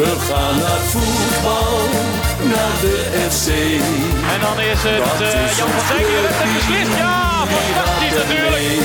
We 0.00 0.16
gaan 0.28 0.56
naar 0.58 0.82
voetbal, 0.92 1.78
naar 2.52 2.76
de 2.80 2.96
FC. 3.30 3.48
En 4.32 4.40
dan 4.40 4.60
is 4.60 4.82
het 4.82 5.20
uh, 5.20 5.56
Jan 5.58 5.68
van 5.68 5.86
Dijk 5.88 6.06
die 6.06 6.16
het 6.16 6.54
beslist. 6.54 6.96
Ja, 6.96 7.46
fantastisch 7.46 8.14
natuurlijk. 8.22 8.82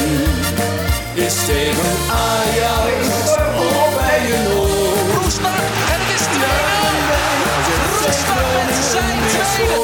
Is 1.13 1.35
tegen 1.45 1.93
Ajax 2.27 3.01
of 3.57 3.91
bij 3.97 4.23
oor. 4.53 5.21
Roestak 5.21 5.63
en 5.93 5.99
het 6.01 6.11
is 6.17 6.25
2-0. 6.35 6.41
Roestak 8.01 8.47
met 8.67 8.83
zijn 8.93 9.19
tweede. 9.31 9.81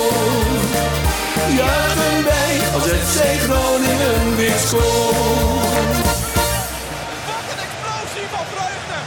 Juichen 1.60 2.18
wij 2.30 2.54
als 2.76 2.86
FC 3.06 3.18
Groningen 3.46 4.36
weer 4.36 4.58
scoort. 4.66 5.98
Wat 7.28 7.46
een 7.52 7.62
explosie 7.66 8.28
van 8.34 8.46
vreugde. 8.52 8.98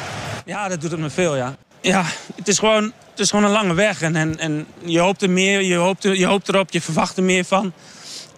Ja, 0.44 0.68
dat 0.68 0.80
doet 0.80 0.90
het 0.90 1.00
me 1.00 1.10
veel, 1.10 1.36
ja. 1.36 1.54
Ja, 1.80 2.04
het 2.34 2.48
is 2.48 2.58
gewoon, 2.58 2.84
het 3.10 3.18
is 3.18 3.30
gewoon 3.30 3.44
een 3.44 3.50
lange 3.50 3.74
weg. 3.74 4.02
En, 4.02 4.16
en, 4.16 4.38
en 4.38 4.66
je 4.84 4.98
hoopt 4.98 5.22
er 5.22 5.30
meer, 5.30 5.62
je 5.62 5.74
hoopt, 5.74 6.04
er, 6.04 6.16
je 6.16 6.26
hoopt 6.26 6.48
erop, 6.48 6.70
je 6.70 6.80
verwacht 6.80 7.16
er 7.16 7.22
meer 7.22 7.44
van. 7.44 7.72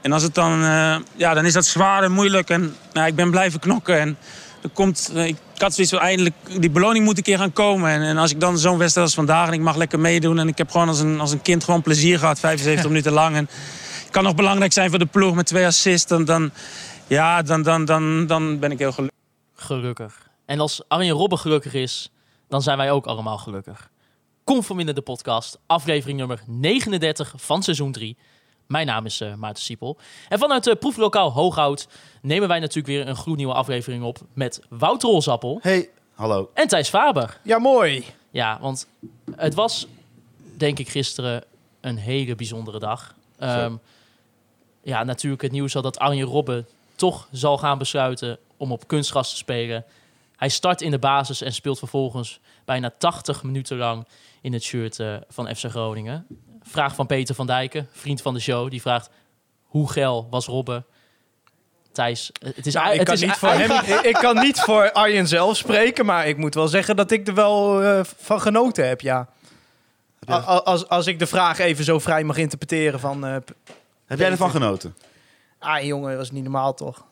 En 0.03 0.13
als 0.13 0.23
het 0.23 0.35
dan, 0.35 0.63
uh, 0.63 0.97
ja, 1.17 1.35
dan 1.35 1.45
is 1.45 1.53
dat 1.53 1.67
zwaar 1.67 2.03
en 2.03 2.13
moeilijk. 2.13 2.51
En 2.51 2.77
nou, 2.93 3.07
ik 3.07 3.15
ben 3.15 3.31
blijven 3.31 3.61
knokken. 3.61 3.99
En 3.99 4.17
er 4.63 4.69
komt, 4.69 5.11
uh, 5.15 5.27
ik 5.27 5.37
had 5.57 5.75
zoiets 5.75 5.93
van 5.93 6.03
eindelijk, 6.03 6.35
die 6.59 6.71
beloning 6.71 7.05
moet 7.05 7.17
een 7.17 7.23
keer 7.23 7.39
gaan 7.39 7.53
komen. 7.53 7.91
En, 7.91 8.03
en 8.03 8.17
als 8.17 8.31
ik 8.31 8.41
dan 8.41 8.59
zo'n 8.59 8.79
wedstrijd 8.79 9.07
als 9.07 9.17
vandaag 9.17 9.47
en 9.47 9.53
ik 9.53 9.61
mag 9.61 9.77
lekker 9.77 10.01
meedoen. 10.01 10.39
En 10.39 10.49
ik 10.49 10.59
heb 10.59 10.71
gewoon 10.71 10.89
als 10.89 11.01
een, 11.01 11.21
als 11.21 11.33
een 11.33 11.43
kind 11.43 11.65
gewoon 11.65 11.83
plezier 11.83 12.19
gehad, 12.19 12.41
75 12.41 12.87
minuten 12.91 13.13
lang. 13.13 13.37
En 13.37 13.49
het 14.03 14.11
kan 14.11 14.25
nog 14.25 14.35
belangrijk 14.35 14.73
zijn 14.73 14.91
voor 14.91 14.99
de 14.99 15.07
ploeg 15.07 15.35
met 15.35 15.47
twee 15.47 15.67
assists. 15.67 16.07
Dan, 16.07 16.25
dan, 16.25 16.51
ja, 17.07 17.43
dan, 17.43 17.63
dan, 17.63 17.85
dan, 17.85 18.27
dan 18.27 18.59
ben 18.59 18.71
ik 18.71 18.79
heel 18.79 18.93
gelukkig. 18.93 19.19
Gelukkig. 19.57 20.29
En 20.47 20.61
als 20.61 20.83
Arjen 20.89 21.15
Robben 21.15 21.39
gelukkig 21.39 21.75
is, 21.75 22.11
dan 22.51 22.63
zijn 22.63 22.77
wij 22.77 22.91
ook 22.91 23.07
allemaal 23.07 23.39
gelukkig. 23.39 23.91
Conforminder 24.45 24.95
de 24.95 25.01
podcast, 25.01 25.59
aflevering 25.67 26.19
nummer 26.19 26.43
39 26.47 27.33
van 27.37 27.63
seizoen 27.63 27.93
3. 27.93 28.17
Mijn 28.67 28.87
naam 28.87 29.07
is 29.07 29.21
uh, 29.21 29.35
Maarten 29.35 29.63
Siepel. 29.63 29.99
En 30.29 30.39
vanuit 30.39 30.67
uh, 30.67 30.75
proeflokaal 30.75 31.33
Hooghout 31.33 31.89
nemen 32.23 32.49
wij 32.49 32.59
natuurlijk 32.59 32.87
weer 32.87 33.09
een 33.09 33.17
gloednieuwe 33.17 33.55
aflevering 33.55 34.05
op 34.05 34.19
met 34.33 34.63
Wouter 34.69 35.09
Rolsappel. 35.09 35.59
Hey, 35.63 35.91
hallo. 36.15 36.51
En 36.55 36.69
Thijs 36.69 36.89
Faber. 36.89 37.41
Ja, 37.43 37.59
mooi. 37.59 38.05
Ja, 38.31 38.59
want 38.61 38.87
het 39.37 39.55
was 39.55 39.87
denk 40.57 40.79
ik 40.79 40.89
gisteren 40.89 41.45
een 41.81 41.97
hele 41.97 42.35
bijzondere 42.35 42.79
dag. 42.79 43.15
Um, 43.41 43.81
ja, 44.83 45.05
natuurlijk 45.05 45.43
het 45.43 45.53
nieuws 45.53 45.77
al 45.77 45.83
dat 45.83 45.99
Arjen 45.99 46.27
Robben 46.27 46.67
toch 46.95 47.29
zal 47.33 47.59
gaan 47.59 47.79
besluiten 47.79 48.39
om 48.57 48.73
op 48.73 48.87
kunstgras 48.87 49.31
te 49.31 49.37
spelen. 49.37 49.85
Hij 50.41 50.49
start 50.49 50.81
in 50.81 50.91
de 50.91 50.99
basis 50.99 51.43
en 51.43 51.53
speelt 51.53 51.79
vervolgens 51.79 52.41
bijna 52.65 52.91
80 52.99 53.43
minuten 53.43 53.77
lang 53.77 54.07
in 54.41 54.53
het 54.53 54.63
shirt 54.63 54.99
uh, 54.99 55.17
van 55.29 55.57
FC 55.57 55.65
Groningen. 55.65 56.27
Vraag 56.63 56.95
van 56.95 57.07
Peter 57.07 57.35
van 57.35 57.47
Dijken, 57.47 57.89
vriend 57.93 58.23
van 58.23 58.35
de 58.35 58.41
show, 58.41 58.71
die 58.71 58.81
vraagt: 58.81 59.11
hoe 59.65 59.91
geil 59.91 60.27
was 60.31 60.47
Robben? 60.47 60.85
Thijs, 61.93 62.31
het 62.45 62.67
is, 62.67 62.75
nou, 62.75 62.93
ik, 62.93 62.99
het 62.99 63.05
kan 63.05 63.15
is 63.15 63.21
niet 63.21 63.33
voor 63.37 63.49
hem, 63.49 63.71
ik 64.13 64.15
kan 64.15 64.37
niet 64.37 64.61
voor 64.61 64.93
Arjen 64.93 65.29
zelf 65.29 65.57
spreken, 65.57 66.07
maar 66.07 66.29
ik 66.29 66.37
moet 66.37 66.55
wel 66.55 66.69
zeggen 66.69 66.97
dat 66.97 67.11
ik 67.11 67.27
er 67.27 67.35
wel 67.35 67.83
uh, 67.83 68.01
van 68.17 68.41
genoten 68.41 68.89
heb, 68.89 69.01
ja. 69.01 69.29
ja. 70.21 70.37
Als, 70.37 70.89
als 70.89 71.07
ik 71.07 71.19
de 71.19 71.27
vraag 71.27 71.59
even 71.59 71.85
zo 71.85 71.99
vrij 71.99 72.25
mag 72.25 72.37
interpreteren 72.37 73.01
van... 73.01 73.27
Uh, 73.27 73.37
heb 74.07 74.19
jij 74.19 74.31
ervan 74.31 74.51
genoten? 74.51 74.97
Ah, 75.59 75.83
jongen, 75.83 76.09
dat 76.09 76.19
was 76.19 76.31
niet 76.31 76.43
normaal, 76.43 76.75
toch? 76.75 77.05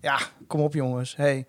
Ja, 0.00 0.18
kom 0.46 0.60
op, 0.60 0.74
jongens. 0.74 1.16
Hey. 1.16 1.46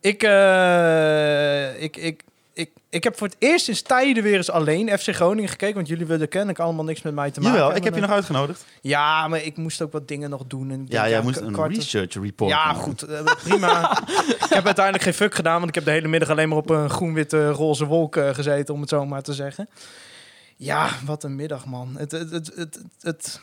Ik, 0.00 0.22
uh, 0.22 1.82
ik, 1.82 1.96
ik, 1.96 2.24
ik, 2.52 2.70
ik 2.88 3.04
heb 3.04 3.16
voor 3.16 3.26
het 3.26 3.36
eerst 3.38 3.64
sinds 3.64 3.82
tijden 3.82 4.22
weer 4.22 4.36
eens 4.36 4.50
alleen 4.50 4.98
FC 4.98 5.14
Groningen 5.14 5.50
gekeken. 5.50 5.74
Want 5.74 5.88
jullie 5.88 6.06
willen 6.06 6.28
kennelijk 6.28 6.58
allemaal 6.58 6.84
niks 6.84 7.02
met 7.02 7.14
mij 7.14 7.30
te 7.30 7.40
maken. 7.40 7.58
Jawel, 7.58 7.76
ik 7.76 7.84
heb 7.84 7.94
je 7.94 8.00
nog 8.00 8.10
uitgenodigd. 8.10 8.64
Ja, 8.80 9.28
maar 9.28 9.42
ik 9.42 9.56
moest 9.56 9.82
ook 9.82 9.92
wat 9.92 10.08
dingen 10.08 10.30
nog 10.30 10.44
doen. 10.46 10.70
En 10.70 10.86
ja, 10.88 11.08
jij 11.08 11.20
moest 11.20 11.40
een 11.40 11.52
kwart... 11.52 11.76
research 11.76 12.14
report 12.14 12.50
Ja, 12.50 12.64
maken. 12.64 12.82
goed. 12.82 13.08
Uh, 13.08 13.20
prima. 13.42 13.98
ik 14.44 14.46
heb 14.48 14.64
uiteindelijk 14.64 15.04
geen 15.04 15.14
fuck 15.14 15.34
gedaan. 15.34 15.56
Want 15.56 15.68
ik 15.68 15.74
heb 15.74 15.84
de 15.84 15.90
hele 15.90 16.08
middag 16.08 16.30
alleen 16.30 16.48
maar 16.48 16.58
op 16.58 16.70
een 16.70 16.90
groen-witte 16.90 17.50
roze 17.50 17.86
wolk 17.86 18.16
uh, 18.16 18.34
gezeten. 18.34 18.74
Om 18.74 18.80
het 18.80 18.90
zo 18.90 19.06
maar 19.06 19.22
te 19.22 19.34
zeggen. 19.34 19.68
Ja, 20.56 20.90
wat 21.04 21.24
een 21.24 21.36
middag, 21.36 21.66
man. 21.66 21.94
Het, 21.98 22.10
het, 22.12 22.30
het, 22.30 22.52
het, 22.54 22.80
het... 23.00 23.40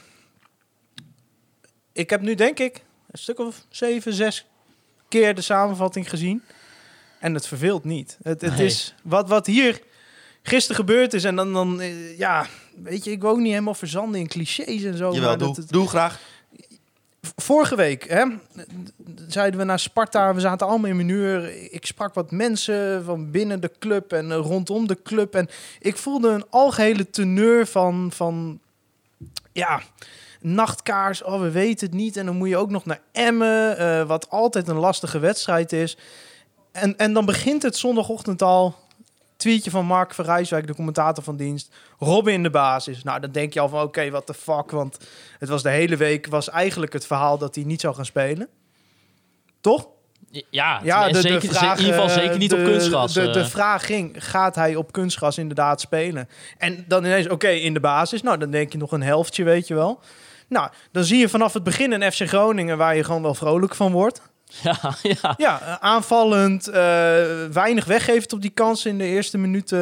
Ik 1.91 2.09
heb 2.09 2.22
nu 2.22 2.35
denk 2.35 2.59
ik 2.59 2.84
een 3.12 3.19
stuk 3.19 3.40
of 3.40 3.66
zeven, 3.69 4.13
zes 4.13 4.46
keer 5.07 5.35
de 5.35 5.41
samenvatting 5.41 6.09
gezien. 6.09 6.43
En 7.19 7.33
het 7.33 7.47
verveelt 7.47 7.83
niet. 7.83 8.17
Het, 8.23 8.41
het 8.41 8.55
nee. 8.55 8.66
is 8.66 8.93
wat, 9.03 9.29
wat 9.29 9.45
hier 9.45 9.81
gisteren 10.43 10.75
gebeurd 10.75 11.13
is. 11.13 11.23
En 11.23 11.35
dan, 11.35 11.53
dan 11.53 11.81
uh, 11.81 12.17
ja, 12.17 12.47
weet 12.83 13.03
je, 13.03 13.11
ik 13.11 13.21
wil 13.21 13.29
ook 13.29 13.38
niet 13.38 13.51
helemaal 13.51 13.73
verzanden 13.73 14.19
in 14.19 14.27
clichés 14.27 14.83
en 14.83 14.97
zo. 14.97 15.13
Jawel, 15.13 15.29
maar 15.29 15.38
doe, 15.38 15.47
dat, 15.47 15.55
het, 15.55 15.69
doe 15.69 15.88
graag. 15.88 16.19
Vorige 17.35 17.75
week 17.75 18.09
hè, 18.09 18.25
zeiden 19.27 19.59
we 19.59 19.66
naar 19.66 19.79
Sparta, 19.79 20.33
we 20.33 20.39
zaten 20.39 20.67
allemaal 20.67 20.89
in 20.89 20.95
minuur. 20.95 21.63
Ik 21.72 21.85
sprak 21.85 22.13
wat 22.13 22.31
mensen 22.31 23.03
van 23.03 23.31
binnen 23.31 23.61
de 23.61 23.72
club 23.79 24.11
en 24.11 24.25
uh, 24.29 24.35
rondom 24.35 24.87
de 24.87 25.01
club. 25.03 25.35
En 25.35 25.49
ik 25.79 25.97
voelde 25.97 26.29
een 26.29 26.45
algehele 26.49 27.09
teneur 27.09 27.67
van, 27.67 28.11
van 28.13 28.59
ja, 29.51 29.81
nachtkaars, 30.45 31.23
oh, 31.23 31.41
we 31.41 31.51
weten 31.51 31.88
het 31.88 31.95
niet. 31.95 32.17
En 32.17 32.25
dan 32.25 32.35
moet 32.35 32.50
je 32.50 32.57
ook 32.57 32.69
nog 32.69 32.85
naar 32.85 33.01
Emmen, 33.11 33.81
uh, 33.81 34.07
wat 34.07 34.29
altijd 34.29 34.67
een 34.67 34.75
lastige 34.75 35.19
wedstrijd 35.19 35.72
is. 35.72 35.97
En, 36.72 36.97
en 36.97 37.13
dan 37.13 37.25
begint 37.25 37.61
het 37.61 37.78
zondagochtend 37.78 38.41
al. 38.41 38.75
Tweetje 39.38 39.69
van 39.69 39.85
Mark 39.85 40.13
Verrijswijk, 40.13 40.67
de 40.67 40.75
commentator 40.75 41.23
van 41.23 41.35
dienst. 41.35 41.73
Robin 42.00 42.34
in 42.34 42.44
de 42.44 42.50
basis. 42.50 43.03
Nou, 43.03 43.19
dan 43.19 43.31
denk 43.31 43.53
je 43.53 43.59
al 43.59 43.69
van 43.69 43.79
oké, 43.79 43.88
okay, 43.88 44.11
what 44.11 44.25
the 44.25 44.34
fuck. 44.34 44.72
Want 44.72 44.97
het 45.39 45.50
was 45.50 45.63
de 45.63 45.69
hele 45.69 45.97
week, 45.97 46.28
was 46.28 46.50
eigenlijk 46.50 46.94
het 46.94 47.05
verhaal 47.05 47.38
dat 47.38 47.55
hij 47.55 47.63
niet 47.63 47.81
zou 47.81 47.95
gaan 47.95 48.05
spelen. 48.05 48.47
Toch? 49.61 49.88
Ja, 50.50 50.79
ja 50.84 51.07
de, 51.09 51.22
zeker, 51.22 51.39
de 51.39 51.47
vraag, 51.47 51.79
in 51.79 51.85
ieder 51.85 52.01
geval 52.01 52.09
zeker 52.09 52.38
niet 52.38 52.50
de, 52.50 52.55
op 52.55 52.63
kunstgras. 52.63 53.13
De, 53.13 53.22
de, 53.22 53.31
de, 53.31 53.45
vraag 53.45 53.85
ging, 53.85 54.25
gaat 54.25 54.55
hij 54.55 54.75
op 54.75 54.91
kunstgras 54.91 55.38
inderdaad 55.38 55.81
spelen? 55.81 56.29
En 56.57 56.85
dan 56.88 57.05
ineens, 57.05 57.25
oké, 57.25 57.34
okay, 57.34 57.57
in 57.57 57.73
de 57.73 57.79
basis. 57.79 58.22
Nou, 58.22 58.38
dan 58.38 58.51
denk 58.51 58.72
je 58.72 58.78
nog 58.78 58.91
een 58.91 59.03
helftje, 59.03 59.44
weet 59.44 59.67
je 59.67 59.73
wel. 59.73 60.00
Nou, 60.47 60.69
dan 60.91 61.03
zie 61.03 61.19
je 61.19 61.29
vanaf 61.29 61.53
het 61.53 61.63
begin 61.63 61.91
een 61.91 62.11
FC 62.11 62.28
Groningen 62.28 62.78
waar 62.78 62.95
je 62.95 63.03
gewoon 63.03 63.22
wel 63.22 63.35
vrolijk 63.35 63.75
van 63.75 63.91
wordt. 63.91 64.22
Ja, 64.45 64.78
ja. 65.22 65.33
ja 65.38 65.79
aanvallend, 65.79 66.67
uh, 66.67 66.75
weinig 67.51 67.85
weggeeft 67.85 68.33
op 68.33 68.41
die 68.41 68.50
kansen 68.50 68.91
in 68.91 68.97
de 68.97 69.05
eerste 69.05 69.38
minuten 69.38 69.79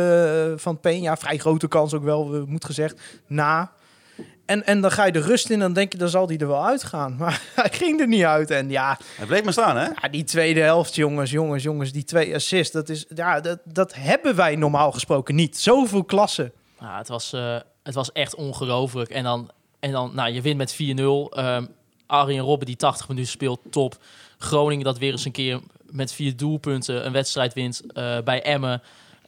uh, 0.49 0.57
van 0.57 0.77
Peña. 0.77 1.19
Vrij 1.19 1.37
grote 1.37 1.67
kans 1.67 1.93
ook 1.93 2.03
wel, 2.03 2.45
moet 2.47 2.65
gezegd, 2.65 3.01
na. 3.27 3.71
En, 4.45 4.65
en 4.65 4.81
dan 4.81 4.91
ga 4.91 5.05
je 5.05 5.11
de 5.11 5.21
rust 5.21 5.49
in, 5.49 5.59
dan 5.59 5.73
denk 5.73 5.91
je, 5.91 5.97
dan 5.97 6.09
zal 6.09 6.27
die 6.27 6.39
er 6.39 6.47
wel 6.47 6.65
uitgaan. 6.65 7.15
Maar 7.19 7.41
hij 7.55 7.69
ging 7.71 7.99
er 7.99 8.07
niet 8.07 8.23
uit. 8.23 8.51
En 8.51 8.69
ja... 8.69 8.99
Hij 9.15 9.25
bleef 9.25 9.43
maar 9.43 9.53
staan, 9.53 9.77
hè? 9.77 9.83
Ja, 9.83 10.09
die 10.11 10.23
tweede 10.23 10.59
helft, 10.59 10.95
jongens, 10.95 11.31
jongens, 11.31 11.63
jongens. 11.63 11.91
Die 11.91 12.03
twee 12.03 12.35
assists, 12.35 12.73
dat, 12.73 12.89
is, 12.89 13.05
ja, 13.15 13.39
dat, 13.39 13.59
dat 13.63 13.93
hebben 13.95 14.35
wij 14.35 14.55
normaal 14.55 14.91
gesproken 14.91 15.35
niet. 15.35 15.59
Zoveel 15.59 16.03
klassen. 16.03 16.51
Ja, 16.79 16.97
het, 16.97 17.07
was, 17.07 17.33
uh, 17.33 17.57
het 17.83 17.93
was 17.93 18.11
echt 18.11 18.35
ongelooflijk. 18.35 19.09
En 19.09 19.23
dan, 19.23 19.51
en 19.83 19.91
dan 19.91 20.11
nou, 20.13 20.31
je 20.31 20.41
wint 20.41 20.57
met 20.57 20.73
4-0. 20.73 20.77
Um, 21.39 21.67
Arjen 22.05 22.43
Robben 22.43 22.67
die 22.67 22.75
80 22.75 23.07
minuten 23.07 23.31
speelt, 23.31 23.59
top. 23.69 23.97
Groningen 24.37 24.85
dat 24.85 24.97
weer 24.97 25.11
eens 25.11 25.25
een 25.25 25.31
keer 25.31 25.59
met 25.85 26.13
vier 26.13 26.37
doelpunten 26.37 27.05
een 27.05 27.11
wedstrijd 27.11 27.53
wint 27.53 27.81
uh, 27.93 28.17
bij 28.23 28.41
Emmen. 28.41 28.81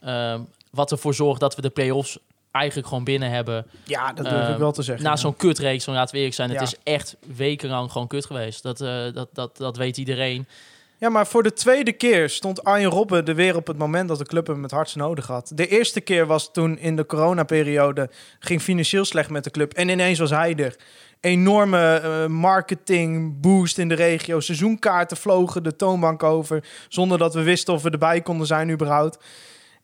Uh, 0.04 0.40
wat 0.70 0.90
ervoor 0.90 1.14
zorgt 1.14 1.40
dat 1.40 1.54
we 1.54 1.62
de 1.62 1.70
play-offs 1.70 2.18
eigenlijk 2.50 2.88
gewoon 2.88 3.04
binnen 3.04 3.30
hebben. 3.30 3.66
Ja, 3.84 4.12
dat 4.12 4.24
durf 4.24 4.48
ik 4.48 4.56
wel 4.56 4.72
te 4.72 4.82
zeggen. 4.82 5.04
Na 5.04 5.10
ja. 5.10 5.16
zo'n 5.16 5.36
kutreeks, 5.36 5.84
zo 5.84 5.92
laten 5.92 6.10
we 6.10 6.16
eerlijk 6.16 6.36
zijn. 6.36 6.50
Ja. 6.50 6.58
Het 6.58 6.68
is 6.68 6.78
echt 6.82 7.16
wekenlang 7.36 7.92
gewoon 7.92 8.06
kut 8.06 8.26
geweest. 8.26 8.62
Dat, 8.62 8.80
uh, 8.80 9.12
dat, 9.12 9.28
dat, 9.32 9.56
dat 9.56 9.76
weet 9.76 9.96
iedereen. 9.96 10.46
Ja, 10.98 11.08
maar 11.08 11.26
voor 11.26 11.42
de 11.42 11.52
tweede 11.52 11.92
keer 11.92 12.28
stond 12.28 12.64
Arjen 12.64 12.90
Robben 12.90 13.26
er 13.26 13.34
weer 13.34 13.56
op 13.56 13.66
het 13.66 13.78
moment 13.78 14.08
dat 14.08 14.18
de 14.18 14.24
club 14.24 14.46
hem 14.46 14.62
het 14.62 14.70
hardst 14.70 14.96
nodig 14.96 15.26
had. 15.26 15.52
De 15.54 15.68
eerste 15.68 16.00
keer 16.00 16.26
was 16.26 16.52
toen 16.52 16.78
in 16.78 16.96
de 16.96 17.06
coronaperiode, 17.06 18.10
ging 18.38 18.62
financieel 18.62 19.04
slecht 19.04 19.30
met 19.30 19.44
de 19.44 19.50
club. 19.50 19.72
En 19.72 19.88
ineens 19.88 20.18
was 20.18 20.30
hij 20.30 20.54
er 20.56 20.76
enorme 21.20 22.02
uh, 22.04 22.26
marketing 22.26 23.40
boost 23.40 23.78
in 23.78 23.88
de 23.88 23.94
regio. 23.94 24.40
Seizoenkaarten 24.40 25.16
vlogen 25.16 25.62
de 25.62 25.76
toonbank 25.76 26.22
over 26.22 26.64
zonder 26.88 27.18
dat 27.18 27.34
we 27.34 27.42
wisten 27.42 27.74
of 27.74 27.82
we 27.82 27.90
erbij 27.90 28.20
konden 28.20 28.46
zijn 28.46 28.70
überhaupt. 28.70 29.24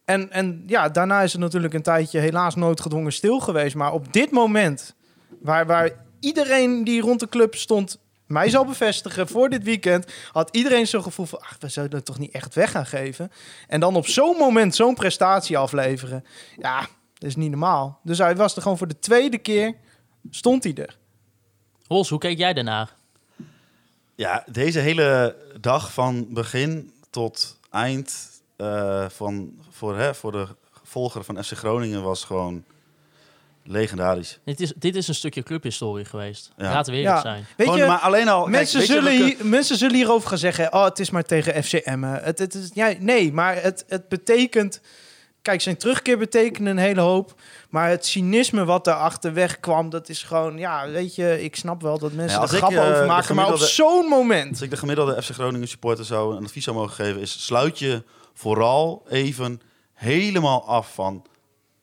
En, 0.04 0.30
en 0.30 0.62
ja, 0.66 0.88
daarna 0.88 1.22
is 1.22 1.32
het 1.32 1.40
natuurlijk 1.40 1.74
een 1.74 1.82
tijdje 1.82 2.18
helaas 2.18 2.54
noodgedwongen 2.54 3.12
stil 3.12 3.40
geweest. 3.40 3.74
Maar 3.74 3.92
op 3.92 4.12
dit 4.12 4.30
moment, 4.30 4.94
waar, 5.40 5.66
waar 5.66 5.90
iedereen 6.20 6.84
die 6.84 7.00
rond 7.00 7.20
de 7.20 7.28
club 7.28 7.54
stond 7.54 8.01
mij 8.32 8.50
zal 8.50 8.64
bevestigen, 8.64 9.28
voor 9.28 9.48
dit 9.48 9.62
weekend 9.62 10.12
had 10.32 10.56
iedereen 10.56 10.86
zo'n 10.86 11.02
gevoel 11.02 11.26
van... 11.26 11.40
ach, 11.40 11.56
we 11.60 11.68
zouden 11.68 11.96
het 11.96 12.06
toch 12.06 12.18
niet 12.18 12.32
echt 12.32 12.54
weg 12.54 12.70
gaan 12.70 12.86
geven? 12.86 13.32
En 13.68 13.80
dan 13.80 13.96
op 13.96 14.06
zo'n 14.06 14.36
moment 14.36 14.74
zo'n 14.74 14.94
prestatie 14.94 15.58
afleveren. 15.58 16.24
Ja, 16.56 16.80
dat 17.14 17.28
is 17.28 17.36
niet 17.36 17.50
normaal. 17.50 18.00
Dus 18.02 18.18
hij 18.18 18.36
was 18.36 18.56
er 18.56 18.62
gewoon 18.62 18.78
voor 18.78 18.88
de 18.88 18.98
tweede 18.98 19.38
keer, 19.38 19.74
stond 20.30 20.64
hij 20.64 20.74
er. 20.74 20.98
Hols, 21.86 22.08
hoe 22.08 22.18
keek 22.18 22.38
jij 22.38 22.52
daarnaar? 22.52 22.94
Ja, 24.14 24.44
deze 24.50 24.78
hele 24.78 25.36
dag 25.60 25.92
van 25.92 26.26
begin 26.32 26.92
tot 27.10 27.58
eind 27.70 28.30
uh, 28.56 29.08
van, 29.08 29.58
voor, 29.70 29.96
hè, 29.96 30.14
voor 30.14 30.32
de 30.32 30.46
volger 30.82 31.24
van 31.24 31.44
FC 31.44 31.52
Groningen 31.52 32.02
was 32.02 32.24
gewoon 32.24 32.64
legendarisch. 33.64 34.38
Dit 34.44 34.60
is, 34.60 34.72
dit 34.76 34.96
is 34.96 35.08
een 35.08 35.14
stukje 35.14 35.42
clubhistorie 35.42 36.04
geweest. 36.04 36.50
Ja. 36.56 36.72
Laten 36.72 36.92
we 36.92 36.98
Ja. 36.98 37.04
eerlijk 37.04 37.26
zijn. 37.26 37.46
Weet 37.56 37.66
Gewoon, 37.66 37.82
je, 37.82 37.86
maar 37.86 37.98
alleen 37.98 38.28
al... 38.28 38.40
kijk, 38.42 38.56
Mensen, 38.56 38.78
weet 38.78 38.88
je 38.88 38.94
zullen 38.94 39.12
hier, 39.12 39.36
mensen 39.42 39.76
zullen 39.76 39.96
hierover 39.96 40.28
gaan 40.28 40.38
zeggen... 40.38 40.72
oh, 40.72 40.84
het 40.84 40.98
is 40.98 41.10
maar 41.10 41.22
tegen 41.22 41.64
FCM. 41.64 42.02
Het, 42.02 42.38
het 42.38 42.54
is, 42.54 42.70
ja, 42.74 42.92
nee, 42.98 43.32
maar 43.32 43.62
het, 43.62 43.84
het 43.88 44.08
betekent... 44.08 44.80
Kijk, 45.42 45.60
zijn 45.60 45.76
terugkeer 45.76 46.18
betekende 46.18 46.70
een 46.70 46.78
hele 46.78 47.00
hoop. 47.00 47.34
Maar 47.70 47.88
het 47.88 48.06
cynisme 48.06 48.64
wat 48.64 48.84
daarachter 48.84 49.32
wegkwam... 49.32 49.90
dat 49.90 50.08
is 50.08 50.22
gewoon... 50.22 50.58
Ja, 50.58 50.88
weet 50.88 51.14
je, 51.14 51.42
ik 51.42 51.56
snap 51.56 51.82
wel 51.82 51.98
dat 51.98 52.12
mensen 52.12 52.40
Ja, 52.40 52.46
er 52.46 52.52
ik, 52.52 52.58
grappen 52.58 52.78
eh, 52.82 52.88
over 52.88 53.00
de 53.00 53.06
maken... 53.06 53.34
maar 53.34 53.52
op 53.52 53.58
zo'n 53.58 54.06
moment... 54.06 54.50
Als 54.50 54.60
ik 54.60 54.70
de 54.70 54.76
gemiddelde 54.76 55.22
FC 55.22 55.30
Groningen 55.30 55.68
supporter 55.68 56.04
zou 56.04 56.36
een 56.36 56.44
advies 56.44 56.64
zou 56.64 56.76
mogen 56.76 56.94
geven, 57.04 57.20
is 57.20 57.44
sluit 57.44 57.78
je 57.78 58.02
vooral 58.34 59.02
even 59.08 59.60
helemaal 59.94 60.66
af 60.66 60.94
van 60.94 61.24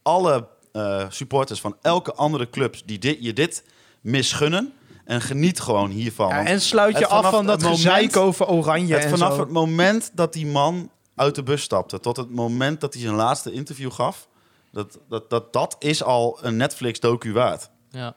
alle 0.01 0.47
eh, 0.71 1.05
supporters 1.09 1.61
van 1.61 1.77
elke 1.81 2.13
andere 2.13 2.49
club 2.49 2.75
die 2.85 2.99
dit, 2.99 3.17
je 3.19 3.33
dit 3.33 3.63
misgunnen. 4.01 4.73
En 5.05 5.21
geniet 5.21 5.59
gewoon 5.59 5.89
hiervan. 5.89 6.29
Ja, 6.29 6.45
en 6.45 6.61
sluit 6.61 6.97
je 6.97 7.07
af 7.07 7.29
van 7.29 7.45
dat 7.45 7.63
gezeik 7.63 8.17
over 8.17 8.47
oranje 8.47 8.93
het 8.93 9.03
en 9.03 9.09
vanaf 9.09 9.33
zo. 9.33 9.39
het 9.39 9.49
moment 9.49 10.11
dat 10.13 10.33
die 10.33 10.47
man 10.47 10.89
uit 11.15 11.35
de 11.35 11.43
bus 11.43 11.61
stapte, 11.61 11.99
tot 11.99 12.17
het 12.17 12.29
moment 12.29 12.81
dat 12.81 12.93
hij 12.93 13.01
zijn 13.01 13.15
laatste 13.15 13.51
interview 13.51 13.91
gaf, 13.91 14.27
dat, 14.71 14.99
dat, 15.07 15.29
dat, 15.29 15.53
dat 15.53 15.75
is 15.79 16.03
al 16.03 16.39
een 16.41 16.57
Netflix-docu 16.57 17.33
waard. 17.33 17.69
Ja. 17.89 18.15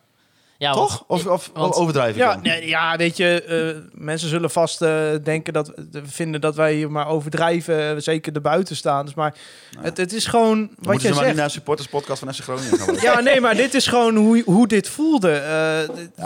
Ja, 0.62 0.72
Toch? 0.72 1.04
Of, 1.06 1.26
of 1.26 1.50
want- 1.54 1.74
overdrijf 1.74 2.10
ik 2.10 2.16
Ja, 2.16 2.32
dan? 2.32 2.42
nee, 2.42 2.68
ja, 2.68 2.96
weet 2.96 3.16
je, 3.16 3.42
eh, 3.42 4.00
mensen 4.02 4.28
zullen 4.28 4.50
vast 4.50 4.82
eh, 4.82 5.08
denken 5.22 5.52
dat 5.52 5.72
we 5.90 6.00
vinden 6.04 6.40
dat 6.40 6.56
wij 6.56 6.74
hier 6.74 6.90
maar 6.90 7.06
overdrijven, 7.08 7.90
eh, 7.90 7.94
zeker 7.98 8.32
de 8.32 8.40
buitenstaanders. 8.40 9.16
Maar 9.16 9.34
het, 9.80 9.96
het 9.96 10.12
is 10.12 10.26
gewoon 10.26 10.58
wat 10.60 10.68
moeten 10.78 11.00
jij 11.02 11.08
ze 11.10 11.14
maar 11.14 11.24
zegt. 11.24 11.36
naar 11.36 11.50
supporterspodcast 11.50 12.18
van 12.24 12.34
FC 12.34 12.40
Groningen 12.42 12.78
gaan. 12.78 12.94
Ja, 13.00 13.20
nee, 13.20 13.40
maar 13.40 13.54
dit 13.56 13.74
is 13.74 13.86
gewoon 13.86 14.16
hoe, 14.16 14.42
hoe 14.46 14.66
dit 14.68 14.88
voelde. 14.88 15.28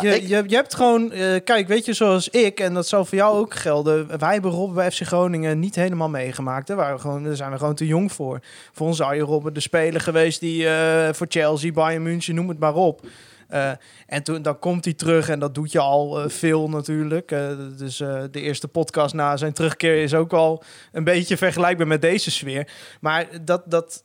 Je, 0.00 0.14
ik- 0.16 0.28
je, 0.28 0.44
je 0.46 0.54
hebt 0.54 0.74
gewoon, 0.74 1.12
kijk, 1.44 1.68
weet 1.68 1.84
je, 1.84 1.92
zoals 1.92 2.28
ik, 2.28 2.60
en 2.60 2.74
dat 2.74 2.86
zal 2.88 3.04
voor 3.04 3.18
jou 3.18 3.38
ook 3.38 3.54
gelden. 3.54 4.18
Wij 4.18 4.32
hebben 4.32 4.50
Robben 4.50 4.74
bij 4.76 4.90
FC 4.90 5.02
Groningen 5.02 5.58
niet 5.58 5.74
helemaal 5.74 6.08
meegemaakt. 6.08 6.66
Daar, 6.66 6.76
waren 6.76 6.94
we 6.94 7.00
gewoon, 7.00 7.22
daar 7.24 7.36
zijn 7.36 7.50
we 7.50 7.58
gewoon 7.58 7.74
te 7.74 7.86
jong 7.86 8.12
voor. 8.12 8.40
Voor 8.72 8.86
ons 8.86 9.00
Arjen 9.00 9.24
Robben, 9.26 9.54
de 9.54 9.60
speler 9.60 10.00
geweest 10.00 10.40
die 10.40 10.66
voor 11.12 11.26
Chelsea, 11.28 11.72
Bayern 11.72 12.02
München, 12.02 12.34
noem 12.34 12.48
het 12.48 12.58
maar 12.58 12.74
op. 12.74 13.00
Eh, 13.48 13.70
en 14.06 14.22
toen 14.22 14.42
dan 14.42 14.58
komt 14.58 14.84
hij 14.84 14.94
terug 14.94 15.28
en 15.28 15.38
dat 15.38 15.54
doet 15.54 15.72
je 15.72 15.80
al 15.80 16.20
eh, 16.22 16.28
veel 16.28 16.68
natuurlijk. 16.68 17.30
Eh, 17.32 17.48
dus 17.78 18.00
eh, 18.00 18.22
de 18.30 18.40
eerste 18.40 18.68
podcast 18.68 19.14
na 19.14 19.36
zijn 19.36 19.52
terugkeer 19.52 20.02
is 20.02 20.14
ook 20.14 20.32
al 20.32 20.62
een 20.92 21.04
beetje 21.04 21.36
vergelijkbaar 21.36 21.86
met 21.86 22.00
deze 22.00 22.30
sfeer. 22.30 22.68
Maar 23.00 23.26
dat, 23.44 23.62
dat 23.66 24.04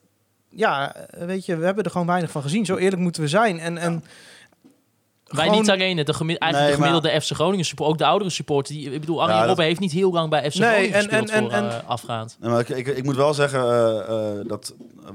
ja, 0.50 0.96
weet 1.10 1.46
je, 1.46 1.58
we 1.58 1.66
hebben 1.66 1.84
er 1.84 1.92
gewoon 1.92 2.08
weinig 2.08 2.32
van 2.32 2.42
gezien. 2.42 2.66
Zo 2.66 2.76
eerlijk 2.76 3.02
moeten 3.02 3.22
we 3.22 3.28
zijn. 3.28 3.60
En, 3.60 3.78
en 3.78 4.04
Wij 5.26 5.44
gewoon- 5.46 5.60
niet 5.60 5.70
alleen, 5.70 5.96
de 6.06 6.14
gemi- 6.14 6.36
eigenlijk 6.36 6.54
Nee, 6.80 6.88
de 6.88 6.94
gemiddelde 6.94 7.22
FC 7.22 7.32
Groningen 7.36 7.66
support, 7.66 7.90
ook 7.90 7.98
de 7.98 8.06
oudere 8.06 8.30
supporter. 8.30 8.74
Die, 8.76 8.92
ik 8.92 9.00
bedoel, 9.00 9.20
Arjen 9.22 9.34
Ja, 9.34 9.40
dat- 9.40 9.48
Robben 9.48 9.66
heeft 9.66 9.80
niet 9.80 9.92
heel 9.92 10.12
lang 10.12 10.30
bij 10.30 10.52
FC 10.52 10.58
Nee, 10.58 10.70
Groningen 10.70 10.94
en- 10.94 11.02
gespeeld 11.02 11.30
en- 11.30 11.44
voor 11.44 11.52
en- 11.52 11.86
afgaand. 11.88 12.38
Nee, 12.40 12.50
maar 12.52 12.60
ik, 12.60 12.70
ik, 12.70 12.88
ik 12.88 13.04
moet 13.04 13.16
wel 13.16 13.34
zeggen 13.34 13.60
eh, 13.62 14.40
eh, 14.40 14.48
dat 14.48 14.74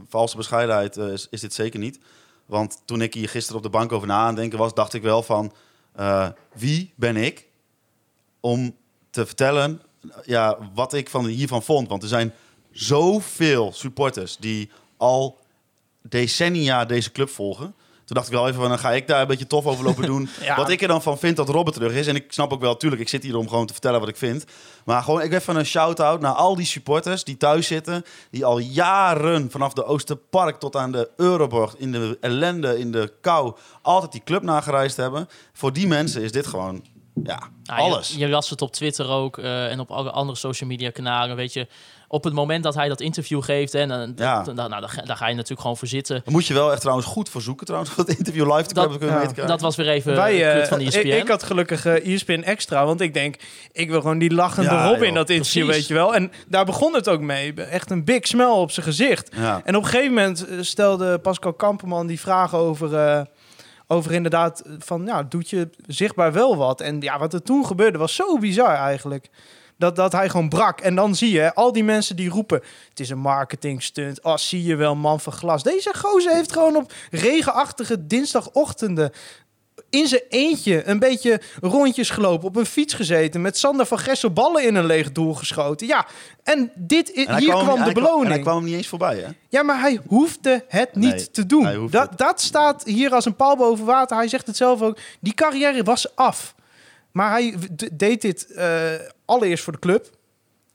valse 0.08 0.36
bescheidenheid 0.36 0.96
is, 0.96 1.26
is 1.30 1.40
dit 1.40 1.54
zeker 1.54 1.78
niet. 1.80 1.98
Want 2.46 2.82
toen 2.84 3.02
ik 3.02 3.14
hier 3.14 3.28
gisteren 3.28 3.56
op 3.56 3.62
de 3.62 3.78
bank 3.78 3.92
over 3.92 4.06
na 4.06 4.26
aan 4.26 4.34
denken 4.34 4.58
was, 4.58 4.74
dacht 4.74 4.94
ik 4.94 5.02
wel 5.02 5.22
van 5.22 5.52
eh, 5.92 6.28
wie 6.54 6.92
ben 6.96 7.16
ik 7.16 7.48
om 8.40 8.76
te 9.10 9.26
vertellen 9.26 9.82
ja, 10.24 10.70
wat 10.74 10.92
ik 10.92 11.10
van 11.10 11.26
hiervan 11.26 11.62
vond. 11.62 11.88
Want 11.88 12.02
er 12.02 12.08
zijn 12.08 12.32
zoveel 12.70 13.72
supporters 13.72 14.36
die 14.36 14.70
al 14.96 15.38
decennia 16.02 16.84
deze 16.84 17.12
club 17.12 17.28
volgen. 17.28 17.74
Toen 18.06 18.16
dacht 18.16 18.26
ik 18.26 18.32
wel 18.32 18.48
even 18.48 18.60
van, 18.60 18.68
dan 18.68 18.78
ga 18.78 18.92
ik 18.92 19.06
daar 19.06 19.20
een 19.20 19.26
beetje 19.26 19.46
tof 19.46 19.66
over 19.66 19.84
lopen 19.84 20.06
doen. 20.06 20.28
Ja. 20.40 20.56
Wat 20.56 20.70
ik 20.70 20.82
er 20.82 20.88
dan 20.88 21.02
van 21.02 21.18
vind 21.18 21.36
dat 21.36 21.48
Robert 21.48 21.76
terug 21.76 21.92
is. 21.92 22.06
En 22.06 22.14
ik 22.14 22.32
snap 22.32 22.52
ook 22.52 22.60
wel, 22.60 22.76
tuurlijk, 22.76 23.02
ik 23.02 23.08
zit 23.08 23.22
hier 23.22 23.36
om 23.36 23.48
gewoon 23.48 23.66
te 23.66 23.72
vertellen 23.72 24.00
wat 24.00 24.08
ik 24.08 24.16
vind. 24.16 24.44
Maar 24.84 25.02
gewoon, 25.02 25.22
ik 25.22 25.32
even 25.32 25.56
een 25.56 25.66
shout-out 25.66 26.20
naar 26.20 26.32
al 26.32 26.56
die 26.56 26.66
supporters 26.66 27.24
die 27.24 27.36
thuis 27.36 27.66
zitten. 27.66 28.04
Die 28.30 28.44
al 28.44 28.58
jaren 28.58 29.50
vanaf 29.50 29.72
de 29.72 29.84
Oosterpark 29.84 30.58
tot 30.58 30.76
aan 30.76 30.92
de 30.92 31.10
Euroborg, 31.16 31.76
in 31.76 31.92
de 31.92 32.18
ellende, 32.20 32.78
in 32.78 32.92
de 32.92 33.12
kou, 33.20 33.54
altijd 33.82 34.12
die 34.12 34.22
club 34.24 34.42
nagereisd 34.42 34.96
hebben. 34.96 35.28
Voor 35.52 35.72
die 35.72 35.86
mensen 35.86 36.22
is 36.22 36.32
dit 36.32 36.46
gewoon, 36.46 36.84
ja, 37.24 37.38
alles. 37.66 38.08
Je, 38.08 38.18
je 38.18 38.28
las 38.28 38.50
het 38.50 38.62
op 38.62 38.72
Twitter 38.72 39.08
ook 39.08 39.38
eh, 39.38 39.70
en 39.70 39.80
op 39.80 39.90
alle 39.90 40.10
andere 40.10 40.38
social 40.38 40.68
media 40.68 40.90
kanalen. 40.90 41.36
Weet 41.36 41.52
je, 41.52 41.66
op 42.08 42.24
het 42.24 42.32
moment 42.32 42.62
dat 42.64 42.74
hij 42.74 42.88
dat 42.88 43.00
interview 43.00 43.42
geeft, 43.42 43.74
en 43.74 43.88
dan, 43.88 44.12
Ja. 44.16 44.42
dan, 44.42 44.54
nou, 44.54 44.70
dan, 44.70 44.88
ga- 44.88 45.02
daar 45.02 45.16
ga 45.16 45.26
je 45.28 45.34
natuurlijk 45.34 45.60
gewoon 45.60 45.76
voor 45.76 45.88
zitten. 45.88 46.20
Daar 46.24 46.32
moet 46.32 46.46
je 46.46 46.54
wel 46.54 46.70
echt 46.72 46.80
trouwens 46.80 47.06
goed 47.08 47.28
voor 47.28 47.40
zoeken, 47.40 47.66
trouwens, 47.66 47.94
om 47.96 48.04
dat 48.06 48.16
interview 48.18 48.54
live 48.56 48.68
te 48.68 48.74
Dat- 48.74 48.88
kunnen 48.88 49.08
ja. 49.08 49.14
weten 49.14 49.32
krijgen. 49.32 49.46
Dat 49.52 49.60
was 49.60 49.76
weer 49.76 49.88
even 49.88 50.14
wij, 50.14 50.60
eh, 50.60 50.66
van 50.68 50.78
de 50.78 50.84
E 50.84 50.88
ik, 50.88 50.94
ESPN. 50.94 51.08
ik 51.22 51.28
had 51.28 51.42
gelukkig 51.42 51.84
eh 51.86 52.14
ESPN 52.14 52.40
extra, 52.42 52.84
want 52.86 53.00
ik 53.00 53.14
denk, 53.14 53.36
ik 53.72 53.90
wil 53.90 54.00
gewoon 54.00 54.18
die 54.18 54.34
lachende 54.34 54.70
Ja, 54.70 54.88
Rob 54.88 55.02
in 55.02 55.14
dat 55.14 55.30
interview, 55.30 55.64
precies. 55.64 55.80
weet 55.80 55.88
je 55.88 55.94
wel. 55.94 56.14
En 56.14 56.32
daar 56.48 56.64
begon 56.64 56.94
het 56.94 57.08
ook 57.08 57.20
mee. 57.20 57.54
Echt 57.54 57.90
een 57.90 58.04
big 58.04 58.26
smile 58.26 58.50
op 58.52 58.70
zijn 58.70 58.86
gezicht. 58.86 59.30
Ja. 59.36 59.60
En 59.64 59.76
op 59.76 59.82
een 59.82 59.88
gegeven 59.88 60.14
moment 60.14 60.46
eh, 60.46 60.56
stelde 60.60 61.18
Pascal 61.18 61.52
Kamperman 61.52 62.06
die 62.06 62.20
vraag 62.20 62.54
over, 62.54 62.94
eh, 62.96 63.20
over 63.86 64.12
inderdaad 64.12 64.62
van, 64.78 65.02
ja, 65.06 65.22
doet 65.22 65.50
je 65.50 65.68
zichtbaar 65.86 66.32
wel 66.32 66.56
wat? 66.56 66.80
En 66.80 67.00
ja, 67.00 67.18
wat 67.18 67.32
er 67.34 67.42
toen 67.42 67.66
gebeurde 67.66 67.98
was 67.98 68.14
zo 68.14 68.38
bizar 68.38 68.74
eigenlijk. 68.74 69.28
Dat, 69.78 69.96
dat 69.96 70.12
hij 70.12 70.28
gewoon 70.28 70.48
brak. 70.48 70.80
En 70.80 70.94
dan 70.94 71.14
zie 71.14 71.30
je 71.30 71.54
al 71.54 71.72
die 71.72 71.84
mensen 71.84 72.16
die 72.16 72.28
roepen... 72.28 72.62
het 72.88 73.00
is 73.00 73.10
een 73.10 73.18
marketing 73.18 73.82
stunt. 73.82 74.22
Oh, 74.22 74.36
zie 74.36 74.64
je 74.64 74.76
wel, 74.76 74.94
man 74.96 75.20
van 75.20 75.32
glas. 75.32 75.62
Deze 75.62 75.94
gozer 75.96 76.32
heeft 76.34 76.52
gewoon 76.52 76.76
op 76.76 76.92
regenachtige 77.10 78.06
dinsdagochtenden... 78.06 79.12
in 79.90 80.06
zijn 80.06 80.22
eentje 80.28 80.88
een 80.88 80.98
beetje 80.98 81.40
rondjes 81.60 82.10
gelopen... 82.10 82.48
op 82.48 82.56
een 82.56 82.66
fiets 82.66 82.94
gezeten... 82.94 83.40
met 83.40 83.58
Sander 83.58 83.86
van 83.86 83.98
Gessel 83.98 84.30
ballen 84.30 84.64
in 84.64 84.74
een 84.74 84.86
leeg 84.86 85.12
doel 85.12 85.34
geschoten. 85.34 85.86
Ja, 85.86 86.06
en 86.42 86.72
dit, 86.74 87.12
En 87.12 87.36
hier 87.36 87.48
kwam- 87.48 87.84
de 87.84 87.92
beloning. 87.92 88.24
En 88.24 88.30
hij 88.30 88.40
kwam 88.40 88.64
niet 88.64 88.74
eens 88.74 88.88
voorbij, 88.88 89.16
hè? 89.16 89.28
Ja, 89.48 89.62
maar 89.62 89.80
hij 89.80 90.00
hoefde 90.06 90.64
het 90.68 90.94
niet 90.94 91.14
Nee, 91.14 91.30
te 91.30 91.46
doen. 91.46 91.88
Dat, 91.90 92.18
dat 92.18 92.40
staat 92.40 92.84
hier 92.84 93.10
als 93.10 93.24
een 93.24 93.36
paal 93.36 93.56
boven 93.56 93.84
water. 93.84 94.16
Hij 94.16 94.28
zegt 94.28 94.46
het 94.46 94.56
zelf 94.56 94.82
ook. 94.82 94.98
Die 95.20 95.34
carrière 95.34 95.82
was 95.82 96.16
af. 96.16 96.54
Maar 97.16 97.30
hij 97.30 97.54
deed 97.92 98.20
dit 98.20 98.52
eh, 98.54 98.68
allereerst 99.24 99.64
voor 99.64 99.72
de 99.72 99.78
club. 99.78 100.10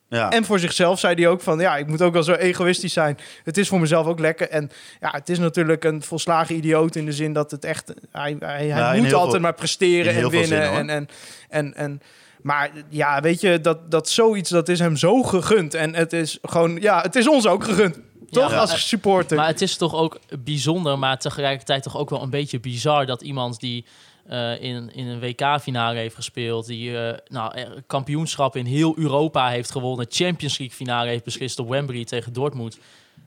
Ja. 0.10 0.30
En 0.30 0.46
voor 0.46 0.60
zichzelf 0.60 1.00
zei 1.00 1.16
hij 1.16 1.28
ook 1.28 1.42
van... 1.42 1.60
ja, 1.60 1.78
ik 1.78 1.88
moet 1.88 2.02
ook 2.02 2.14
wel 2.14 2.24
zo 2.24 2.34
egoïstisch 2.34 2.94
zijn. 2.94 3.18
Het 3.44 3.58
is 3.58 3.68
voor 3.68 3.80
mezelf 3.80 4.08
ook 4.08 4.20
lekker. 4.20 4.50
En 4.50 4.72
ja, 5.00 5.12
het 5.12 5.30
is 5.30 5.40
natuurlijk 5.40 5.84
een 5.84 6.02
volslagen 6.02 6.56
idioot... 6.56 6.96
in 6.96 7.06
de 7.06 7.12
zin 7.12 7.34
dat 7.34 7.52
het 7.52 7.66
echt... 7.66 7.94
Hij, 8.12 8.36
hij, 8.40 8.56
hij 8.58 8.66
Ja, 8.66 8.94
in 8.94 9.04
moet 9.04 9.14
altijd 9.14 9.32
veel- 9.32 9.42
maar 9.42 9.54
presteren 9.54 10.14
en 10.16 10.30
winnen. 10.30 10.72
en, 10.72 10.90
en, 10.90 11.08
en, 11.50 11.76
en, 11.76 12.02
maar 12.42 12.72
ja, 12.90 13.22
weet 13.22 13.42
je, 13.42 13.62
dat, 13.62 13.92
dat 13.92 14.10
zoiets... 14.10 14.50
dat 14.50 14.70
is 14.70 14.80
hem 14.80 14.96
zo 14.96 15.24
gegund. 15.24 15.74
En 15.74 15.96
het 15.96 16.14
is 16.14 16.38
gewoon... 16.42 16.78
Ja, 16.82 17.02
het 17.02 17.16
is 17.16 17.28
ons 17.28 17.48
ook 17.48 17.64
gegund. 17.64 18.00
Toch? 18.30 18.52
Ja. 18.52 18.58
Als 18.58 18.88
supporter. 18.88 19.38
Maar 19.38 19.48
het 19.48 19.62
is 19.62 19.78
toch 19.78 19.96
ook 19.96 20.20
bijzonder, 20.44 21.00
maar 21.00 21.18
tegelijkertijd 21.18 21.84
toch 21.84 21.98
ook 21.98 22.10
wel 22.10 22.22
een 22.22 22.30
beetje 22.30 22.60
bizar 22.60 23.06
dat 23.06 23.22
iemand 23.22 23.60
die 23.60 23.86
eh, 24.32 24.62
in, 24.62 24.94
in 24.94 25.08
een 25.08 25.20
WK-finale 25.20 25.98
heeft 26.00 26.16
gespeeld, 26.16 26.66
die 26.66 26.98
eh, 26.98 27.18
nou, 27.28 27.56
er- 27.56 27.84
kampioenschap 27.88 28.56
in 28.56 28.66
heel 28.66 28.98
Europa 28.98 29.50
heeft 29.50 29.72
gewonnen, 29.72 30.06
Champions 30.10 30.58
League-finale 30.58 31.10
heeft 31.10 31.24
beslist 31.24 31.60
op 31.60 31.70
Wembley 31.70 32.04
tegen 32.04 32.34
Dortmund, 32.34 32.80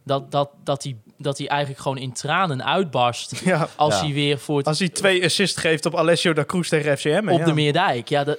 dat, 0.03 0.31
dat, 0.31 0.51
dat, 0.65 0.83
hij, 0.83 0.97
dat 1.19 1.39
hij 1.39 1.49
eigenlijk 1.49 1.81
gewoon 1.81 1.99
in 1.99 2.13
tranen 2.13 2.65
uitbarst 2.65 3.41
ja. 3.45 3.69
als 3.77 3.95
Ja. 3.95 4.01
hij 4.05 4.13
weer 4.13 4.39
voor 4.39 4.59
het 4.59 4.67
Als 4.67 4.79
hij 4.79 4.89
twee 4.89 5.25
assists 5.25 5.61
geeft 5.61 5.87
op 5.87 5.97
Alessio 5.97 6.33
da 6.33 6.45
Cruz 6.45 6.69
tegen 6.69 6.99
FCM. 6.99 7.29
op 7.29 7.39
ja. 7.39 7.45
de 7.45 7.53
Meerdijk. 7.53 8.09
Ja, 8.09 8.25
dat, 8.25 8.37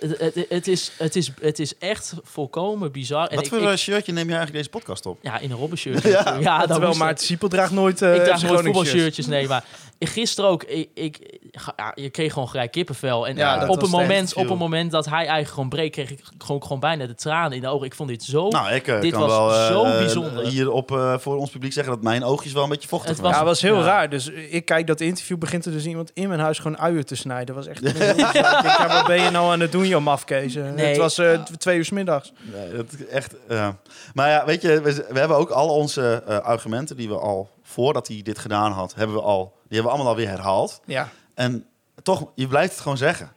het, 0.50 0.68
is, 0.68 0.92
het, 0.98 1.16
is, 1.16 1.32
het 1.42 1.60
is 1.60 1.78
echt 1.78 2.14
volkomen 2.24 2.92
bizar. 2.92 3.28
En 3.28 3.36
Wat 3.36 3.48
voor 3.48 3.58
ik- 3.62 3.68
eh, 3.70 3.76
shirtje 3.76 4.12
neem 4.14 4.28
je 4.30 4.36
eigenlijk 4.36 4.58
deze 4.58 4.70
podcast 4.70 5.06
op? 5.06 5.18
ja, 5.22 5.40
in 5.40 5.52
een 5.52 5.58
Robben-shirt. 5.58 6.04
Ja, 6.16 6.38
ja 6.40 6.58
dat 6.58 6.68
Terwijl 6.68 6.88
moest- 6.88 7.00
Maarten 7.00 7.26
Siepel 7.26 7.48
draagt 7.48 7.72
nooit 7.72 8.02
uh, 8.02 8.16
ik 8.16 8.24
draag 8.24 8.42
nooit 8.44 8.62
voetbalshirtjes, 8.62 9.26
nee, 9.26 9.48
maar 9.48 9.64
gisteren 10.00 10.50
ook, 10.50 10.64
ik, 10.64 10.90
ik, 10.94 11.40
ja, 11.76 11.92
je 11.96 12.10
kreeg 12.10 12.34
gewoon 12.34 12.50
gelijk 12.50 12.72
kippenvel. 12.72 13.28
En 13.28 13.36
Ja, 13.36 13.68
op, 13.68 13.82
een 13.84 13.90
moment, 13.90 14.34
op 14.34 14.50
een 14.50 14.58
moment 14.58 14.92
dat 14.92 15.06
hij 15.06 15.16
eigenlijk 15.18 15.50
gewoon 15.50 15.70
breekt, 15.70 15.94
kreeg 15.94 16.12
ik 16.12 16.20
gewoon, 16.38 16.62
gewoon 16.62 16.80
bijna 16.80 17.06
de 17.06 17.16
tranen 17.16 17.52
in 17.52 17.62
de 17.62 17.68
ogen. 17.68 17.86
Ik 17.86 17.96
vond 17.96 18.10
dit 18.10 18.24
zo... 18.24 18.48
Nou, 18.50 18.72
ik 18.74 18.88
eh, 18.88 19.02
Dit 19.02 19.12
kan 19.12 19.22
was 19.22 19.30
wel 19.30 19.68
zo 19.68 19.84
bijzonder. 19.84 20.48
hier 20.48 20.72
op, 20.72 20.92
eh, 20.92 21.18
voor 21.18 21.38
ons 21.38 21.50
publiek 21.50 21.74
zeggen 21.74 21.94
dat 21.94 22.04
mijn 22.04 22.24
oogjes 22.24 22.54
wel 22.54 22.65
een 22.66 22.72
beetje 22.72 22.88
vochtig 22.88 23.10
Het 23.10 23.20
waren. 23.20 23.38
Ja, 23.38 23.44
was- 23.44 23.62
was 23.62 23.70
heel 23.72 23.80
Ja. 23.80 23.86
raar. 23.86 24.10
Dus 24.10 24.28
ik 24.28 24.66
kijk 24.66 24.88
dat 24.88 25.02
interview, 25.02 25.38
begint 25.38 25.66
er 25.66 25.72
dus 25.72 25.86
iemand 25.86 26.12
in 26.14 26.28
mijn 26.28 26.40
huis 26.40 26.58
gewoon 26.60 26.78
uien 26.78 27.06
te 27.06 27.16
snijden. 27.16 27.56
was 27.56 27.68
echt... 27.68 27.82
ja, 28.34 28.88
wat 28.88 29.08
ben 29.08 29.22
je 29.22 29.30
nou 29.30 29.52
aan 29.52 29.60
het 29.60 29.72
doen, 29.72 29.88
joh? 29.88 30.18
Eh, 30.18 30.72
Nee. 30.74 30.86
Het 30.88 30.98
was 30.98 31.18
eh, 31.18 31.42
twee 31.44 31.78
uur 31.78 31.86
's 31.86 31.90
middags. 31.90 32.34
Nee, 32.54 32.72
dat 32.76 32.86
echt. 33.10 33.36
eh. 33.48 33.70
Maar 34.14 34.30
ja, 34.30 34.46
weet 34.46 34.62
je, 34.62 34.82
we, 34.82 35.06
we 35.10 35.20
hebben 35.20 35.38
ook 35.38 35.50
al 35.50 35.70
onze 35.70 36.24
eh, 36.28 36.38
argumenten 36.38 36.96
die 36.98 37.08
we 37.10 37.18
al 37.18 37.50
voordat 37.64 38.08
hij 38.08 38.22
dit 38.24 38.40
gedaan 38.40 38.72
had, 38.72 38.94
hebben 38.96 39.16
we 39.16 39.22
al, 39.22 39.44
die 39.44 39.54
hebben 39.78 39.84
we 39.84 39.90
allemaal 39.98 40.08
alweer 40.14 40.30
herhaald. 40.30 40.82
Ja. 40.86 41.10
En 41.34 41.66
toch, 42.04 42.26
je 42.36 42.48
blijft 42.48 42.72
het 42.72 42.82
gewoon 42.82 42.98
zeggen. 42.98 43.32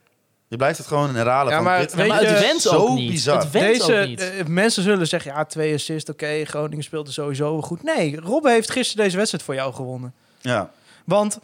Je 0.48 0.56
blijft 0.56 0.78
het 0.78 0.86
gewoon 0.86 1.14
herhalen. 1.14 1.50
Ja, 1.50 1.56
van, 1.56 1.64
maar 1.64 1.78
dit, 1.80 1.94
weet 1.94 2.08
maar 2.08 2.20
je, 2.22 2.26
het 2.26 2.40
went 2.40 2.60
zo 2.60 2.76
ook 2.76 2.94
niet. 2.94 3.10
bizar. 3.10 3.38
Het 3.38 3.50
went 3.50 3.66
Deze 3.78 4.00
ook 4.00 4.06
niet. 4.06 4.20
eh, 4.20 4.46
mensen 4.46 4.82
zullen 4.82 5.06
zeggen, 5.06 5.32
ja, 5.34 5.44
twee 5.44 5.74
assists, 5.74 6.10
oké, 6.10 6.44
Groningen 6.44 6.84
speelde 6.84 7.10
sowieso 7.12 7.50
wel 7.52 7.60
goed. 7.62 7.82
Nee, 7.82 8.20
Robben 8.20 8.52
heeft 8.52 8.70
gisteren 8.70 9.04
deze 9.04 9.16
wedstrijd 9.16 9.44
voor 9.44 9.54
jou 9.54 9.74
gewonnen. 9.74 10.14
Ja, 10.40 10.70
Want 11.04 11.38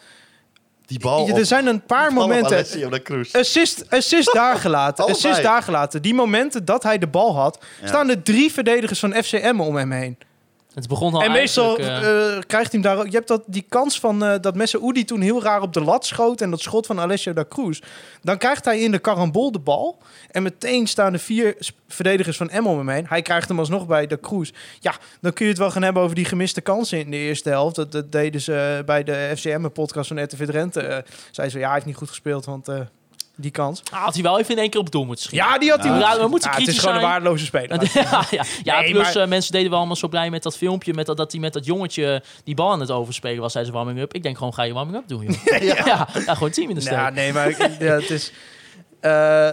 die 0.86 0.98
bal 0.98 1.22
op, 1.22 1.28
er 1.38 1.46
zijn 1.46 1.66
een 1.66 1.82
paar 1.84 2.12
momenten... 2.12 2.58
Assist, 3.32 3.84
assist 3.90 4.32
daar 4.32 4.56
gelaten. 4.66 5.04
Assist 5.04 5.42
daar 5.42 5.62
gelaten. 5.62 6.02
Die 6.02 6.14
momenten 6.14 6.64
dat 6.64 6.82
hij 6.82 6.98
de 6.98 7.06
bal 7.06 7.34
had, 7.36 7.58
Ja. 7.80 7.86
staan 7.86 8.08
er 8.10 8.22
drie 8.22 8.52
verdedigers 8.52 8.98
van 8.98 9.12
FCM 9.14 9.60
om 9.60 9.76
hem 9.76 9.90
heen. 9.92 10.18
Het 10.74 10.88
begon 10.88 11.14
al 11.14 11.22
en 11.22 11.32
meestal 11.32 11.78
eh, 11.78 11.96
eh, 11.96 12.42
krijgt 12.46 12.72
hij 12.72 12.80
hem 12.80 12.82
daar 12.82 12.98
ook. 12.98 13.06
Je 13.06 13.16
hebt 13.16 13.28
dat, 13.28 13.42
die 13.46 13.64
kans 13.68 14.00
van 14.00 14.24
eh, 14.24 14.34
dat 14.40 14.54
Messaoudi 14.54 15.04
toen 15.04 15.20
heel 15.20 15.42
raar 15.42 15.62
op 15.62 15.72
de 15.72 15.80
lat 15.80 16.06
schoot. 16.06 16.40
En 16.40 16.50
dat 16.50 16.60
schot 16.60 16.86
van 16.86 17.00
Alessio 17.00 17.32
da 17.32 17.44
Cruz. 17.48 17.80
Dan 18.22 18.38
krijgt 18.38 18.64
hij 18.64 18.80
in 18.80 18.90
de 18.90 18.98
karambol 18.98 19.52
de 19.52 19.58
bal. 19.58 19.98
En 20.30 20.42
meteen 20.42 20.86
staan 20.86 21.12
de 21.12 21.18
vier 21.18 21.56
verdedigers 21.88 22.36
van 22.36 22.50
Emmen 22.50 22.72
om 22.72 22.78
hem 22.78 22.88
heen. 22.88 23.06
Hij 23.08 23.22
krijgt 23.22 23.48
hem 23.48 23.58
alsnog 23.58 23.86
bij 23.86 24.06
da 24.06 24.16
Cruz. 24.20 24.50
Ja, 24.80 24.94
dan 25.20 25.32
kun 25.32 25.44
je 25.44 25.50
het 25.50 25.60
wel 25.60 25.70
gaan 25.70 25.82
hebben 25.82 26.02
over 26.02 26.16
die 26.16 26.24
gemiste 26.24 26.60
kansen 26.60 26.98
in 26.98 27.10
de 27.10 27.16
eerste 27.16 27.48
helft. 27.48 27.76
Dat, 27.76 27.92
dat 27.92 28.12
deden 28.12 28.40
ze 28.40 28.82
bij 28.86 29.02
de 29.02 29.32
FCM-podcast 29.36 30.08
van 30.08 30.22
RTV 30.22 30.46
Drenthe. 30.46 30.80
eh 30.80 31.02
zei 31.30 31.48
ze, 31.48 31.58
ja, 31.58 31.64
hij 31.64 31.74
heeft 31.74 31.86
niet 31.86 31.96
goed 31.96 32.08
gespeeld, 32.08 32.44
want 32.44 32.68
die 33.36 33.50
kans. 33.50 33.82
had 33.90 34.14
hij 34.14 34.22
wel 34.22 34.38
even 34.38 34.54
in 34.54 34.60
één 34.60 34.70
keer 34.70 34.80
op 34.80 34.90
doel 34.90 35.04
moeten 35.04 35.24
schieten. 35.24 35.48
Ja, 35.48 35.58
die 35.58 35.70
had 35.70 35.78
hij 35.82 35.88
Ja, 35.88 35.96
moeten- 35.98 36.20
we 36.24 36.28
moeten 36.28 36.50
Ja, 36.50 36.56
Het 36.58 36.68
is 36.68 36.78
gewoon 36.78 36.94
een 36.94 37.00
waardeloze 37.00 37.44
speler. 37.44 37.90
ja, 37.94 38.24
ja, 38.30 38.44
ja 38.62 38.80
Nee, 38.80 38.90
plus 38.90 39.14
maar- 39.14 39.22
eh, 39.22 39.28
mensen 39.28 39.52
deden 39.52 39.68
wel 39.68 39.78
allemaal 39.78 39.96
zo 39.96 40.08
blij 40.08 40.30
met 40.30 40.42
dat 40.42 40.56
filmpje. 40.56 40.94
Met 40.94 41.06
dat, 41.06 41.16
dat 41.16 41.32
hij 41.32 41.40
met 41.40 41.52
dat 41.52 41.64
jongetje 41.64 42.22
die 42.44 42.54
bal 42.54 42.70
aan 42.72 42.80
het 42.80 42.90
overspelen 42.90 43.40
was 43.40 43.52
tijdens 43.52 43.72
de 43.74 43.80
warming-up. 43.80 44.14
Ik 44.14 44.22
denk 44.22 44.36
gewoon, 44.36 44.54
ga 44.54 44.62
je 44.62 44.72
warming-up 44.72 45.08
doen, 45.08 45.22
joh. 45.24 45.62
ja. 45.62 46.08
Ja, 46.26 46.34
gewoon 46.34 46.50
team 46.50 46.68
in 46.68 46.74
de 46.74 46.80
steek. 46.80 46.92
Ja, 46.92 47.10
nee, 47.10 47.32
maar 47.32 47.48
ik- 47.48 47.56
ja, 47.78 47.94
het 47.94 48.10
is... 48.10 48.32
eh, 49.00 49.48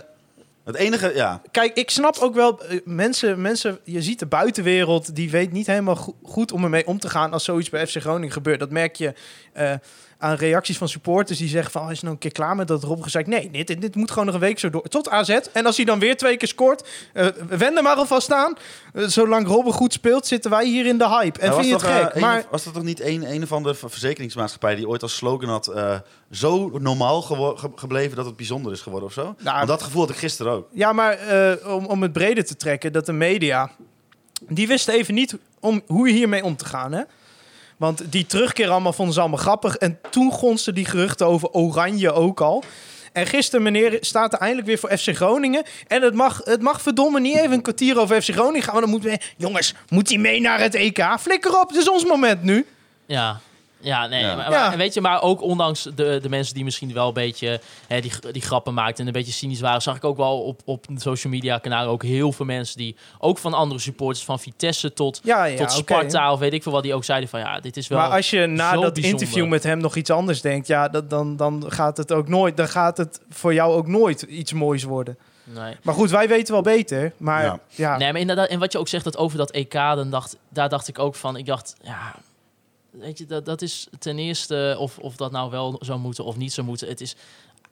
Het 0.65 0.75
enige, 0.75 1.11
ja, 1.15 1.41
Kijk, 1.51 1.73
ik 1.77 1.89
snap 1.89 2.17
ook 2.17 2.35
wel, 2.35 2.63
eh, 2.63 2.79
mensen, 2.85 3.41
mensen, 3.41 3.79
je 3.83 4.01
ziet 4.01 4.19
de 4.19 4.25
buitenwereld, 4.25 5.15
die 5.15 5.29
weet 5.31 5.51
niet 5.51 5.67
helemaal 5.67 5.95
go- 5.95 6.15
goed 6.23 6.51
om 6.51 6.63
ermee 6.63 6.87
om 6.87 6.99
te 6.99 7.09
gaan 7.09 7.33
als 7.33 7.43
zoiets 7.43 7.69
bij 7.69 7.87
FC 7.87 7.95
Groningen 8.01 8.31
gebeurt. 8.31 8.59
Dat 8.59 8.69
merk 8.71 8.95
je 8.95 9.13
eh, 9.53 9.73
aan 10.21 10.35
reacties 10.35 10.77
van 10.77 10.89
supporters 10.89 11.37
die 11.39 11.47
zeggen 11.47 11.71
van, 11.71 11.81
oh, 11.81 11.91
is 11.91 11.95
je 11.97 12.01
nou 12.03 12.13
een 12.13 12.21
keer 12.21 12.31
klaar 12.31 12.55
met 12.55 12.67
dat 12.67 12.83
Rob 12.83 13.03
gezegd? 13.03 13.27
Nee, 13.27 13.49
dit, 13.51 13.67
dit, 13.67 13.81
dit 13.81 13.95
moet 13.95 14.11
gewoon 14.11 14.25
nog 14.25 14.33
een 14.35 14.41
week 14.41 14.59
zo 14.59 14.69
door. 14.69 14.81
Tot 14.87 15.09
AZ. 15.09 15.29
En 15.53 15.65
als 15.65 15.75
hij 15.75 15.85
dan 15.85 15.99
weer 15.99 16.17
twee 16.17 16.37
keer 16.37 16.47
scoort, 16.47 16.87
eh 17.13 17.27
wend 17.47 17.77
er 17.77 17.83
maar 17.83 17.95
alvast 17.95 18.31
aan. 18.31 18.53
Eh, 18.93 19.03
zolang 19.07 19.47
Robben 19.47 19.73
goed 19.73 19.93
speelt, 19.93 20.27
zitten 20.27 20.51
wij 20.51 20.65
hier 20.65 20.85
in 20.85 20.97
de 20.97 21.07
hype. 21.09 21.39
En 21.39 21.53
vind 21.53 21.65
je 21.65 21.71
was 21.73 21.81
het 21.81 21.91
toch, 21.91 21.99
gek? 22.01 22.09
eh, 22.09 22.15
een 22.15 22.21
maar 22.21 22.43
was 22.51 22.63
dat 22.63 22.73
toch 22.73 22.83
niet 22.83 22.99
een, 23.01 23.31
een 23.33 23.47
van 23.47 23.63
de 23.63 23.73
ver- 23.73 23.89
verzekeringsmaatschappijen 23.89 24.77
die 24.77 24.87
ooit 24.87 25.01
als 25.01 25.15
slogan 25.15 25.49
had... 25.49 25.67
eh, 25.67 25.99
zo 26.31 26.69
normaal 26.79 27.21
ge- 27.21 27.69
gebleven 27.75 28.15
dat 28.15 28.25
het 28.25 28.35
bijzonder 28.35 28.71
is 28.71 28.81
geworden 28.81 29.07
of 29.07 29.13
zo? 29.13 29.35
Nou, 29.39 29.55
Want 29.55 29.67
dat 29.67 29.83
gevoel 29.83 30.01
had 30.01 30.09
ik 30.09 30.15
gisteren 30.17 30.51
ook. 30.51 30.67
Ja, 30.71 30.93
maar 30.93 31.13
eh, 31.13 31.75
om, 31.75 31.85
om 31.85 32.01
het 32.01 32.13
breder 32.13 32.45
te 32.45 32.55
trekken, 32.55 32.93
dat 32.93 33.05
de 33.05 33.13
media... 33.13 33.71
die 34.49 34.67
wisten 34.67 34.93
even 34.93 35.13
niet 35.13 35.37
om, 35.59 35.81
hoe 35.87 36.07
je 36.07 36.13
hiermee 36.13 36.43
om 36.43 36.55
te 36.55 36.65
gaan, 36.65 36.91
hè? 36.91 37.01
Want 37.81 38.11
die 38.11 38.25
terugkeer 38.25 38.69
allemaal 38.69 38.93
vonden 38.93 39.13
ze 39.13 39.19
allemaal 39.19 39.39
grappig. 39.39 39.75
En 39.75 39.99
toen 40.09 40.31
gonsten 40.31 40.73
die 40.73 40.85
geruchten 40.85 41.27
over 41.27 41.49
Oranje 41.49 42.11
ook 42.11 42.41
al. 42.41 42.63
En 43.13 43.27
gisteren, 43.27 43.61
meneer, 43.61 43.97
staat 44.01 44.33
er 44.33 44.39
eindelijk 44.39 44.67
weer 44.67 44.77
voor 44.77 44.97
FC 44.97 45.15
Groningen. 45.15 45.63
En 45.87 46.01
het 46.01 46.13
mag, 46.13 46.41
het 46.43 46.61
mag 46.61 46.81
verdomme 46.81 47.19
niet 47.19 47.37
even 47.37 47.51
een 47.51 47.61
kwartier 47.61 47.99
over 47.99 48.21
FC 48.21 48.29
Groningen 48.29 48.63
gaan. 48.63 48.73
Want 48.73 48.85
dan 48.85 48.93
moeten 48.93 49.09
we... 49.09 49.19
Jongens, 49.37 49.73
moet 49.89 50.09
hij 50.09 50.17
mee 50.17 50.41
naar 50.41 50.59
het 50.59 50.75
EK? 50.75 51.05
Flikker 51.19 51.59
op, 51.59 51.69
het 51.69 51.77
is 51.77 51.89
ons 51.89 52.05
moment 52.05 52.43
nu. 52.43 52.65
Ja. 53.05 53.39
Ja, 53.81 54.07
nee, 54.07 54.21
Ja. 54.21 54.35
Maar, 54.49 54.77
weet 54.77 54.93
je, 54.93 55.01
maar 55.01 55.21
ook 55.21 55.41
ondanks 55.41 55.83
de, 55.95 56.19
de 56.21 56.29
mensen 56.29 56.53
die 56.53 56.63
misschien 56.63 56.93
wel 56.93 57.07
een 57.07 57.13
beetje 57.13 57.59
hè, 57.87 58.01
die, 58.01 58.11
die 58.31 58.41
grappen 58.41 58.73
maakten 58.73 58.99
en 58.99 59.07
een 59.07 59.13
beetje 59.13 59.31
cynisch 59.31 59.59
waren, 59.59 59.81
zag 59.81 59.95
ik 59.95 60.03
ook 60.03 60.17
wel 60.17 60.41
op, 60.41 60.61
op 60.65 60.85
social 60.95 61.33
media 61.33 61.57
kanalen 61.57 61.91
ook 61.91 62.03
heel 62.03 62.31
veel 62.31 62.45
mensen 62.45 62.77
die, 62.77 62.95
ook 63.19 63.37
van 63.37 63.53
andere 63.53 63.79
supporters, 63.79 64.25
van 64.25 64.39
Vitesse 64.39 64.93
tot, 64.93 65.19
Ja, 65.23 65.43
ja, 65.45 65.57
tot. 65.57 65.71
Sparta 65.71 66.31
of 66.31 66.39
weet 66.39 66.53
ik 66.53 66.63
veel 66.63 66.71
wat, 66.71 66.83
die 66.83 66.93
ook 66.93 67.03
zeiden 67.03 67.29
van 67.29 67.39
ja, 67.39 67.59
dit 67.59 67.77
is 67.77 67.87
wel... 67.87 67.97
Maar 67.99 68.09
als 68.09 68.29
je 68.29 68.45
na 68.45 68.71
dat 68.71 68.93
bijzonder. 68.93 69.21
interview 69.21 69.47
met 69.47 69.63
hem 69.63 69.77
nog 69.79 69.95
iets 69.95 70.09
anders 70.09 70.41
denkt, 70.41 70.67
ja, 70.67 70.87
dat, 70.87 71.09
dan, 71.09 71.35
dan 71.35 71.63
gaat 71.67 71.97
het 71.97 72.11
ook 72.11 72.27
nooit, 72.27 72.57
dan 72.57 72.67
gaat 72.67 72.97
het 72.97 73.21
voor 73.29 73.53
jou 73.53 73.73
ook 73.73 73.87
nooit 73.87 74.21
iets 74.21 74.53
moois 74.53 74.83
worden. 74.83 75.17
nee. 75.43 75.77
Maar 75.83 75.93
goed, 75.93 76.09
wij 76.09 76.27
weten 76.27 76.53
wel 76.53 76.61
beter. 76.61 77.13
Maar 77.17 77.43
ja, 77.43 77.59
Ja. 77.69 77.97
Nee, 77.97 78.11
maar 78.11 78.21
inderdaad, 78.21 78.47
en 78.47 78.59
wat 78.59 78.71
je 78.71 78.77
ook 78.77 78.87
zegt 78.87 79.03
dat 79.03 79.17
over 79.17 79.37
dat 79.37 79.51
EK, 79.51 79.73
dan 79.73 80.09
dacht, 80.09 80.37
daar 80.49 80.69
dacht 80.69 80.87
ik 80.87 80.99
ook 80.99 81.15
van, 81.15 81.37
ik 81.37 81.45
dacht, 81.45 81.75
ja, 81.81 82.15
weet 83.01 83.17
je, 83.17 83.25
dat, 83.25 83.45
dat 83.45 83.61
is 83.61 83.87
ten 83.99 84.19
eerste, 84.19 84.75
of, 84.79 84.97
of 84.97 85.15
dat 85.15 85.31
nou 85.31 85.51
wel 85.51 85.75
zou 85.79 85.99
moeten 85.99 86.23
of 86.25 86.37
niet 86.37 86.53
zou 86.53 86.67
moeten, 86.67 86.87
het 86.87 87.01
is, 87.01 87.15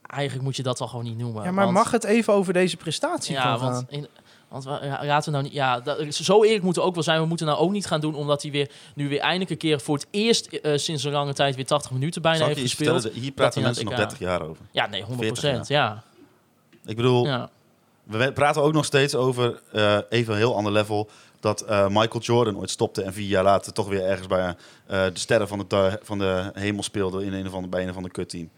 eigenlijk 0.07 0.43
moet 0.45 0.55
je 0.55 0.63
dat 0.63 0.81
al 0.81 0.87
gewoon 0.87 1.05
niet 1.05 1.17
noemen. 1.17 1.43
ja, 1.43 1.51
maar 1.51 1.63
want- 1.63 1.77
mag 1.77 1.91
het 1.91 2.03
even 2.03 2.33
over 2.33 2.53
deze 2.53 2.77
prestatie 2.77 3.33
Ja, 3.35 3.41
gaan 3.41 3.59
want, 3.59 3.85
in, 3.89 4.07
want 4.47 4.63
we- 4.63 4.79
ja, 4.83 5.05
laten 5.05 5.25
we 5.25 5.37
nou 5.37 5.43
niet, 5.43 5.53
ja, 5.53 5.79
dat, 5.79 6.13
zo 6.15 6.43
eerlijk 6.43 6.63
moeten 6.63 6.81
we 6.81 6.87
ook 6.87 6.93
wel 6.93 7.03
zijn. 7.03 7.21
We 7.21 7.27
moeten 7.27 7.45
nou 7.45 7.59
ook 7.59 7.71
niet 7.71 7.85
gaan 7.85 8.01
doen, 8.01 8.15
omdat 8.15 8.41
hij 8.41 8.51
weer, 8.51 8.71
nu 8.95 9.09
weer 9.09 9.19
eindelijk 9.19 9.49
een 9.49 9.57
keer 9.57 9.79
voor 9.79 9.95
het 9.95 10.07
eerst 10.11 10.45
eh, 10.47 10.77
sinds 10.77 11.03
een 11.03 11.11
lange 11.11 11.33
tijd 11.33 11.55
weer 11.55 11.65
80 11.65 11.91
minuten 11.91 12.21
bijna 12.21 12.37
Zal 12.37 12.47
ik 12.47 12.53
je 12.55 12.59
heeft 12.61 12.73
gespeeld. 12.75 13.01
vertellen? 13.01 13.23
Hier 13.23 13.31
praten 13.33 13.61
mensen 13.61 13.83
nog 13.85 13.93
naar 13.93 14.01
30 14.01 14.19
jaar 14.19 14.41
over. 14.41 14.65
Ja, 14.71 14.87
nee, 14.87 15.01
100 15.03 15.19
40 15.27 15.41
procent. 15.49 15.67
Ja. 15.67 16.03
Ik 16.85 16.95
bedoel, 16.95 17.25
ja. 17.25 17.49
we 18.03 18.31
praten 18.31 18.61
ook 18.61 18.73
nog 18.73 18.85
steeds 18.85 19.15
over, 19.15 19.61
eh, 19.71 19.97
even 20.09 20.33
een 20.33 20.39
heel 20.39 20.55
ander 20.55 20.71
level... 20.71 21.09
dat 21.39 21.61
eh, 21.61 21.87
Michael 21.87 22.21
Jordan 22.21 22.57
ooit 22.57 22.69
stopte 22.69 23.01
en 23.01 23.13
vier 23.13 23.27
jaar 23.27 23.43
later 23.43 23.73
toch 23.73 23.87
weer 23.87 24.05
ergens 24.05 24.27
bij 24.27 24.47
eh, 24.47 24.55
de 24.85 25.19
sterren 25.19 25.47
van 25.47 25.65
de, 25.67 25.99
van 26.03 26.19
de 26.19 26.51
hemel 26.53 26.83
speelde... 26.83 27.25
in 27.25 27.33
een 27.33 27.47
of 27.47 27.53
andere, 27.53 27.69
bij 27.69 27.83
een 27.83 27.89
of 27.89 27.95
ander 27.95 28.11
kutteam. 28.11 28.49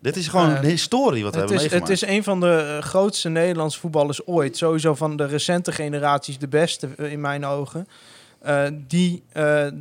Dit 0.00 0.16
is 0.16 0.28
gewoon 0.28 0.50
Eh, 0.50 0.56
een 0.56 0.68
historie 0.68 1.22
wat 1.22 1.34
we 1.34 1.40
Het 1.40 1.48
hebben 1.48 1.66
is, 1.66 1.72
het 1.72 1.88
meegemaakt. 1.88 2.02
is 2.02 2.16
een 2.16 2.24
van 2.24 2.40
de 2.40 2.78
grootste 2.80 3.28
Nederlandse 3.28 3.80
voetballers 3.80 4.26
ooit. 4.26 4.56
Sowieso 4.56 4.94
van 4.94 5.16
de 5.16 5.26
recente 5.26 5.72
generaties 5.72 6.38
de 6.38 6.48
beste 6.48 6.88
in 6.96 7.20
mijn 7.20 7.44
ogen. 7.44 7.88
Die 8.72 9.22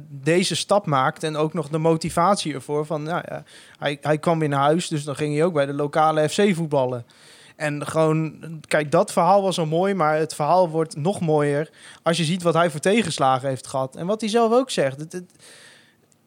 deze 0.10 0.56
stap 0.56 0.86
maakt 0.86 1.24
en 1.24 1.36
ook 1.36 1.54
nog 1.54 1.70
de 1.70 1.78
motivatie 1.78 2.54
ervoor. 2.54 2.86
Van, 2.86 3.04
nou 3.04 3.24
ja, 3.30 3.44
hij, 3.80 3.98
hij 4.02 4.18
kwam 4.18 4.40
weer 4.40 4.50
naar 4.50 4.60
huis, 4.60 4.88
dus 4.88 5.04
dan 5.04 5.16
ging 5.16 5.34
hij 5.34 5.44
ook 5.44 5.54
bij 5.54 5.66
de 5.66 5.74
lokale 5.74 6.30
FC 6.30 6.42
voetballen. 6.54 7.06
En 7.58 7.88
gewoon, 7.88 8.40
kijk, 8.68 8.92
dat 8.92 9.12
verhaal 9.12 9.42
was 9.42 9.60
al 9.60 9.66
mooi, 9.66 9.94
maar 9.94 10.18
het 10.18 10.36
verhaal 10.36 10.70
wordt 10.70 10.96
nog 10.96 11.20
mooier 11.20 11.70
als 12.04 12.18
je 12.18 12.24
ziet 12.24 12.44
wat 12.44 12.54
hij 12.54 12.70
voor 12.70 12.80
tegenslagen 12.80 13.50
heeft 13.50 13.68
gehad. 13.68 13.96
En 13.96 14.06
wat 14.06 14.22
hij 14.22 14.30
zelf 14.30 14.52
ook 14.52 14.70
zegt. 14.70 15.00
Het, 15.00 15.24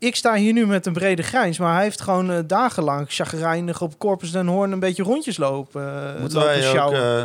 ik 0.01 0.17
sta 0.17 0.35
hier 0.35 0.53
nu 0.53 0.67
met 0.67 0.87
een 0.87 0.93
brede 0.93 1.23
grijns, 1.23 1.59
maar 1.59 1.75
hij 1.75 1.83
heeft 1.83 2.01
gewoon 2.01 2.31
eh, 2.31 2.39
dagenlang 2.47 3.05
chagrijnig 3.09 3.81
op 3.83 3.99
Corpus 3.99 4.31
den 4.33 4.47
Hoorn 4.47 4.73
een 4.73 4.81
beetje 4.81 5.03
rondjes 5.03 5.37
lopen. 5.37 5.83
eh, 6.15 6.21
Moeten 6.21 6.39
lopen 6.39 6.61
wij 6.61 6.81
ook 6.81 6.93
eh, 6.93 7.23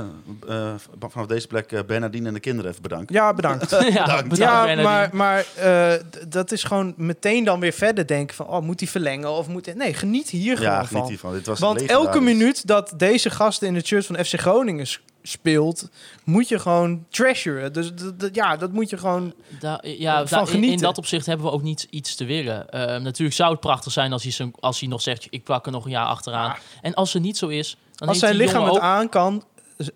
eh, 0.47 0.73
vanaf 1.09 1.25
deze 1.27 1.47
plek 1.47 1.83
Bernardine 1.87 2.27
en 2.27 2.33
de 2.33 2.39
kinderen 2.39 2.71
even 2.71 2.81
bedanken? 2.81 3.15
Ja, 3.15 3.33
bedankt. 3.33 3.69
ja, 3.71 3.77
bedankt, 3.77 4.37
ja, 4.37 4.65
Bernardine. 4.65 5.09
maar, 5.11 5.45
eh, 5.55 5.93
dat 6.27 6.51
is 6.51 6.63
gewoon 6.63 6.93
meteen 6.97 7.43
dan 7.43 7.59
weer 7.59 7.73
verder 7.73 8.07
denken 8.07 8.35
van... 8.35 8.47
oh, 8.47 8.61
moet 8.61 8.79
hij 8.79 8.89
verlengen 8.89 9.29
of 9.29 9.47
moet 9.47 9.65
hij... 9.65 9.75
Nee, 9.75 9.93
geniet 9.93 10.29
hier 10.29 10.61
Ja, 10.61 10.69
gewoon 10.71 10.85
geniet 10.87 10.89
van. 11.01 11.07
hiervan. 11.09 11.33
Dit 11.33 11.45
was 11.45 11.59
Want 11.59 11.85
elke 11.85 12.19
minuut 12.21 12.67
dat 12.67 12.93
deze 12.97 13.29
gasten 13.29 13.67
in 13.67 13.75
het 13.75 13.85
shirt 13.87 14.05
van 14.05 14.25
FC 14.25 14.39
Groningen 14.39 14.85
speelt... 15.27 15.89
moet 16.23 16.47
je 16.47 16.59
gewoon 16.59 17.05
treasuren. 17.09 17.73
Dus 17.73 17.91
ja, 18.31 18.55
dat 18.57 18.71
moet 18.71 18.89
je 18.89 18.97
gewoon... 18.97 19.33
Da- 19.59 19.79
ja, 19.83 20.27
van 20.27 20.37
da- 20.37 20.39
in, 20.39 20.45
in 20.47 20.53
genieten. 20.53 20.81
dat 20.85 20.97
opzicht 20.97 21.25
hebben 21.25 21.45
we 21.45 21.51
ook 21.51 21.61
niet 21.61 21.87
iets 21.89 22.15
te 22.15 22.25
willen. 22.25 22.69
Eh, 22.69 23.01
natuurlijk 23.01 23.35
zou 23.35 23.51
het 23.51 23.59
prachtig 23.59 23.91
zijn 23.91 24.11
als 24.13 24.23
hij, 24.23 24.31
zijn, 24.31 24.53
als 24.59 24.79
hij 24.79 24.89
nog 24.89 25.01
zegt... 25.01 25.27
ik 25.29 25.43
plak 25.43 25.65
er 25.65 25.71
nog 25.71 25.85
een 25.85 25.91
jaar 25.91 26.05
achteraan. 26.05 26.55
En 26.81 26.93
als 26.93 27.13
het 27.13 27.21
niet 27.21 27.37
zo 27.37 27.47
is... 27.47 27.77
Dan 27.95 28.07
Als 28.07 28.19
zijn 28.19 28.35
lichaam 28.35 28.63
het 28.63 28.73
ook... 28.73 28.79
aan 28.79 29.09
kan... 29.09 29.43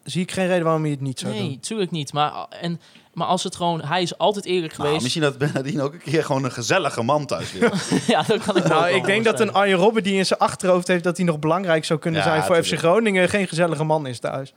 zie 0.04 0.22
ik 0.22 0.32
geen 0.32 0.48
reden 0.48 0.64
waarom 0.64 0.82
hij 0.82 0.92
het 0.92 1.02
niet 1.02 1.20
zou 1.20 1.34
Nee, 1.34 1.42
doen. 1.42 1.60
tuurlijk 1.60 1.92
niet. 1.92 2.14
Maar, 2.14 2.46
en, 2.50 2.82
maar 3.14 3.28
als 3.28 3.44
het 3.44 3.56
gewoon... 3.56 3.82
Hij 3.82 4.02
is 4.02 4.18
altijd 4.18 4.46
eerlijk 4.46 4.72
Nou, 4.72 4.84
geweest. 4.84 5.02
misschien 5.04 5.24
dat 5.24 5.38
Bernardine 5.38 5.82
ook 5.84 5.94
een 5.94 6.00
keer 6.00 6.24
gewoon 6.24 6.44
een 6.44 6.52
gezellige 6.52 7.02
man 7.04 7.26
thuis 7.26 7.52
wil. 7.52 7.70
ja, 8.08 8.22
dat 8.22 8.44
kan 8.44 8.58
ik 8.58 8.64
Nou, 8.68 8.84
wel 8.84 8.96
ik 8.96 9.06
denk 9.06 9.24
dat 9.24 9.40
een. 9.40 9.54
Arjen 9.54 9.78
Robben 9.78 10.04
die 10.04 10.14
in 10.18 10.26
zijn 10.26 10.40
achterhoofd 10.40 10.88
heeft... 10.88 11.04
dat 11.04 11.18
hij 11.18 11.26
nog 11.26 11.40
belangrijk 11.40 11.86
zou 11.86 12.00
kunnen 12.00 12.20
Ja, 12.22 12.26
zijn 12.28 12.44
voor 12.44 12.64
FC. 12.64 12.78
Groningen... 12.78 13.30
geen 13.30 13.48
gezellige 13.48 13.84
man 13.84 14.08
is 14.08 14.20
thuis. 14.20 14.54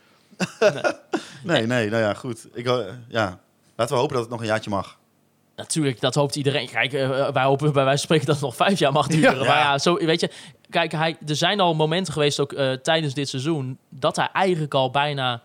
Nee, 1.44 1.66
nee, 1.66 1.90
nou 1.90 2.02
ja, 2.02 2.14
goed. 2.14 2.46
Ik, 2.52 2.66
eh, 2.66 2.78
ja. 3.08 3.38
Laten 3.76 3.94
we 3.94 4.00
hopen 4.00 4.14
dat 4.14 4.22
het 4.24 4.32
nog 4.32 4.40
een 4.40 4.46
jaartje 4.46 4.70
mag. 4.70 4.98
Natuurlijk, 5.56 6.00
dat 6.00 6.14
hoopt 6.14 6.36
iedereen. 6.36 6.68
Kijk, 6.70 6.92
eh, 6.92 7.28
wij 7.30 7.42
hopen 7.42 7.72
bij 7.72 7.84
wijze 7.84 8.06
van 8.06 8.16
spreken 8.16 8.26
dat 8.26 8.34
het 8.34 8.44
nog 8.44 8.56
vijf 8.56 8.78
jaar 8.78 8.92
mag 8.92 9.06
duren. 9.06 9.38
Ja. 9.38 9.44
Maar 9.44 9.58
ja, 9.58 9.78
zo, 9.78 9.94
weet 9.94 10.20
je... 10.20 10.30
Kijk, 10.70 10.92
hij, 10.92 11.16
er 11.26 11.36
zijn 11.36 11.60
al 11.60 11.74
momenten 11.74 12.12
geweest, 12.12 12.40
ook 12.40 12.52
eh, 12.52 12.72
tijdens 12.72 13.14
dit 13.14 13.28
seizoen... 13.28 13.78
dat 13.88 14.16
hij 14.16 14.28
eigenlijk 14.32 14.74
al 14.74 14.90
bijna 14.90 15.42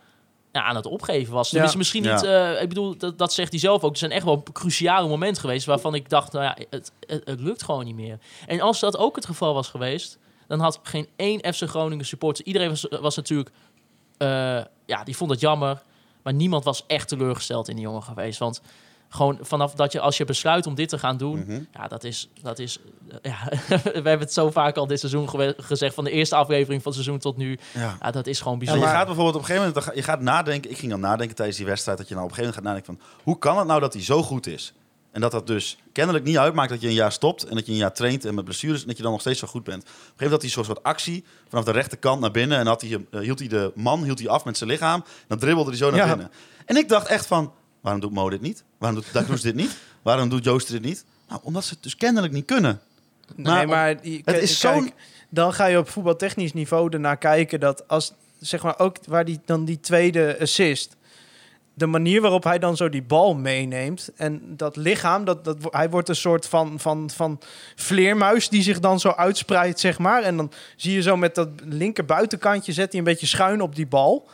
ja, 0.51 0.63
aan 0.63 0.75
het 0.75 0.86
opgeven 0.86 1.34
was. 1.34 1.50
Tenminste, 1.50 1.77
misschien 1.77 2.04
Ja. 2.04 2.13
niet... 2.16 2.24
eh, 2.24 2.62
ik 2.62 2.68
bedoel, 2.70 2.98
dat, 2.98 3.18
dat 3.18 3.34
zegt 3.34 3.51
hij 3.51 3.60
zelf 3.60 3.84
ook. 3.84 3.92
Er 3.92 3.98
zijn 3.98 4.12
echt 4.12 4.25
wel 4.25 4.44
cruciale 4.54 5.08
momenten 5.08 5.42
geweest... 5.42 5.66
waarvan 5.66 5.96
ik 5.96 6.10
dacht, 6.10 6.32
nou 6.32 6.44
ja, 6.46 6.58
het, 6.70 6.92
het, 7.00 7.22
het 7.25 7.39
lukt 7.39 7.63
gewoon 7.63 7.86
niet 7.86 7.96
meer. 7.96 8.18
En 8.48 8.62
als 8.62 8.80
dat 8.80 8.98
ook 8.98 9.16
het 9.16 9.25
geval 9.25 9.54
was 9.54 9.68
geweest... 9.68 10.18
dan 10.48 10.60
had 10.60 10.80
geen 10.84 11.08
één 11.16 11.54
FC 11.54 11.63
Groningen 11.63 12.06
supporter... 12.06 12.46
Iedereen 12.46 12.70
was, 12.70 12.86
was 13.01 13.16
natuurlijk... 13.16 13.50
eh, 14.18 14.62
ja, 14.88 15.03
die 15.03 15.15
vond 15.17 15.32
het 15.32 15.39
jammer. 15.39 15.82
Maar 16.24 16.34
niemand 16.34 16.63
was 16.63 16.84
echt 16.88 17.08
teleurgesteld 17.08 17.67
in 17.70 17.75
die 17.75 17.84
jongen 17.86 18.03
geweest. 18.03 18.39
Want 18.39 18.62
gewoon 19.10 19.38
vanaf 19.41 19.74
dat 19.74 19.91
je, 19.91 20.00
als 20.00 20.17
je 20.17 20.25
besluit 20.25 20.65
om 20.65 20.75
dit 20.75 20.89
te 20.89 20.98
gaan 21.00 21.17
doen, 21.17 21.39
Mhm. 21.39 21.62
ja, 21.74 21.88
dat 21.88 22.03
is, 22.03 22.29
dat 22.41 22.60
is, 22.60 22.79
ja, 23.22 23.38
we 23.84 23.91
hebben 23.94 24.20
het 24.20 24.34
zo 24.34 24.50
vaak 24.51 24.77
al 24.77 24.88
dit 24.88 25.00
seizoen 25.00 25.29
gewe- 25.29 25.56
gezegd, 25.58 25.94
van 25.96 26.03
de 26.03 26.12
eerste 26.12 26.36
aflevering 26.36 26.82
van 26.84 26.91
het 26.91 27.01
seizoen 27.01 27.20
tot 27.22 27.38
nu, 27.38 27.60
Ja. 27.74 27.98
ja, 28.01 28.12
dat 28.12 28.27
is 28.27 28.38
gewoon 28.38 28.53
Ja, 28.53 28.60
bijzonder. 28.60 28.88
je 28.89 28.96
gaat 28.96 29.06
bijvoorbeeld 29.06 29.36
op 29.36 29.41
een 29.41 29.48
gegeven 29.48 29.74
moment, 29.75 29.96
je 29.96 30.03
gaat 30.03 30.22
nadenken, 30.22 30.72
ik 30.72 30.77
ging 30.77 30.91
dan 30.91 31.00
nadenken 31.00 31.36
tijdens 31.36 31.58
die 31.58 31.65
wedstrijd, 31.65 31.98
dat 31.98 32.08
je 32.08 32.13
nou 32.13 32.25
op 32.25 32.32
een 32.32 32.38
gegeven 32.38 32.62
moment 32.63 32.82
gaat 32.84 32.88
nadenken 32.98 33.13
van, 33.15 33.24
hoe 33.24 33.39
kan 33.39 33.58
het 33.58 33.67
nou 33.67 33.79
dat 33.79 33.94
hij 33.94 34.03
zo 34.03 34.24
goed 34.24 34.48
is? 34.48 34.74
En 35.18 35.24
dat 35.24 35.32
dat 35.32 35.48
dus 35.48 35.78
kennelijk 35.92 36.26
niet 36.26 36.38
uitmaakt 36.38 36.70
dat 36.70 36.82
je 36.82 36.88
een 36.88 36.94
jaar 36.94 37.12
stopt 37.12 37.44
en 37.44 37.56
dat 37.56 37.66
je 37.66 37.72
een 37.72 37.78
jaar 37.78 37.94
traint 37.94 38.26
en 38.26 38.36
met 38.36 38.44
blessures 38.46 38.82
en 38.82 38.88
dat 38.88 38.98
je 38.98 39.04
dan 39.04 39.12
nog 39.12 39.22
steeds 39.22 39.40
zo 39.40 39.48
goed 39.48 39.64
bent. 39.64 39.84
Op 39.84 39.88
een 39.88 39.94
gegeven 39.94 40.14
moment 40.16 40.32
had 40.32 40.42
hij 40.42 40.50
zo'n 40.50 40.64
soort 40.66 40.84
actie 40.84 41.24
vanaf 41.50 41.66
de 41.66 41.72
rechterkant 41.72 42.22
naar 42.22 42.32
binnen 42.32 42.58
en 42.58 42.68
had 42.68 42.82
hij, 42.82 43.06
eh, 43.12 43.20
hield 43.20 43.40
hij 43.40 43.48
de 43.48 43.72
man 43.76 44.04
hield 44.04 44.20
hij 44.20 44.28
af 44.30 44.46
met 44.46 44.58
zijn 44.58 44.70
lichaam. 44.70 45.04
Dan 45.28 45.38
dribbelde 45.38 45.70
hij 45.70 45.80
zo 45.80 45.90
naar 45.90 46.00
Ja. 46.00 46.08
binnen. 46.08 46.32
En 46.66 46.76
ik 46.78 46.90
dacht 46.90 47.08
echt 47.08 47.26
van, 47.26 47.54
waarom 47.82 48.02
doet 48.02 48.12
Mo 48.12 48.30
dit 48.30 48.42
niet? 48.42 48.64
Waarom 48.78 49.00
doet 49.02 49.14
Dagnoes 49.14 49.42
dit 49.42 49.56
niet? 49.56 49.78
Waarom 50.02 50.30
doet 50.30 50.44
Joost 50.44 50.68
dit 50.72 50.82
niet? 50.82 51.06
Nou, 51.28 51.42
omdat 51.44 51.64
ze 51.64 51.74
het 51.74 51.84
dus 51.84 51.96
kennelijk 51.96 52.34
niet 52.34 52.46
kunnen. 52.46 52.82
Nee, 53.36 53.46
Maar 53.46 53.68
maar 53.68 54.08
je- 54.08 54.22
het 54.26 54.42
is 54.42 54.60
zo'n- 54.60 54.92
Dan 55.30 55.54
ga 55.54 55.66
je 55.66 55.78
op 55.78 55.90
voetbaltechnisch 55.90 56.54
niveau 56.54 56.90
ernaar 56.94 57.18
kijken 57.18 57.60
dat 57.60 57.88
als 57.88 58.14
zeg 58.40 58.64
maar 58.64 58.80
ook 58.80 58.98
waar 59.06 59.26
die 59.26 59.40
dan 59.46 59.66
die 59.66 59.80
tweede 59.80 60.38
assist, 60.42 60.96
de 61.77 61.86
manier 61.86 62.22
waarop 62.22 62.43
hij 62.43 62.60
dan 62.60 62.77
zo 62.77 62.89
die 62.89 63.03
bal 63.03 63.36
meeneemt 63.36 64.10
en 64.15 64.41
dat 64.46 64.75
lichaam, 64.75 65.25
dat, 65.25 65.46
dat 65.46 65.57
hij 65.69 65.89
wordt 65.89 66.10
een 66.10 66.15
soort 66.15 66.48
van 66.48 66.79
van 66.79 67.10
van 67.10 67.39
vleermuis 67.75 68.50
die 68.50 68.62
zich 68.62 68.79
dan 68.79 69.00
zo 69.00 69.10
uitspreidt 69.10 69.79
zeg 69.79 69.98
maar 69.98 70.24
en 70.24 70.38
dan 70.38 70.51
zie 70.75 70.93
je 70.93 71.01
zo 71.01 71.17
met 71.17 71.36
dat 71.36 71.50
linker 71.63 72.05
buitenkantje 72.05 72.74
zet 72.74 72.91
hij 72.91 73.00
een 73.00 73.05
beetje 73.05 73.27
schuin 73.27 73.62
op 73.62 73.75
die 73.75 73.88
bal. 73.88 74.27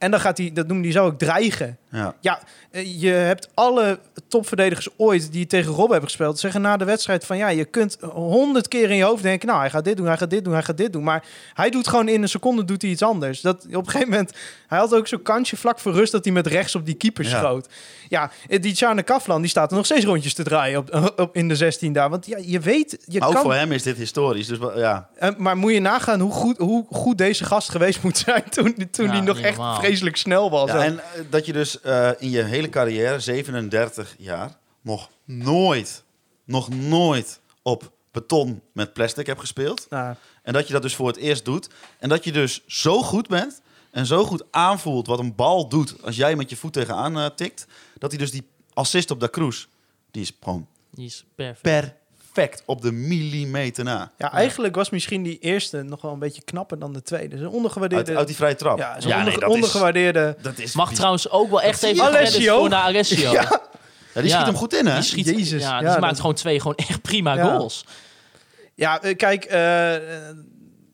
En 0.00 0.10
dan 0.10 0.20
gaat 0.20 0.38
hij, 0.38 0.50
dat 0.54 0.66
noemde 0.66 0.82
hij 0.84 0.92
zo 0.92 1.04
ook 1.04 1.18
dreigen. 1.18 1.78
Ja. 1.90 2.14
Ja, 2.20 2.40
eh, 2.70 3.00
je 3.00 3.08
hebt 3.10 3.48
alle 3.54 3.98
topverdedigers 4.28 4.88
ooit 4.96 5.32
die 5.32 5.46
tegen 5.46 5.72
Rob 5.72 5.90
hebben 5.90 6.08
gespeeld, 6.08 6.38
zeggen 6.38 6.60
na 6.60 6.76
de 6.76 6.84
wedstrijd 6.84 7.26
van 7.26 7.36
ja, 7.36 7.48
je 7.48 7.64
kunt 7.64 7.96
honderd 8.12 8.68
keer 8.68 8.90
in 8.90 8.96
je 8.96 9.02
hoofd 9.04 9.22
denken, 9.22 9.48
nou 9.48 9.60
hij 9.60 9.70
gaat 9.70 9.84
dit 9.84 9.96
doen, 9.96 10.06
hij 10.06 10.16
gaat 10.16 10.30
dit 10.30 10.44
doen, 10.44 10.52
hij 10.52 10.62
gaat 10.62 10.76
dit 10.76 10.92
doen. 10.92 11.04
Maar 11.04 11.24
hij 11.54 11.70
doet 11.70 11.88
gewoon 11.88 12.08
in 12.08 12.22
een 12.22 12.28
seconde 12.28 12.64
doet 12.64 12.82
hij 12.82 12.90
iets 12.90 13.02
anders. 13.02 13.40
Dat 13.40 13.64
op 13.66 13.72
een 13.84 13.90
gegeven 13.90 14.08
moment, 14.08 14.32
hij 14.66 14.78
had 14.78 14.94
ook 14.94 15.06
zo'n 15.06 15.22
kansje 15.22 15.56
vlak 15.56 15.78
voor 15.78 15.92
rust 15.92 16.12
dat 16.12 16.24
hij 16.24 16.32
met 16.32 16.46
rechts 16.46 16.74
op 16.74 16.86
die 16.86 16.94
keeper 16.94 17.24
Ja. 17.24 17.38
schoot. 17.38 17.68
Ja, 18.08 18.30
eh, 18.48 18.62
die 18.62 18.74
Tjane 18.74 19.02
Kaflan 19.02 19.40
die 19.40 19.50
staat 19.50 19.70
er 19.70 19.76
nog 19.76 19.84
steeds 19.86 20.04
rondjes 20.04 20.34
te 20.34 20.42
draaien 20.42 20.78
op, 20.78 21.12
op 21.16 21.36
in 21.36 21.48
de 21.48 21.56
16 21.56 21.92
daar. 21.92 22.10
Want 22.10 22.26
ja, 22.26 22.38
je 22.42 22.60
weet, 22.60 22.98
je 23.04 23.18
Maar 23.18 23.28
ook 23.28 23.34
kan. 23.34 23.42
voor 23.42 23.54
hem 23.54 23.72
is 23.72 23.82
dit 23.82 23.96
historisch. 23.96 24.46
Dus 24.46 24.58
wel- 24.58 24.78
ja, 24.78 25.08
Eh, 25.14 25.30
maar 25.36 25.56
moet 25.56 25.72
je 25.72 25.80
nagaan 25.80 26.20
hoe 26.20 26.32
goed, 26.32 26.56
hoe 26.58 26.86
goed 26.90 27.18
deze 27.18 27.44
gast 27.44 27.68
geweest 27.70 28.02
moet 28.02 28.18
zijn 28.18 28.42
toen, 28.50 28.74
toen 28.90 29.06
Ja, 29.06 29.12
hij 29.12 29.20
nog 29.20 29.38
echt. 29.40 29.56
Vreselijk 29.90 30.16
snel 30.16 30.50
was. 30.50 30.70
Ja, 30.70 30.84
en 30.84 30.98
eh, 30.98 31.20
dat 31.30 31.46
je 31.46 31.52
dus 31.52 31.80
eh, 31.80 32.10
in 32.18 32.30
je 32.30 32.42
hele 32.42 32.68
carrière, 32.68 33.20
37 33.20 34.14
jaar, 34.18 34.56
nog 34.80 35.10
nooit, 35.24 36.02
nog 36.44 36.68
nooit 36.68 37.40
op 37.62 37.92
beton 38.10 38.62
met 38.72 38.92
plastic 38.92 39.26
hebt 39.26 39.40
gespeeld. 39.40 39.86
Nou, 39.90 40.14
En 40.42 40.52
dat 40.52 40.66
je 40.66 40.72
dat 40.72 40.82
dus 40.82 40.94
voor 40.94 41.06
het 41.06 41.16
eerst 41.16 41.44
doet. 41.44 41.68
En 41.98 42.08
dat 42.08 42.24
je 42.24 42.32
dus 42.32 42.62
zo 42.66 43.02
goed 43.02 43.28
bent 43.28 43.60
en 43.90 44.06
zo 44.06 44.24
goed 44.24 44.44
aanvoelt 44.50 45.06
wat 45.06 45.18
een 45.18 45.34
bal 45.34 45.68
doet 45.68 46.02
als 46.02 46.16
jij 46.16 46.36
met 46.36 46.50
je 46.50 46.56
voet 46.56 46.72
tegenaan 46.72 47.18
eh, 47.18 47.26
tikt. 47.26 47.66
Dat 47.98 48.10
hij 48.10 48.18
dus 48.18 48.30
die 48.30 48.46
assist 48.72 49.10
op 49.10 49.20
de 49.20 49.30
Cruz, 49.30 49.66
die 50.10 50.22
is 50.22 50.32
gewoon 50.40 50.66
Die 50.90 51.06
is 51.06 51.24
perfect. 51.34 51.60
Perfect 52.32 52.62
op 52.66 52.82
de 52.82 52.92
millimeter 52.92 53.84
na. 53.84 54.10
Ja, 54.18 54.32
eigenlijk 54.32 54.74
was 54.74 54.90
misschien 54.90 55.22
die 55.22 55.38
eerste 55.38 55.82
nog 55.82 56.02
wel 56.02 56.12
een 56.12 56.18
beetje 56.18 56.42
knapper 56.42 56.78
dan 56.78 56.92
de 56.92 57.02
tweede. 57.02 57.38
Ze 57.38 57.48
ondergewaardeerde. 57.50 58.08
Uit, 58.10 58.16
uit 58.18 58.26
die 58.26 58.36
vrije 58.36 58.54
trap. 58.54 58.78
ja, 58.78 59.00
ze 59.00 59.08
Ja, 59.08 59.16
onder- 59.18 59.30
nee, 59.30 59.40
dat 59.40 59.48
is- 59.48 59.54
ondergewaardeerde. 59.54 60.36
Dat 60.42 60.58
is 60.58 60.74
Mag 60.74 60.92
trouwens 60.94 61.30
ook 61.30 61.50
wel 61.50 61.62
echt 61.62 61.82
even 61.82 62.04
Alessio. 62.04 62.58
voor 62.58 62.68
naar 62.68 62.82
Alessio. 62.82 63.32
Ja. 63.40 63.60
Ja, 64.14 64.20
die 64.20 64.30
Ja. 64.30 64.34
schiet 64.36 64.46
hem 64.46 64.56
goed 64.56 64.74
in, 64.74 64.86
hè? 64.86 64.94
Die 64.94 65.02
schiet, 65.02 65.26
Jezus, 65.26 65.62
ja, 65.62 65.78
die 65.78 65.86
ja, 65.88 65.92
maakt 65.98 66.06
dat- 66.06 66.20
gewoon 66.20 66.34
twee 66.34 66.58
gewoon 66.60 66.76
echt 66.76 67.02
prima 67.02 67.34
Ja. 67.34 67.44
goals. 67.56 67.84
Ja, 68.74 69.02
eh, 69.02 69.16
kijk, 69.16 69.44
eh, 69.44 69.94
eh, 69.96 70.36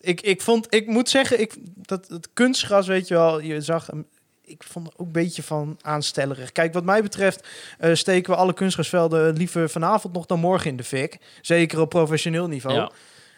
ik, 0.01 0.21
ik 0.21 0.43
vond, 0.43 0.67
ik 0.75 0.87
moet 0.87 1.09
zeggen, 1.09 1.41
ik, 1.41 1.55
dat 1.77 2.09
het 2.09 2.29
kunstgras, 2.33 2.87
weet 2.87 3.09
je 3.09 3.15
wel, 3.15 3.41
je 3.41 3.61
zag 3.61 3.87
hem. 3.87 4.07
Ik 4.49 4.63
vond 4.63 4.87
er 4.87 4.93
ook 4.97 5.07
een 5.07 5.13
beetje 5.13 5.43
van 5.43 5.79
aanstellerig. 5.83 6.53
Kijk, 6.53 6.73
wat 6.73 6.85
mij 6.85 7.03
betreft 7.03 7.49
eh, 7.79 7.95
steken 7.95 8.33
we 8.33 8.39
alle 8.39 8.55
kunstgrasvelden 8.55 9.37
liever 9.37 9.71
vanavond 9.71 10.15
nog 10.15 10.27
dan 10.27 10.41
morgen 10.41 10.71
in 10.71 10.77
de 10.77 10.85
fik. 10.85 11.19
Zeker 11.41 11.81
op 11.81 11.89
professioneel 11.89 12.49
niveau. 12.49 12.77
Ja. 12.77 12.91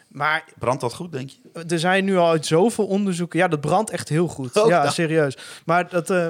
Maar 0.07 0.43
Brandt 0.59 0.81
dat 0.81 0.93
goed, 0.93 1.11
denk 1.11 1.29
je? 1.29 1.63
er 1.67 1.79
zijn 1.79 2.05
nu 2.05 2.17
al 2.17 2.29
uit 2.29 2.45
zoveel 2.45 2.85
onderzoeken. 2.85 3.39
Ja, 3.39 3.47
dat 3.47 3.61
brandt 3.61 3.89
echt 3.89 4.09
heel 4.09 4.27
goed. 4.27 4.55
Oh, 4.55 4.67
ja, 4.67 4.89
serieus. 4.89 5.37
Maar 5.65 5.89
dat, 5.89 6.09
eh, 6.09 6.25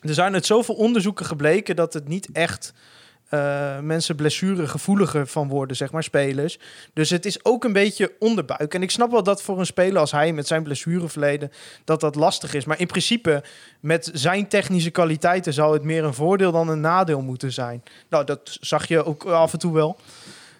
er 0.00 0.14
zijn 0.14 0.34
uit 0.34 0.46
zoveel 0.46 0.74
onderzoeken 0.74 1.26
gebleken 1.26 1.76
dat 1.76 1.92
het 1.92 2.08
niet 2.08 2.28
echt 2.32 2.72
eh, 3.30 3.78
mensen 3.78 4.16
blessuregevoeliger 4.16 5.26
van 5.26 5.48
worden, 5.48 5.76
zeg 5.76 5.90
maar, 5.90 6.02
spelers. 6.02 6.58
Dus 6.92 7.10
het 7.10 7.26
is 7.26 7.44
ook 7.44 7.64
een 7.64 7.72
beetje 7.72 8.12
onderbuik. 8.18 8.74
En 8.74 8.82
ik 8.82 8.90
snap 8.90 9.10
wel 9.10 9.22
dat 9.22 9.42
voor 9.42 9.58
een 9.58 9.66
speler 9.66 9.98
als 10.00 10.10
hij 10.10 10.32
met 10.32 10.46
zijn 10.46 10.62
blessureverleden 10.62 11.52
dat 11.84 12.00
dat 12.00 12.14
lastig 12.14 12.54
is. 12.54 12.64
Maar 12.64 12.80
in 12.80 12.86
principe, 12.86 13.42
met 13.80 14.10
zijn 14.12 14.48
technische 14.48 14.90
kwaliteiten 14.90 15.52
zou 15.52 15.72
het 15.72 15.82
meer 15.82 16.04
een 16.04 16.14
voordeel 16.14 16.52
dan 16.52 16.68
een 16.68 16.80
nadeel 16.80 17.20
moeten 17.20 17.52
zijn. 17.52 17.82
Nou, 18.08 18.24
dat 18.24 18.56
zag 18.60 18.88
je 18.88 19.04
ook 19.04 19.24
af 19.24 19.52
en 19.52 19.58
toe 19.58 19.72
wel. 19.72 19.98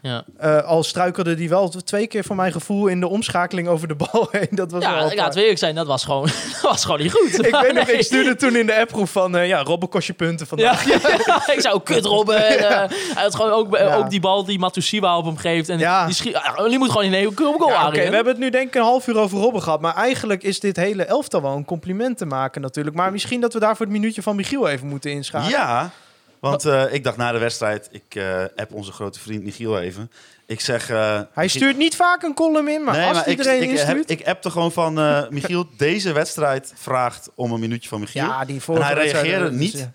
Ja. 0.02 0.24
Eh, 0.38 0.62
al 0.64 0.82
struikelde 0.82 1.34
die 1.34 1.48
wel 1.48 1.68
twee 1.68 2.06
keer 2.06 2.24
voor 2.24 2.36
mijn 2.36 2.52
gevoel 2.52 2.86
in 2.86 3.00
de 3.00 3.08
omschakeling 3.08 3.68
over 3.68 3.88
de 3.88 3.94
bal 3.94 4.28
heen. 4.30 4.46
Dat 4.50 4.70
was 4.70 4.84
wel 4.84 4.94
Ja, 4.94 5.10
ik 5.10 5.16
laat 5.18 5.26
het 5.34 5.36
eerlijk 5.42 5.58
zijn, 5.58 5.74
dat 5.74 5.86
was 5.86 6.04
gewoon, 6.04 6.22
dat 6.52 6.60
was 6.62 6.84
gewoon 6.84 7.00
niet 7.00 7.12
goed. 7.12 7.46
Ik 7.46 7.56
weet 7.62 7.72
nog, 7.74 7.86
Nee. 7.86 7.96
ik 7.96 8.02
stuurde 8.02 8.36
toen 8.36 8.56
in 8.56 8.66
de 8.66 8.78
appgroep 8.80 9.08
van... 9.08 9.36
eh, 9.36 9.46
ja, 9.48 9.62
Robben 9.62 9.88
kost 9.88 10.06
je 10.06 10.12
punten 10.12 10.46
Ja, 10.56 10.74
vandaag. 10.76 11.48
ik 11.48 11.60
zou 11.60 11.80
kut 11.82 12.04
robben. 12.04 12.46
En, 12.48 12.58
eh, 12.68 12.88
hij 13.14 13.22
had 13.22 13.34
gewoon 13.34 13.50
ook, 13.50 13.76
Ja. 13.76 13.94
ook 13.96 14.10
die 14.10 14.20
bal 14.20 14.44
die 14.44 14.58
Matusiwa 14.58 15.16
op 15.18 15.24
hem 15.24 15.36
geeft. 15.36 15.68
En 15.68 15.78
Ja. 15.78 16.06
die, 16.06 16.14
schiet, 16.14 16.32
ja, 16.32 16.68
die 16.68 16.78
moet 16.78 16.90
gewoon 16.90 17.04
in 17.04 17.12
een 17.14 17.32
goal 17.36 17.68
Ja, 17.68 17.74
ja, 17.80 17.86
Oké, 17.86 17.96
we 18.08 18.14
hebben 18.14 18.32
het 18.32 18.38
nu 18.38 18.50
denk 18.50 18.66
ik 18.68 18.74
een 18.74 18.82
half 18.82 19.06
uur 19.06 19.18
over 19.18 19.38
Robben 19.38 19.62
gehad. 19.62 19.80
Maar 19.80 19.94
eigenlijk 19.94 20.42
is 20.42 20.60
dit 20.60 20.76
hele 20.76 21.04
elftal 21.04 21.42
wel 21.42 21.52
een 21.56 21.64
compliment 21.64 22.18
te 22.18 22.26
maken 22.26 22.60
natuurlijk. 22.60 22.96
Maar 22.96 23.12
misschien 23.12 23.40
dat 23.40 23.52
we 23.52 23.58
daarvoor 23.58 23.86
het 23.86 23.94
minuutje 23.94 24.22
van 24.22 24.36
Michiel 24.36 24.68
even 24.68 24.86
moeten 24.86 25.10
inschakelen. 25.10 25.52
Ja, 25.58 25.90
want 26.40 26.64
eh, 26.64 26.92
ik 26.92 27.04
dacht 27.04 27.16
na 27.16 27.32
de 27.32 27.38
wedstrijd, 27.38 27.88
ik 27.90 28.14
eh 28.14 28.44
heb 28.54 28.72
onze 28.72 28.92
grote 28.92 29.20
vriend 29.20 29.44
Michiel 29.44 29.80
even. 29.80 30.10
Ik 30.46 30.60
zeg... 30.60 30.90
eh, 30.90 31.20
Hij 31.32 31.48
stuurt 31.48 31.76
niet 31.76 31.96
vaak 31.96 32.22
een 32.22 32.34
column 32.34 32.68
in, 32.68 32.84
maar 32.84 32.96
nee, 32.96 33.06
als 33.08 33.16
maar 33.16 33.28
ik, 33.28 33.38
iedereen 33.38 33.62
ik, 33.62 33.68
heb, 33.68 33.78
instuurt... 33.78 34.10
ik 34.10 34.26
appte 34.26 34.50
gewoon 34.50 34.72
van 34.72 34.98
eh, 34.98 35.28
Michiel, 35.30 35.66
deze 35.76 36.12
wedstrijd 36.12 36.72
vraagt 36.76 37.30
om 37.34 37.52
een 37.52 37.60
minuutje 37.60 37.88
van 37.88 38.00
Michiel. 38.00 38.24
ja, 38.24 38.44
die 38.44 38.60
en 38.66 38.82
hij 38.82 38.94
reageerde 38.94 39.52
niet 39.52 39.72
dus, 39.72 39.80
ja. 39.80 39.92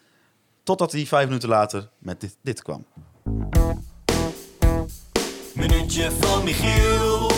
totdat 0.63 0.91
hij 0.91 1.05
vijf 1.05 1.25
minuten 1.27 1.49
later 1.49 1.89
met 1.97 2.21
dit, 2.21 2.35
dit 2.41 2.61
kwam. 2.61 2.85
Minuutje 5.53 6.11
van 6.19 6.43
Michiel. 6.43 7.31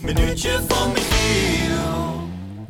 Minuutje 0.00 0.60
van 0.68 0.92
Michiel. 0.92 1.93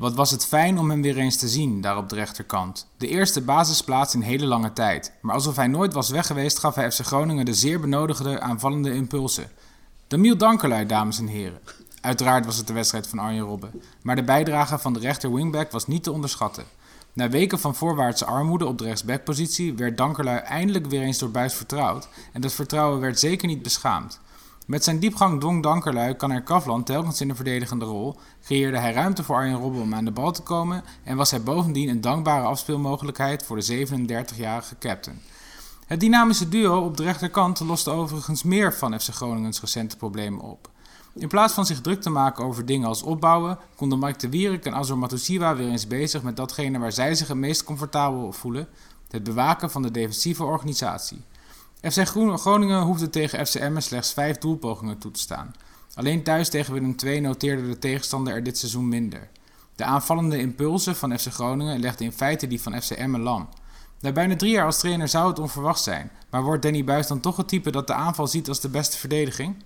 Wat 0.04 0.14
was 0.14 0.30
het 0.30 0.46
fijn 0.46 0.78
om 0.78 0.90
hem 0.90 1.02
weer 1.02 1.18
eens 1.18 1.36
te 1.36 1.48
zien, 1.48 1.80
daar 1.80 1.96
op 1.96 2.08
de 2.08 2.14
rechterkant. 2.14 2.86
De 2.96 3.08
eerste 3.08 3.40
basisplaats 3.40 4.14
in 4.14 4.20
hele 4.20 4.46
lange 4.46 4.72
tijd. 4.72 5.12
Maar 5.20 5.34
alsof 5.34 5.56
hij 5.56 5.66
nooit 5.66 5.92
was 5.92 6.10
weg 6.10 6.26
geweest, 6.26 6.58
gaf 6.58 6.74
hij 6.74 6.90
FC 6.90 7.00
Groningen 7.00 7.44
de 7.44 7.54
zeer 7.54 7.80
benodigde 7.80 8.40
aanvallende 8.40 8.94
impulsen. 8.94 9.50
Damiel 10.06 10.36
Dankerlui, 10.36 10.86
dames 10.86 11.18
en 11.18 11.26
heren. 11.26 11.60
Uiteraard 12.00 12.46
was 12.46 12.56
het 12.56 12.66
de 12.66 12.72
wedstrijd 12.72 13.06
van 13.06 13.18
Arjen 13.18 13.44
Robben. 13.44 13.82
Maar 14.02 14.16
de 14.16 14.24
bijdrage 14.24 14.78
van 14.78 14.92
de 14.92 14.98
rechter 14.98 15.34
wingback 15.34 15.70
was 15.70 15.86
niet 15.86 16.02
te 16.02 16.12
onderschatten. 16.12 16.64
Na 17.12 17.28
weken 17.28 17.58
van 17.58 17.74
voorwaartse 17.74 18.24
armoede 18.24 18.66
op 18.66 18.78
de 18.78 18.84
rechtsbackpositie 18.84 19.74
werd 19.74 19.96
Dankerlui 19.96 20.38
eindelijk 20.38 20.86
weer 20.86 21.02
eens 21.02 21.18
door 21.18 21.30
Buis 21.30 21.54
vertrouwd. 21.54 22.08
En 22.32 22.40
dat 22.40 22.52
vertrouwen 22.52 23.00
werd 23.00 23.18
zeker 23.18 23.48
niet 23.48 23.62
beschaamd. 23.62 24.20
Met 24.64 24.84
zijn 24.84 24.98
diepgang 24.98 25.40
dwong 25.40 25.62
Dankerlui 25.62 26.14
kan 26.14 26.30
er 26.30 26.42
Kavlan 26.42 26.84
telkens 26.84 27.20
in 27.20 27.28
de 27.28 27.34
verdedigende 27.34 27.84
rol, 27.84 28.18
creëerde 28.44 28.78
hij 28.78 28.92
ruimte 28.92 29.22
voor 29.22 29.36
Arjen 29.36 29.58
Robben 29.58 29.82
om 29.82 29.94
aan 29.94 30.04
de 30.04 30.10
bal 30.10 30.32
te 30.32 30.42
komen 30.42 30.84
en 31.02 31.16
was 31.16 31.30
hij 31.30 31.42
bovendien 31.42 31.88
een 31.88 32.00
dankbare 32.00 32.46
afspeelmogelijkheid 32.46 33.44
voor 33.44 33.56
de 33.56 33.86
37-jarige 33.86 34.78
captain. 34.78 35.20
Het 35.86 36.00
dynamische 36.00 36.48
duo 36.48 36.84
op 36.84 36.96
de 36.96 37.02
rechterkant 37.02 37.60
loste 37.60 37.90
overigens 37.90 38.42
meer 38.42 38.74
van 38.74 39.00
FC 39.00 39.08
Groningens 39.08 39.60
recente 39.60 39.96
problemen 39.96 40.40
op. 40.40 40.70
In 41.14 41.28
plaats 41.28 41.54
van 41.54 41.66
zich 41.66 41.80
druk 41.80 42.00
te 42.00 42.10
maken 42.10 42.44
over 42.44 42.66
dingen 42.66 42.88
als 42.88 43.02
opbouwen, 43.02 43.58
konden 43.76 43.98
Mike 43.98 44.18
de 44.18 44.28
Wierik 44.28 44.64
en 44.64 44.74
Azor 44.74 44.98
Matusiwa 44.98 45.56
weer 45.56 45.68
eens 45.68 45.86
bezig 45.86 46.22
met 46.22 46.36
datgene 46.36 46.78
waar 46.78 46.92
zij 46.92 47.14
zich 47.14 47.28
het 47.28 47.36
meest 47.36 47.64
comfortabel 47.64 48.32
voelen, 48.32 48.68
het 49.10 49.24
bewaken 49.24 49.70
van 49.70 49.82
de 49.82 49.90
defensieve 49.90 50.44
organisatie. 50.44 51.22
FC 51.92 52.08
Groningen 52.38 52.80
hoefde 52.80 53.10
tegen 53.10 53.46
FC 53.46 53.54
Emmen 53.54 53.82
slechts 53.82 54.12
vijf 54.12 54.38
doelpogingen 54.38 54.98
toe 54.98 55.10
te 55.10 55.20
staan. 55.20 55.54
Alleen 55.94 56.22
thuis 56.22 56.48
tegen 56.48 56.72
Willem 56.72 56.94
II 57.04 57.20
noteerde 57.20 57.68
de 57.68 57.78
tegenstander 57.78 58.34
er 58.34 58.42
dit 58.42 58.58
seizoen 58.58 58.88
minder. 58.88 59.28
De 59.76 59.84
aanvallende 59.84 60.38
impulsen 60.38 60.96
van 60.96 61.18
FC 61.18 61.26
Groningen 61.26 61.80
legden 61.80 62.06
in 62.06 62.12
feite 62.12 62.46
die 62.46 62.62
van 62.62 62.82
FC 62.82 62.90
Emmen 62.90 63.20
lam. 63.20 63.48
Na 64.00 64.12
bijna 64.12 64.36
drie 64.36 64.50
jaar 64.50 64.66
als 64.66 64.78
trainer 64.78 65.08
zou 65.08 65.28
het 65.28 65.38
onverwacht 65.38 65.82
zijn, 65.82 66.10
maar 66.30 66.42
wordt 66.42 66.62
Danny 66.62 66.84
Buis 66.84 67.06
dan 67.06 67.20
toch 67.20 67.36
het 67.36 67.48
type 67.48 67.70
dat 67.70 67.86
de 67.86 67.92
aanval 67.92 68.26
ziet 68.26 68.48
als 68.48 68.60
de 68.60 68.68
beste 68.68 68.96
verdediging? 68.96 69.56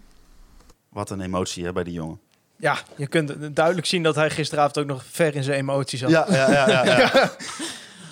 Wat 0.89 1.11
een 1.11 1.21
emotie 1.21 1.65
hè, 1.65 1.73
bij 1.73 1.85
die 1.85 1.93
jongen. 1.93 2.21
Ja, 2.57 2.79
je 2.97 3.07
kunt 3.07 3.57
duidelijk 3.57 3.87
zien 3.87 4.03
dat 4.03 4.15
hij 4.15 4.31
gisteravond 4.31 4.79
ook 4.79 4.87
nog 4.87 5.05
ver 5.11 5.35
in 5.35 5.43
zijn 5.43 5.59
emoties 5.59 6.01
zat. 6.01 6.11
Ja, 6.11 6.27
ja, 6.29 6.51
ja. 6.51 6.69
ja, 6.69 6.85
ja. 6.85 7.11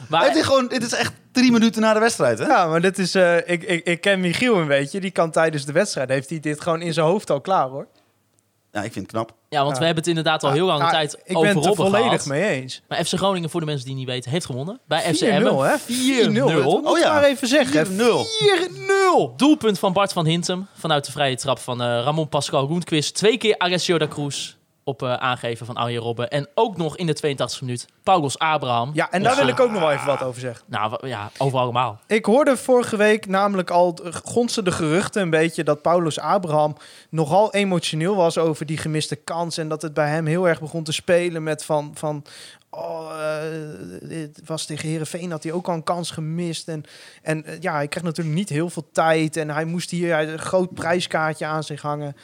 Maar 0.08 0.24
het 0.24 0.36
is 0.36 0.44
gewoon, 0.44 0.68
dit 0.68 0.82
is 0.82 0.92
echt, 0.92 1.12
Drie 1.36 1.52
minuten 1.52 1.82
na 1.82 1.92
de 1.92 2.00
wedstrijd, 2.00 2.38
hè? 2.38 2.44
Ja, 2.46 2.66
maar 2.66 2.80
dit 2.80 2.98
is, 2.98 3.14
eh, 3.14 3.36
ik, 3.36 3.62
ik, 3.62 3.84
ik 3.86 4.00
ken 4.00 4.20
Michiel 4.20 4.56
een 4.56 4.66
beetje. 4.68 5.00
Die 5.00 5.10
kan 5.10 5.30
tijdens 5.30 5.64
de 5.64 5.72
wedstrijd, 5.72 6.08
heeft 6.08 6.30
hij 6.30 6.40
dit 6.40 6.60
gewoon 6.60 6.80
in 6.82 6.92
zijn 6.92 7.06
hoofd 7.06 7.30
al 7.30 7.40
klaar 7.40 7.68
hoor. 7.68 7.86
Ja, 8.72 8.82
ik 8.82 8.92
vind 8.92 9.04
het 9.04 9.14
knap. 9.14 9.32
Ja, 9.48 9.58
want 9.62 9.72
Ja. 9.72 9.78
we 9.78 9.84
hebben 9.84 10.02
het 10.02 10.06
inderdaad 10.06 10.42
al 10.44 10.52
heel 10.52 10.66
lange 10.66 10.82
Ja, 10.84 10.90
tijd 10.90 11.14
Ik 11.14 11.20
ben 11.26 11.36
over 11.36 11.48
het 11.48 11.56
er 11.58 11.64
Robben 11.64 11.84
volledig 11.86 12.08
gehad. 12.10 12.26
mee 12.26 12.42
eens. 12.62 12.80
4-0 12.80 12.86
Maar 12.88 13.04
FC 13.04 13.12
Groningen, 13.14 13.50
voor 13.50 13.60
de 13.60 13.66
mensen 13.66 13.84
die 13.86 13.94
het 13.94 14.04
niet 14.04 14.14
weten, 14.14 14.30
heeft 14.30 14.46
gewonnen. 14.46 14.80
Bij 14.88 15.14
FC 15.14 15.20
4-0 15.24 15.26
Emmen. 15.28 15.56
hè? 15.70 15.78
4-0. 15.78 16.46
Dat 16.46 16.64
moet 16.64 16.86
Oh 16.86 16.98
ja. 16.98 17.12
maar 17.12 17.22
even 17.24 17.48
zeggen. 17.48 17.86
4-0. 17.86 18.26
4-0. 19.30 19.32
Doelpunt 19.36 19.78
van 19.78 19.92
Bart 19.92 20.12
van 20.12 20.26
Hintem 20.26 20.66
vanuit 20.78 21.04
de 21.04 21.12
vrije 21.12 21.36
trap 21.36 21.58
van 21.58 21.82
eh, 21.82 21.86
Ramon 21.86 22.28
Pascal 22.28 22.66
Roentquist. 22.66 23.14
Twee 23.14 23.38
keer 23.38 23.58
Alessio 23.58 23.98
da 23.98 24.06
Cruz 24.06 24.54
op 24.88 25.02
eh, 25.02 25.14
aangeven 25.14 25.66
van 25.66 25.76
Arjen 25.76 26.00
Robben. 26.00 26.30
En 26.30 26.48
ook 26.54 26.76
nog 26.76 26.96
in 26.96 27.06
de 27.06 27.16
82e 27.16 27.60
minuut 27.60 27.86
Paulos 28.02 28.38
Abraham. 28.38 28.90
Ja, 28.94 29.10
en 29.10 29.22
daar 29.22 29.36
wil 29.36 29.48
ik 29.48 29.60
ook 29.60 29.70
nog 29.70 29.80
wel 29.80 29.92
even 29.92 30.06
wat 30.06 30.22
over 30.22 30.40
zeggen. 30.40 30.64
Nou 30.66 31.06
ja, 31.06 31.30
over 31.38 31.58
allemaal. 31.58 32.00
Ik 32.06 32.24
hoorde 32.24 32.56
vorige 32.56 32.96
week 32.96 33.26
namelijk 33.26 33.70
al 33.70 33.94
eh, 34.04 34.12
gonsten 34.24 34.64
de 34.64 34.72
geruchten 34.72 35.22
een 35.22 35.30
beetje 35.30 35.64
dat 35.64 35.82
Paulus 35.82 36.18
Abraham 36.18 36.76
nogal 37.08 37.52
emotioneel 37.52 38.16
was 38.16 38.38
over 38.38 38.66
die 38.66 38.78
gemiste 38.78 39.16
kans. 39.16 39.58
En 39.58 39.68
dat 39.68 39.82
het 39.82 39.94
bij 39.94 40.08
hem 40.08 40.26
heel 40.26 40.48
erg 40.48 40.60
begon 40.60 40.84
te 40.84 40.92
spelen 40.92 41.42
met 41.42 41.64
van. 41.64 41.90
van 41.94 42.24
Oh, 42.70 43.10
eh, 43.10 44.08
dit 44.08 44.40
was 44.44 44.64
tegen 44.64 44.88
Herenveen 44.88 45.30
had 45.30 45.42
hij 45.42 45.52
ook 45.52 45.68
al 45.68 45.74
een 45.74 45.82
kans 45.82 46.10
gemist. 46.10 46.68
En, 46.68 46.84
en 47.22 47.44
eh, 47.44 47.60
ja, 47.60 47.72
hij 47.72 47.88
kreeg 47.88 48.02
natuurlijk 48.02 48.36
niet 48.36 48.48
heel 48.48 48.70
veel 48.70 48.88
tijd. 48.92 49.36
En 49.36 49.50
hij 49.50 49.64
moest 49.64 49.90
hier 49.90 50.12
hij 50.12 50.28
een 50.28 50.38
groot 50.38 50.74
prijskaartje 50.74 51.46
aan 51.46 51.64
zich 51.64 51.82
hangen. 51.82 52.16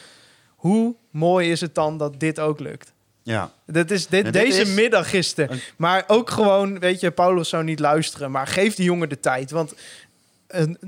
Hoe 0.62 0.94
mooi 1.11 1.51
is 1.51 1.61
het 1.61 1.75
dan 1.75 1.98
dat 1.98 2.20
dit 2.20 2.40
ook 2.40 2.61
lukt? 2.61 2.92
Ja. 3.22 3.53
Dat 3.66 3.90
is 3.90 4.07
dit, 4.07 4.25
Ja, 4.25 4.31
dit 4.31 4.42
deze 4.42 4.61
is- 4.61 4.75
middag 4.75 5.11
gisteren. 5.11 5.61
Maar 5.77 6.05
ook 6.07 6.31
gewoon, 6.31 6.79
weet 6.79 7.01
je, 7.01 7.11
Paulus 7.11 7.48
zou 7.48 7.64
niet 7.64 7.81
luisteren. 7.81 8.31
Maar 8.31 8.46
geef 8.46 8.75
die 8.75 8.85
jongen 8.85 9.09
de 9.09 9.20
tijd. 9.20 9.51
Want 9.51 9.75
een- 10.48 10.79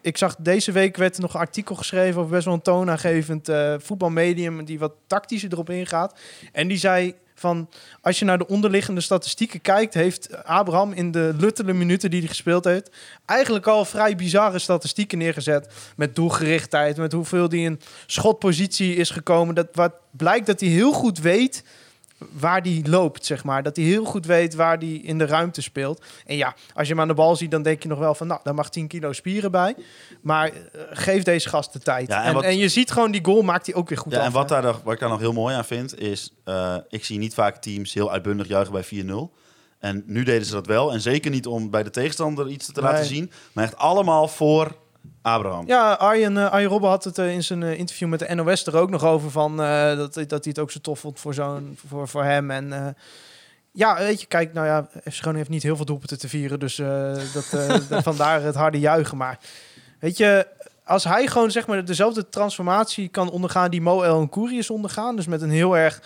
ik 0.00 0.16
zag 0.16 0.36
deze 0.38 0.72
week 0.72 0.96
werd 0.96 1.14
er 1.16 1.22
nog 1.22 1.34
een 1.34 1.40
artikel 1.40 1.74
geschreven 1.74 2.20
over 2.20 2.32
best 2.32 2.44
wel 2.44 2.54
een 2.54 2.62
toonaangevend 2.62 3.48
eh, 3.48 3.74
voetbalmedium 3.78 4.64
die 4.64 4.78
wat 4.78 4.92
tactischer 5.06 5.52
erop 5.52 5.70
ingaat. 5.70 6.18
En 6.52 6.68
die 6.68 6.78
zei 6.78 7.14
van, 7.44 7.68
als 8.00 8.18
je 8.18 8.24
naar 8.24 8.38
de 8.38 8.46
onderliggende 8.46 9.00
statistieken 9.00 9.60
kijkt, 9.60 9.94
heeft 9.94 10.44
Abraham 10.44 10.92
in 10.92 11.10
de 11.10 11.34
luttele 11.38 11.72
minuten 11.72 12.10
die 12.10 12.18
hij 12.18 12.28
gespeeld 12.28 12.64
heeft, 12.64 12.90
eigenlijk 13.26 13.66
al 13.66 13.84
vrij 13.84 14.16
bizarre 14.16 14.58
statistieken 14.58 15.18
neergezet. 15.18 15.72
Met 15.96 16.14
doelgerichtheid, 16.14 16.96
met 16.96 17.12
hoeveel 17.12 17.48
hij 17.48 17.58
in 17.58 17.80
schotpositie 18.06 18.96
is 18.96 19.10
gekomen. 19.10 19.54
Dat 19.54 19.68
wat 19.72 19.92
blijkt 20.10 20.46
dat 20.46 20.60
hij 20.60 20.68
heel 20.68 20.92
goed 20.92 21.18
weet 21.18 21.64
waar 22.32 22.62
die 22.62 22.88
loopt, 22.88 23.26
zeg 23.26 23.44
maar. 23.44 23.62
Dat 23.62 23.76
hij 23.76 23.84
heel 23.84 24.04
goed 24.04 24.26
weet 24.26 24.54
waar 24.54 24.78
die 24.78 25.02
in 25.02 25.18
de 25.18 25.26
ruimte 25.26 25.62
speelt. 25.62 26.04
En 26.26 26.36
ja, 26.36 26.54
als 26.74 26.86
je 26.86 26.92
hem 26.92 27.02
aan 27.02 27.08
de 27.08 27.14
bal 27.14 27.36
ziet, 27.36 27.50
dan 27.50 27.62
denk 27.62 27.82
je 27.82 27.88
nog 27.88 27.98
wel 27.98 28.14
van... 28.14 28.26
nou, 28.26 28.40
daar 28.42 28.54
mag 28.54 28.70
10 28.70 28.86
kilo 28.86 29.12
spieren 29.12 29.50
bij. 29.50 29.74
Maar 30.22 30.46
eh, 30.48 30.52
geef 30.90 31.22
deze 31.22 31.48
gast 31.48 31.72
de 31.72 31.78
tijd. 31.78 32.08
Ja, 32.08 32.20
en 32.22 32.28
en, 32.28 32.34
wat- 32.34 32.44
en 32.44 32.56
je 32.58 32.68
ziet 32.68 32.90
gewoon, 32.90 33.10
die 33.10 33.24
goal 33.24 33.42
maakt 33.42 33.66
hij 33.66 33.74
ook 33.74 33.88
weer 33.88 33.98
goed 33.98 34.12
Ja, 34.12 34.18
af. 34.18 34.26
en 34.26 34.32
wat, 34.32 34.50
hè. 34.50 34.60
daar, 34.60 34.74
wat 34.84 34.92
ik 34.94 35.00
daar 35.00 35.08
nog 35.08 35.20
heel 35.20 35.32
mooi 35.32 35.54
aan 35.54 35.64
vind, 35.64 35.98
is... 35.98 36.32
eh, 36.44 36.76
ik 36.88 37.04
zie 37.04 37.18
niet 37.18 37.34
vaak 37.34 37.56
teams 37.56 37.94
heel 37.94 38.10
uitbundig 38.12 38.46
juichen 38.48 38.72
bij 38.72 38.84
4-0. 38.84 39.42
En 39.78 40.02
nu 40.06 40.22
deden 40.22 40.46
ze 40.46 40.52
dat 40.52 40.66
wel. 40.66 40.92
En 40.92 41.00
zeker 41.00 41.30
niet 41.30 41.46
om 41.46 41.70
bij 41.70 41.82
de 41.82 41.90
tegenstander 41.90 42.48
iets 42.48 42.66
te 42.72 42.80
Nee. 42.80 42.90
laten 42.90 43.06
zien. 43.06 43.30
Maar 43.52 43.64
echt 43.64 43.76
allemaal 43.76 44.28
voor 44.28 44.76
Abraham. 45.22 45.66
Ja, 45.66 45.92
Arjen, 45.92 46.36
eh, 46.36 46.50
Arjen 46.50 46.68
Robben 46.68 46.90
had 46.90 47.04
het 47.04 47.18
eh, 47.18 47.32
in 47.32 47.44
zijn 47.44 47.62
eh, 47.62 47.78
interview 47.78 48.08
met 48.08 48.18
de 48.18 48.34
NOS 48.34 48.66
er 48.66 48.76
ook 48.76 48.90
nog 48.90 49.04
over 49.04 49.30
van 49.30 49.56
dat, 49.56 50.14
dat 50.14 50.30
hij 50.30 50.38
het 50.42 50.58
ook 50.58 50.70
zo 50.70 50.80
tof 50.80 50.98
vond 51.00 51.20
voor, 51.20 51.34
zo'n, 51.34 51.78
voor, 51.88 52.08
voor 52.08 52.24
hem. 52.24 52.50
En 52.50 52.96
ja, 53.72 53.96
weet 53.96 54.20
je, 54.20 54.26
kijk, 54.26 54.52
nou 54.52 54.66
ja, 54.66 54.88
FC 54.92 55.02
Groningen 55.04 55.36
heeft 55.36 55.48
niet 55.48 55.62
heel 55.62 55.76
veel 55.76 55.84
doelpunten 55.84 56.18
te 56.18 56.28
vieren, 56.28 56.58
dus 56.58 56.76
dat, 57.32 57.50
de- 57.88 58.02
vandaar 58.02 58.42
het 58.42 58.54
harde 58.54 58.78
juichen. 58.78 59.16
Maar 59.16 59.38
weet 60.00 60.16
je, 60.16 60.46
als 60.84 61.04
hij 61.04 61.26
gewoon 61.26 61.50
zeg 61.50 61.66
maar 61.66 61.84
dezelfde 61.84 62.28
transformatie 62.28 63.08
kan 63.08 63.30
ondergaan 63.30 63.70
die 63.70 63.80
Mo 63.80 64.02
El 64.02 64.22
Nkouri 64.22 64.58
is 64.58 64.70
ondergaan, 64.70 65.16
dus 65.16 65.26
met 65.26 65.42
een 65.42 65.50
heel 65.50 65.76
erg 65.76 66.02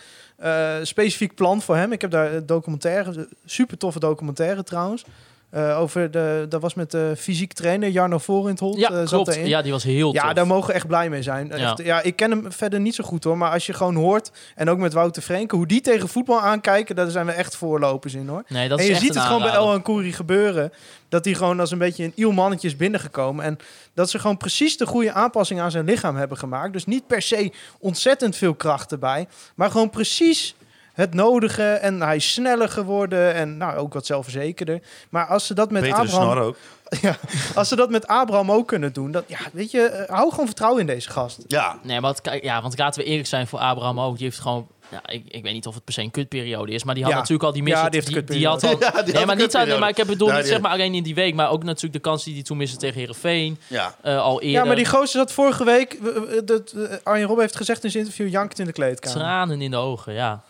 specifiek 0.82 1.34
plan 1.34 1.62
voor 1.62 1.76
hem. 1.76 1.92
Ik 1.92 2.00
heb 2.00 2.10
daar 2.10 2.46
documentaire, 2.46 3.28
super 3.44 3.78
toffe 3.78 4.00
documentaire 4.00 4.62
trouwens. 4.62 5.04
Eh, 5.50 5.80
over 5.80 6.10
de, 6.10 6.46
dat 6.48 6.60
was 6.60 6.74
met 6.74 6.90
de 6.90 7.14
fysiek 7.16 7.52
trainer 7.52 7.88
Jarno 7.88 8.18
Vorentholt. 8.18 8.78
Ja, 8.78 8.88
eh, 8.88 8.96
zat 8.96 9.08
klopt. 9.08 9.26
daarin. 9.26 9.46
Ja, 9.48 9.62
die 9.62 9.72
was 9.72 9.82
heel 9.82 10.12
Ja, 10.14 10.22
tof. 10.22 10.32
daar 10.32 10.46
mogen 10.46 10.66
we 10.66 10.72
echt 10.72 10.86
blij 10.86 11.10
mee 11.10 11.22
zijn. 11.22 11.46
Ja. 11.46 11.54
Echt, 11.70 11.78
ja, 11.84 12.02
ik 12.02 12.16
ken 12.16 12.30
hem 12.30 12.52
verder 12.52 12.80
niet 12.80 12.94
zo 12.94 13.04
goed 13.04 13.24
hoor. 13.24 13.38
Maar 13.38 13.50
als 13.50 13.66
je 13.66 13.72
gewoon 13.72 13.94
hoort, 13.94 14.30
en 14.54 14.70
ook 14.70 14.78
met 14.78 14.92
Wouter 14.92 15.22
Frenke, 15.22 15.56
hoe 15.56 15.66
die 15.66 15.80
tegen 15.80 16.08
voetbal 16.08 16.40
aankijken, 16.40 16.96
daar 16.96 17.10
zijn 17.10 17.26
we 17.26 17.32
echt 17.32 17.56
voorlopers 17.56 18.14
in 18.14 18.28
hoor. 18.28 18.42
Nee, 18.48 18.68
dat 18.68 18.78
en 18.78 18.84
je 18.84 18.94
ziet 18.94 19.14
het 19.14 19.22
gewoon 19.22 19.42
bij. 19.42 19.52
El 19.52 19.80
Kouri 19.80 20.12
gebeuren. 20.12 20.72
Dat 21.08 21.24
hij 21.24 21.34
gewoon 21.34 21.60
als 21.60 21.70
een 21.70 21.78
beetje 21.78 22.04
een 22.04 22.12
iel 22.14 22.32
mannetje 22.32 22.68
is 22.68 22.76
binnengekomen. 22.76 23.44
En 23.44 23.58
dat 23.94 24.10
ze 24.10 24.18
gewoon 24.18 24.36
precies 24.36 24.76
de 24.76 24.86
goede 24.86 25.12
aanpassing 25.12 25.60
aan 25.60 25.70
zijn 25.70 25.84
lichaam 25.84 26.16
hebben 26.16 26.38
gemaakt. 26.38 26.72
Dus 26.72 26.84
niet 26.86 27.06
per 27.06 27.22
se 27.22 27.52
ontzettend 27.78 28.36
veel 28.36 28.54
kracht 28.54 28.92
erbij. 28.92 29.26
Maar 29.54 29.70
gewoon 29.70 29.90
precies 29.90 30.54
het 30.98 31.14
nodige. 31.14 31.62
En 31.72 32.00
hij 32.02 32.16
is 32.16 32.32
sneller 32.32 32.68
geworden. 32.68 33.34
En 33.34 33.56
nou, 33.56 33.76
ook 33.76 33.92
wat 33.94 34.06
zelfverzekerder. 34.06 34.80
Maar 35.08 35.26
als 35.26 35.46
ze 35.46 35.54
dat 35.54 35.70
met 35.70 35.82
Betere 35.82 36.00
Abraham... 36.02 36.30
snor 36.32 36.42
ook. 36.44 36.56
Ja, 37.00 37.16
als 37.54 37.68
ze 37.68 37.76
dat 37.76 37.90
met 37.90 38.06
Abraham 38.06 38.50
ook 38.52 38.66
kunnen 38.68 38.92
doen. 38.92 39.10
Dat, 39.10 39.24
ja, 39.26 39.38
weet 39.52 39.70
je, 39.70 39.80
eh, 39.82 40.14
hou 40.16 40.30
gewoon 40.30 40.46
vertrouwen 40.46 40.80
in 40.80 40.86
deze 40.86 41.10
gast. 41.10 41.38
Ja, 41.46 41.78
Nee, 41.82 42.00
maar 42.00 42.10
het- 42.10 42.20
kijk, 42.20 42.42
ja, 42.42 42.62
want 42.62 42.78
laten 42.78 43.02
we 43.02 43.08
eerlijk 43.08 43.28
zijn 43.28 43.46
voor 43.46 43.58
Abraham 43.58 44.00
ook. 44.00 44.16
Die 44.16 44.24
heeft 44.24 44.38
gewoon... 44.38 44.66
Ja, 44.90 45.00
ik, 45.06 45.22
ik 45.28 45.42
weet 45.42 45.52
niet 45.52 45.66
of 45.66 45.74
het 45.74 45.84
per 45.84 45.92
se 45.94 46.00
een 46.02 46.10
kutperiode 46.10 46.72
is, 46.72 46.84
maar 46.84 46.94
die 46.94 47.02
had 47.04 47.12
Ja. 47.12 47.18
natuurlijk 47.18 47.44
al 47.44 47.52
die 47.52 47.66
Ja, 47.66 47.82
missie. 47.88 48.12
die 48.12 48.24
die, 48.24 48.36
die 48.36 48.46
had 48.46 48.64
al, 48.64 48.70
Ja, 48.70 48.76
die 48.78 48.88
had 48.90 49.06
nee, 49.12 49.26
maar 49.26 49.36
niet 49.36 49.56
alleen, 49.56 49.80
maar 49.80 49.88
ik 49.88 49.96
heb 49.96 50.06
bedoeld 50.06 50.30
Ja, 50.30 50.36
niet 50.36 50.44
die- 50.44 50.52
zeg 50.54 50.62
maar 50.62 50.72
alleen 50.72 50.94
in 50.94 51.02
die 51.02 51.14
week, 51.14 51.34
maar 51.34 51.50
ook 51.50 51.64
natuurlijk 51.64 51.92
de 52.04 52.10
kans 52.10 52.24
die 52.24 52.34
hij 52.34 52.42
toen 52.42 52.56
miste 52.56 52.76
tegen 52.76 53.00
Herenveen 53.00 53.58
ja. 53.66 53.94
al 54.02 54.40
eerder. 54.40 54.60
Ja, 54.60 54.64
maar 54.64 54.76
die 54.76 54.86
gozer 54.86 55.08
zat 55.08 55.32
vorige 55.32 55.64
week... 55.64 55.92
eh, 55.92 56.16
eh, 56.16 56.44
dat, 56.44 56.70
eh, 56.70 56.82
Arjen 57.02 57.26
Robben 57.26 57.44
heeft 57.44 57.56
gezegd 57.56 57.84
in 57.84 57.90
zijn 57.90 58.02
interview... 58.04 58.28
jankend 58.28 58.58
in 58.58 58.66
de 58.66 58.72
kleedkamer. 58.72 59.18
tranen 59.18 59.60
in 59.60 59.70
de 59.70 59.76
ogen, 59.76 60.12
ja. 60.12 60.42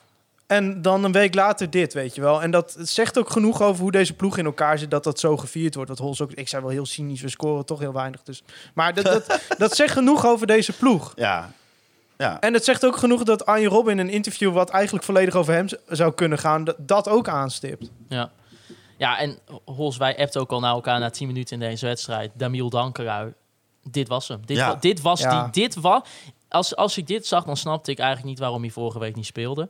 En 0.49 0.83
dan 0.83 1.05
een 1.05 1.13
week 1.13 1.35
later 1.35 1.71
dit, 1.71 1.95
weet 1.95 2.15
je 2.15 2.21
wel. 2.21 2.43
En 2.43 2.51
dat 2.51 2.77
zegt 2.79 3.19
ook 3.19 3.31
genoeg 3.31 3.63
over 3.63 3.83
hoe 3.83 3.91
deze 3.93 4.15
ploeg 4.15 4.39
in 4.39 4.45
elkaar 4.45 4.79
zit... 4.79 4.91
dat 4.91 5.05
dat 5.05 5.21
zo 5.21 5.37
gevierd 5.37 5.75
wordt. 5.75 5.91
Dat 5.91 5.99
Hols 5.99 6.21
ook... 6.23 6.33
Ik 6.33 6.49
zei 6.49 6.63
wel 6.63 6.71
heel 6.71 6.87
cynisch, 6.87 7.21
we 7.21 7.29
scoren 7.29 7.65
toch 7.65 7.79
heel 7.79 7.93
weinig. 7.93 8.23
Dus. 8.23 8.43
Maar 8.75 8.95
dat, 8.95 9.05
dat, 9.05 9.41
dat 9.59 9.77
zegt 9.77 9.93
genoeg 9.93 10.27
over 10.27 10.47
deze 10.47 10.73
ploeg. 10.73 11.13
Ja. 11.17 11.51
Ja. 12.19 12.41
En 12.41 12.55
het 12.55 12.65
zegt 12.65 12.87
ook 12.87 12.97
genoeg 12.97 13.23
dat 13.23 13.47
Arjen 13.47 13.71
Robben 13.71 13.93
in 13.93 13.99
een 13.99 14.11
interview... 14.13 14.53
wat 14.53 14.71
eigenlijk 14.71 15.05
volledig 15.05 15.35
over 15.35 15.53
hem 15.55 15.67
zou 15.89 16.13
kunnen 16.13 16.39
gaan... 16.39 16.65
dat, 16.65 16.77
dat 16.79 17.09
ook 17.09 17.29
aanstipt. 17.29 17.91
Ja. 18.09 18.31
Ja, 18.97 19.19
en 19.19 19.39
Hols, 19.65 19.97
wij 19.97 20.19
appt 20.19 20.37
ook 20.37 20.51
al 20.53 20.61
naar 20.61 20.73
elkaar 20.75 21.01
na 21.01 21.11
10 21.11 21.27
minuten 21.27 21.63
in 21.63 21.69
deze 21.69 21.87
wedstrijd. 21.87 22.31
Damiel 22.35 22.71
Dankerui. 22.71 23.33
Dit 23.83 24.09
was 24.09 24.29
hem. 24.29 24.41
Dit, 24.47 24.57
Ja. 24.57 24.69
wa- 24.69 24.75
dit 24.81 25.01
was 25.01 25.21
Ja. 25.21 25.43
die. 25.43 25.63
Dit 25.63 25.75
was. 25.75 26.03
Als, 26.49 26.77
als 26.77 26.97
ik 26.99 27.07
dit 27.07 27.27
zag, 27.27 27.45
dan 27.45 27.57
snapte 27.57 27.91
ik 27.91 27.99
eigenlijk 27.99 28.29
niet 28.29 28.39
waarom 28.39 28.61
hij 28.63 28.71
vorige 28.71 28.99
week 28.99 29.17
niet 29.17 29.27
speelde. 29.27 29.69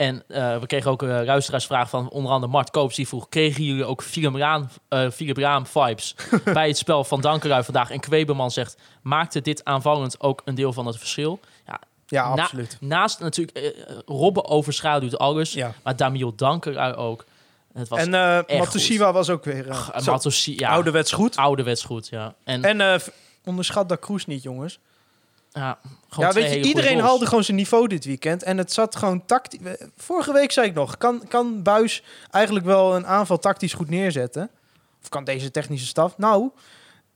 En 0.00 0.22
eh, 0.28 0.58
we 0.58 0.66
kregen 0.66 0.90
ook 0.90 1.02
een 1.02 1.24
luisteraarsvraag 1.24 1.88
van 1.90 2.08
onder 2.10 2.32
andere 2.32 2.52
Mart 2.52 2.70
Koops. 2.70 2.96
Die 2.96 3.08
vroeg, 3.08 3.28
kregen 3.28 3.64
jullie 3.64 3.84
ook 3.84 4.02
eh 4.88 5.10
Philippe 5.10 5.40
Raam 5.40 5.66
vibes 5.66 6.14
bij 6.52 6.68
het 6.68 6.78
spel 6.78 7.04
van 7.04 7.20
Dankerui 7.20 7.64
vandaag? 7.64 7.90
En 7.90 8.00
Kweberman 8.00 8.50
zegt, 8.50 8.76
maakte 9.02 9.40
dit 9.40 9.64
aanvallend 9.64 10.20
ook 10.20 10.42
een 10.44 10.54
deel 10.54 10.72
van 10.72 10.86
het 10.86 10.96
verschil? 10.98 11.40
Ja, 11.66 11.78
Ja, 12.06 12.34
na- 12.34 12.42
absoluut. 12.42 12.76
naast 12.80 13.20
natuurlijk, 13.20 13.56
eh, 13.58 13.96
Robben 14.06 14.44
overschaduwt 14.44 15.18
alles. 15.18 15.52
Ja. 15.52 15.72
Maar 15.82 15.96
Damiel 15.96 16.34
Dankerui 16.34 16.94
ook. 16.94 17.24
Het 17.72 17.88
was 17.88 17.98
En 17.98 18.14
eh 18.14 18.58
Matusiwa 18.58 19.12
was 19.12 19.30
ook 19.30 19.44
weer... 19.44 19.68
eh, 19.68 19.76
Ach, 19.76 20.04
ja, 20.44 20.70
ouderwets 20.70 21.12
goed. 21.12 21.36
ouderwets 21.36 21.84
goed, 21.84 22.08
ja. 22.08 22.34
En, 22.44 22.64
En 22.64 22.80
eh, 22.80 23.00
onderschat 23.44 23.88
dat 23.88 23.98
Kroes 23.98 24.26
niet, 24.26 24.42
jongens. 24.42 24.78
Ja, 25.52 25.78
gewoon 26.08 26.24
Ja, 26.26 26.30
twee 26.30 26.42
weet 26.42 26.52
je, 26.52 26.58
hele 26.58 26.68
iedereen 26.68 27.00
haalde 27.00 27.26
gewoon 27.26 27.44
zijn 27.44 27.56
niveau 27.56 27.88
dit 27.88 28.04
weekend. 28.04 28.42
En 28.42 28.58
het 28.58 28.72
zat 28.72 28.96
gewoon 28.96 29.26
tactisch. 29.26 29.60
Vorige 29.96 30.32
week 30.32 30.52
zei 30.52 30.66
ik 30.66 30.74
nog, 30.74 30.96
kan, 30.96 31.22
kan 31.28 31.62
Buis 31.62 32.02
eigenlijk 32.30 32.66
wel 32.66 32.96
een 32.96 33.06
aanval 33.06 33.38
tactisch 33.38 33.72
goed 33.72 33.88
neerzetten? 33.88 34.50
Of 35.02 35.08
kan 35.08 35.24
deze 35.24 35.50
technische 35.50 35.86
staf? 35.86 36.18
Nou, 36.18 36.50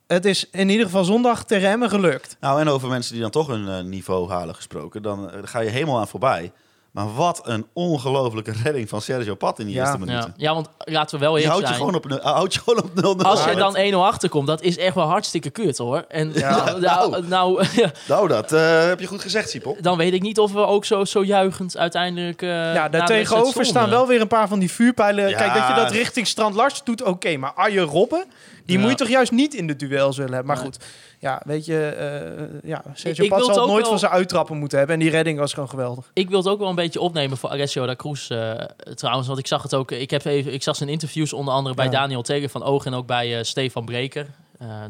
het 0.06 0.24
is 0.24 0.50
in 0.50 0.68
ieder 0.68 0.86
geval 0.86 1.04
zondag 1.04 1.44
tegen 1.44 1.68
Emmen 1.68 1.90
gelukt. 1.90 2.36
Nou, 2.40 2.60
en 2.60 2.68
over 2.68 2.88
mensen 2.88 3.12
die 3.12 3.22
dan 3.22 3.30
toch 3.30 3.48
een 3.48 3.68
eh, 3.68 3.80
niveau 3.80 4.30
halen 4.30 4.54
gesproken, 4.54 5.02
dan 5.02 5.30
eh, 5.30 5.40
ga 5.44 5.60
je 5.60 5.70
helemaal 5.70 5.98
aan 5.98 6.08
voorbij. 6.08 6.52
Maar 6.94 7.14
wat 7.14 7.40
een 7.44 7.66
ongelofelijke 7.72 8.52
redding 8.62 8.88
van 8.88 9.00
Sergio 9.00 9.34
Pat 9.34 9.58
in 9.58 9.66
die 9.66 9.74
Ja. 9.74 9.80
eerste 9.80 9.98
Ja. 9.98 10.04
minuten. 10.04 10.34
ja, 10.36 10.54
want 10.54 10.68
laten 10.78 11.18
we 11.18 11.24
wel 11.24 11.38
eerlijk 11.38 11.52
houdt 11.52 11.68
je, 11.68 11.74
zijn. 11.74 11.86
gewoon 11.86 12.20
op, 12.20 12.22
houdt 12.34 12.54
je 12.54 12.60
gewoon 12.60 12.82
op 12.82 13.20
0-0. 13.22 13.26
Als 13.26 13.44
je 13.44 13.50
Ja, 13.50 13.56
dan 13.56 13.76
1-0 13.76 13.94
achterkomt, 14.06 14.46
dat 14.46 14.62
is 14.62 14.78
echt 14.78 14.94
wel 14.94 15.04
hartstikke 15.06 15.50
kut 15.50 15.78
hoor. 15.78 16.04
En 16.08 16.32
Ja. 16.34 16.64
nou, 16.64 16.80
nou, 16.80 17.26
nou, 17.26 17.64
ja, 17.82 17.90
Nou, 18.08 18.28
dat 18.28 18.52
eh, 18.52 18.86
heb 18.86 19.00
je 19.00 19.06
goed 19.06 19.20
gezegd, 19.20 19.50
Siepel. 19.50 19.76
dan 19.80 19.96
weet 19.96 20.12
ik 20.12 20.22
niet 20.22 20.38
of 20.38 20.52
we 20.52 20.58
ook 20.66 20.84
zo, 20.84 21.04
zo 21.04 21.24
juichend 21.24 21.76
uiteindelijk. 21.76 22.42
eh 22.42 22.48
ja, 22.74 22.88
daar 22.88 23.06
tegenover 23.06 23.64
staan 23.64 23.90
wel 23.90 24.06
weer 24.06 24.20
een 24.20 24.28
paar 24.28 24.48
van 24.48 24.58
die 24.58 24.70
vuurpijlen. 24.70 25.28
Ja. 25.28 25.36
Kijk, 25.36 25.54
dat 25.54 25.68
je 25.68 25.74
dat 25.74 25.90
richting 25.90 26.26
Strand 26.26 26.54
Lars 26.54 26.80
doet, 26.84 27.02
oké. 27.02 27.36
maar 27.36 27.52
Arjen 27.52 27.84
Robben 27.84 28.24
Die 28.64 28.76
Ja. 28.76 28.82
moet 28.82 28.90
je 28.90 28.96
toch 28.96 29.08
juist 29.08 29.32
niet 29.32 29.54
in 29.54 29.66
de 29.66 29.76
duel 29.76 30.12
zullen 30.12 30.32
hebben. 30.32 30.54
Maar 30.54 30.64
goed, 30.64 30.78
ja, 31.18 31.42
weet 31.44 31.64
je, 31.64 31.86
eh 31.86 32.68
ja, 32.70 32.82
Sergio 32.94 33.28
Pat 33.28 33.44
zal 33.54 33.66
nooit 33.66 33.80
wel- 33.80 33.90
van 33.90 33.98
zijn 33.98 34.12
uittrappen 34.12 34.56
moeten 34.56 34.78
hebben. 34.78 34.96
En 34.96 35.02
die 35.02 35.10
redding 35.10 35.38
was 35.38 35.52
gewoon 35.52 35.68
geweldig. 35.68 36.10
Ik 36.14 36.28
wil 36.28 36.38
het 36.38 36.48
ook 36.48 36.58
wel 36.58 36.68
een 36.68 36.74
beetje 36.74 37.00
opnemen 37.00 37.36
voor 37.36 37.50
Alessio 37.50 37.86
da 37.86 37.96
Cruz 37.96 38.30
eh, 38.30 38.52
trouwens. 38.94 39.26
Want 39.26 39.38
ik 39.38 39.46
zag 39.46 39.62
het 39.62 39.74
ook. 39.74 39.90
Ik, 39.90 40.10
heb 40.10 40.24
even, 40.24 40.52
ik 40.52 40.62
zag 40.62 40.76
zijn 40.76 40.88
interviews 40.90 41.32
onder 41.32 41.54
andere 41.54 41.74
bij 41.74 41.84
Ja. 41.84 41.90
Daniel 41.90 42.22
Tegen 42.22 42.50
van 42.50 42.62
Oog 42.62 42.84
en 42.86 42.94
ook 42.94 43.06
bij 43.06 43.38
eh, 43.38 43.44
Stefan 43.44 43.84
Breker. 43.84 44.26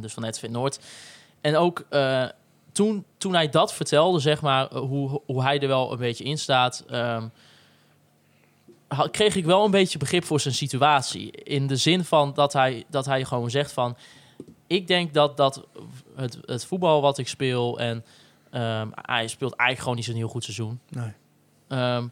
dus 0.01 0.13
van 0.13 0.25
Edwin 0.25 0.51
Noord. 0.53 0.79
En 1.41 1.57
ook 1.57 1.85
toen, 2.73 3.05
toen 3.19 3.35
hij 3.35 3.49
dat 3.49 3.73
vertelde, 3.75 4.19
zeg 4.19 4.41
maar, 4.41 4.75
hoe, 4.75 5.21
hoe 5.27 5.43
hij 5.43 5.61
er 5.61 5.69
wel 5.69 5.93
een 5.93 5.99
beetje 5.99 6.25
in 6.25 6.39
staat. 6.39 6.85
ehm, 6.91 7.23
kreeg 9.11 9.37
ik 9.37 9.44
wel 9.44 9.64
een 9.64 9.70
beetje 9.70 9.98
begrip 9.98 10.24
voor 10.24 10.40
zijn 10.40 10.54
situatie. 10.54 11.30
In 11.30 11.66
de 11.66 11.76
zin 11.76 12.04
van 12.04 12.33
dat 12.35 12.52
hij, 12.52 12.85
dat 12.90 13.07
hij 13.07 13.24
gewoon 13.24 13.50
zegt 13.50 13.72
van... 13.72 13.96
Ik 14.66 14.87
denk 14.87 15.14
dat, 15.14 15.37
dat 15.37 15.66
het, 16.16 16.38
het 16.44 16.64
voetbal 16.64 17.00
wat 17.00 17.18
ik 17.18 17.28
speel... 17.28 17.78
en 17.78 18.04
ehm, 18.50 18.88
hij 18.94 19.28
speelt 19.28 19.52
eigenlijk 19.52 19.80
gewoon 19.80 19.96
niet 19.96 20.04
zo'n 20.04 20.14
heel 20.14 20.28
goed 20.28 20.44
seizoen. 20.44 20.80
Nee. 20.88 21.12
Ehm, 21.68 22.09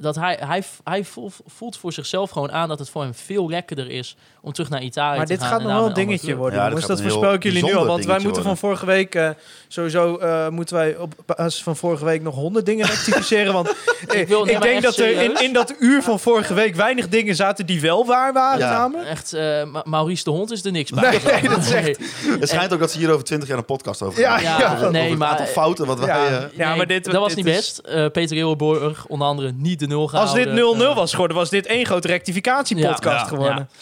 dat 0.00 0.14
hij, 0.14 0.38
hij, 0.40 0.62
hij 0.84 1.04
voelt, 1.04 1.34
voelt 1.46 1.76
voor 1.76 1.92
zichzelf 1.92 2.30
gewoon 2.30 2.52
aan 2.52 2.68
dat 2.68 2.78
het 2.78 2.90
voor 2.90 3.02
hem 3.02 3.14
veel 3.14 3.48
lekkerder 3.50 3.90
is 3.90 4.16
om 4.40 4.52
terug 4.52 4.68
naar 4.70 4.82
Italië 4.82 5.16
Maar 5.16 5.26
te 5.26 5.32
dit 5.32 5.40
gaan. 5.42 5.50
gaat 5.50 5.58
en 5.58 5.64
nog 5.64 5.72
daar 5.72 5.80
wel 5.82 5.88
een 5.88 5.94
dingetje 5.94 6.36
worden. 6.36 6.58
Ja, 6.58 6.64
jongens. 6.64 6.80
dit 6.80 6.88
dat 6.88 6.98
gaat 6.98 7.06
voorspel 7.06 7.28
heel 7.30 7.38
ik 7.38 7.42
jullie 7.42 7.64
nu 7.64 7.74
al. 7.74 7.86
Want 7.86 8.04
wij 8.04 8.18
moeten 8.18 8.42
van 8.42 8.56
vorige 8.56 8.86
week... 8.86 9.14
eh, 9.14 9.30
sowieso 9.68 10.16
eh, 10.16 10.48
moeten 10.48 10.76
wij 10.76 10.96
op 10.96 11.14
basis 11.26 11.62
van 11.62 11.76
vorige 11.76 12.04
week 12.04 12.22
nog 12.22 12.34
honderd 12.34 12.66
dingen 12.66 12.86
rectificeren. 12.94 13.52
Want 13.52 13.74
eh, 14.08 14.20
ik, 14.20 14.28
wil- 14.28 14.44
nee, 14.44 14.52
maar 14.52 14.62
denk 14.62 14.82
dat 14.82 14.96
er 14.96 15.22
in, 15.22 15.42
in 15.42 15.52
dat 15.52 15.74
uur 15.78 16.02
van 16.02 16.20
vorige 16.20 16.54
week 16.54 16.74
weinig 16.74 17.08
dingen 17.08 17.34
zaten 17.36 17.66
die 17.66 17.80
wel 17.80 18.06
waar 18.06 18.32
waren 18.32 18.58
Ja. 18.58 18.90
Echt, 19.06 19.32
eh, 19.32 19.64
Ma- 19.64 19.82
Maurice 19.84 20.24
de 20.24 20.30
Hond 20.30 20.50
is 20.50 20.64
er 20.64 20.72
niks 20.72 20.90
bij. 20.90 21.10
Nee, 21.10 21.20
nee, 21.40 21.48
dat 21.48 21.58
is 21.58 21.70
echt- 21.72 21.98
Het 22.40 22.48
schijnt 22.48 22.72
ook 22.72 22.80
dat 22.80 22.90
ze 22.90 22.98
hier 22.98 23.10
over 23.12 23.24
20 23.24 23.48
jaar 23.48 23.58
een 23.58 23.64
podcast 23.64 24.02
over 24.02 24.20
Ja, 24.20 24.38
gaan. 24.38 24.42
Ja, 24.42 24.58
ja, 24.58 24.74
Over 24.74 24.90
nee, 24.90 25.16
maar... 25.16 25.28
aantal 25.28 25.46
fouten 25.46 25.86
wat 25.86 25.98
wij... 25.98 26.06
Ja. 26.54 26.70
eh, 26.70 26.76
maar 26.76 26.86
dit- 26.86 27.04
dat 27.04 27.14
was 27.14 27.34
dit 27.34 27.44
niet 27.44 27.54
best. 27.54 27.78
Eh, 27.78 28.06
Peter 28.12 28.36
Eeuwenborg, 28.36 29.06
onder 29.06 29.26
andere, 29.26 29.52
niet 29.56 29.78
de 29.78 29.86
nul 29.88 30.10
Als 30.12 30.32
dit 30.34 30.48
0-0 30.48 30.50
Eh, 30.88 30.94
was 30.94 31.10
geworden, 31.10 31.36
was 31.36 31.50
dit 31.50 31.66
één 31.66 31.86
grote 31.86 32.08
rectificatiepodcast 32.08 33.20
Ja, 33.20 33.26
geworden. 33.28 33.56
ja. 33.72 33.76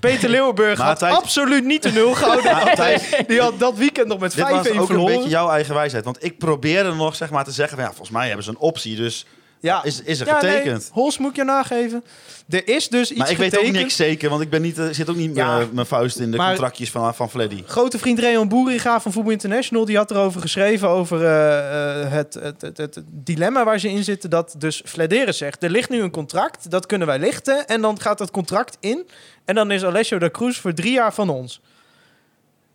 Peter 0.00 0.28
Leeuwenburg 0.34 0.78
had 0.78 0.98
Thijs- 0.98 1.14
absoluut 1.16 1.64
niet 1.64 1.82
de 1.82 1.92
nul 1.92 2.14
gehouden. 2.14 2.56
Thijs- 2.74 3.10
Die 3.26 3.40
had 3.40 3.58
dat 3.58 3.76
weekend 3.76 4.06
nog 4.06 4.18
met 4.18 4.34
Dit 4.34 4.48
was 4.50 4.66
5-1 4.68 4.70
ook 4.72 4.80
een 4.80 4.86
verloren. 4.86 5.14
beetje 5.14 5.30
jouw 5.30 5.50
eigen 5.50 5.74
wijsheid. 5.74 6.04
Want 6.04 6.24
ik 6.24 6.38
probeerde 6.38 6.94
nog 6.94 7.16
zeg 7.16 7.30
maar, 7.30 7.44
te 7.44 7.50
zeggen... 7.52 7.76
Van, 7.76 7.84
ja, 7.86 7.90
volgens 7.92 8.10
mij 8.16 8.26
hebben 8.26 8.44
ze 8.44 8.50
een 8.50 8.58
optie, 8.58 8.96
dus 8.96 9.26
Ja. 9.60 9.84
is, 9.84 10.02
is 10.02 10.20
er 10.20 10.26
Ja, 10.26 10.42
nee, 10.42 10.50
getekend. 10.52 10.90
Hols 10.92 11.18
moet 11.18 11.30
ik 11.30 11.36
je 11.36 11.44
nageven. 11.44 12.04
Er 12.48 12.68
is 12.68 12.88
dus 12.88 13.10
iets 13.10 13.18
maar 13.18 13.30
ik 13.30 13.36
weet 13.36 13.50
getekend. 13.50 13.74
ook 13.76 13.82
niks 13.82 13.96
zeker, 13.96 14.30
want 14.30 14.42
ik 14.42 14.50
ben 14.50 14.62
niet, 14.62 14.78
eh, 14.78 14.86
zit 14.90 15.10
ook 15.10 15.16
niet 15.16 15.36
Ja. 15.36 15.58
met 15.58 15.72
mijn 15.72 15.86
vuist 15.86 16.18
in 16.18 16.30
de 16.30 16.36
Maar- 16.36 16.48
contractjes 16.48 16.90
van, 16.90 17.14
van 17.14 17.30
Fleddy. 17.30 17.62
Grote 17.66 17.98
vriend 17.98 18.18
Reon 18.18 18.48
Boeringa 18.48 19.00
van 19.00 19.12
Voetbal 19.12 19.32
International... 19.32 19.84
die 19.84 19.96
had 19.96 20.10
erover 20.10 20.40
geschreven 20.40 20.88
over 20.88 21.24
eh, 21.24 22.02
eh, 22.02 22.12
het, 22.12 22.34
het, 22.34 22.60
het, 22.60 22.76
het 22.76 23.00
dilemma 23.10 23.64
waar 23.64 23.78
ze 23.78 23.88
in 23.88 24.04
zitten... 24.04 24.30
dat 24.30 24.54
dus 24.58 24.82
Flederis 24.84 25.36
zegt, 25.38 25.62
er 25.62 25.70
ligt 25.70 25.90
nu 25.90 26.02
een 26.02 26.10
contract, 26.10 26.70
dat 26.70 26.86
kunnen 26.86 27.06
wij 27.06 27.18
lichten... 27.18 27.66
en 27.66 27.80
dan 27.80 28.00
gaat 28.00 28.18
dat 28.18 28.30
contract 28.30 28.76
in 28.80 29.06
en 29.44 29.54
dan 29.54 29.70
is 29.70 29.84
Alessio 29.84 30.18
da 30.18 30.30
Cruz 30.30 30.58
voor 30.58 30.74
drie 30.74 30.92
jaar 30.92 31.14
van 31.14 31.28
ons. 31.28 31.60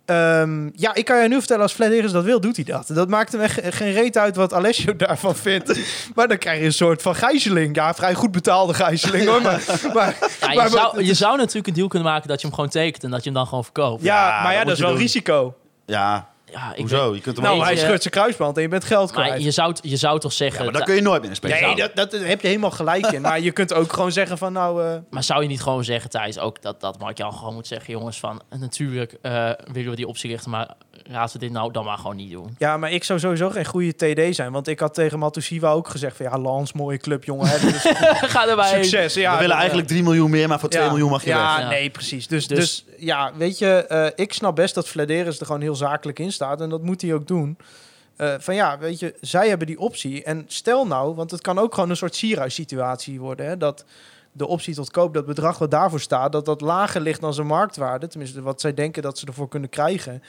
Ehm, 0.05 0.69
ja, 0.73 0.93
ik 0.93 1.05
kan 1.05 1.21
je 1.21 1.27
nu 1.27 1.37
vertellen, 1.37 1.61
als 1.63 1.73
Flederis 1.73 2.11
dat 2.11 2.23
wil, 2.23 2.39
doet 2.41 2.55
hij 2.55 2.65
dat. 2.65 2.87
Dat 2.87 3.09
maakt 3.09 3.31
hem 3.31 3.41
echt 3.41 3.59
geen 3.75 3.91
reet 3.93 4.17
uit 4.17 4.35
wat 4.35 4.53
Alessio 4.53 4.95
daarvan 5.05 5.35
vindt. 5.35 5.79
Maar 6.15 6.27
dan 6.27 6.37
krijg 6.37 6.59
je 6.59 6.65
een 6.65 6.73
soort 6.73 7.01
van 7.01 7.15
gijzeling. 7.15 7.75
Ja, 7.75 7.93
vrij 7.93 8.13
goed 8.13 8.31
betaalde 8.31 8.73
gijzeling 8.73 9.25
hoor. 9.27 9.41
Maar, 9.41 9.63
maar, 9.93 10.15
ja, 10.41 10.49
je, 10.51 10.55
maar- 10.55 10.69
zou, 10.69 11.03
je 11.03 11.13
zou 11.13 11.37
natuurlijk 11.37 11.67
een 11.67 11.73
deal 11.73 11.87
kunnen 11.87 12.07
maken 12.09 12.27
dat 12.27 12.41
je 12.41 12.47
hem 12.47 12.55
gewoon 12.55 12.69
tekent 12.69 13.03
en 13.03 13.09
dat 13.09 13.19
je 13.19 13.25
hem 13.29 13.37
dan 13.37 13.47
gewoon 13.47 13.63
verkoopt. 13.63 14.03
ja, 14.03 14.27
Ja, 14.27 14.43
maar 14.43 14.51
ja, 14.51 14.57
dat 14.57 14.67
dat 14.67 14.75
is 14.75 14.81
wel 14.81 14.89
doen. 14.91 14.99
risico. 14.99 15.55
Ja, 15.85 16.27
Ja, 16.55 16.71
ik 16.73 16.79
hoezo? 16.79 17.13
Je 17.15 17.21
kunt 17.21 17.35
hem 17.35 17.45
Nou, 17.45 17.57
ook- 17.57 17.63
hij 17.63 17.73
je- 17.73 17.79
scheurt 17.79 18.01
zijn 18.01 18.13
kruisband 18.13 18.55
en 18.55 18.61
je 18.61 18.67
bent 18.69 18.83
geld 18.83 19.11
kwijt. 19.11 19.29
maar 19.29 19.39
je 19.39 19.51
zou, 19.51 19.75
je 19.81 19.95
zou 19.97 20.19
toch 20.19 20.33
zeggen... 20.33 20.57
Ja, 20.59 20.63
maar 20.65 20.73
daar 20.73 20.83
kun 20.87 20.95
je 20.95 21.01
nooit 21.01 21.21
meer 21.21 21.29
in 21.29 21.35
spelen. 21.35 21.61
Nee, 21.61 21.75
dat, 21.75 21.95
dat 21.95 22.11
heb 22.11 22.41
je 22.41 22.47
helemaal 22.47 22.71
gelijk 22.71 23.05
in. 23.11 23.21
Maar 23.21 23.39
je 23.39 23.51
kunt 23.51 23.73
ook 23.73 23.93
gewoon 23.93 24.11
zeggen 24.11 24.37
van 24.37 24.53
nou... 24.53 24.83
eh, 24.85 24.95
Maar 25.09 25.23
zou 25.23 25.41
je 25.41 25.47
niet 25.47 25.61
gewoon 25.61 25.83
zeggen, 25.83 26.09
Thijs, 26.09 26.39
ook 26.39 26.61
dat, 26.61 26.81
dat 26.81 26.99
Mark-Jan 26.99 27.33
gewoon 27.33 27.53
moet 27.53 27.67
zeggen, 27.67 27.93
jongens, 27.93 28.19
van 28.19 28.41
eh, 28.49 28.59
natuurlijk 28.59 29.17
eh, 29.21 29.49
willen 29.71 29.89
we 29.89 29.95
die 29.95 30.07
optie 30.07 30.29
richten, 30.29 30.51
maar 30.51 30.69
laten 31.09 31.39
we 31.39 31.45
dit 31.45 31.51
nou 31.53 31.71
dan 31.71 31.85
maar 31.85 31.97
gewoon 31.97 32.15
niet 32.15 32.31
doen. 32.31 32.55
ja, 32.57 32.77
maar 32.77 32.91
ik 32.91 33.03
zou 33.03 33.19
sowieso 33.19 33.49
geen 33.49 33.65
goede 33.65 33.93
TD 33.95 34.35
zijn. 34.35 34.51
Want 34.51 34.67
ik 34.67 34.79
had 34.79 34.93
tegen 34.93 35.19
Matusiwa 35.19 35.71
ook 35.71 35.87
gezegd 35.87 36.17
van... 36.17 36.25
Ja, 36.25 36.37
Lans, 36.37 36.73
mooie 36.73 36.97
club, 36.97 37.23
jongen. 37.23 37.47
Hè, 37.47 37.59
dus 37.59 37.81
Ga 38.33 38.47
erbij. 38.47 38.83
succes. 38.83 39.13
Ja, 39.13 39.33
we 39.33 39.39
willen 39.39 39.55
eigenlijk 39.55 39.87
3 39.87 40.03
miljoen 40.03 40.29
meer, 40.29 40.47
maar 40.47 40.59
voor 40.59 40.69
2 40.69 40.83
ja. 40.83 40.89
miljoen 40.89 41.09
mag 41.09 41.23
je 41.23 41.29
ja, 41.29 41.55
weg. 41.55 41.63
Ja. 41.63 41.69
nee, 41.69 41.89
precies. 41.89 42.27
Dus, 42.27 42.47
dus, 42.47 42.57
Dus- 42.57 42.85
ja, 42.97 43.31
weet 43.37 43.57
je, 43.57 43.85
eh, 43.87 44.07
ik 44.15 44.33
snap 44.33 44.55
best 44.55 44.75
dat 44.75 44.87
Flederis 44.87 45.39
er 45.39 45.45
gewoon 45.45 45.61
heel 45.61 45.75
zakelijk 45.75 46.19
in 46.19 46.31
staat. 46.31 46.61
En 46.61 46.69
dat 46.69 46.81
moet 46.81 47.01
hij 47.01 47.13
ook 47.13 47.27
doen. 47.27 47.57
Eh, 48.15 48.33
van 48.39 48.55
ja, 48.55 48.77
weet 48.77 48.99
je, 48.99 49.15
zij 49.21 49.49
hebben 49.49 49.67
die 49.67 49.79
optie. 49.79 50.23
En 50.23 50.43
stel 50.47 50.87
nou, 50.87 51.15
want 51.15 51.31
het 51.31 51.41
kan 51.41 51.59
ook 51.59 51.73
gewoon 51.73 51.89
een 51.89 51.97
soort 51.97 52.15
Sierhuis-situatie 52.15 53.19
worden. 53.19 53.45
Hè, 53.45 53.57
dat 53.57 53.85
de 54.31 54.47
optie 54.47 54.75
tot 54.75 54.91
koop, 54.91 55.13
dat 55.13 55.25
bedrag 55.25 55.57
wat 55.57 55.71
daarvoor 55.71 55.99
staat, 55.99 56.31
dat 56.31 56.45
dat 56.45 56.61
lager 56.61 57.01
ligt 57.01 57.21
dan 57.21 57.33
zijn 57.33 57.47
marktwaarde. 57.47 58.07
Tenminste, 58.07 58.41
wat 58.41 58.61
zij 58.61 58.73
denken 58.73 59.01
dat 59.01 59.17
ze 59.17 59.25
ervoor 59.25 59.47
kunnen 59.47 59.69
krijgen. 59.69 60.23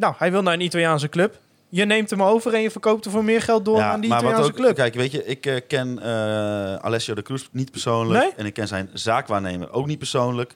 Nou, 0.00 0.14
hij 0.18 0.30
wil 0.30 0.42
naar 0.42 0.54
een 0.54 0.60
Italiaanse 0.60 1.08
club. 1.08 1.38
Je 1.68 1.84
neemt 1.84 2.10
hem 2.10 2.22
over 2.22 2.54
en 2.54 2.60
je 2.60 2.70
verkoopt 2.70 3.04
er 3.04 3.10
voor 3.10 3.24
meer 3.24 3.42
geld 3.42 3.64
door 3.64 3.80
aan 3.80 4.00
die 4.00 4.10
maar 4.10 4.22
wat 4.22 4.30
Italiaanse 4.30 4.58
ook, 4.58 4.64
club. 4.64 4.74
kijk, 4.74 4.94
weet 4.94 5.12
je, 5.12 5.24
ik 5.24 5.46
eh, 5.46 5.60
ken 5.68 5.98
eh, 6.02 6.74
Alessio 6.74 7.14
de 7.14 7.22
Cruz 7.22 7.46
niet 7.50 7.70
persoonlijk. 7.70 8.24
Nee? 8.24 8.32
En 8.36 8.46
ik 8.46 8.54
ken 8.54 8.68
zijn 8.68 8.90
zaakwaarnemer 8.92 9.72
ook 9.72 9.86
niet 9.86 9.98
persoonlijk. 9.98 10.54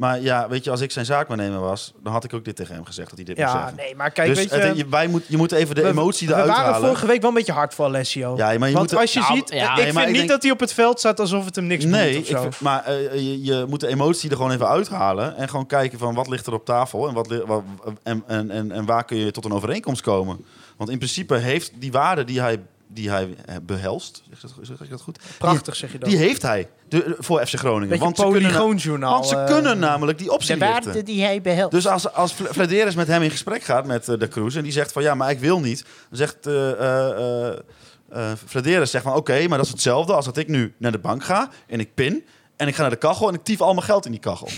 Maar 0.00 0.20
ja, 0.20 0.48
weet 0.48 0.64
je, 0.64 0.70
als 0.70 0.80
ik 0.80 0.90
zijn 0.92 1.04
zaakwaarnemer 1.04 1.60
was, 1.60 1.92
dan 2.02 2.12
had 2.12 2.24
ik 2.24 2.34
ook 2.34 2.44
dit 2.44 2.56
tegen 2.56 2.74
hem 2.74 2.84
gezegd, 2.84 3.08
dat 3.08 3.16
hij 3.16 3.26
dit 3.26 3.36
moest 3.38 3.48
Ja, 3.52 3.58
zeggen. 3.58 3.76
nee, 3.76 3.94
maar 3.96 4.10
kijk, 4.10 4.28
dus 4.28 4.36
weet 4.38 4.50
het- 4.50 4.62
je... 4.62 4.76
je, 4.84 4.88
wij 4.88 5.06
moet, 5.06 5.22
je 5.26 5.36
moet 5.36 5.52
even 5.52 5.74
de 5.74 5.82
we- 5.82 5.88
emotie 5.88 6.26
we 6.28 6.32
eruit 6.32 6.48
waren 6.48 6.64
halen. 6.64 6.80
vorige 6.86 7.06
week 7.06 7.20
wel 7.20 7.28
een 7.30 7.36
beetje 7.36 7.52
hard 7.52 7.74
voor 7.74 7.84
Alessio. 7.84 8.36
Ja, 8.36 8.58
maar 8.58 8.68
je 8.68 8.74
Want 8.74 8.90
moet... 8.90 9.00
als 9.00 9.12
je 9.12 9.20
Nou, 9.20 9.34
ziet, 9.34 9.50
ja. 9.50 9.70
ik 9.70 9.76
Nee, 9.76 9.84
vind 9.84 9.98
ik 9.98 10.06
niet 10.06 10.16
denk- 10.16 10.28
dat 10.28 10.42
hij 10.42 10.50
op 10.52 10.60
het 10.60 10.72
veld 10.72 10.98
staat 10.98 11.20
alsof 11.20 11.44
het 11.44 11.56
hem 11.56 11.66
niks 11.66 11.84
Nee, 11.84 12.14
doet 12.14 12.28
ik, 12.28 12.36
of 12.36 12.42
zo. 12.42 12.42
vind- 12.50 12.60
maar 12.60 12.84
eh, 12.84 13.14
je, 13.14 13.44
je 13.44 13.64
moet 13.68 13.80
de 13.80 13.86
emotie 13.88 14.30
er 14.30 14.36
gewoon 14.36 14.52
even 14.52 14.68
uithalen. 14.68 15.36
En 15.36 15.48
gewoon 15.48 15.66
kijken 15.66 15.98
van 15.98 16.14
wat 16.14 16.28
ligt 16.28 16.46
er 16.46 16.52
op 16.54 16.64
tafel 16.64 17.08
en, 17.08 17.14
wat, 17.14 17.28
en, 18.02 18.22
en, 18.26 18.50
en, 18.50 18.72
en 18.72 18.84
waar 18.84 19.04
kun 19.04 19.16
je 19.16 19.30
tot 19.30 19.44
een 19.44 19.52
overeenkomst 19.52 20.02
komen. 20.02 20.44
Want 20.76 20.90
in 20.90 20.98
principe 20.98 21.34
heeft 21.36 21.72
die 21.74 21.92
waarde 21.92 22.24
die 22.24 22.40
hij, 22.40 22.60
die 22.92 23.10
hij 23.10 23.34
eh, 23.44 23.56
behelst, 23.62 24.22
zeg, 24.30 24.42
ik 24.50 24.56
dat- 24.56 24.66
zeg 24.66 24.80
ik 24.80 24.90
dat 24.90 25.00
goed? 25.00 25.18
Prachtig 25.38 25.76
zeg 25.76 25.92
je 25.92 25.98
dat. 25.98 26.08
Die 26.08 26.18
heeft 26.18 26.42
hij 26.42 26.68
de, 26.88 27.16
voor 27.18 27.46
FC 27.46 27.54
Groningen. 27.58 27.88
Beetje 27.88 28.04
want 28.04 28.16
ze 28.16 28.22
kunnen, 28.22 28.42
polygoonjournaal. 28.42 29.12
want 29.12 29.26
ze 29.26 29.36
eh, 29.36 29.46
kunnen 29.46 29.78
namelijk 29.78 30.18
die 30.18 30.32
optie 30.32 30.56
lichten. 30.56 31.04
die 31.04 31.22
hij 31.22 31.40
behelpt. 31.40 31.72
Dus 31.74 31.86
als, 31.86 32.12
als 32.12 32.32
Fl- 32.32 32.44
Flederis 32.44 32.94
met 32.94 33.06
hem 33.06 33.22
in 33.22 33.30
gesprek 33.30 33.62
gaat 33.62 33.86
met 33.86 34.08
eh, 34.08 34.18
de 34.18 34.28
Cruz 34.28 34.56
en 34.56 34.62
die 34.62 34.72
zegt 34.72 34.92
van 34.92 35.02
ja, 35.02 35.14
maar 35.14 35.30
ik 35.30 35.38
wil 35.38 35.60
niet. 35.60 35.82
Dan 36.08 36.18
zegt 36.18 36.46
eh 36.46 36.70
eh 36.70 37.48
eh, 37.50 37.58
eh, 38.10 38.32
Flederis 38.46 38.90
zegt 38.90 39.04
van 39.04 39.14
oké, 39.14 39.46
maar 39.48 39.56
dat 39.58 39.66
is 39.66 39.72
hetzelfde 39.72 40.12
als 40.14 40.24
dat 40.24 40.36
ik 40.36 40.48
nu 40.48 40.74
naar 40.78 40.92
de 40.92 40.98
bank 40.98 41.24
ga 41.24 41.50
en 41.66 41.80
ik 41.80 41.94
pin 41.94 42.24
en 42.56 42.68
ik 42.68 42.74
ga 42.74 42.80
naar 42.80 42.90
de 42.90 42.96
kachel 42.96 43.28
en 43.28 43.34
ik 43.34 43.42
tief 43.44 43.60
al 43.60 43.74
mijn 43.74 43.86
geld 43.86 44.04
in 44.04 44.10
die 44.10 44.20
kachel. 44.20 44.48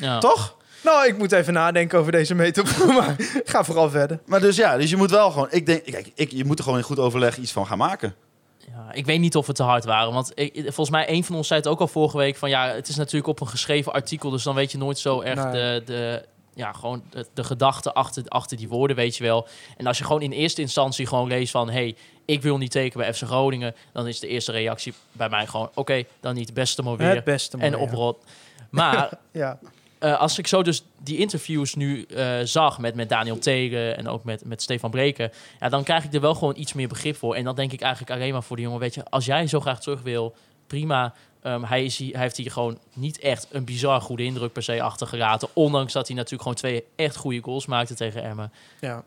Ja. 0.00 0.18
Toch? 0.28 0.56
Nou, 0.84 1.06
ik 1.06 1.18
moet 1.18 1.32
even 1.32 1.52
nadenken 1.52 1.98
over 1.98 2.12
deze 2.12 2.34
metafoor, 2.34 2.92
maar 3.02 3.16
ga 3.44 3.64
vooral 3.64 3.90
verder. 3.90 4.20
Maar 4.26 4.40
dus 4.40 4.56
ja, 4.56 4.76
dus 4.76 4.90
je 4.90 4.96
moet 4.96 5.10
wel 5.10 5.30
gewoon, 5.30 5.48
ik 5.50 5.66
denk, 5.66 5.84
kijk, 5.84 6.10
ik, 6.14 6.30
je 6.32 6.44
moet 6.44 6.58
er 6.58 6.64
gewoon 6.64 6.78
in 6.78 6.84
goed 6.84 6.98
overleg 6.98 7.36
iets 7.36 7.52
van 7.52 7.66
gaan 7.66 7.78
maken. 7.78 8.14
Ja, 8.58 8.92
ik 8.92 9.06
weet 9.06 9.20
niet 9.20 9.36
of 9.36 9.46
we 9.46 9.52
te 9.52 9.62
hard 9.62 9.84
waren. 9.84 10.12
Want 10.12 10.32
ik, 10.34 10.52
volgens 10.54 10.90
mij, 10.90 11.08
een 11.10 11.24
van 11.24 11.36
ons 11.36 11.46
zei 11.46 11.60
het 11.60 11.68
ook 11.68 11.80
al 11.80 11.88
vorige 11.88 12.16
week. 12.16 12.36
Van 12.36 12.48
ja, 12.48 12.68
het 12.68 12.88
is 12.88 12.96
natuurlijk 12.96 13.26
op 13.26 13.40
een 13.40 13.48
geschreven 13.48 13.92
artikel. 13.92 14.30
Dus 14.30 14.42
dan 14.42 14.54
weet 14.54 14.72
je 14.72 14.78
nooit 14.78 14.98
zo 14.98 15.20
erg 15.20 15.44
Nee. 15.44 15.52
de, 15.52 15.82
de, 15.84 16.24
ja, 16.54 16.72
gewoon 16.72 17.02
de, 17.10 17.26
de 17.34 17.44
gedachte 17.44 17.92
achter, 17.92 18.22
achter 18.28 18.56
die 18.56 18.68
woorden, 18.68 18.96
weet 18.96 19.16
je 19.16 19.24
wel. 19.24 19.46
En 19.76 19.86
als 19.86 19.98
je 19.98 20.04
gewoon 20.04 20.22
in 20.22 20.32
eerste 20.32 20.60
instantie 20.60 21.06
gewoon 21.06 21.28
leest 21.28 21.50
van... 21.50 21.70
hey, 21.70 21.96
ik 22.24 22.42
wil 22.42 22.58
niet 22.58 22.70
tekenen 22.70 23.06
bij 23.06 23.14
FC 23.14 23.22
Groningen. 23.22 23.74
Dan 23.92 24.06
is 24.06 24.20
de 24.20 24.26
eerste 24.28 24.52
reactie 24.52 24.94
bij 25.12 25.28
mij 25.28 25.46
gewoon... 25.46 25.70
oké, 25.74 26.04
dan 26.20 26.34
niet 26.34 26.46
het 26.46 26.54
beste 26.54 26.82
maar 26.82 26.96
weer. 26.96 27.14
Het 27.14 27.24
beste 27.24 27.56
maar 27.56 27.66
en 27.66 27.76
oprot. 27.76 28.24
Maar 28.70 29.10
Ja. 29.32 29.58
Eh, 29.98 30.20
als 30.20 30.38
ik 30.38 30.46
zo 30.46 30.62
dus 30.62 30.84
die 31.02 31.18
interviews 31.18 31.74
nu 31.74 32.02
eh, 32.02 32.38
zag 32.44 32.78
met, 32.78 32.94
met 32.94 33.08
Daniel 33.08 33.38
Tegen 33.38 33.96
en 33.96 34.08
ook 34.08 34.24
met, 34.24 34.44
met 34.44 34.62
Stefan 34.62 34.90
Breken, 34.90 35.30
ja, 35.60 35.68
dan 35.68 35.84
krijg 35.84 36.04
ik 36.04 36.14
er 36.14 36.20
wel 36.20 36.34
gewoon 36.34 36.56
iets 36.56 36.72
meer 36.72 36.88
begrip 36.88 37.16
voor. 37.16 37.34
En 37.34 37.44
dan 37.44 37.54
denk 37.54 37.72
ik 37.72 37.80
eigenlijk 37.80 38.12
alleen 38.12 38.32
maar 38.32 38.42
voor 38.42 38.56
de 38.56 38.62
jongen, 38.62 38.80
weet 38.80 38.94
je, 38.94 39.04
als 39.10 39.24
jij 39.24 39.46
zo 39.46 39.60
graag 39.60 39.80
terug 39.80 40.02
wil, 40.02 40.34
prima. 40.66 41.14
Ehm, 41.42 41.62
hij, 41.62 41.84
is 41.84 41.96
hier, 41.96 42.12
hij 42.12 42.22
heeft 42.22 42.36
hier 42.36 42.50
gewoon 42.50 42.78
niet 42.94 43.18
echt 43.18 43.46
een 43.50 43.64
bizar 43.64 44.00
goede 44.00 44.24
indruk 44.24 44.52
per 44.52 44.62
se 44.62 44.82
achtergelaten. 44.82 45.48
Ondanks 45.52 45.92
dat 45.92 46.06
hij 46.06 46.16
natuurlijk 46.16 46.42
gewoon 46.42 46.56
twee 46.56 46.84
echt 46.96 47.16
goede 47.16 47.42
goals 47.42 47.66
maakte 47.66 47.94
tegen 47.94 48.22
Emmen. 48.22 48.52
ja. 48.80 49.04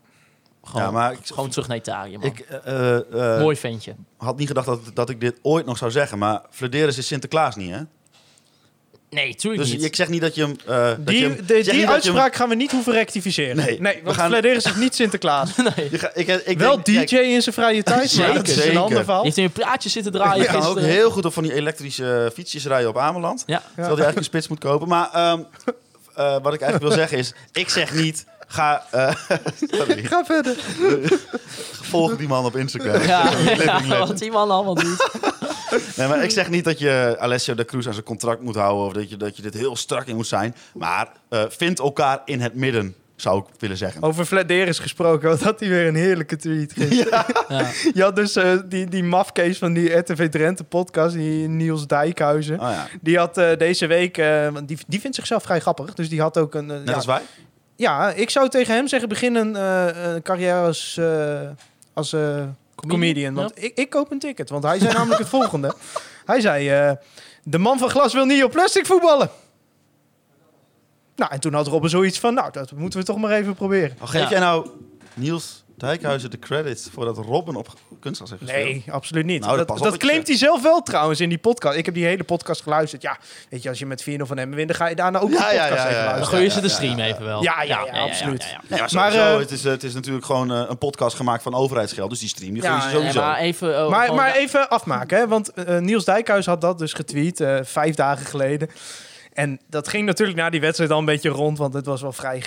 Gewoon, 0.64 0.82
ja, 0.82 0.90
maar 0.90 1.12
ik, 1.12 1.18
gewoon 1.26 1.50
terug 1.50 1.68
naar 1.68 1.76
Italië, 1.76 2.18
man. 2.18 2.26
ik 2.26 2.40
eh, 2.40 2.96
eh, 3.34 3.40
Mooi 3.40 3.56
ventje. 3.56 3.94
had 4.16 4.38
niet 4.38 4.46
gedacht 4.46 4.66
dat, 4.66 4.80
dat 4.94 5.10
ik 5.10 5.20
dit 5.20 5.38
ooit 5.42 5.66
nog 5.66 5.78
zou 5.78 5.90
zeggen, 5.90 6.18
maar 6.18 6.42
Flederis 6.50 6.98
is 6.98 7.06
Sinterklaas 7.06 7.56
niet, 7.56 7.70
hè? 7.70 7.82
Nee, 9.14 9.34
tuurlijk 9.34 9.62
Dus 9.62 9.72
niet. 9.72 9.84
ik 9.84 9.96
zeg 9.96 10.08
niet 10.08 10.20
dat 10.20 10.34
je 10.34 10.42
hem... 10.42 10.56
eh, 10.66 10.76
dat 10.76 10.96
je 10.96 11.02
Die, 11.04 11.22
hem- 11.22 11.36
de, 11.46 11.54
zeg 11.62 11.74
die 11.74 11.82
hem- 11.82 11.92
uitspraak 11.92 12.34
gaan 12.34 12.48
we 12.48 12.54
niet 12.54 12.70
hoeven 12.70 12.92
rectificeren. 12.92 13.56
Nee, 13.56 13.80
nee 13.80 13.94
we 13.94 14.00
want 14.04 14.16
gaan- 14.16 14.30
Flederis 14.30 14.64
is 14.64 14.74
niet 14.74 14.94
Sinterklaas. 14.94 15.50
Je 15.90 15.98
ga- 15.98 16.10
ik, 16.14 16.28
ik 16.28 16.58
Wel 16.58 16.82
denk- 16.82 17.08
DJ 17.08 17.16
in 17.16 17.42
zijn 17.42 17.54
vrije 17.54 17.82
tijd, 17.82 18.10
Zeker, 18.10 18.34
dat 18.34 18.48
is 18.48 18.56
een 18.56 18.62
zeker. 18.62 18.78
ander 18.78 19.04
verhaal. 19.04 19.22
heeft 19.22 19.36
in 19.36 19.44
een 19.44 19.50
plaatje 19.52 19.88
zitten 19.88 20.12
draaien. 20.12 20.42
Je 20.42 20.48
kan 20.50 20.62
ook 20.66 20.78
heel 20.80 21.10
goed 21.10 21.24
op 21.24 21.32
van 21.32 21.42
die 21.42 21.54
elektrische 21.54 22.30
fietsjes 22.34 22.66
rijden 22.66 22.88
op 22.88 22.98
Ameland. 22.98 23.42
Ja. 23.46 23.58
Terwijl 23.58 23.74
hij 23.76 23.86
eigenlijk 23.88 24.16
een 24.16 24.24
spits 24.24 24.48
moet 24.48 24.58
kopen. 24.58 24.88
Maar 24.88 25.08
ehm, 25.12 25.40
eh, 26.14 26.36
wat 26.42 26.54
ik 26.54 26.60
eigenlijk 26.60 26.82
wil 26.82 26.90
zeggen 26.92 27.18
is... 27.18 27.32
Ik 27.52 27.68
zeg 27.68 27.94
niet... 27.94 28.24
Ga, 28.46 28.86
eh, 28.90 29.14
sorry, 29.78 30.02
Ga 30.04 30.24
verder. 30.24 30.56
volg 31.82 32.16
die 32.16 32.28
man 32.28 32.44
op 32.44 32.56
Instagram. 32.56 33.02
Ja, 33.02 33.30
ja, 33.88 33.98
wat 33.98 34.18
die 34.18 34.30
man 34.30 34.50
allemaal 34.50 34.74
doet. 34.74 35.08
Nee, 35.96 36.08
maar 36.08 36.24
ik 36.24 36.30
zeg 36.30 36.50
niet 36.50 36.64
dat 36.64 36.78
je 36.78 37.16
Alessio 37.18 37.54
de 37.54 37.64
Cruz 37.64 37.86
aan 37.86 37.92
zijn 37.92 38.04
contract 38.04 38.40
moet 38.42 38.54
houden... 38.54 38.86
of 38.86 38.92
dat 38.92 39.10
je, 39.10 39.16
dat 39.16 39.36
je 39.36 39.42
dit 39.42 39.54
heel 39.54 39.76
strak 39.76 40.06
in 40.06 40.16
moet 40.16 40.26
zijn. 40.26 40.54
Maar 40.74 41.08
eh, 41.28 41.44
vind 41.48 41.78
elkaar 41.78 42.22
in 42.24 42.40
het 42.40 42.54
midden, 42.54 42.94
zou 43.16 43.38
ik 43.38 43.44
willen 43.58 43.76
zeggen. 43.76 44.02
Over 44.02 44.26
Vladeris 44.26 44.78
gesproken, 44.78 45.28
wat 45.34 45.40
had 45.40 45.60
hij 45.60 45.68
weer 45.68 45.86
een 45.86 45.94
heerlijke 45.94 46.36
tweet 46.36 46.72
gisteren. 46.72 47.24
Ja. 47.48 47.70
Je 47.94 48.02
had 48.02 48.16
dus 48.16 48.36
eh, 48.36 48.58
die, 48.64 48.86
die 48.86 49.04
mafkees 49.04 49.58
van 49.58 49.72
die 49.72 49.92
RTV 49.92 50.28
Drenthe 50.28 50.64
podcast, 50.64 51.14
die 51.14 51.48
Niels 51.48 51.86
Dijkhuizen. 51.86 52.60
Oh 52.60 52.70
ja, 52.70 52.88
Die 53.00 53.18
had 53.18 53.38
eh, 53.38 53.58
deze 53.58 53.86
week, 53.86 54.18
eh, 54.18 54.48
want 54.48 54.68
die, 54.68 54.78
die 54.86 55.00
vindt 55.00 55.16
zichzelf 55.16 55.42
vrij 55.42 55.60
grappig, 55.60 55.94
dus 55.94 56.08
die 56.08 56.20
had 56.20 56.38
ook 56.38 56.54
een... 56.54 56.66
net 56.66 56.82
ja, 56.84 56.94
als 56.94 57.06
wij. 57.06 57.22
Ja, 57.76 58.10
ik 58.10 58.30
zou 58.30 58.48
tegen 58.48 58.74
hem 58.74 58.88
zeggen, 58.88 59.08
begin 59.08 59.34
een 59.34 59.56
eh, 59.56 60.12
een 60.14 60.22
carrière 60.22 60.66
als, 60.66 60.96
eh, 60.96 61.40
als 61.92 62.12
eh, 62.12 62.42
comedian. 62.88 63.34
Want 63.34 63.62
ik, 63.64 63.72
ik 63.78 63.90
koop 63.90 64.10
een 64.10 64.18
ticket, 64.18 64.50
want 64.50 64.64
hij 64.64 64.78
zei 64.78 64.92
namelijk 64.92 65.18
het 65.20 65.28
volgende. 65.38 65.74
Hij 66.24 66.40
zei, 66.40 66.68
eh, 66.70 66.92
de 67.42 67.58
man 67.58 67.78
van 67.78 67.88
glas 67.90 68.12
wil 68.12 68.24
niet 68.24 68.44
op 68.44 68.50
plastic 68.50 68.86
voetballen. 68.86 69.30
Nou, 71.16 71.32
en 71.32 71.40
toen 71.40 71.54
had 71.54 71.66
Robben 71.66 71.90
zoiets 71.90 72.18
van, 72.18 72.34
nou, 72.34 72.52
dat 72.52 72.72
moeten 72.72 72.98
we 72.98 73.04
toch 73.04 73.16
maar 73.18 73.30
even 73.30 73.54
proberen. 73.54 73.96
Oh, 74.00 74.08
geef 74.08 74.22
Ja. 74.22 74.28
jij 74.28 74.40
nou 74.40 74.68
Niels 75.14 75.61
Dijkhuizen 75.82 76.30
de 76.30 76.38
credits... 76.38 76.88
voordat 76.92 77.16
Robin 77.16 77.54
op 77.54 77.68
kunstgras 78.00 78.30
heeft 78.30 78.42
gespeeld? 78.42 78.64
Nee, 78.64 78.84
absoluut 78.90 79.24
niet. 79.24 79.40
Nou, 79.40 79.56
dat 79.56 79.78
dat 79.78 79.96
claimt 79.96 80.26
hij 80.26 80.36
zelf 80.36 80.62
wel 80.62 80.82
trouwens 80.82 81.20
in 81.20 81.28
die 81.28 81.38
podcast. 81.38 81.76
Ik 81.76 81.84
heb 81.84 81.94
die 81.94 82.04
hele 82.04 82.24
podcast 82.24 82.62
geluisterd. 82.62 83.02
Ja, 83.02 83.18
weet 83.48 83.62
je, 83.62 83.68
als 83.68 83.78
je 83.78 83.86
met 83.86 84.04
4-0 84.10 84.14
van 84.16 84.36
hem 84.36 84.50
wint, 84.54 84.68
dan 84.68 84.76
ga 84.76 84.86
je 84.88 84.94
daarna 84.94 85.18
ook 85.18 85.30
Ja, 85.30 85.52
ja, 85.52 85.68
podcast 85.68 85.82
ja, 85.82 85.88
even 85.88 85.98
ja. 85.98 86.04
Luisteren. 86.04 86.28
gooi 86.28 86.42
je 86.42 86.50
ze 86.50 86.60
de 86.60 86.68
stream 86.68 86.98
even 86.98 87.24
wel. 87.24 87.42
Ja, 87.42 87.62
ja, 87.62 87.80
absoluut. 87.80 88.42
ja, 88.42 88.76
ja. 88.76 88.76
Nee, 88.76 88.94
maar 88.94 89.38
het, 89.38 89.50
is, 89.50 89.64
het 89.64 89.82
is 89.82 89.94
natuurlijk 89.94 90.24
gewoon 90.24 90.52
eh, 90.52 90.64
een 90.68 90.78
podcast 90.78 91.16
gemaakt 91.16 91.42
van 91.42 91.54
overheidsgeld. 91.54 92.10
Dus 92.10 92.18
die 92.18 92.28
stream, 92.28 92.54
die 92.54 92.62
Ja, 92.62 92.80
gooi 92.80 92.82
je 92.82 92.88
ja, 92.88 92.94
sowieso. 92.94 93.20
Maar 93.20 93.38
even, 93.38 93.76
eh, 93.76 93.88
Maar, 93.88 94.14
maar 94.14 94.34
even 94.34 94.68
afmaken, 94.68 95.18
hè? 95.18 95.28
want 95.28 95.52
eh, 95.52 95.78
Niels 95.78 96.04
Dijkhuis 96.04 96.46
had 96.46 96.60
dat 96.60 96.78
dus 96.78 96.92
getweet 96.92 97.44
vijf 97.62 97.94
dagen 97.94 98.26
geleden. 98.26 98.68
En 99.32 99.60
dat 99.68 99.88
ging 99.88 100.06
natuurlijk 100.06 100.38
na 100.38 100.50
die 100.50 100.60
wedstrijd 100.60 100.90
al 100.90 100.98
een 100.98 101.04
beetje 101.04 101.28
rond, 101.28 101.58
want 101.58 101.74
het 101.74 101.86
was 101.86 102.02
wel 102.02 102.12
vrij 102.12 102.42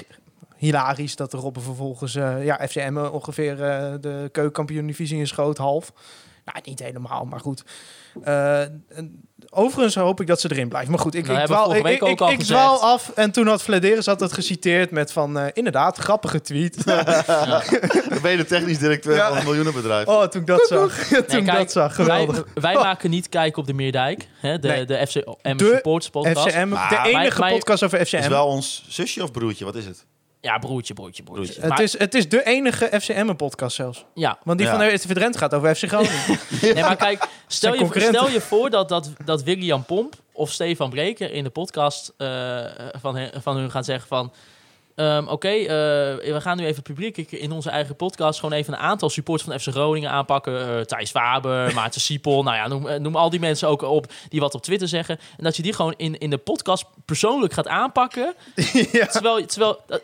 hilarisch 0.57 1.15
dat 1.15 1.31
de 1.31 1.37
Robben 1.37 1.63
vervolgens 1.63 2.15
eh 2.15 2.45
ja, 2.45 2.59
FCM 2.67 2.97
ongeveer 3.11 3.63
eh, 3.63 3.93
de 4.01 4.29
keukenkampioen-divisie 4.31 5.19
in 5.19 5.27
schoot, 5.27 5.57
half. 5.57 5.91
Nou, 6.45 6.57
niet 6.63 6.79
helemaal, 6.79 7.25
maar 7.25 7.39
goed. 7.39 7.63
Eh, 8.23 8.61
en 8.61 9.21
overigens 9.49 9.95
hoop 9.95 10.21
ik 10.21 10.27
dat 10.27 10.41
ze 10.41 10.51
erin 10.51 10.67
blijven. 10.69 10.91
Maar 10.91 10.99
goed, 10.99 11.15
ik, 11.15 11.27
Nou, 11.27 11.39
ik, 11.39 11.45
dwaal, 11.45 11.75
ik, 11.75 12.01
ik, 12.01 12.39
dwaal 12.43 12.79
af. 12.81 13.11
En 13.15 13.31
toen 13.31 13.47
had 13.47 13.61
Flederis 13.63 14.05
had 14.05 14.19
het 14.19 14.33
geciteerd 14.33 14.91
met 14.91 15.11
van... 15.11 15.37
eh, 15.39 15.45
inderdaad, 15.53 15.97
grappige 15.97 16.41
tweet. 16.41 16.85
Dan 16.85 18.21
ben 18.21 18.31
je 18.31 18.37
de 18.37 18.45
technisch 18.45 18.77
directeur 18.77 19.15
Ja. 19.15 19.27
van 19.27 19.37
een 19.37 19.43
miljoenenbedrijf. 19.43 20.07
oh, 20.07 20.23
toen 20.23 20.41
ik 20.41 20.47
dat 20.47 20.67
zag. 20.67 20.97
toen 21.07 21.23
Nee, 21.27 21.37
ik 21.39 21.45
kijk, 21.45 21.57
dat 21.57 21.71
zag, 21.71 21.95
geweldig. 21.95 22.35
Wij, 22.53 22.61
wij 22.73 22.73
maken 22.73 23.09
niet 23.09 23.29
kijken 23.29 23.61
op 23.61 23.67
de 23.67 23.73
Meerdijk. 23.73 24.27
Hè, 24.39 24.59
de, 24.59 24.67
Nee. 24.67 24.85
de 24.85 25.07
FCM 25.07 25.57
De 25.57 25.65
Supporters 25.73 26.09
podcast. 26.09 26.47
FCM, 26.47 26.67
Maar- 26.67 26.89
de 27.03 27.09
enige 27.09 27.41
podcast 27.49 27.83
over 27.83 28.05
FCM. 28.05 28.15
Is 28.17 28.27
wel 28.27 28.47
ons 28.47 28.85
zusje 28.87 29.23
of 29.23 29.31
broertje? 29.31 29.65
Wat 29.65 29.75
is 29.75 29.85
het? 29.85 30.05
Ja, 30.45 30.57
broertje, 30.57 30.93
broertje, 30.93 31.23
broertje. 31.23 31.53
Broertje. 31.53 31.71
Het 31.73 31.79
is, 31.79 31.97
het 31.99 32.13
is 32.13 32.29
de 32.29 32.43
enige 32.45 32.89
FCM-podcast 33.01 33.75
zelfs. 33.75 34.05
Ja, 34.13 34.37
Want 34.43 34.57
die 34.57 34.67
Ja. 34.67 34.73
van 34.77 34.85
de 34.87 34.93
RTV 34.93 35.13
Drenthe 35.13 35.37
gaat 35.39 35.53
over 35.53 35.75
FC 35.75 35.83
Groningen. 35.87 36.39
nee, 36.61 36.73
maar 36.83 36.95
kijk, 36.95 37.27
stel 37.47 37.73
je, 37.73 37.89
stel 37.99 38.29
je 38.29 38.41
voor 38.41 38.69
dat, 38.69 38.89
dat, 38.89 39.11
dat 39.25 39.43
William 39.43 39.85
Pomp 39.85 40.13
of 40.31 40.51
Stefan 40.51 40.89
Breker 40.89 41.31
in 41.31 41.43
de 41.43 41.49
podcast 41.49 42.13
eh, 42.17 42.59
van, 43.01 43.15
hen, 43.15 43.41
van 43.41 43.55
hun 43.57 43.71
gaan 43.71 43.83
zeggen 43.83 44.07
van... 44.07 44.33
ehm, 44.95 45.27
Oké, 45.27 45.47
eh, 45.49 45.67
we 46.33 46.37
gaan 46.41 46.57
nu 46.57 46.65
even 46.65 46.83
publiek 46.83 47.17
in 47.17 47.51
onze 47.51 47.69
eigen 47.69 47.95
podcast 47.95 48.39
gewoon 48.39 48.57
even 48.57 48.73
een 48.73 48.79
aantal 48.79 49.09
supporters 49.09 49.49
van 49.49 49.59
FC 49.59 49.67
Groningen 49.67 50.09
aanpakken. 50.09 50.77
Eh, 50.77 50.81
Thijs 50.81 51.11
Faber, 51.11 51.73
Maarten 51.75 52.01
Siepel, 52.01 52.43
nou 52.43 52.55
ja, 52.55 52.67
noem, 52.67 53.01
noem 53.01 53.15
al 53.15 53.29
die 53.29 53.39
mensen 53.39 53.67
ook 53.67 53.81
op 53.81 54.11
die 54.29 54.39
wat 54.39 54.53
op 54.53 54.61
Twitter 54.61 54.87
zeggen. 54.87 55.19
En 55.37 55.43
dat 55.43 55.55
je 55.55 55.63
die 55.63 55.73
gewoon 55.73 55.93
in, 55.97 56.17
in 56.17 56.29
de 56.29 56.37
podcast 56.37 56.85
persoonlijk 57.05 57.53
gaat 57.53 57.67
aanpakken. 57.67 58.33
ja. 58.91 59.05
Terwijl, 59.05 59.45
terwijl 59.45 59.81
dat, 59.87 60.01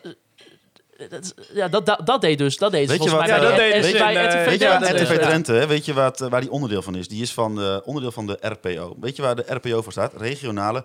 dat, 1.12 1.34
ja, 1.54 1.68
dat, 1.68 1.86
dat, 1.86 2.06
dat 2.06 2.22
deed 2.22 2.38
dus, 2.38 2.58
dat 2.58 2.72
deed 2.72 2.90
ze 2.90 2.92
Weet 2.92 3.04
je 3.04 3.10
volgens 3.10 3.30
wat- 3.32 3.40
mij 3.40 3.50
Ja, 3.50 3.56
dat 3.56 3.60
eh, 3.60 3.72
bij 3.72 3.80
RTV 3.80 3.86
eh, 3.86 4.46
Weet 4.46 4.60
je 4.62 4.68
waar 4.68 4.80
Drenthe. 5.20 5.62
RTV 5.62 5.68
weet 5.68 5.86
je 5.86 5.94
wat, 5.94 6.22
eh, 6.22 6.30
waar 6.30 6.42
die 6.42 6.52
onderdeel 6.52 6.82
van 6.82 6.96
is? 6.96 7.08
Die 7.08 7.22
is 7.22 7.34
van 7.34 7.56
de, 7.56 7.82
onderdeel 7.86 8.12
van 8.12 8.28
de 8.28 8.38
RPO. 8.42 8.96
Weet 9.00 9.16
je 9.16 9.22
waar 9.22 9.36
de 9.36 9.44
RPO 9.48 9.82
voor 9.82 9.92
staat? 9.92 10.14
Regionale 10.18 10.84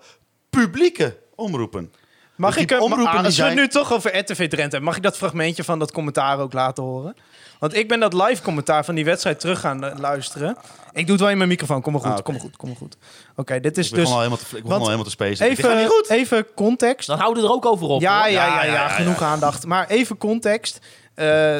publieke 0.49 1.17
omroepen. 1.35 1.91
Mag 2.37 2.53
Dus 2.53 2.63
ik 2.63 2.69
hem, 2.69 2.79
omroepen 2.81 3.17
ah, 3.17 3.23
als 3.25 3.37
we 3.37 3.49
nu 3.49 3.67
toch 3.67 3.93
over 3.93 4.17
RTV 4.17 4.35
Drenthe 4.37 4.57
hebben, 4.61 4.83
mag 4.83 4.95
ik 4.95 5.03
dat 5.03 5.17
fragmentje 5.17 5.63
van 5.63 5.79
dat 5.79 5.91
commentaar 5.91 6.39
ook 6.39 6.53
laten 6.53 6.83
horen? 6.83 7.15
Want 7.59 7.75
ik 7.75 7.87
ben 7.87 7.99
dat 7.99 8.13
live 8.13 8.41
commentaar 8.41 8.85
van 8.85 8.95
die 8.95 9.05
wedstrijd 9.05 9.39
terug 9.39 9.59
gaan 9.59 9.83
eh, 9.83 9.97
luisteren. 9.99 10.57
Ik 10.93 11.03
doe 11.03 11.11
het 11.11 11.19
wel 11.21 11.29
in 11.29 11.37
mijn 11.37 11.49
microfoon. 11.49 11.81
Kom 11.81 11.91
maar 11.91 12.01
goed, 12.01 12.11
Ah, 12.11 12.17
oké. 12.17 12.23
kom 12.25 12.33
maar 12.33 12.43
goed, 12.43 12.57
kom 12.57 12.67
maar 12.67 12.77
goed. 12.77 12.97
Oké, 13.35 13.59
dit 13.59 13.77
is 13.77 13.89
dus 13.89 14.09
al 14.09 14.17
helemaal 14.17 14.37
te, 14.37 14.43
ik 14.57 14.63
want- 14.63 14.73
al 14.81 14.89
helemaal 14.89 15.03
te 15.03 15.15
gaat 15.17 15.39
even, 15.39 15.77
niet 15.77 15.87
goed. 15.87 16.09
even 16.09 16.53
context. 16.55 17.07
Dan 17.07 17.17
houden 17.19 17.43
we 17.43 17.49
er 17.49 17.55
ook 17.55 17.65
over 17.65 17.87
op. 17.87 18.01
Ja, 18.01 18.25
ja, 18.27 18.45
ja, 18.45 18.47
Ja, 18.47 18.63
ja, 18.63 18.65
ja, 18.65 18.73
ja, 18.73 18.87
genoeg 18.89 19.21
aandacht. 19.21 19.65
Maar 19.65 19.87
even 19.87 20.17
context. 20.17 20.79
Eh 21.15 21.57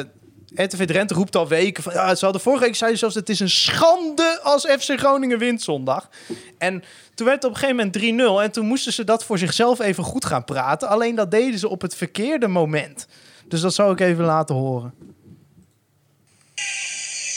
RTV 0.54 0.86
Drenthe 0.86 1.14
roept 1.14 1.36
al 1.36 1.48
weken 1.48 1.82
van... 1.82 1.92
Ja, 1.92 2.14
ze 2.14 2.24
hadden 2.24 2.42
vorige 2.42 2.64
week 2.64 2.76
zeiden 2.76 2.98
zelfs... 2.98 3.14
Het 3.14 3.28
is 3.28 3.40
een 3.40 3.50
schande 3.50 4.40
als 4.42 4.66
FC 4.78 4.98
Groningen 4.98 5.38
wint 5.38 5.62
zondag. 5.62 6.08
En 6.58 6.84
toen 7.18 7.26
werd 7.26 7.42
het 7.42 7.50
op 7.50 7.56
een 7.56 7.62
gegeven 7.64 7.90
moment 8.16 8.40
3-0. 8.40 8.44
En 8.44 8.52
toen 8.52 8.66
moesten 8.72 8.92
ze 8.92 9.04
dat 9.04 9.24
voor 9.24 9.38
zichzelf 9.38 9.78
even 9.80 10.04
goed 10.04 10.24
gaan 10.24 10.44
praten. 10.44 10.88
Alleen 10.88 11.14
dat 11.14 11.30
deden 11.30 11.58
ze 11.58 11.68
op 11.68 11.80
het 11.82 11.94
verkeerde 11.96 12.48
moment. 12.60 13.06
Dus 13.52 13.60
dat 13.60 13.74
zou 13.74 13.92
ik 13.92 14.00
even 14.00 14.24
laten 14.24 14.54
horen. 14.54 14.90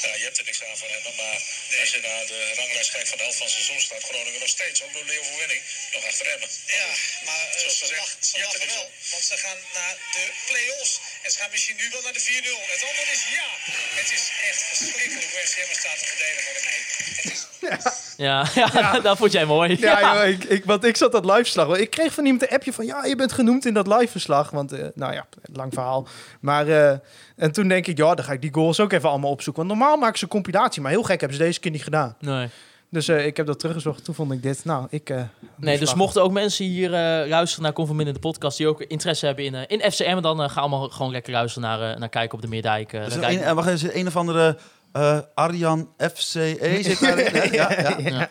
Ja, 0.06 0.14
je 0.22 0.26
hebt 0.28 0.38
er 0.40 0.46
niks 0.50 0.64
aan 0.68 0.78
van 0.84 0.88
hem, 0.94 1.16
maar 1.22 1.40
als 1.82 1.92
je 1.96 2.00
naar 2.10 2.26
de 2.34 2.40
ranglijst 2.60 2.92
kijkt 2.96 3.10
van 3.10 3.18
de 3.18 3.24
helft 3.24 3.40
van 3.42 3.48
het 3.50 3.56
seizoen 3.58 3.82
staat 3.88 4.04
Groningen 4.10 4.40
nog 4.46 4.54
steeds, 4.58 4.78
ook 4.84 4.94
door 4.96 5.06
de 5.12 5.18
overwinning, 5.24 5.62
nog 5.96 6.04
achter 6.10 6.26
Emmen. 6.34 6.50
Ja, 6.80 6.90
maar 7.28 7.46
uh, 7.54 7.60
Zoals 7.62 7.78
ze 7.78 7.86
er 7.86 8.00
niks 8.40 8.74
wel. 8.76 8.84
aan. 8.84 8.90
Want 9.14 9.24
ze 9.32 9.36
gaan 9.46 9.60
naar 9.78 9.96
de 10.16 10.24
play-offs. 10.48 10.94
En 11.24 11.32
ze 11.32 11.38
gaan 11.40 11.52
misschien 11.52 11.76
nu 11.82 11.86
wel 11.92 12.02
naar 12.04 12.14
de 12.14 12.20
4-0. 12.20 12.24
Het 12.76 12.84
antwoord 12.90 13.12
is 13.18 13.24
ja. 13.38 13.48
Het 14.00 14.10
is 14.18 14.24
echt 14.50 14.62
verschrikkelijk 14.72 15.32
hoe 15.32 15.42
FCM 15.48 15.74
staat 15.82 16.00
te 16.00 16.06
verdedigen. 16.12 16.52
Nee, 16.68 16.82
het 17.16 17.32
is 17.34 17.50
Ja, 18.28 18.46
ja, 18.56 19.00
dat 19.00 19.18
vond 19.18 19.32
jij 19.32 19.46
mooi. 19.46 19.78
Ja, 19.80 20.16
joh, 20.16 20.28
ik, 20.28 20.44
ik, 20.44 20.66
want 20.66 20.84
ik 20.84 20.98
zat 20.98 21.12
dat 21.12 21.26
live 21.26 21.38
verslag. 21.38 21.78
Ik 21.78 21.90
kreeg 21.90 22.14
van 22.14 22.26
iemand 22.26 22.44
een 22.44 22.50
appje 22.50 22.74
van... 22.74 22.86
Ja, 22.86 23.06
je 23.06 23.16
bent 23.16 23.32
genoemd 23.32 23.66
in 23.66 23.74
dat 23.74 23.88
live 23.88 24.08
verslag. 24.08 24.50
Want, 24.50 24.72
eh, 24.72 24.86
nou 24.96 25.14
ja, 25.14 25.28
lang 25.42 25.74
verhaal. 25.74 26.08
Maar, 26.40 26.68
eh, 26.68 26.98
en 27.36 27.52
toen 27.52 27.68
denk 27.68 27.88
ik... 27.88 27.98
Ja, 27.98 28.16
dan 28.16 28.26
ga 28.26 28.32
ik 28.32 28.42
die 28.42 28.54
goals 28.54 28.80
ook 28.80 28.92
even 28.92 29.10
allemaal 29.10 29.32
opzoeken. 29.32 29.68
Want 29.68 29.80
normaal 29.80 29.98
maken 29.98 30.18
ze 30.18 30.24
een 30.24 30.30
compilatie. 30.30 30.82
Maar 30.82 30.92
heel 30.92 31.04
gek 31.04 31.20
hebben 31.20 31.38
ze 31.38 31.44
deze 31.44 31.60
keer 31.60 31.72
niet 31.72 31.84
gedaan. 31.84 32.16
Nee. 32.20 32.50
Dus 32.92 33.08
eh, 33.08 33.26
ik 33.26 33.38
heb 33.38 33.46
dat 33.46 33.60
teruggezocht. 33.60 34.04
Toen 34.06 34.16
vond 34.16 34.32
ik 34.32 34.44
dit. 34.44 34.66
Nou, 34.66 34.88
ik... 34.90 35.10
eh, 35.10 35.22
nee, 35.56 35.80
dus 35.80 35.94
mochten 35.94 36.24
ook 36.24 36.32
mensen 36.32 36.66
hier 36.66 36.94
eh, 36.94 37.28
luisteren 37.30 37.64
naar 37.64 37.74
Conform 37.74 38.00
in 38.00 38.14
de 38.14 38.20
podcast 38.20 38.58
die 38.58 38.68
ook 38.68 38.82
interesse 38.82 39.26
hebben 39.26 39.46
in, 39.46 39.56
eh, 39.56 39.62
in 39.68 39.92
FCM, 39.92 40.22
dan 40.22 40.42
eh, 40.44 40.50
ga 40.50 40.60
allemaal 40.60 40.90
gewoon 40.90 41.12
lekker 41.12 41.34
luisteren 41.34 41.70
naar, 41.70 41.92
eh, 41.94 42.00
naar 42.00 42.10
kijken 42.10 42.36
op 42.36 42.42
de 42.42 42.48
Meerdijk. 42.48 42.94
eh, 42.94 43.04
Dus 43.04 43.16
wacht 43.54 43.68
even, 43.68 43.98
een 44.00 44.08
of 44.08 44.16
andere 44.16 44.58
eh, 44.92 45.20
Arjan 45.34 45.90
FCE 46.14 46.58
zit 46.82 47.00
daarin. 47.00 47.26
hè? 47.26 47.44
Ja, 47.44 47.72
ja. 47.82 47.98
Ja. 48.00 48.30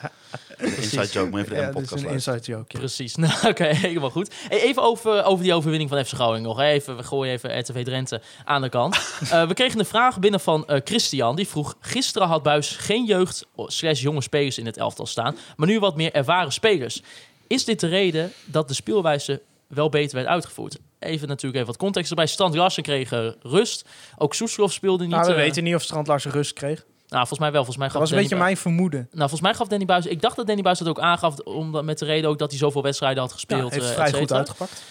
Inside 0.58 1.06
joke, 1.06 1.30
maar 1.30 1.40
even 1.40 1.54
de 1.54 1.60
Ja, 1.60 1.66
is 1.68 1.72
podcast 1.74 1.92
een 2.04 2.08
luisteren. 2.08 2.12
inside 2.36 2.52
joke. 2.52 2.72
ja. 2.72 2.78
Precies. 2.78 3.14
Nou, 3.20 3.48
oké, 3.48 3.64
helemaal 3.64 4.10
goed. 4.10 4.34
Hey, 4.48 4.60
even 4.62 4.82
over, 4.82 5.24
over 5.24 5.44
die 5.44 5.54
overwinning 5.54 5.90
van 5.90 6.04
FC 6.04 6.12
Groningen 6.12 6.42
nog. 6.42 6.60
Even, 6.60 6.96
we 6.96 7.02
gooien 7.02 7.32
even 7.32 7.58
RTV 7.60 7.84
Drenthe 7.84 8.20
aan 8.44 8.62
de 8.62 8.68
kant. 8.68 8.98
Eh, 9.30 9.48
we 9.48 9.54
kregen 9.54 9.78
een 9.78 9.84
vraag 9.84 10.18
binnen 10.18 10.40
van 10.40 10.66
eh, 10.66 10.80
Christian. 10.84 11.36
Die 11.36 11.48
vroeg, 11.48 11.76
gisteren 11.80 12.28
had 12.28 12.42
Buis 12.42 12.68
geen 12.70 13.04
jeugd 13.04 13.46
slash 13.56 14.00
jonge 14.00 14.20
spelers 14.22 14.58
in 14.58 14.66
het 14.66 14.76
elftal 14.76 15.06
staan. 15.06 15.36
Maar 15.56 15.68
nu 15.68 15.78
wat 15.78 15.96
meer 15.96 16.12
ervaren 16.12 16.52
spelers. 16.52 17.02
Is 17.46 17.64
dit 17.64 17.80
de 17.80 17.86
reden 17.86 18.32
dat 18.44 18.68
de 18.68 18.74
speelwijze 18.74 19.42
wel 19.66 19.88
beter 19.88 20.16
werd 20.16 20.28
uitgevoerd? 20.28 20.78
Even 21.00 21.28
natuurlijk 21.28 21.54
even 21.54 21.66
wat 21.66 21.76
context 21.76 22.10
erbij. 22.10 22.26
Strand 22.26 22.54
Larsen 22.54 22.82
kreeg 22.82 23.12
eh, 23.12 23.28
rust. 23.42 23.84
Ook 24.18 24.34
Soeslof 24.34 24.72
speelde 24.72 25.02
niet. 25.04 25.12
Nou, 25.12 25.26
we 25.26 25.32
eh, 25.32 25.36
weten 25.36 25.64
niet 25.64 25.74
of 25.74 25.82
Strand 25.82 26.06
Larsen 26.06 26.30
rust 26.30 26.52
kreeg. 26.52 26.84
Nou, 27.10 27.26
volgens 27.26 27.38
mij 27.38 27.52
wel. 27.52 27.64
Volgens 27.64 27.76
mij 27.76 27.86
Dat 27.86 27.96
gaf 27.96 28.00
was 28.00 28.10
een 28.10 28.22
beetje 28.22 28.36
mijn 28.36 28.56
vermoeden. 28.56 28.98
Nou, 29.00 29.18
volgens 29.18 29.40
mij 29.40 29.54
gaf 29.54 29.68
Danny 29.68 29.84
Buis... 29.84 30.06
Ik 30.06 30.20
dacht 30.20 30.36
dat 30.36 30.46
Danny 30.46 30.62
Buis 30.62 30.78
dat 30.78 30.88
ook 30.88 31.00
aangaf... 31.00 31.38
Omdat, 31.38 31.84
met 31.84 31.98
de 31.98 32.04
reden 32.04 32.30
ook 32.30 32.38
dat 32.38 32.50
hij 32.50 32.58
zoveel 32.58 32.82
wedstrijden 32.82 33.20
had 33.20 33.30
Ja, 33.30 33.34
gespeeld. 33.36 33.72
heeft 33.72 33.86
eh, 33.86 33.92
vrij 33.92 34.12
goed 34.12 34.32
uitgepakt. 34.32 34.82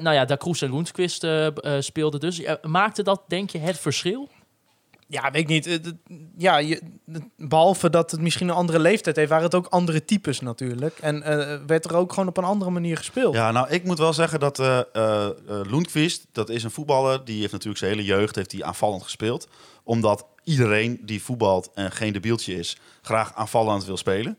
Nou 0.00 0.12
ja, 0.12 0.24
Da 0.24 0.36
Cruz 0.36 0.62
en 0.62 0.84
eh, 1.60 1.76
speelden 1.80 2.20
dus. 2.20 2.36
Ja, 2.36 2.58
maakte 2.62 3.02
dat, 3.02 3.22
denk 3.26 3.50
je, 3.50 3.58
het 3.58 3.78
verschil? 3.78 4.28
Ja, 5.10 5.30
weet 5.30 5.42
ik 5.42 5.48
niet. 5.48 5.64
Het- 5.64 5.84
het- 5.84 5.96
Ja, 6.36 6.56
je, 6.58 6.82
het- 7.12 7.22
behalve 7.36 7.90
dat 7.90 8.10
het 8.10 8.20
misschien 8.20 8.48
een 8.48 8.54
andere 8.54 8.78
leeftijd 8.78 9.16
heeft, 9.16 9.28
waren 9.28 9.44
het 9.44 9.54
ook 9.54 9.66
andere 9.66 10.04
types 10.04 10.40
natuurlijk. 10.40 10.98
En 10.98 11.22
eh, 11.22 11.58
werd 11.66 11.84
er 11.84 11.96
ook 11.96 12.12
gewoon 12.12 12.28
op 12.28 12.36
een 12.36 12.44
andere 12.44 12.70
manier 12.70 12.96
gespeeld. 12.96 13.34
Ja, 13.34 13.50
nou, 13.52 13.68
ik 13.70 13.84
moet 13.84 13.98
wel 13.98 14.12
zeggen 14.12 14.40
dat 14.40 14.58
eh 14.58 14.78
eh, 14.92 15.24
eh, 15.26 15.32
Lundqvist, 15.46 16.26
dat 16.32 16.48
is 16.48 16.62
een 16.64 16.70
voetballer, 16.70 17.24
die 17.24 17.40
heeft 17.40 17.52
natuurlijk 17.52 17.78
zijn 17.78 17.90
hele 17.90 18.04
jeugd 18.04 18.34
heeft 18.34 18.52
hij 18.52 18.62
aanvallend 18.64 19.02
gespeeld. 19.02 19.48
Omdat 19.84 20.26
iedereen 20.44 21.00
die 21.02 21.22
voetbalt 21.22 21.70
en 21.74 21.92
geen 21.92 22.12
debieltje 22.12 22.54
is, 22.54 22.76
graag 23.02 23.34
aanvallend 23.34 23.84
wil 23.84 23.96
spelen. 23.96 24.38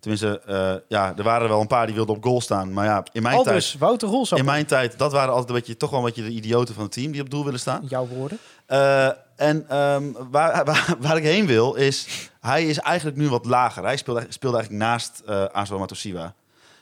Tenminste, 0.00 0.40
eh, 0.46 0.72
ja, 0.88 1.14
er 1.16 1.22
waren 1.22 1.42
er 1.42 1.48
wel 1.48 1.60
een 1.60 1.66
paar 1.66 1.86
die 1.86 1.94
wilden 1.94 2.16
op 2.16 2.24
goal 2.24 2.40
staan. 2.40 2.72
Maar 2.72 2.84
ja, 2.84 3.04
in 3.12 3.22
mijn 3.22 3.42
tijd... 3.42 3.76
Wouter 3.78 4.08
Rolsap. 4.08 4.38
In 4.38 4.44
mijn 4.44 4.66
tijd, 4.66 4.98
dat 4.98 5.12
waren 5.12 5.30
altijd 5.30 5.48
een 5.48 5.54
beetje, 5.54 5.76
toch 5.76 5.90
wel 5.90 5.98
een 5.98 6.04
beetje 6.04 6.22
de 6.22 6.28
idioten 6.30 6.74
van 6.74 6.82
het 6.82 6.92
team 6.92 7.12
die 7.12 7.20
op 7.20 7.30
doel 7.30 7.44
willen 7.44 7.60
staan. 7.60 7.82
Jouw 7.88 8.06
woorden. 8.06 8.38
Eh, 8.66 9.08
en 9.40 9.68
ehm, 9.68 10.04
waar, 10.30 10.64
waar, 10.70 10.94
waar 10.98 11.16
ik 11.16 11.22
heen 11.22 11.46
wil 11.46 11.74
is, 11.74 12.28
hij 12.40 12.66
is 12.66 12.78
eigenlijk 12.78 13.16
nu 13.16 13.28
wat 13.28 13.44
lager. 13.44 13.84
Hij 13.84 13.96
speelde, 13.96 14.26
speelde 14.28 14.56
eigenlijk 14.56 14.84
naast 14.84 15.22
uh, 15.28 15.44
Azo 15.44 15.78
Matosiwa. 15.78 16.34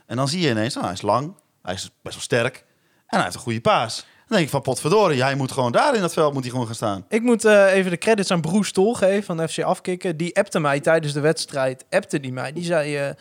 En 0.07 0.17
dan 0.17 0.29
zie 0.29 0.41
je 0.41 0.51
ineens, 0.51 0.75
nou, 0.75 0.87
hij 0.87 0.95
is 0.95 1.03
lang, 1.03 1.35
hij 1.63 1.75
is 1.75 1.91
best 2.03 2.15
wel 2.15 2.25
sterk 2.25 2.65
en 3.07 3.17
hij 3.17 3.23
heeft 3.23 3.35
een 3.35 3.41
goede 3.41 3.61
paas. 3.61 3.97
Dan 3.97 4.37
denk 4.37 4.43
ik 4.43 4.51
van 4.51 4.63
potverdorie, 4.63 5.23
hij 5.23 5.35
moet 5.35 5.53
gewoon 5.53 5.73
daar 5.73 5.95
in 5.95 6.01
dat 6.01 6.13
veld 6.13 6.33
moet 6.33 6.43
hij 6.43 6.51
gewoon 6.51 6.67
gaan 6.67 6.75
staan. 6.75 7.05
Ik 7.09 7.23
moet 7.23 7.45
uh, 7.45 7.73
even 7.73 7.91
de 7.91 7.99
credits 7.99 8.31
aan 8.31 8.41
Broes 8.41 8.73
Tol 8.73 8.95
geven 8.95 9.37
van 9.37 9.49
FC 9.49 9.63
Afkikken. 9.63 10.17
Die 10.17 10.37
appte 10.37 10.61
mij 10.61 10.81
tijdens 10.81 11.13
de 11.13 11.21
wedstrijd, 11.21 11.85
appte 11.91 12.21
die 12.21 12.33
mij. 12.33 12.53
Die 12.53 12.65
zei, 12.65 13.09
uh, 13.09 13.15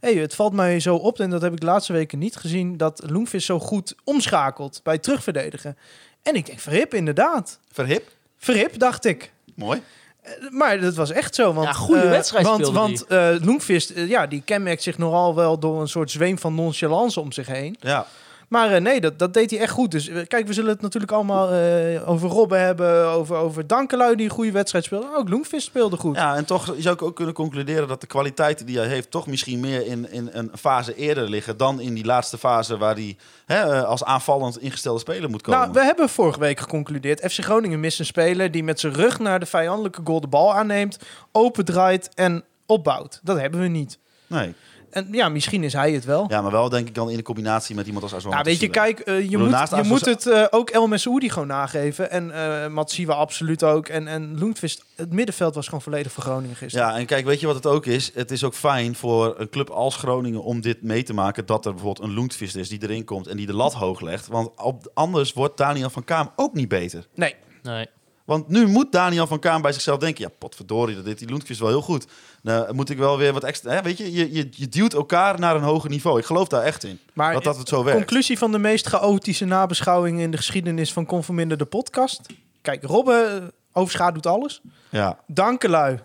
hey, 0.00 0.14
het 0.14 0.34
valt 0.34 0.52
mij 0.52 0.80
zo 0.80 0.96
op, 0.96 1.20
en 1.20 1.30
dat 1.30 1.42
heb 1.42 1.52
ik 1.52 1.60
de 1.60 1.66
laatste 1.66 1.92
weken 1.92 2.18
niet 2.18 2.36
gezien, 2.36 2.76
dat 2.76 3.02
Loenvis 3.06 3.44
zo 3.46 3.58
goed 3.58 3.94
omschakelt 4.04 4.80
bij 4.82 4.98
terugverdedigen. 4.98 5.76
En 6.22 6.34
ik 6.34 6.46
denk, 6.46 6.58
verhip 6.58 6.94
inderdaad. 6.94 7.58
Verhip? 7.72 8.10
Verhip, 8.42 8.78
dacht 8.78 9.04
ik. 9.04 9.32
Mooi. 9.54 9.82
Uh, 10.24 10.50
maar 10.50 10.80
dat 10.80 10.94
was 10.94 11.10
echt 11.10 11.34
zo. 11.34 11.52
Want, 11.52 11.66
ja, 11.66 11.72
goede 11.72 12.08
wedstrijd 12.08 12.46
Want, 12.46 12.68
want 12.68 13.04
uh, 13.08 13.34
Loenvist, 13.40 13.92
ja, 13.94 14.26
die 14.26 14.42
kenmerkt 14.44 14.82
zich 14.82 14.98
nogal 14.98 15.34
wel 15.34 15.58
door 15.58 15.80
een 15.80 15.88
soort 15.88 16.10
zweem 16.10 16.38
van 16.38 16.54
nonchalance 16.54 17.20
om 17.20 17.32
zich 17.32 17.46
heen. 17.46 17.76
Ja. 17.80 18.06
Maar 18.52 18.72
uh, 18.74 18.80
nee, 18.80 19.00
dat, 19.00 19.18
dat 19.18 19.34
deed 19.34 19.50
hij 19.50 19.60
echt 19.60 19.72
goed. 19.72 19.90
Dus 19.90 20.08
uh, 20.08 20.26
kijk, 20.28 20.46
we 20.46 20.52
zullen 20.52 20.70
het 20.70 20.80
natuurlijk 20.80 21.12
allemaal 21.12 21.54
uh, 21.54 22.08
over 22.08 22.28
Robben 22.28 22.60
hebben, 22.60 23.06
over, 23.06 23.36
over 23.36 23.66
Dankelui 23.66 24.16
die 24.16 24.24
een 24.24 24.32
goede 24.34 24.52
wedstrijd 24.52 24.84
speelde. 24.84 25.06
Ook 25.16 25.28
Loenvist 25.28 25.66
speelde 25.66 25.96
goed. 25.96 26.16
Ja, 26.16 26.36
en 26.36 26.44
toch 26.44 26.74
zou 26.78 26.94
ik 26.94 27.02
ook 27.02 27.16
kunnen 27.16 27.34
concluderen 27.34 27.88
dat 27.88 28.00
de 28.00 28.06
kwaliteiten 28.06 28.66
die 28.66 28.78
hij 28.78 28.86
heeft 28.86 29.10
toch 29.10 29.26
misschien 29.26 29.60
meer 29.60 29.86
in, 29.86 30.10
in 30.10 30.30
een 30.32 30.50
fase 30.58 30.94
eerder 30.94 31.28
liggen 31.28 31.56
dan 31.56 31.80
in 31.80 31.94
die 31.94 32.04
laatste 32.04 32.38
fase 32.38 32.76
waar 32.76 32.94
hij 32.94 33.16
hè, 33.46 33.86
als 33.86 34.04
aanvallend 34.04 34.58
ingestelde 34.58 35.00
speler 35.00 35.30
moet 35.30 35.42
komen. 35.42 35.60
Nou, 35.60 35.72
we 35.72 35.84
hebben 35.84 36.08
vorige 36.08 36.38
week 36.38 36.60
geconcludeerd. 36.60 37.32
FC 37.32 37.44
Groningen 37.44 37.80
mist 37.80 37.98
een 37.98 38.06
speler 38.06 38.50
die 38.50 38.64
met 38.64 38.80
zijn 38.80 38.94
rug 38.94 39.18
naar 39.18 39.40
de 39.40 39.46
vijandelijke 39.46 40.00
goal 40.04 40.20
de 40.20 40.26
bal 40.26 40.54
aanneemt, 40.54 40.98
opendraait 41.30 42.14
en 42.14 42.44
opbouwt. 42.66 43.20
Dat 43.22 43.40
hebben 43.40 43.60
we 43.60 43.68
niet. 43.68 43.98
Nee. 44.26 44.54
En 44.92 45.08
ja, 45.10 45.28
misschien 45.28 45.64
is 45.64 45.72
hij 45.72 45.92
het 45.92 46.04
wel. 46.04 46.24
Ja, 46.28 46.42
maar 46.42 46.50
wel 46.50 46.68
denk 46.68 46.88
ik 46.88 46.94
dan 46.94 47.10
in 47.10 47.16
de 47.16 47.22
combinatie 47.22 47.74
met 47.74 47.86
iemand 47.86 48.02
als 48.04 48.14
Azwan. 48.14 48.36
Ja, 48.36 48.42
weet 48.42 48.60
je, 48.60 48.68
kijk, 48.68 49.08
uh, 49.08 49.30
je, 49.30 49.38
moet, 49.38 49.68
je 49.68 49.82
moet 49.84 50.04
het 50.04 50.26
uh, 50.26 50.46
ook 50.50 50.70
El 50.70 50.86
Messoudi 50.86 51.30
gewoon 51.30 51.48
nageven. 51.48 52.10
En 52.10 52.28
uh, 52.28 52.66
Matsiwa 52.66 53.14
absoluut 53.14 53.64
ook. 53.64 53.88
En, 53.88 54.08
en 54.08 54.38
Lundqvist, 54.38 54.84
het 54.96 55.12
middenveld 55.12 55.54
was 55.54 55.64
gewoon 55.64 55.82
volledig 55.82 56.12
voor 56.12 56.22
Groningen 56.22 56.56
gisteren. 56.56 56.86
Ja, 56.86 56.98
en 56.98 57.06
kijk, 57.06 57.24
weet 57.24 57.40
je 57.40 57.46
wat 57.46 57.54
het 57.54 57.66
ook 57.66 57.86
is? 57.86 58.10
Het 58.14 58.30
is 58.30 58.44
ook 58.44 58.54
fijn 58.54 58.94
voor 58.94 59.34
een 59.38 59.48
club 59.48 59.70
als 59.70 59.96
Groningen 59.96 60.42
om 60.42 60.60
dit 60.60 60.82
mee 60.82 61.02
te 61.02 61.14
maken. 61.14 61.46
Dat 61.46 61.66
er 61.66 61.72
bijvoorbeeld 61.72 62.08
een 62.08 62.14
Lundqvist 62.14 62.56
is 62.56 62.68
die 62.68 62.82
erin 62.82 63.04
komt 63.04 63.26
en 63.26 63.36
die 63.36 63.46
de 63.46 63.54
lat 63.54 63.72
hoog 63.72 64.00
legt. 64.00 64.26
Want 64.26 64.50
op, 64.56 64.90
anders 64.94 65.32
wordt 65.32 65.56
Daniel 65.56 65.90
van 65.90 66.04
Kaam 66.04 66.30
ook 66.36 66.54
niet 66.54 66.68
beter. 66.68 67.06
Nee. 67.14 67.34
Nee. 67.62 67.86
Want 68.24 68.48
nu 68.48 68.66
moet 68.66 68.92
Daniel 68.92 69.26
van 69.26 69.38
Kaam 69.38 69.62
bij 69.62 69.72
zichzelf 69.72 69.98
denken... 69.98 70.24
ja, 70.24 70.30
potverdorie, 70.38 70.94
dat 70.94 71.04
deed 71.04 71.18
die 71.18 71.28
Lundqvist 71.28 71.60
wel 71.60 71.68
heel 71.68 71.82
goed. 71.82 72.06
Nou, 72.42 72.74
moet 72.74 72.90
ik 72.90 72.98
wel 72.98 73.18
weer 73.18 73.32
wat 73.32 73.44
extra... 73.44 73.70
Hè? 73.70 73.82
Weet 73.82 73.98
je, 73.98 74.12
je, 74.12 74.32
je, 74.32 74.48
je 74.50 74.68
duwt 74.68 74.94
elkaar 74.94 75.38
naar 75.38 75.56
een 75.56 75.62
hoger 75.62 75.90
niveau. 75.90 76.18
Ik 76.18 76.24
geloof 76.24 76.48
daar 76.48 76.62
echt 76.62 76.84
in. 76.84 76.98
Maar 77.12 77.32
dat 77.32 77.44
dat 77.44 77.56
het 77.56 77.68
zo 77.68 77.84
werkt. 77.84 77.98
conclusie 77.98 78.38
van 78.38 78.52
de 78.52 78.58
meest 78.58 78.86
chaotische 78.86 79.44
nabeschouwing... 79.44 80.20
in 80.20 80.30
de 80.30 80.36
geschiedenis 80.36 80.92
van 80.92 81.06
Conforminder 81.06 81.58
de 81.58 81.64
podcast. 81.64 82.26
Kijk, 82.62 82.82
Robben 82.84 83.52
overschaduwt 83.72 84.26
alles. 84.26 84.60
Ja. 84.88 85.18
Dankelui. 85.26 85.98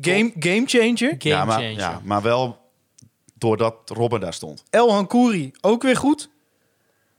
Game, 0.00 0.32
game 0.38 0.62
changer. 0.66 1.14
Game 1.18 1.34
ja, 1.34 1.44
maar, 1.44 1.58
changer. 1.58 1.78
ja, 1.78 2.00
maar 2.04 2.22
wel 2.22 2.58
doordat 3.34 3.74
Robben 3.84 4.20
daar 4.20 4.34
stond. 4.34 4.64
El 4.70 4.92
Hankouri, 4.92 5.52
ook 5.60 5.82
weer 5.82 5.96
goed. 5.96 6.28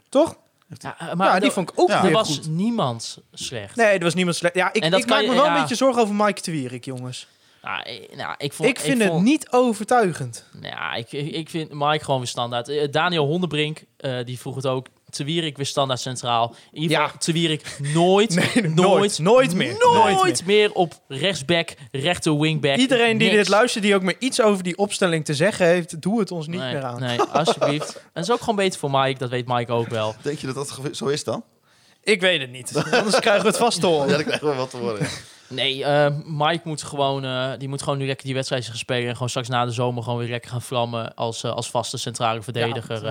Toch? 0.10 0.38
Ja, 0.80 0.96
maar 1.16 1.28
ja, 1.28 1.36
die 1.40 1.48
er- 1.48 1.54
vond 1.54 1.70
ik 1.70 1.80
ook 1.80 1.90
er 1.90 2.02
weer 2.02 2.12
was 2.12 2.28
goed. 2.36 2.48
niemand 2.48 3.18
slecht. 3.34 3.76
Nee, 3.76 3.86
er 3.98 4.04
was 4.04 4.14
niemand 4.14 4.36
slecht. 4.36 4.56
Ja, 4.56 4.74
ik, 4.74 4.84
En 4.84 4.92
dat 4.92 5.00
ik 5.00 5.06
kan 5.06 5.18
maak 5.18 5.28
me 5.28 5.34
wel 5.36 5.44
ja. 5.46 5.54
een 5.56 5.62
beetje 5.62 5.76
zorgen 5.76 6.02
over 6.02 6.16
Mike 6.16 6.42
de 6.42 6.52
Wierik, 6.52 6.86
jongens. 6.86 7.28
Nou, 7.62 7.84
ik, 7.90 8.16
nou, 8.16 8.36
ik, 8.38 8.54
vond, 8.54 8.70
ik 8.70 8.80
vind 8.80 9.02
het 9.02 9.12
vond- 9.12 9.24
niet 9.24 9.52
overtuigend. 9.52 10.46
Ja, 10.62 10.94
ik, 10.94 11.12
ik 11.12 11.50
vind 11.50 11.72
Mike 11.74 12.04
gewoon 12.04 12.20
weer 12.20 12.30
standaard. 12.30 12.68
Eh, 12.70 12.92
Daniel 12.92 13.26
Hondenbrink, 13.26 13.84
eh, 13.98 14.18
die 14.26 14.40
vroeg 14.40 14.56
het 14.56 14.66
ook. 14.68 14.88
Te 15.10 15.24
Wierik 15.24 15.58
weer 15.58 15.66
standaard 15.66 16.00
centraal. 16.00 16.56
In 16.72 16.82
ieder 16.82 16.98
geval, 16.98 17.12
Ja. 17.14 17.20
Te 17.20 17.32
Wierik 17.32 17.78
nooit, 17.94 18.36
Nee, 18.54 18.64
nooit, 18.70 18.76
nooit, 18.76 19.20
nooit 19.20 19.56
meer. 19.56 19.76
nooit, 19.80 20.16
Nooit 20.16 20.46
meer. 20.46 20.72
op 20.74 20.94
rechtsback, 21.08 21.74
rechter 21.92 22.40
wingback. 22.40 22.78
Iedereen 22.78 23.18
die 23.18 23.28
Niks. 23.28 23.40
dit 23.40 23.48
luistert, 23.50 23.84
die 23.84 23.96
ook 23.96 24.02
maar 24.02 24.16
iets 24.20 24.42
over 24.42 24.64
die 24.64 24.78
opstelling 24.78 25.26
te 25.26 25.34
zeggen 25.34 25.66
heeft, 25.66 26.02
doe 26.02 26.20
het 26.20 26.32
ons 26.32 26.48
niet 26.48 26.60
nee, 26.60 26.74
meer 26.74 26.84
aan. 26.84 27.00
Nee, 27.00 27.22
alsjeblieft. 27.42 27.96
en 27.96 28.02
dat 28.14 28.24
is 28.24 28.32
ook 28.32 28.40
gewoon 28.40 28.56
beter 28.56 28.80
voor 28.80 28.92
Mike, 28.92 29.20
dat 29.20 29.30
weet 29.30 29.48
Mike 29.48 29.72
ook 29.72 29.88
wel. 29.90 30.16
Denk 30.22 30.40
je 30.40 30.48
dat 30.48 30.56
dat 30.56 30.80
zo 30.92 31.06
is 31.08 31.24
dan? 31.24 31.44
Ik 32.08 32.22
weet 32.22 32.42
het 32.42 32.52
niet. 32.52 32.72
Anders 32.92 33.20
krijgen 33.20 33.42
we 33.42 33.48
het 33.48 33.58
vast 33.58 33.80
te 33.80 33.86
horen. 33.88 34.08
Ja, 34.10 34.16
dat 34.16 34.26
krijgen 34.26 34.50
we 34.50 34.56
wel 34.56 34.68
te 34.68 34.78
horen. 34.78 35.08
Nee, 35.50 35.84
eh, 35.86 36.12
Mike 36.26 36.62
moet 36.64 36.84
gewoon, 36.84 37.26
eh, 37.26 37.50
die 37.58 37.68
moet 37.68 37.82
gewoon 37.82 37.98
nu 37.98 38.06
lekker 38.06 38.26
die 38.26 38.34
wedstrijd 38.36 38.66
gaan 38.66 38.76
spelen. 38.76 39.08
En 39.08 39.14
gewoon 39.14 39.30
straks 39.30 39.48
na 39.48 39.66
de 39.66 39.72
zomer 39.72 40.04
gewoon 40.04 40.20
weer 40.20 40.30
lekker 40.30 40.52
gaan 40.52 40.62
vlammen 40.62 41.14
als, 41.16 41.44
eh, 41.44 41.52
als 41.52 41.70
vaste 41.70 41.98
centrale 41.98 42.42
verdediger. 42.42 43.06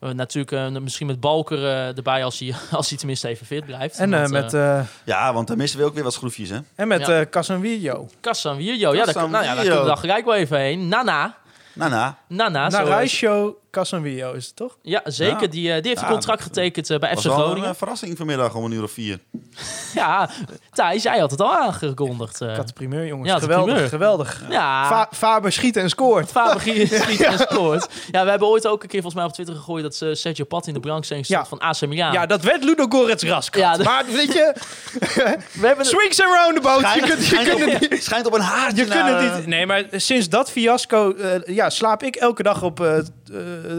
Ja, 0.00 0.12
natuurlijk 0.12 0.52
eh, 0.52 0.68
misschien 0.82 1.06
met 1.06 1.20
Balker 1.20 1.58
eh, 1.64 1.96
erbij 1.96 2.24
als 2.24 2.38
hij, 2.38 2.54
als 2.70 2.88
hij 2.88 2.98
tenminste 2.98 3.28
even 3.28 3.46
fit 3.46 3.66
blijft. 3.66 3.98
En 3.98 4.14
eh, 4.14 4.20
Want, 4.20 4.52
met, 4.52 4.86
Ja, 5.04 5.32
want 5.32 5.48
dan 5.48 5.56
missen 5.56 5.78
we 5.78 5.84
ook 5.84 5.94
weer 5.94 6.02
wat 6.04 6.12
schroefjes, 6.14 6.48
hè? 6.48 6.58
en 6.74 6.88
met 6.88 7.06
Ja. 7.06 7.26
Casanvillo. 7.26 8.08
Casanvillo, 8.20 8.94
ja, 8.94 9.04
daar, 9.04 9.14
nou 9.30 9.44
ja, 9.44 9.54
daar 9.54 9.62
kunnen 9.62 9.80
we 9.80 9.86
dan 9.88 9.98
gelijk 9.98 10.24
wel 10.24 10.34
even 10.34 10.58
heen. 10.58 10.88
Nana, 10.88 11.34
nou. 11.74 12.12
Nana, 12.28 12.70
zo- 13.06 13.56
Casanvillo 13.72 14.32
is 14.32 14.46
het 14.46 14.56
toch? 14.56 14.76
Ja, 14.82 15.00
zeker. 15.04 15.40
Ja. 15.42 15.46
Die, 15.46 15.72
eh, 15.72 15.80
die 15.82 15.88
heeft 15.90 16.02
een 16.02 16.08
contract 16.08 16.42
getekend 16.42 16.90
eh, 16.90 16.98
bij 16.98 17.10
was 17.14 17.18
FC 17.20 17.26
wel 17.26 17.36
een 17.36 17.42
Groningen. 17.44 17.68
eh, 17.68 17.74
verrassing 17.76 18.16
vanmiddag 18.16 18.54
om 18.54 18.64
een 18.64 18.72
uur 18.72 18.82
of 18.82 18.90
vier. 18.90 19.18
Ja, 19.94 20.30
Thijs, 20.72 21.02
jij 21.02 21.18
had 21.18 21.30
het 21.30 21.40
al 21.40 21.56
aangekondigd. 21.56 22.40
eh. 22.40 22.50
Ik 22.50 22.56
had 22.56 22.66
de 22.66 22.72
primeur, 22.72 23.06
jongens. 23.06 23.28
Ja, 23.30 23.38
geweldig, 23.38 23.70
primeur. 23.72 23.88
geweldig. 23.88 24.42
ja, 24.50 24.88
Va- 24.88 25.08
Faber 25.12 25.52
schiet 25.52 25.76
en 25.76 25.88
scoort. 25.88 26.30
Faber 26.30 26.60
schiet 26.60 27.20
en 27.22 27.38
scoort. 27.38 27.88
Ja, 28.10 28.24
we 28.24 28.30
hebben 28.30 28.48
ooit 28.48 28.66
ook 28.66 28.82
een 28.82 28.88
keer 28.88 29.00
volgens 29.02 29.14
mij 29.22 29.24
op 29.24 29.32
Twitter 29.32 29.54
gegooid... 29.54 29.82
dat 29.82 29.94
ze 29.94 30.14
Sergio 30.14 30.44
Pat 30.44 30.66
in 30.66 30.74
de 30.74 30.80
belangstelling 30.80 31.26
stond 31.26 31.40
Ja. 31.42 31.48
van 31.48 31.58
AC 31.58 31.80
Milan. 31.80 32.12
Ja, 32.12 32.26
dat 32.26 32.42
werd 32.42 32.64
Ludo 32.64 32.86
Goretz 32.88 33.24
Rask. 33.24 33.56
Ja, 33.56 33.76
de- 33.76 33.82
Maar 33.84 34.04
weet 34.06 34.32
je, 34.32 34.54
we 35.60 35.66
hebben 35.66 35.84
swings 35.86 36.22
and 36.22 36.34
roundabouts. 36.34 36.80
Je 36.80 36.86
Schijnt, 36.88 37.06
kunt, 37.06 37.18
je 37.18 37.24
schijnt, 37.24 37.48
kunt 37.48 37.72
het 37.72 37.82
op, 37.84 37.90
niet... 37.90 38.04
schijnt 38.04 38.26
op 38.26 38.32
een 38.34 38.40
haartje 38.40 38.84
Je 38.84 38.90
kunt 38.90 39.08
het 39.08 39.36
niet. 39.36 39.46
Nee, 39.46 39.66
maar 39.66 39.84
sinds 39.90 40.28
dat 40.28 40.50
fiasco 40.50 41.12
eh, 41.14 41.54
ja, 41.54 41.70
slaap 41.70 42.02
ik 42.02 42.16
elke 42.16 42.42
dag 42.42 42.62
op, 42.62 42.80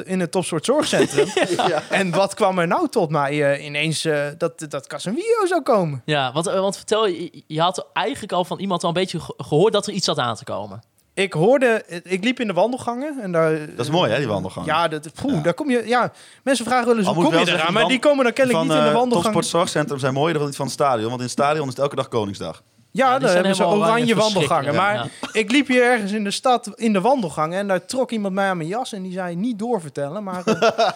in 0.06 0.20
het 0.20 0.32
topsoort 0.32 0.66
zorgcentrum. 0.66 1.28
En 1.90 2.12
wat 2.12 2.34
kwam 2.34 2.60
er 2.60 2.68
nou 2.68 2.88
tot 2.90 3.10
mij 3.10 3.54
eh, 3.54 3.66
ineens 3.66 4.06
eh, 4.06 4.26
dat, 4.38 4.66
dat 4.70 4.88
Casemiro 4.88 5.46
zou 5.46 5.62
komen? 5.62 6.02
Ja, 6.06 6.32
want, 6.32 6.48
eh, 6.48 6.60
want 6.60 6.76
vertel, 6.76 7.08
je, 7.08 7.44
je 7.48 7.62
had 7.62 7.88
eigenlijk 7.94 8.34
al 8.34 8.46
van 8.46 8.60
iemand 8.60 8.82
al 8.84 8.88
een 8.88 8.94
beetje 8.96 9.20
ge- 9.20 9.34
gehoord 9.38 9.74
dat 9.74 9.88
er 9.88 9.94
iets 9.94 10.06
zat 10.06 10.18
aan 10.20 10.36
te 10.36 10.44
komen. 10.44 10.82
Ik 11.16 11.34
hoorde, 11.34 11.84
ik 12.04 12.24
liep 12.24 12.40
in 12.40 12.48
de 12.48 12.54
wandelgangen 12.54 13.20
en 13.22 13.32
daar. 13.32 13.60
Dat 13.76 13.86
is 13.86 13.92
mooi, 13.92 14.12
hè, 14.12 14.18
die 14.18 14.28
wandelgang. 14.28 14.66
Ja, 14.66 14.88
dat, 14.88 15.14
poeh, 15.22 15.44
daar 15.44 15.54
kom 15.54 15.70
je. 15.70 15.84
Ja, 15.86 16.12
mensen 16.44 16.66
vragen 16.66 16.88
wel 16.88 16.98
eens 16.98 17.06
hoe 17.06 17.16
kom 17.16 17.26
je 17.26 17.46
wel 17.46 17.56
eraan, 17.56 17.74
maar 17.74 17.88
die 17.88 18.00
komen 18.00 18.24
dan 18.24 18.34
kennelijk 18.34 18.66
van, 18.66 18.68
niet 18.76 18.78
in 18.78 18.84
de 18.84 18.90
eh, 18.94 19.00
wandelgang. 19.00 19.34
Topsportzorgcentrum 19.34 20.00
zijn 20.00 20.14
mooier 20.14 20.38
dan 20.38 20.46
die 20.48 20.56
van 20.56 20.66
het 20.66 20.74
stadion. 20.74 21.08
Want 21.08 21.18
in 21.18 21.24
het 21.26 21.32
stadion 21.32 21.64
is 21.68 21.74
het 21.74 21.80
elke 21.84 21.96
dag 21.96 22.08
Koningsdag. 22.08 22.62
Ja, 22.94 23.20
daar 23.20 23.34
hebben 23.34 23.56
ze 23.56 23.66
oranje 23.66 24.16
wandelgangen. 24.16 24.76
Maar 24.76 25.10
ik 25.32 25.52
liep 25.52 25.68
hier 25.68 25.84
ergens 25.84 26.12
in 26.12 26.24
de 26.24 26.32
stad 26.32 26.72
in 26.76 26.94
de 26.94 27.02
wandelgangen 27.02 27.60
en 27.60 27.68
daar 27.68 27.86
trok 27.86 28.12
iemand 28.12 28.34
mij 28.34 28.50
aan 28.50 28.58
mijn 28.58 28.70
jas 28.70 28.94
en 28.94 29.04
die 29.04 29.12
zei 29.12 29.36
niet 29.36 29.60
doorvertellen. 29.60 30.24
Maar 30.24 30.44
eh, 30.48 30.90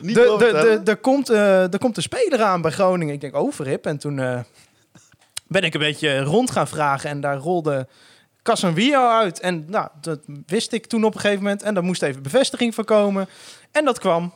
Niet 0.00 0.14
de, 0.14 0.20
de, 0.20 0.26
doorvertellen. 0.26 0.84
de, 0.84 0.90
er, 0.90 0.96
komt, 0.96 1.28
eh, 1.30 1.72
er 1.72 1.78
komt 1.78 1.96
een 1.96 2.02
speler 2.02 2.42
aan 2.42 2.60
bij 2.60 2.70
Groningen. 2.70 3.14
Ik 3.14 3.20
denk, 3.20 3.36
oh, 3.36 3.52
verrip. 3.52 3.86
En 3.86 3.98
toen 3.98 4.18
eh, 4.18 4.40
ben 5.46 5.62
ik 5.62 5.74
een 5.74 5.80
beetje 5.80 6.20
rond 6.22 6.50
gaan 6.50 6.68
vragen 6.68 7.10
en 7.10 7.20
daar 7.20 7.36
rolde 7.36 7.88
Casemiro 8.42 9.08
uit. 9.08 9.40
En 9.40 9.64
nou, 9.68 9.88
dat 10.00 10.20
wist 10.46 10.72
ik 10.72 10.86
toen 10.86 11.04
op 11.04 11.14
een 11.14 11.20
gegeven 11.20 11.42
moment. 11.42 11.62
En 11.62 11.74
daar 11.74 11.84
moest 11.84 12.02
even 12.02 12.22
bevestiging 12.22 12.74
van 12.74 12.84
komen. 12.84 13.28
En 13.72 13.84
dat 13.84 13.98
kwam. 13.98 14.34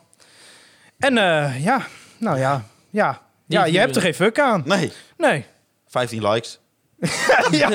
En 0.98 1.18
eh, 1.18 1.64
ja, 1.64 1.86
nou 2.18 2.38
ja, 2.38 2.64
ja. 2.90 3.22
Ja, 3.46 3.64
je 3.64 3.78
hebt 3.78 3.96
er 3.96 4.02
geen 4.02 4.14
fuck 4.14 4.38
aan. 4.38 4.62
Nee, 4.64 4.92
Nee. 5.16 5.44
15 5.86 6.28
likes. 6.28 6.58
Ja. 7.50 7.68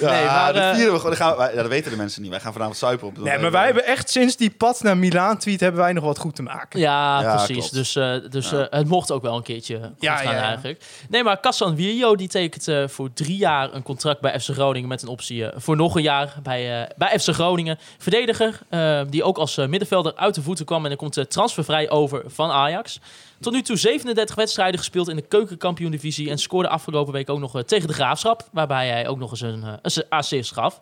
Ja, 0.00 0.10
Nee, 0.10 0.24
maar, 0.24 0.52
dat 0.52 0.62
eh, 0.62 0.74
vieren 0.74 0.92
we 0.92 0.98
gewoon. 0.98 1.16
Dan 1.16 1.16
gaan 1.26 1.30
we, 1.30 1.36
wij- 1.36 1.54
ja, 1.54 1.60
dat 1.62 1.68
weten 1.70 1.90
de 1.90 1.96
mensen 1.96 2.22
niet. 2.22 2.30
Wij 2.30 2.40
gaan 2.40 2.52
vanavond 2.52 2.76
suipen 2.76 3.08
op. 3.08 3.18
Nee, 3.18 3.38
maar 3.38 3.50
wij 3.50 3.64
hebben 3.64 3.84
echt 3.86 4.10
sinds 4.10 4.36
die 4.36 4.50
pad 4.50 4.82
naar 4.82 4.96
Milaan 4.96 5.38
tweet 5.38 5.60
hebben 5.60 5.80
wij 5.80 5.92
nog 5.92 6.04
wat 6.04 6.18
goed 6.18 6.34
te 6.36 6.42
maken. 6.42 6.80
Ja, 6.80 7.20
Ja, 7.20 7.34
precies. 7.36 7.56
klopt. 7.56 7.72
Dus, 7.74 7.96
eh, 7.96 8.14
dus 8.30 8.52
eh, 8.52 8.64
het 8.70 8.88
mocht 8.88 9.10
ook 9.12 9.22
wel 9.22 9.36
een 9.36 9.42
keertje 9.42 9.78
goed 9.82 9.90
Ja, 9.98 10.16
gaan 10.16 10.34
eigenlijk. 10.34 10.84
Nee, 11.08 11.22
maar 11.24 11.40
Cassan 11.40 11.76
Virjo 11.76 12.16
die 12.16 12.28
tekent 12.28 12.68
eh, 12.68 12.88
voor 12.88 13.12
drie 13.12 13.36
jaar 13.36 13.74
een 13.74 13.82
contract 13.82 14.20
bij 14.20 14.40
FC 14.40 14.48
Groningen... 14.50 14.88
met 14.88 15.02
een 15.02 15.08
optie 15.08 15.46
voor 15.56 15.76
nog 15.76 15.94
een 15.96 16.02
jaar 16.02 16.34
bij, 16.42 16.82
eh, 16.82 16.88
bij 16.96 17.18
FC 17.18 17.28
Groningen. 17.28 17.78
Verdediger, 17.98 18.58
eh, 18.68 19.00
die 19.08 19.24
ook 19.24 19.38
als 19.38 19.56
eh, 19.58 19.66
middenvelder 19.66 20.14
uit 20.16 20.34
de 20.34 20.42
voeten 20.42 20.64
kwam... 20.64 20.82
en 20.82 20.88
dan 20.88 20.98
komt 20.98 21.30
transfervrij 21.30 21.90
over 21.90 22.22
van 22.26 22.50
Ajax. 22.50 23.00
Tot 23.40 23.52
nu 23.52 23.62
toe 23.62 23.76
37 23.76 24.34
wedstrijden 24.34 24.78
gespeeld 24.78 25.08
in 25.08 25.16
de 25.16 25.22
keukenkampioen-divisie... 25.22 26.30
en 26.30 26.38
scoorde 26.38 26.68
afgelopen 26.68 27.12
week 27.12 27.30
ook 27.30 27.38
nog 27.38 27.56
eh, 27.56 27.62
tegen 27.62 27.88
de 27.88 27.94
Graafschap... 27.94 28.48
waarbij 28.52 28.88
hij 28.88 29.08
ook 29.08 29.18
nog 29.18 29.30
eens 29.30 29.40
een, 29.40 29.62
eh, 29.62 29.72
een 29.82 30.04
assist 30.08 30.52
gaf. 30.52 30.80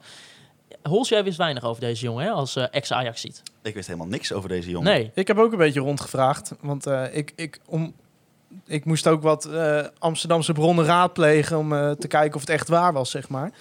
Hols, 0.83 1.09
jij 1.09 1.25
wist 1.25 1.39
weinig 1.39 1.65
over 1.65 1.81
deze 1.81 2.05
jongen 2.05 2.25
hè, 2.25 2.31
als 2.31 2.57
eh, 2.57 2.65
ex-Ajax 2.71 3.21
ziet. 3.21 3.43
Ik 3.63 3.75
wist 3.75 3.87
helemaal 3.87 4.09
niks 4.09 4.33
over 4.33 4.49
deze 4.49 4.71
jongen. 4.71 4.93
Nee. 4.93 5.11
Ik 5.15 5.27
heb 5.27 5.39
ook 5.39 5.53
een 5.53 5.59
beetje 5.59 5.81
rondgevraagd. 5.81 6.53
Want 6.61 6.87
eh, 6.87 7.17
ik, 7.17 7.33
ik, 7.37 7.61
om, 7.67 7.95
ik 8.67 8.85
moest 8.85 9.07
ook 9.07 9.23
wat 9.23 9.45
eh, 9.45 9.81
Amsterdamse 9.99 10.53
bronnen 10.53 10.85
raadplegen... 10.85 11.59
om 11.59 11.73
eh, 11.73 11.91
te 11.91 12.09
kijken 12.09 12.35
of 12.35 12.41
het 12.41 12.51
echt 12.51 12.69
waar 12.69 12.93
was, 12.93 13.11
zeg 13.11 13.29
maar. 13.29 13.53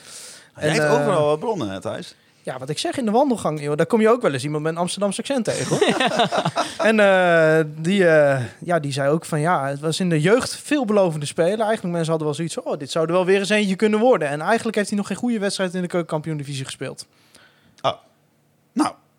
Hebt 0.54 0.80
eh, 0.80 0.94
overal 0.94 1.26
wat 1.26 1.40
bronnen, 1.40 1.70
hè, 1.70 1.82
Thijs. 1.82 2.16
Ja, 2.46 2.58
wat 2.58 2.70
ik 2.70 2.78
zeg 2.78 2.98
in 2.98 3.06
de 3.06 3.12
wandelgang, 3.12 3.62
joh, 3.62 3.76
daar 3.76 3.86
kom 3.86 4.02
je 4.02 4.10
ook 4.10 4.22
wel 4.22 4.34
eens 4.34 4.44
iemand 4.44 4.64
met 4.64 4.72
een 4.72 4.80
Amsterdamse 4.80 5.20
accent 5.20 5.46
tegen. 5.46 5.78
Hoor. 5.78 6.12
en 6.90 7.00
eh, 7.00 7.66
die, 7.78 8.08
eh, 8.08 8.44
ja, 8.60 8.80
die 8.80 8.92
zei 8.92 9.10
ook 9.10 9.26
van 9.26 9.40
ja, 9.40 9.68
het 9.68 9.80
was 9.80 10.00
in 10.00 10.10
de 10.10 10.22
jeugd 10.22 10.58
veelbelovende 10.58 11.26
speler. 11.26 11.60
Eigenlijk 11.60 11.94
mensen 11.94 12.10
hadden 12.10 12.28
wel 12.28 12.36
zoiets 12.36 12.54
van, 12.54 12.64
oh, 12.64 12.80
dit 12.80 12.92
zou 12.92 13.06
er 13.06 13.12
wel 13.12 13.26
weer 13.26 13.40
eens 13.40 13.50
eentje 13.50 13.76
kunnen 13.76 14.00
worden. 14.00 14.28
En 14.28 14.42
eigenlijk 14.42 14.76
heeft 14.76 14.90
hij 14.90 14.98
nog 14.98 15.08
geen 15.08 15.18
goede 15.18 15.40
wedstrijd 15.40 15.74
in 15.74 15.82
de 15.82 15.88
keukenkampioen-divisie 15.88 16.66
gespeeld. 16.66 17.06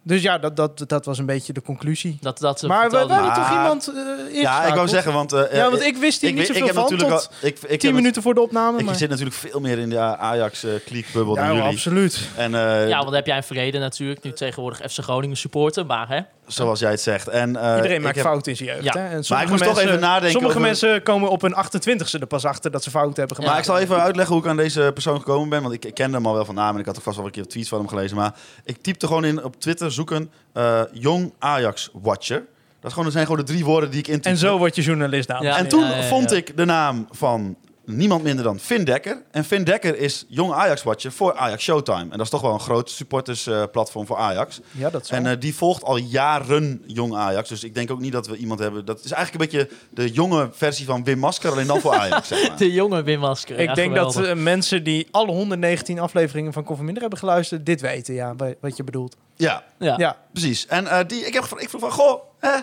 Dus 0.07 0.23
ja, 0.23 0.39
dat, 0.39 0.57
dat, 0.57 0.85
dat 0.87 1.05
was 1.05 1.19
een 1.19 1.27
beetje 1.27 1.53
de 1.53 1.63
conclusie. 1.63 2.19
Dat, 2.21 2.39
dat 2.39 2.59
ze 2.59 2.67
maar 2.67 2.91
we, 2.91 2.97
hebben 2.97 3.17
toch 3.17 3.27
Maar- 3.37 3.53
iemand 3.53 3.93
eh 4.31 4.41
Ja, 4.41 4.65
ik 4.65 4.75
wou 4.75 4.89
zeggen, 4.89 5.13
want... 5.13 5.33
eh, 5.33 5.53
Ja, 5.57 5.71
want 5.71 5.81
eh, 5.83 5.87
ik 5.87 5.97
wist 5.97 6.21
hier 6.21 6.31
ik 6.31 6.37
niet 6.37 6.47
weet- 6.49 6.57
zoveel 6.57 6.69
ik 6.69 6.75
heb 6.75 6.83
van 6.83 6.93
natuurlijk 6.93 7.21
tot 7.21 7.29
al- 7.43 7.49
ik, 7.49 7.55
ik 7.63 7.71
heb 7.71 7.81
tien 7.81 7.95
minuten 7.95 8.23
voor 8.23 8.35
de 8.35 8.41
opname. 8.41 8.79
Ik 8.79 8.85
maar... 8.85 8.95
zit 8.95 9.09
natuurlijk 9.09 9.37
veel 9.37 9.61
meer 9.61 9.79
in 9.79 9.91
de 9.91 9.99
Ajax-kliekbubbel 9.99 11.35
Ja, 11.37 11.47
dan 11.47 11.57
jullie. 11.57 11.71
absoluut. 11.71 12.29
En 12.37 12.55
eh, 12.55 12.89
Ja, 12.89 12.93
want 12.95 13.05
dan 13.05 13.15
heb 13.15 13.27
jij 13.27 13.37
een 13.37 13.43
verleden 13.43 13.81
natuurlijk. 13.81 14.23
Nu 14.23 14.33
tegenwoordig 14.33 14.91
FC 14.93 14.99
Groningen 15.03 15.37
supporter. 15.37 15.87
Maar 15.87 16.09
hè, 16.09 16.21
zoals 16.47 16.81
jij 16.81 16.91
het 16.91 17.01
zegt. 17.01 17.29
En, 17.29 17.57
eh, 17.57 17.75
Iedereen 17.77 17.97
ik 17.97 18.03
maakt 18.03 18.17
heb- 18.17 18.25
fouten 18.25 18.51
in 18.51 18.57
zijn 18.57 18.69
jeugd. 18.69 18.85
Ja. 18.85 18.93
Hè? 18.93 18.99
En 18.99 19.09
Maar 19.11 19.19
ik 19.19 19.25
sommige 19.25 19.49
moest 19.51 19.63
toch 19.65 19.75
mensen- 19.75 19.89
even 19.89 20.01
nadenken 20.01 20.31
Sommige 20.31 20.55
over- 20.55 20.67
mensen 20.69 21.03
komen 21.03 21.29
op 21.31 21.41
hun 21.41 21.55
28ste 21.55 22.19
er 22.21 22.27
pas 22.27 22.45
achter 22.45 22.71
dat 22.71 22.83
ze 22.83 22.91
fouten 22.91 23.19
hebben 23.19 23.37
gemaakt. 23.37 23.53
Maar 23.53 23.61
ik 23.63 23.69
zal 23.69 23.79
even 23.79 24.03
uitleggen 24.03 24.35
hoe 24.35 24.45
ik 24.45 24.51
aan 24.51 24.57
deze 24.57 24.91
persoon 24.95 25.19
gekomen 25.19 25.49
ben. 25.49 25.63
Want 25.63 25.75
ik, 25.75 25.85
ik 25.85 25.95
kende 25.95 26.17
hem 26.17 26.27
al 26.27 26.35
wel 26.35 26.45
van 26.45 26.55
naam 26.55 26.75
en 26.75 26.81
ik 26.81 26.87
had 26.87 26.97
ook 26.97 27.03
vast 27.03 27.17
wel 27.17 27.27
een 27.27 27.33
keer 27.33 27.47
tweets 27.49 27.69
van 27.69 27.79
hem 27.79 27.89
gelezen. 27.89 28.17
Maar 28.17 28.35
ik 28.65 28.83
typte 28.83 29.07
gewoon 29.07 29.25
in 29.25 29.45
op 29.45 29.61
Twitter 29.61 29.93
zoeken 29.95 30.31
eh 30.53 30.83
jong 30.93 31.33
Ajax 31.39 31.91
Watcher. 31.93 32.39
Dat, 32.39 32.47
is 32.83 32.89
gewoon, 32.91 33.05
dat 33.05 33.13
zijn 33.13 33.27
gewoon 33.27 33.41
de 33.47 33.53
drie 33.53 33.65
woorden 33.65 33.91
die 33.91 33.99
ik 33.99 34.07
intypte. 34.07 34.29
En 34.29 34.37
zo 34.37 34.59
word 34.59 34.75
je 34.77 34.83
journalist, 34.83 35.29
dames 35.29 35.45
Ja. 35.47 35.53
en 35.57 35.59
En 35.65 35.69
toen 35.69 35.81
Ja, 35.81 35.91
ja, 35.91 35.97
ja, 35.97 36.03
vond 36.09 36.33
ik 36.33 36.57
de 36.57 36.65
naam 36.65 37.09
van 37.11 37.57
niemand 37.87 38.23
minder 38.23 38.45
dan 38.45 38.59
Finn 38.59 38.85
Dekker. 38.85 39.23
En 39.31 39.45
Finn 39.45 39.65
Dekker 39.65 39.99
is 39.99 40.25
jong 40.29 40.53
Ajax-watcher 40.53 41.13
voor 41.13 41.35
Ajax 41.35 41.63
Showtime. 41.63 42.01
En 42.03 42.09
dat 42.11 42.21
is 42.21 42.29
toch 42.31 42.41
wel 42.41 42.53
een 42.53 42.61
groot 42.61 42.91
supportersplatform 42.91 44.07
voor 44.07 44.17
Ajax. 44.17 44.61
Ja, 44.71 44.91
dat 44.91 45.03
is 45.03 45.11
En 45.11 45.27
eh, 45.27 45.41
die 45.41 45.55
volgt 45.55 45.83
al 45.85 45.97
jaren 45.97 46.83
jong 46.87 47.15
Ajax. 47.15 47.49
Dus 47.49 47.65
ik 47.65 47.75
denk 47.75 47.91
ook 47.91 48.01
niet 48.01 48.13
dat 48.13 48.27
we 48.27 48.37
iemand 48.37 48.61
hebben... 48.61 48.85
Dat 48.85 49.05
is 49.05 49.11
eigenlijk 49.11 49.53
een 49.53 49.59
beetje 49.61 49.77
de 49.91 50.11
jonge 50.13 50.49
versie 50.53 50.87
van 50.87 51.05
Wim 51.05 51.19
Masker, 51.19 51.51
alleen 51.51 51.67
dan 51.67 51.81
voor 51.81 51.95
Ajax. 52.03 52.29
Zeg 52.29 52.49
maar. 52.49 52.57
de 52.59 52.73
jonge 52.73 53.03
Wim 53.03 53.19
Masker. 53.21 53.59
Ik 53.59 53.69
Ja, 53.69 53.75
denk 53.75 53.95
dat 53.95 54.17
eh, 54.17 54.35
mensen 54.35 54.85
die 54.85 55.09
alle 55.11 55.31
119 55.33 55.99
afleveringen 55.99 56.53
van 56.53 56.65
Koffer 56.65 56.85
Minder 56.85 57.03
hebben 57.03 57.21
geluisterd, 57.21 57.67
dit 57.67 57.81
weten, 57.81 58.15
ja, 58.15 58.35
wa- 58.37 58.55
wat 58.61 58.77
je 58.77 58.85
bedoelt. 58.85 59.17
Ja, 59.37 59.65
Ja. 59.79 59.95
Ja, 59.99 60.17
precies. 60.33 60.67
En 60.67 60.87
eh, 60.87 60.99
die, 61.07 61.27
ik, 61.27 61.35
heb, 61.35 61.45
ik 61.59 61.69
vroeg 61.69 61.81
van, 61.81 61.93
goh, 61.93 62.21
hè, 62.39 62.59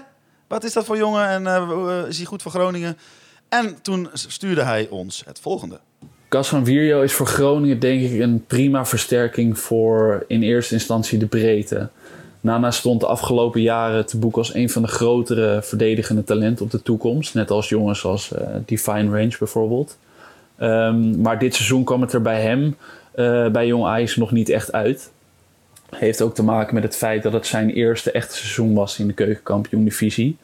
wat 0.47 0.63
is 0.63 0.73
dat 0.73 0.85
voor 0.85 0.97
jongen? 0.97 1.27
En 1.27 1.45
is 2.07 2.17
hij 2.17 2.25
goed 2.25 2.41
voor 2.41 2.51
Groningen? 2.51 2.97
En 3.51 3.81
toen 3.81 4.09
stuurde 4.13 4.63
hij 4.63 4.87
ons 4.89 5.23
het 5.25 5.39
volgende. 5.39 5.79
Cas 6.27 6.53
Virjo 6.63 7.01
is 7.01 7.13
voor 7.13 7.25
Groningen 7.25 7.79
denk 7.79 8.01
ik 8.01 8.19
een 8.19 8.45
prima 8.47 8.85
versterking 8.85 9.59
voor 9.59 10.25
in 10.27 10.41
eerste 10.41 10.73
instantie 10.73 11.19
de 11.19 11.25
breedte. 11.25 11.89
Nana 12.41 12.71
stond 12.71 12.99
de 12.99 13.05
afgelopen 13.05 13.61
jaren 13.61 14.05
te 14.05 14.17
boek 14.17 14.37
als 14.37 14.53
een 14.53 14.69
van 14.69 14.81
de 14.81 14.87
grotere 14.87 15.61
verdedigende 15.63 16.23
talenten 16.23 16.65
op 16.65 16.71
de 16.71 16.81
toekomst. 16.81 17.33
Net 17.33 17.51
als 17.51 17.69
jongens 17.69 18.05
als 18.05 18.31
eh, 18.31 18.47
Divine 18.65 19.09
Range 19.09 19.35
bijvoorbeeld. 19.39 19.97
Ehm, 20.57 21.21
maar 21.21 21.39
dit 21.39 21.55
seizoen 21.55 21.83
kwam 21.83 22.01
het 22.01 22.13
er 22.13 22.21
bij 22.21 22.41
hem, 22.41 22.75
eh, 23.11 23.47
bij 23.47 23.67
Jong 23.67 23.85
Ajax, 23.85 24.15
nog 24.15 24.31
niet 24.31 24.49
echt 24.49 24.71
uit. 24.71 25.11
Heeft 25.89 26.21
ook 26.21 26.35
te 26.35 26.43
maken 26.43 26.73
met 26.73 26.83
het 26.83 26.95
feit 26.95 27.23
dat 27.23 27.33
het 27.33 27.47
zijn 27.47 27.69
eerste 27.69 28.11
echte 28.11 28.35
seizoen 28.35 28.73
was 28.73 28.99
in 28.99 29.07
de 29.07 29.13
keukenkampioen-divisie. 29.13 30.37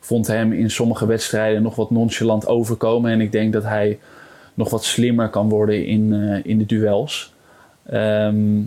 Vond 0.00 0.26
hem 0.26 0.52
in 0.52 0.70
sommige 0.70 1.06
wedstrijden 1.06 1.62
nog 1.62 1.74
wat 1.74 1.90
nonchalant 1.90 2.46
overkomen. 2.46 3.10
En 3.10 3.20
ik 3.20 3.32
denk 3.32 3.52
dat 3.52 3.62
hij 3.62 3.98
nog 4.54 4.70
wat 4.70 4.84
slimmer 4.84 5.28
kan 5.28 5.48
worden 5.48 5.86
in, 5.86 6.12
eh, 6.12 6.50
in 6.50 6.58
de 6.58 6.66
duels. 6.66 7.34
Ehm, 7.86 8.60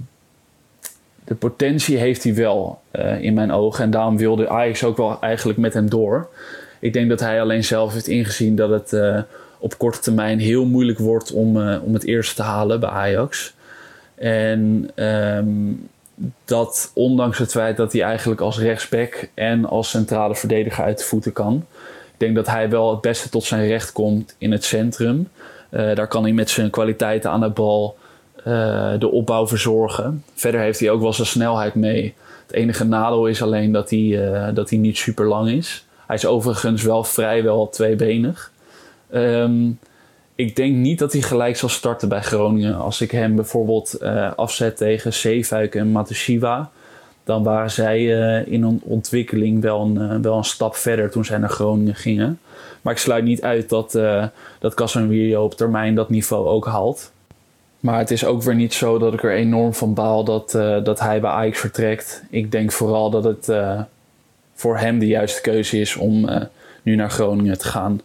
de 1.23 1.35
potentie 1.35 1.97
heeft 1.97 2.23
hij 2.23 2.35
wel 2.35 2.79
eh, 2.91 3.21
in 3.23 3.33
mijn 3.33 3.51
ogen. 3.51 3.83
En 3.83 3.91
daarom 3.91 4.17
wilde 4.17 4.49
Ajax 4.49 4.83
ook 4.83 4.97
wel 4.97 5.21
eigenlijk 5.21 5.59
met 5.59 5.73
hem 5.73 5.89
door. 5.89 6.29
Ik 6.79 6.93
denk 6.93 7.09
dat 7.09 7.19
hij 7.19 7.41
alleen 7.41 7.63
zelf 7.63 7.93
heeft 7.93 8.07
ingezien 8.07 8.55
dat 8.55 8.69
het 8.69 8.93
eh, 8.93 9.21
op 9.59 9.77
korte 9.77 9.99
termijn 9.99 10.39
heel 10.39 10.65
moeilijk 10.65 10.99
wordt 10.99 11.31
om, 11.31 11.57
om 11.77 11.93
het 11.93 12.03
eerste 12.03 12.35
te 12.35 12.41
halen 12.41 12.79
bij 12.79 12.89
Ajax. 12.89 13.53
En 14.15 14.89
ehm, 14.95 15.47
dat 16.45 16.91
ondanks 16.93 17.37
het 17.37 17.51
feit 17.51 17.77
dat 17.77 17.91
hij 17.91 18.01
eigenlijk 18.01 18.41
als 18.41 18.59
rechtsback 18.59 19.29
en 19.33 19.65
als 19.65 19.89
centrale 19.89 20.35
verdediger 20.35 20.83
uit 20.83 20.97
de 20.97 21.03
voeten 21.03 21.33
kan. 21.33 21.65
Ik 22.13 22.19
denk 22.27 22.35
dat 22.35 22.47
hij 22.47 22.69
wel 22.69 22.91
het 22.91 23.01
beste 23.01 23.29
tot 23.29 23.43
zijn 23.43 23.67
recht 23.67 23.91
komt 23.91 24.35
in 24.37 24.51
het 24.51 24.63
centrum. 24.63 25.29
Eh, 25.69 25.95
daar 25.95 26.07
kan 26.07 26.23
hij 26.23 26.33
met 26.33 26.49
zijn 26.49 26.69
kwaliteiten 26.69 27.31
aan 27.31 27.39
de 27.39 27.49
bal 27.49 27.97
eh, 28.35 28.91
de 28.99 29.11
opbouw 29.11 29.47
verzorgen. 29.47 30.23
Verder 30.33 30.61
heeft 30.61 30.79
hij 30.79 30.89
ook 30.89 31.01
wel 31.01 31.13
zijn 31.13 31.27
snelheid 31.27 31.75
mee. 31.75 32.13
Het 32.47 32.55
enige 32.55 32.83
nadeel 32.85 33.27
is 33.27 33.41
alleen 33.41 33.71
dat 33.71 33.89
hij, 33.89 34.31
eh, 34.31 34.55
dat 34.55 34.69
hij 34.69 34.79
niet 34.79 34.97
super 34.97 35.25
lang 35.25 35.49
is. 35.49 35.85
Hij 36.07 36.15
is 36.15 36.25
overigens 36.25 36.83
wel 36.83 37.03
vrijwel 37.03 37.69
tweebenig. 37.69 38.51
Ehm, 39.09 39.69
ik 40.41 40.55
denk 40.55 40.75
niet 40.75 40.99
dat 40.99 41.13
hij 41.13 41.21
gelijk 41.21 41.57
zal 41.57 41.69
starten 41.69 42.09
bij 42.09 42.21
Groningen. 42.21 42.75
Als 42.75 43.01
ik 43.01 43.11
hem 43.11 43.35
bijvoorbeeld 43.35 43.93
eh, 43.93 44.31
afzet 44.35 44.77
tegen 44.77 45.13
Zeefuik 45.13 45.75
en 45.75 45.91
Matoshiwa... 45.91 46.69
dan 47.23 47.43
waren 47.43 47.71
zij 47.71 47.97
eh, 47.97 48.53
in 48.53 48.63
een 48.63 48.81
ontwikkeling 48.83 49.61
wel 49.61 49.81
een, 49.81 49.97
eh, 49.97 50.17
wel 50.21 50.37
een 50.37 50.43
stap 50.43 50.75
verder 50.75 51.11
toen 51.11 51.25
zij 51.25 51.37
naar 51.37 51.49
Groningen 51.49 51.95
gingen. 51.95 52.39
Maar 52.81 52.93
ik 52.93 52.99
sluit 52.99 53.23
niet 53.23 53.41
uit 53.41 53.69
dat, 53.69 53.95
eh 53.95 54.25
dat 54.59 54.73
Casemiro 54.73 55.43
op 55.43 55.53
termijn 55.53 55.95
dat 55.95 56.09
niveau 56.09 56.47
ook 56.47 56.65
haalt. 56.65 57.11
Maar 57.79 57.97
het 57.97 58.11
is 58.11 58.25
ook 58.25 58.43
weer 58.43 58.55
niet 58.55 58.73
zo 58.73 58.97
dat 58.97 59.13
ik 59.13 59.23
er 59.23 59.33
enorm 59.33 59.73
van 59.73 59.93
baal 59.93 60.23
dat, 60.23 60.51
dat 60.83 60.99
hij 60.99 61.21
bij 61.21 61.29
Ajax 61.29 61.59
vertrekt. 61.59 62.23
Ik 62.29 62.51
denk 62.51 62.71
vooral 62.71 63.09
dat 63.09 63.23
het 63.23 63.49
voor 64.53 64.77
hem 64.77 64.99
de 64.99 65.07
juiste 65.07 65.41
keuze 65.41 65.79
is 65.79 65.95
om 65.95 66.29
nu 66.81 66.95
naar 66.95 67.09
Groningen 67.09 67.57
te 67.57 67.67
gaan. 67.67 68.01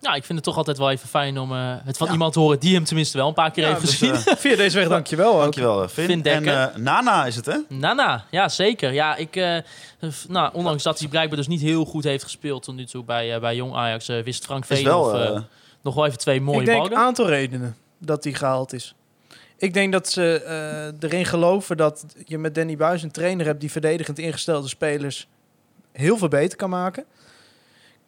Nou, 0.00 0.16
ik 0.16 0.24
vind 0.24 0.38
het 0.38 0.46
toch 0.46 0.56
altijd 0.56 0.78
wel 0.78 0.90
even 0.90 1.08
fijn 1.08 1.38
om 1.38 1.52
eh, 1.52 1.74
het 1.84 1.96
van 1.96 2.10
iemand 2.12 2.32
te 2.32 2.38
horen 2.38 2.58
die 2.60 2.74
hem 2.74 2.84
tenminste 2.84 3.16
wel 3.16 3.28
een 3.28 3.34
paar 3.34 3.50
keer 3.50 3.62
Ja, 3.64 3.68
heeft 3.68 3.80
dus, 3.80 3.90
gezien. 3.90 4.14
eh, 4.14 4.36
via 4.36 4.56
deze 4.56 4.78
weg 4.78 4.88
dankjewel 4.98 5.34
ook. 5.34 5.40
Dankjewel, 5.40 5.82
eh, 5.82 5.88
Finn. 5.88 6.08
Finn 6.08 6.24
en 6.24 6.48
eh, 6.48 6.76
Nana 6.76 7.26
is 7.26 7.36
het, 7.36 7.46
hè? 7.46 7.56
Nana, 7.68 8.24
ja 8.30 8.48
zeker. 8.48 8.92
Ja, 8.92 9.16
ik, 9.16 9.36
eh, 9.36 9.56
nou, 10.28 10.50
ondanks 10.54 10.82
dat 10.82 10.98
hij 10.98 11.08
blijkbaar 11.08 11.36
dus 11.36 11.46
niet 11.48 11.60
heel 11.60 11.84
goed 11.84 12.04
heeft 12.04 12.22
gespeeld 12.24 12.62
tot 12.62 12.74
nu 12.74 12.84
toe 12.84 13.04
bij, 13.04 13.40
bij 13.40 13.56
Jong 13.56 13.74
Ajax, 13.74 14.06
wist 14.06 14.44
Frank 14.44 14.64
eh, 14.64 14.84
eh, 14.86 15.40
nog 15.82 15.94
wel 15.94 16.06
even 16.06 16.18
twee 16.18 16.40
mooie 16.40 16.60
ik 16.60 16.66
denk 16.66 16.78
ballen. 16.78 16.92
een 16.92 16.98
aantal 17.04 17.26
redenen 17.26 17.76
dat 17.98 18.24
hij 18.24 18.32
gehaald 18.32 18.72
is. 18.72 18.94
Ik 19.56 19.74
denk 19.74 19.92
dat 19.92 20.08
ze 20.08 20.42
eh, 20.42 21.08
erin 21.08 21.24
geloven 21.24 21.76
dat 21.76 22.04
je 22.24 22.38
met 22.38 22.54
Danny 22.54 22.76
Buis 22.76 23.02
een 23.02 23.10
trainer 23.10 23.46
hebt 23.46 23.60
die 23.60 23.70
verdedigend 23.70 24.18
ingestelde 24.18 24.68
spelers 24.68 25.26
heel 25.92 26.16
veel 26.18 26.28
beter 26.28 26.56
kan 26.58 26.70
maken. 26.70 27.04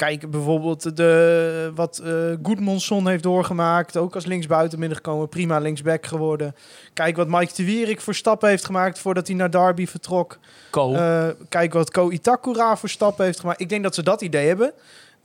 Kijk 0.01 0.30
bijvoorbeeld 0.30 0.96
de, 0.96 1.72
wat 1.74 2.03
Goedmonson 2.42 3.09
heeft 3.09 3.22
doorgemaakt. 3.22 3.96
Ook 3.96 4.14
als 4.14 4.26
linksbuiten 4.26 4.78
binnengekomen. 4.78 5.28
Prima 5.28 5.59
linksback 5.59 6.07
geworden. 6.07 6.55
Kijk 6.92 7.16
wat 7.16 7.28
Mike 7.28 7.53
de 7.57 7.64
Wierik 7.64 8.01
voor 8.01 8.14
stappen 8.14 8.48
heeft 8.48 8.64
gemaakt 8.64 8.98
voordat 8.98 9.26
hij 9.26 9.36
naar 9.36 9.51
Derby 9.51 9.86
vertrok. 9.86 10.38
Ko. 10.70 10.94
Eh, 10.94 11.28
kijk 11.48 11.72
wat 11.72 11.90
Ko 11.90 12.11
Itakura 12.11 12.76
voor 12.76 12.88
stappen 12.88 13.24
heeft 13.24 13.40
gemaakt. 13.40 13.61
Ik 13.61 13.68
denk 13.68 13.82
dat 13.82 13.94
ze 13.94 14.03
dat 14.03 14.20
idee 14.20 14.46
hebben. 14.46 14.72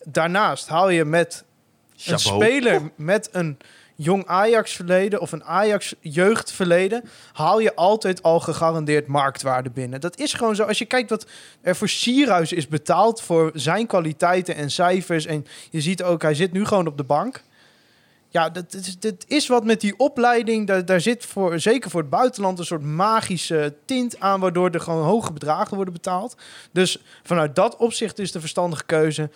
Daarnaast 0.04 0.68
haal 0.68 0.90
je 0.90 1.06
met 1.06 1.44
een 2.06 2.20
speler 2.20 2.82
met 2.96 3.30
een 3.32 3.58
jong 3.96 4.26
Ajax 4.26 4.74
verleden 4.74 5.22
of 5.22 5.32
een 5.32 5.44
Ajax 5.44 5.96
jeugd 6.00 6.52
verleden, 6.52 7.04
haal 7.34 7.60
je 7.60 7.76
altijd 7.76 8.24
al 8.24 8.40
gegarandeerd 8.40 9.08
marktwaarde 9.08 9.70
binnen. 9.70 10.02
Dat 10.02 10.18
is 10.18 10.34
gewoon 10.34 10.56
zo. 10.56 10.64
Als 10.64 10.78
je 10.78 10.86
kijkt 10.86 11.10
wat 11.10 11.26
er 11.62 11.76
voor 11.76 11.90
Sierhuis 11.90 12.52
is 12.52 12.68
betaald 12.68 13.22
voor 13.22 13.52
zijn 13.54 13.88
kwaliteiten 13.88 14.56
en 14.56 14.72
cijfers 14.72 15.26
en 15.26 15.46
je 15.70 15.82
ziet 15.82 16.04
ook, 16.04 16.22
hij 16.22 16.34
zit 16.34 16.52
nu 16.52 16.66
gewoon 16.66 16.88
op 16.88 16.98
de 16.98 17.04
bank. 17.04 17.44
Ja, 18.36 18.50
dat, 18.50 18.72
dat 18.72 18.82
is, 18.82 19.00
dat 19.00 19.26
is 19.28 19.48
wat 19.48 19.64
met 19.64 19.82
die 19.82 20.00
opleiding. 20.00 20.68
Daar, 20.68 20.86
daar 20.86 21.02
zit 21.02 21.26
voor, 21.26 21.60
zeker 21.60 21.90
voor 21.90 22.02
het 22.02 22.10
buitenland 22.10 22.60
een 22.60 22.66
soort 22.66 22.84
magische 22.84 23.76
tint 23.86 24.20
aan, 24.20 24.40
waardoor 24.40 24.70
er 24.70 24.80
gewoon 24.80 25.04
hoge 25.04 25.34
bedragen 25.34 25.76
worden 25.76 25.94
betaald. 25.94 26.36
Dus 26.72 27.02
vanuit 27.24 27.56
dat 27.56 27.76
opzicht 27.76 28.20
is 28.20 28.32
de 28.32 28.40
verstandige 28.40 28.86
keuze. 28.86 29.30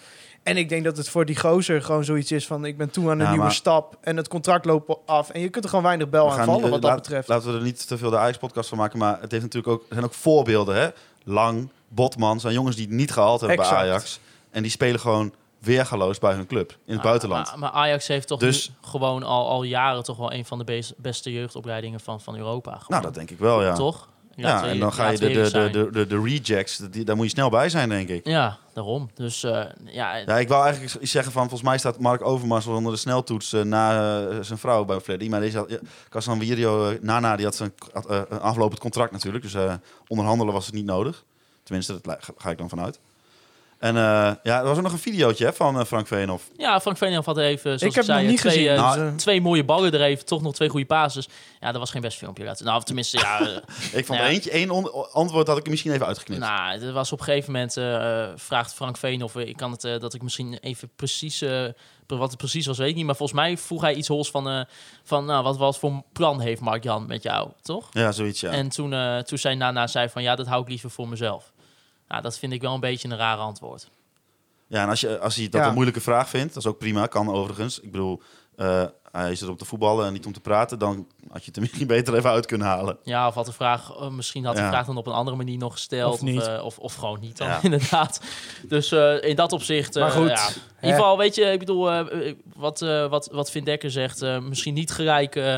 En 0.50 0.58
ik 0.58 0.70
denk 0.70 0.84
dat 0.84 0.98
het 0.98 1.10
voor 1.10 1.26
die 1.26 1.40
gozer 1.40 1.82
gewoon 1.82 2.04
zoiets 2.04 2.32
is 2.32 2.48
van... 2.48 2.66
ik 2.66 2.78
ben 2.78 2.90
toe 2.90 3.04
aan 3.06 3.12
een 3.12 3.18
Ja, 3.20 3.28
nieuwe 3.30 3.44
maar- 3.46 3.54
stap 3.54 3.98
en 4.02 4.18
het 4.18 4.28
contract 4.28 4.66
loopt 4.66 4.96
af. 5.06 5.30
En 5.30 5.42
je 5.42 5.50
kunt 5.50 5.64
er 5.64 5.70
gewoon 5.70 5.86
weinig 5.86 6.10
bel 6.10 6.26
We 6.26 6.32
aan 6.32 6.46
vallen 6.46 6.62
niet- 6.62 6.70
wat 6.70 6.82
dat 6.82 6.96
betreft. 6.96 7.28
Laten 7.28 7.52
we 7.52 7.58
er 7.58 7.64
niet 7.64 7.88
te 7.88 7.98
veel 7.98 8.10
de 8.10 8.18
Ajax-podcast 8.18 8.70
van 8.70 8.78
maken. 8.78 9.00
Maar 9.00 9.22
het 9.22 9.32
heeft 9.32 9.44
natuurlijk 9.44 9.74
ook, 9.74 9.82
er 9.82 9.94
zijn 9.94 10.04
ook 10.06 10.14
voorbeelden. 10.14 10.76
Hè? 10.76 10.88
Lang, 11.24 11.70
Botman, 11.88 12.40
zijn 12.40 12.54
jongens 12.54 12.76
die 12.76 12.86
het 12.86 12.94
niet 12.96 13.12
gehaald 13.12 13.40
hebben 13.40 13.58
Exact. 13.58 13.80
bij 13.80 13.90
Ajax. 13.90 14.20
En 14.52 14.62
die 14.62 14.72
spelen 14.72 15.00
gewoon 15.00 15.34
weergaloos 15.60 16.20
bij 16.20 16.34
hun 16.34 16.48
club 16.48 16.78
in 16.86 16.94
het 16.94 17.02
buitenland. 17.02 17.48
Maar, 17.50 17.60
maar 17.60 17.72
Ajax 17.72 18.08
heeft 18.08 18.28
toch 18.28 18.40
Dus- 18.40 18.68
nu 18.70 18.76
gewoon 18.90 19.24
al, 19.24 19.48
al 19.50 19.64
jaren 19.64 20.04
toch 20.04 20.18
wel 20.18 20.34
een 20.34 20.46
van 20.46 20.58
de 20.58 20.64
bes- 20.64 20.94
beste 20.98 21.32
jeugdopleidingen 21.32 22.00
van, 22.00 22.22
van 22.22 22.36
Europa. 22.38 22.72
Gewoon. 22.72 22.86
Nou, 22.88 23.02
dat 23.04 23.14
denk 23.14 23.30
ik 23.30 23.40
wel, 23.40 23.64
ja. 23.64 23.74
Toch? 23.76 24.08
Ja, 24.48 24.68
en 24.68 24.80
dan 24.80 24.94
ga 24.94 25.10
je 25.10 25.18
de, 25.18 25.28
de, 25.52 25.70
de, 25.72 25.90
de, 25.92 26.08
de, 26.08 26.22
rejects, 26.22 26.78
die, 26.78 27.04
daar 27.06 27.16
moet 27.16 27.26
je 27.26 27.32
snel 27.32 27.50
bij 27.50 27.70
zijn, 27.70 27.90
denk 27.90 28.10
ik. 28.10 28.26
Ja, 28.28 28.58
daarom. 28.74 29.10
Dus 29.14 29.44
eh, 29.44 29.66
ja, 29.86 30.16
Ja, 30.16 30.38
ik 30.40 30.48
wou 30.48 30.64
eigenlijk 30.64 30.96
iets 31.02 31.12
zeggen 31.12 31.32
van, 31.32 31.42
volgens 31.42 31.70
mij 31.70 31.78
staat 31.78 32.00
Mark 32.00 32.22
Overmars 32.26 32.66
wel 32.66 32.76
onder 32.76 32.92
de 32.92 32.98
sneltoets 32.98 33.54
eh, 33.54 33.62
na 33.62 34.20
eh, 34.30 34.38
zijn 34.42 34.60
vrouw 34.60 34.86
bij 34.86 35.00
Freddy. 35.00 35.30
Maar 35.30 35.40
deze 35.40 35.58
had, 35.58 35.70
ja, 35.70 35.78
Casan 36.10 36.40
Wirio, 36.40 36.90
eh, 36.90 36.98
Nana, 37.02 37.36
die 37.36 37.46
had 37.46 37.56
zijn 37.56 37.74
had, 37.94 38.10
een 38.10 38.40
aflopend 38.40 38.80
contract 38.80 39.12
natuurlijk. 39.12 39.44
Dus 39.44 39.56
onderhandelen 40.08 40.54
was 40.54 40.66
het 40.66 40.76
niet 40.76 40.86
nodig. 40.86 41.24
Tenminste, 41.64 41.94
dat 42.02 42.06
li- 42.06 42.34
ga 42.38 42.50
ik 42.50 42.58
dan 42.58 42.70
vanuit. 42.70 43.00
En 43.80 43.96
eh, 43.96 44.02
ja, 44.44 44.60
er 44.60 44.64
was 44.64 44.78
ook 44.78 44.84
nog 44.84 44.92
een 44.92 45.00
videootje 45.00 45.46
hè, 45.46 45.54
van 45.54 45.80
eh, 45.80 45.86
Frank 45.86 46.08
Veenhoff. 46.08 46.50
Ja, 46.58 46.80
Frank 46.82 46.98
Veenhoff 46.98 47.26
had 47.26 47.38
even, 47.38 47.62
zoals 47.62 47.82
Ik 47.82 47.88
ik, 47.90 47.96
heb 47.96 48.04
zei, 48.04 48.28
niet 48.28 48.38
twee, 48.40 48.52
gezien, 48.52 48.68
eh, 48.70 49.08
eh. 49.08 49.16
twee 49.16 49.42
mooie 49.42 49.64
ballen 49.66 49.94
er 49.94 50.02
even, 50.02 50.26
toch 50.26 50.42
nog 50.42 50.54
twee 50.54 50.70
goede 50.70 50.86
passes. 50.86 51.28
Ja, 51.60 51.72
dat 51.72 51.80
was 51.82 51.92
geen 51.92 52.02
best 52.02 52.18
filmpje. 52.18 52.44
laten- 52.44 52.66
Nou, 52.66 52.84
tenminste, 52.84 53.18
ja... 53.18 53.40
Ik 54.00 54.06
vond 54.06 54.20
Ja. 54.20 54.28
eentje, 54.28 54.52
één 54.52 54.70
on- 54.70 55.12
antwoord 55.12 55.48
had 55.48 55.58
ik 55.58 55.64
er 55.64 55.70
misschien 55.72 55.92
even 55.92 56.06
uitgeknipt. 56.06 56.42
nou, 56.42 56.82
er 56.82 56.94
was 56.94 57.12
op 57.12 57.20
een 57.20 57.26
gegeven 57.26 57.52
moment, 57.52 57.78
eh, 57.78 58.28
vraagt 58.36 58.74
Frank 58.74 58.98
Veenhoff, 58.98 59.36
ik 59.36 59.58
kan 59.58 59.72
het, 59.72 59.82
dat 59.82 60.14
ik 60.14 60.22
misschien 60.22 60.58
even 60.62 60.90
precies, 60.96 61.44
wat 62.08 62.30
het 62.30 62.38
precies 62.38 62.66
was, 62.66 62.78
weet 62.78 62.90
ik 62.90 62.96
niet. 62.96 63.06
Maar 63.06 63.16
volgens 63.16 63.40
mij 63.40 63.58
vroeg 63.58 63.82
hij 63.82 63.94
iets 63.94 64.08
hols 64.08 64.32
van, 64.32 64.50
eh, 64.50 64.62
van 65.04 65.26
nou, 65.26 65.44
wat, 65.44 65.58
wat 65.58 65.78
voor 65.80 66.04
plan 66.14 66.40
heeft 66.40 66.62
Mark-Jan 66.62 67.06
met 67.08 67.24
jou, 67.24 67.50
toch? 67.62 67.88
Ja, 67.92 68.12
zoiets, 68.12 68.40
ja. 68.42 68.52
En 68.52 68.70
toen, 68.70 68.94
eh, 68.94 69.18
toen 69.18 69.38
zei 69.38 69.56
Nana 69.56 69.88
zei 69.88 70.10
van, 70.10 70.22
ja, 70.22 70.36
dat 70.36 70.48
hou 70.48 70.62
ik 70.62 70.68
liever 70.70 70.90
voor 70.90 71.08
mezelf. 71.08 71.52
Nou, 72.10 72.22
dat 72.22 72.38
vind 72.40 72.54
ik 72.54 72.62
wel 72.62 72.74
een 72.74 72.80
beetje 72.80 73.08
een 73.10 73.18
rare 73.18 73.42
antwoord. 73.42 73.90
Ja, 74.68 74.82
en 74.84 74.90
als, 74.90 75.00
je, 75.02 75.20
als 75.20 75.36
hij 75.36 75.50
dat 75.50 75.62
Ja. 75.62 75.68
een 75.68 75.74
moeilijke 75.74 76.02
vraag 76.02 76.30
vindt, 76.30 76.54
dat 76.54 76.64
is 76.64 76.70
ook 76.70 76.78
prima, 76.78 77.06
kan 77.08 77.30
overigens. 77.34 77.80
Ik 77.80 77.92
bedoel, 77.92 78.22
eh, 78.56 78.84
hij 79.12 79.32
is 79.32 79.42
er 79.42 79.50
om 79.50 79.58
te 79.58 79.66
voetballen 79.66 80.06
en 80.06 80.14
niet 80.14 80.26
om 80.26 80.34
te 80.34 80.40
praten, 80.40 80.80
dan 80.80 81.08
had 81.32 81.40
je 81.42 81.46
het 81.48 81.56
er 81.56 81.62
misschien 81.66 81.88
beter 81.88 82.16
even 82.16 82.30
uit 82.30 82.46
kunnen 82.46 82.68
halen. 82.68 82.98
Ja, 83.04 83.28
of 83.28 83.34
had 83.34 83.46
de 83.46 83.52
vraag, 83.52 83.92
eh, 83.92 84.10
misschien 84.10 84.46
had 84.46 84.56
de 84.56 84.62
Ja. 84.62 84.68
vraag 84.70 84.86
dan 84.86 84.98
op 84.98 85.08
een 85.08 85.14
andere 85.14 85.38
manier 85.38 85.58
nog 85.58 85.74
gesteld. 85.74 86.14
Of 86.14 86.22
niet. 86.22 86.48
eh, 86.48 86.64
of, 86.64 86.78
of 86.80 86.94
gewoon 86.96 87.20
niet 87.20 87.38
dan, 87.38 87.48
Ja. 87.48 87.60
inderdaad. 87.70 88.22
Dus 88.68 88.92
eh, 88.92 89.24
in 89.24 89.36
dat 89.36 89.52
opzicht, 89.52 89.96
eh, 89.96 90.02
Maar 90.04 90.12
goed, 90.12 90.30
ja. 90.30 90.48
in 90.48 90.54
ieder 90.82 90.96
geval, 90.98 91.18
weet 91.18 91.36
je, 91.36 91.42
ik 91.52 91.60
bedoel, 91.60 92.06
wat, 92.56 92.82
eh 92.82 93.08
wat, 93.10 93.30
wat 93.32 93.52
Vin 93.52 93.64
Dekker 93.64 93.92
zegt, 93.92 94.22
eh, 94.22 94.40
misschien 94.40 94.74
niet 94.74 94.92
gelijk 94.92 95.36
eh, 95.36 95.56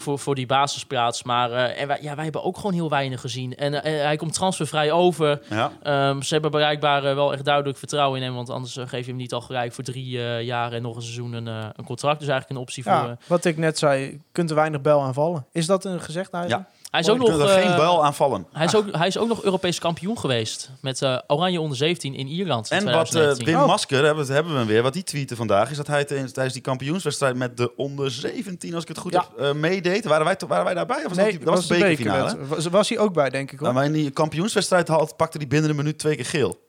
voor, 0.00 0.18
voor 0.18 0.34
die 0.34 0.46
basisplaats. 0.46 1.22
Maar 1.22 1.52
eh, 1.52 1.80
en 1.80 1.88
wij, 1.88 1.98
ja, 2.00 2.14
wij 2.14 2.24
hebben 2.24 2.44
ook 2.44 2.56
gewoon 2.56 2.72
heel 2.72 2.88
weinig 2.90 3.20
gezien. 3.20 3.56
En 3.56 3.82
eh, 3.82 4.02
hij 4.02 4.16
komt 4.16 4.32
transfervrij 4.34 4.92
over. 4.92 5.40
Ja. 5.50 5.72
Ehm, 5.82 6.20
ze 6.20 6.32
hebben 6.32 6.50
bereikbaar 6.50 7.04
eh, 7.04 7.14
wel 7.14 7.32
echt 7.32 7.44
duidelijk 7.44 7.78
vertrouwen 7.78 8.18
in 8.20 8.24
hem. 8.26 8.34
Want 8.34 8.50
anders 8.50 8.76
eh, 8.76 8.88
geef 8.88 9.00
je 9.04 9.10
hem 9.10 9.20
niet 9.20 9.32
al 9.32 9.40
gelijk 9.40 9.72
voor 9.72 9.84
drie 9.84 10.18
eh, 10.22 10.42
jaar 10.42 10.72
en 10.72 10.82
nog 10.82 10.96
een 10.96 11.02
seizoen 11.02 11.32
een, 11.32 11.48
eh, 11.48 11.68
een 11.76 11.84
contract. 11.84 12.18
Dus 12.18 12.28
eigenlijk 12.28 12.50
een 12.50 12.66
optie 12.66 12.82
voor... 12.82 12.92
Ja, 12.92 13.08
eh, 13.08 13.16
wat 13.26 13.44
ik 13.44 13.56
net 13.56 13.78
zei, 13.78 14.00
je 14.02 14.18
kunt 14.32 14.50
er 14.50 14.56
weinig 14.56 14.80
bel 14.80 15.02
aanvallen. 15.02 15.46
Is 15.52 15.66
dat 15.66 15.84
een 15.84 16.00
gezegd 16.00 16.32
eigenlijk? 16.32 16.68
Hij 16.90 17.00
is 17.00 17.08
ook 17.08 17.18
nog... 17.18 17.28
er 17.40 17.48
geen 17.48 17.70
eh, 17.70 17.76
buil 17.76 18.04
aanvallen. 18.04 18.46
Hij 18.52 18.64
is, 18.64 18.74
ook, 18.74 18.96
hij 18.96 19.06
is 19.06 19.18
ook 19.18 19.28
nog 19.28 19.42
Europees 19.42 19.78
kampioen 19.78 20.18
geweest. 20.18 20.70
Met 20.80 21.02
eh, 21.02 21.18
Oranje 21.26 21.60
onder 21.60 21.76
17 21.76 22.14
in 22.14 22.26
Ierland. 22.26 22.70
in 22.70 22.76
En 22.76 22.84
wat 22.84 22.94
eh, 22.94 23.00
2019. 23.00 23.46
Wim 23.54 23.62
Oh. 23.62 23.66
Masker, 23.66 24.04
hebben, 24.04 24.26
we- 24.26 24.32
hebben 24.32 24.52
we 24.52 24.58
hem 24.58 24.66
weer, 24.68 24.82
wat 24.82 24.92
die 24.92 25.02
tweette 25.02 25.36
vandaag, 25.36 25.70
is 25.70 25.76
dat 25.76 25.86
hij 25.86 26.04
tijdens, 26.04 26.52
die 26.52 26.62
kampioenswedstrijd 26.62 27.36
met 27.36 27.56
de 27.56 27.76
onder 27.76 28.10
17, 28.10 28.74
als 28.74 28.82
ik 28.82 28.88
het 28.88 28.98
goed 28.98 29.12
Ja. 29.12 29.26
heb, 29.36 29.46
eh, 29.46 29.52
meedeed. 29.52 30.04
Waren 30.04 30.24
wij, 30.26 30.36
waren 30.48 30.64
wij 30.64 30.74
daarbij? 30.74 30.96
Of 30.96 31.08
was 31.08 31.16
Nee, 31.16 31.24
dat, 31.26 31.34
die- 31.36 31.44
dat 31.44 31.54
was 31.54 31.66
de 31.66 31.74
bekerfinale? 31.78 32.46
Was, 32.46 32.66
was 32.66 32.88
hij 32.88 32.98
ook 32.98 33.12
bij, 33.14 33.30
denk 33.30 33.52
ik 33.52 33.58
hoor. 33.58 33.68
Nou, 33.68 33.74
maar 33.74 33.84
in 33.84 33.92
die 33.92 34.10
kampioenswedstrijd 34.10 34.88
had, 34.88 35.16
pakte 35.16 35.38
hij 35.38 35.46
binnen 35.46 35.70
een 35.70 35.76
minuut 35.76 35.98
twee 35.98 36.16
keer 36.16 36.24
geel. 36.26 36.66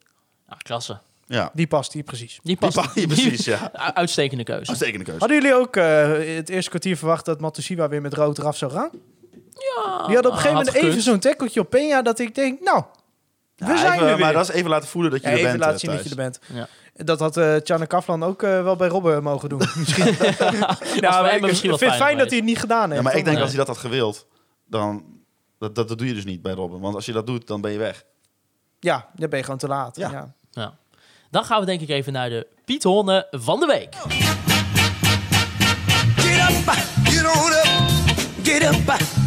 Ja, 0.50 0.56
klasse. 0.64 1.00
Ja, 1.28 1.52
Die 1.54 1.68
past 1.68 1.94
hier 1.94 2.04
precies. 2.04 2.40
Die 2.44 2.56
past. 2.58 2.94
Die 2.94 3.08
pa- 3.08 3.14
precies, 3.14 3.46
ja. 3.46 3.72
Uitstekende 3.94 4.44
keuze. 4.44 4.68
uitstekende 4.68 5.04
keuze. 5.06 5.20
Hadden 5.20 5.42
jullie 5.42 5.56
ook 5.56 5.76
eh, 5.76 6.12
het 6.36 6.50
eerste 6.50 6.70
kwartier 6.70 6.98
verwacht 6.98 7.26
dat 7.26 7.40
Matusiwa 7.40 7.90
weer 7.90 8.02
met 8.02 8.14
rood 8.14 8.38
eraf 8.38 8.58
zou 8.58 8.72
gaan? 8.72 8.90
Ja, 9.54 10.06
Die 10.08 10.16
had 10.16 10.26
op 10.26 10.32
een 10.32 10.38
gegeven 10.38 10.50
moment 10.58 10.70
gekund. 10.70 10.92
even 10.92 11.02
zo'n 11.04 11.20
tackeltje 11.20 11.60
op 11.60 11.76
Peña 11.76 12.04
dat 12.04 12.20
ik 12.20 12.36
denk, 12.36 12.60
nou, 12.62 12.84
we 13.56 13.66
Ja, 13.66 13.78
zijn 13.78 13.94
even, 13.94 14.08
er 14.08 14.16
weer. 14.16 14.20
Maar 14.26 14.34
dat 14.34 14.50
is 14.50 14.56
even 14.56 14.70
laten 14.70 14.90
voelen 14.90 15.12
dat 15.12 15.22
je 15.22 15.28
Ja, 15.28 15.34
er 15.34 15.40
even 15.40 15.50
bent, 15.52 15.64
laten 15.64 15.76
eh, 15.76 15.80
zien 15.82 15.92
dat 15.92 16.04
je 16.04 16.10
er 16.10 16.16
Thijs. 16.16 16.40
bent. 16.48 16.68
Ja. 16.96 17.04
Dat 17.06 17.20
had 17.20 17.38
eh 17.38 17.56
Tjana 17.56 17.86
Kaflan 17.86 18.24
ook 18.24 18.44
eh, 18.44 18.64
wel 18.64 18.76
bij 18.76 18.88
Robben 18.88 19.24
mogen 19.24 19.50
doen. 19.50 19.58
Misschien. 19.76 20.06
ja, 20.06 20.78
bij 21.00 21.10
maar 21.10 21.26
hem 21.26 21.36
ik 21.36 21.42
misschien 21.42 21.70
wel 21.70 21.78
vind 21.78 21.92
het 21.92 22.00
fijn 22.02 22.18
dat 22.18 22.28
hij 22.28 22.38
het 22.38 22.46
niet 22.46 22.60
gedaan 22.60 22.84
heeft. 22.92 22.96
Ja, 22.96 23.02
maar 23.02 23.16
ik 23.16 23.24
denk 23.24 23.36
Nee. 23.36 23.42
als 23.46 23.56
hij 23.56 23.66
dat 23.66 23.76
had 23.76 23.78
gewild, 23.86 24.28
dan... 24.68 25.04
Dat, 25.60 25.76
dat, 25.76 25.88
dat 25.88 25.98
doe 25.98 26.08
je 26.08 26.14
dus 26.14 26.26
niet 26.26 26.42
bij 26.42 26.54
Robben. 26.54 26.80
Want 26.80 26.96
als 26.96 27.06
je 27.06 27.12
dat 27.12 27.28
doet, 27.28 27.48
dan 27.48 27.62
ben 27.62 27.72
je 27.72 27.78
weg. 27.78 28.04
Ja, 28.80 29.08
dan 29.16 29.30
ben 29.30 29.38
je 29.38 29.44
gewoon 29.44 29.60
te 29.60 29.68
laat. 29.68 29.96
Ja. 29.96 30.12
Ja. 30.12 30.34
Ja. 30.52 30.78
Dan 31.32 31.44
gaan 31.46 31.60
we 31.60 31.66
denk 31.66 31.82
ik 31.82 31.90
even 31.90 32.14
naar 32.14 32.30
de 32.30 32.48
Piet 32.66 32.84
Honne 32.84 33.28
van 33.32 33.60
de 33.60 33.66
week. 33.66 33.96
Get 36.16 36.50
up, 36.50 36.70
get 37.04 37.26
on 37.26 37.52
up. 37.52 37.90
Get 38.44 38.64
up. 38.64 39.21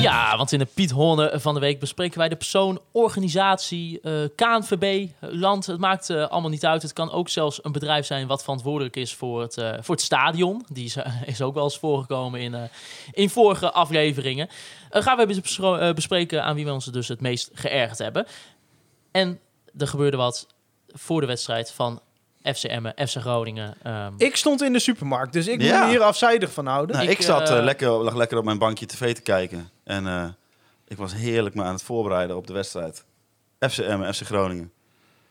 Ja, 0.00 0.36
want 0.36 0.52
in 0.52 0.58
de 0.58 0.68
Piet 0.74 0.90
Honne 0.90 1.32
van 1.34 1.54
de 1.54 1.60
week 1.60 1.80
bespreken 1.80 2.18
wij 2.18 2.28
de 2.28 2.36
persoon, 2.36 2.80
organisatie, 2.92 4.00
eh, 4.00 4.12
KNVB, 4.36 5.08
land. 5.20 5.66
Het 5.66 5.78
maakt 5.78 6.10
eh, 6.10 6.28
allemaal 6.28 6.50
niet 6.50 6.66
uit. 6.66 6.82
Het 6.82 6.92
kan 6.92 7.10
ook 7.10 7.28
zelfs 7.28 7.64
een 7.64 7.72
bedrijf 7.72 8.06
zijn 8.06 8.26
wat 8.26 8.42
verantwoordelijk 8.42 8.96
is 8.96 9.14
voor 9.14 9.40
het, 9.40 9.58
eh, 9.58 9.72
voor 9.80 9.94
het 9.94 10.04
stadion. 10.04 10.64
Die 10.72 10.84
is, 10.84 10.96
is 11.26 11.42
ook 11.42 11.54
wel 11.54 11.64
eens 11.64 11.78
voorgekomen 11.78 12.40
in, 12.40 12.70
in 13.12 13.30
vorige 13.30 13.72
afleveringen. 13.72 14.48
Gaan 14.90 15.16
we 15.16 15.26
even 15.26 15.94
bespreken 15.94 16.44
aan 16.44 16.54
wie 16.54 16.64
we 16.64 16.72
ons 16.72 16.84
dus 16.84 17.08
het 17.08 17.20
meest 17.20 17.50
geërgerd 17.54 17.98
hebben. 17.98 18.26
En 19.10 19.40
er 19.78 19.88
gebeurde 19.88 20.16
wat 20.16 20.46
voor 20.88 21.20
de 21.20 21.26
wedstrijd 21.26 21.72
van 21.72 22.00
FC 22.42 22.64
Emmen, 22.64 22.92
FC 23.08 23.16
Groningen. 23.16 23.74
Ehm, 23.82 24.12
Ik 24.16 24.36
stond 24.36 24.62
in 24.62 24.72
de 24.72 24.78
supermarkt, 24.78 25.32
dus 25.32 25.46
ik 25.46 25.62
Ja. 25.62 25.88
hier 25.88 26.00
afzijdig 26.02 26.52
van 26.52 26.66
houden. 26.66 26.96
Nou, 26.96 27.08
Ik, 27.08 27.18
ik 27.18 27.24
zat, 27.24 27.50
eh, 27.50 27.58
eh, 27.58 27.64
lekker, 27.64 27.88
lag 27.90 28.14
lekker 28.14 28.38
op 28.38 28.44
mijn 28.44 28.58
bankje 28.58 28.86
tv 28.86 29.14
te 29.14 29.20
kijken. 29.22 29.70
En 29.84 30.06
eh, 30.06 30.28
ik 30.88 30.96
was 30.96 31.14
heerlijk 31.14 31.54
me 31.54 31.62
aan 31.62 31.72
het 31.72 31.82
voorbereiden 31.82 32.36
op 32.36 32.46
de 32.46 32.52
wedstrijd. 32.52 33.04
FC 33.70 33.78
Emmen, 33.78 34.14
FC 34.14 34.22
Groningen. 34.22 34.72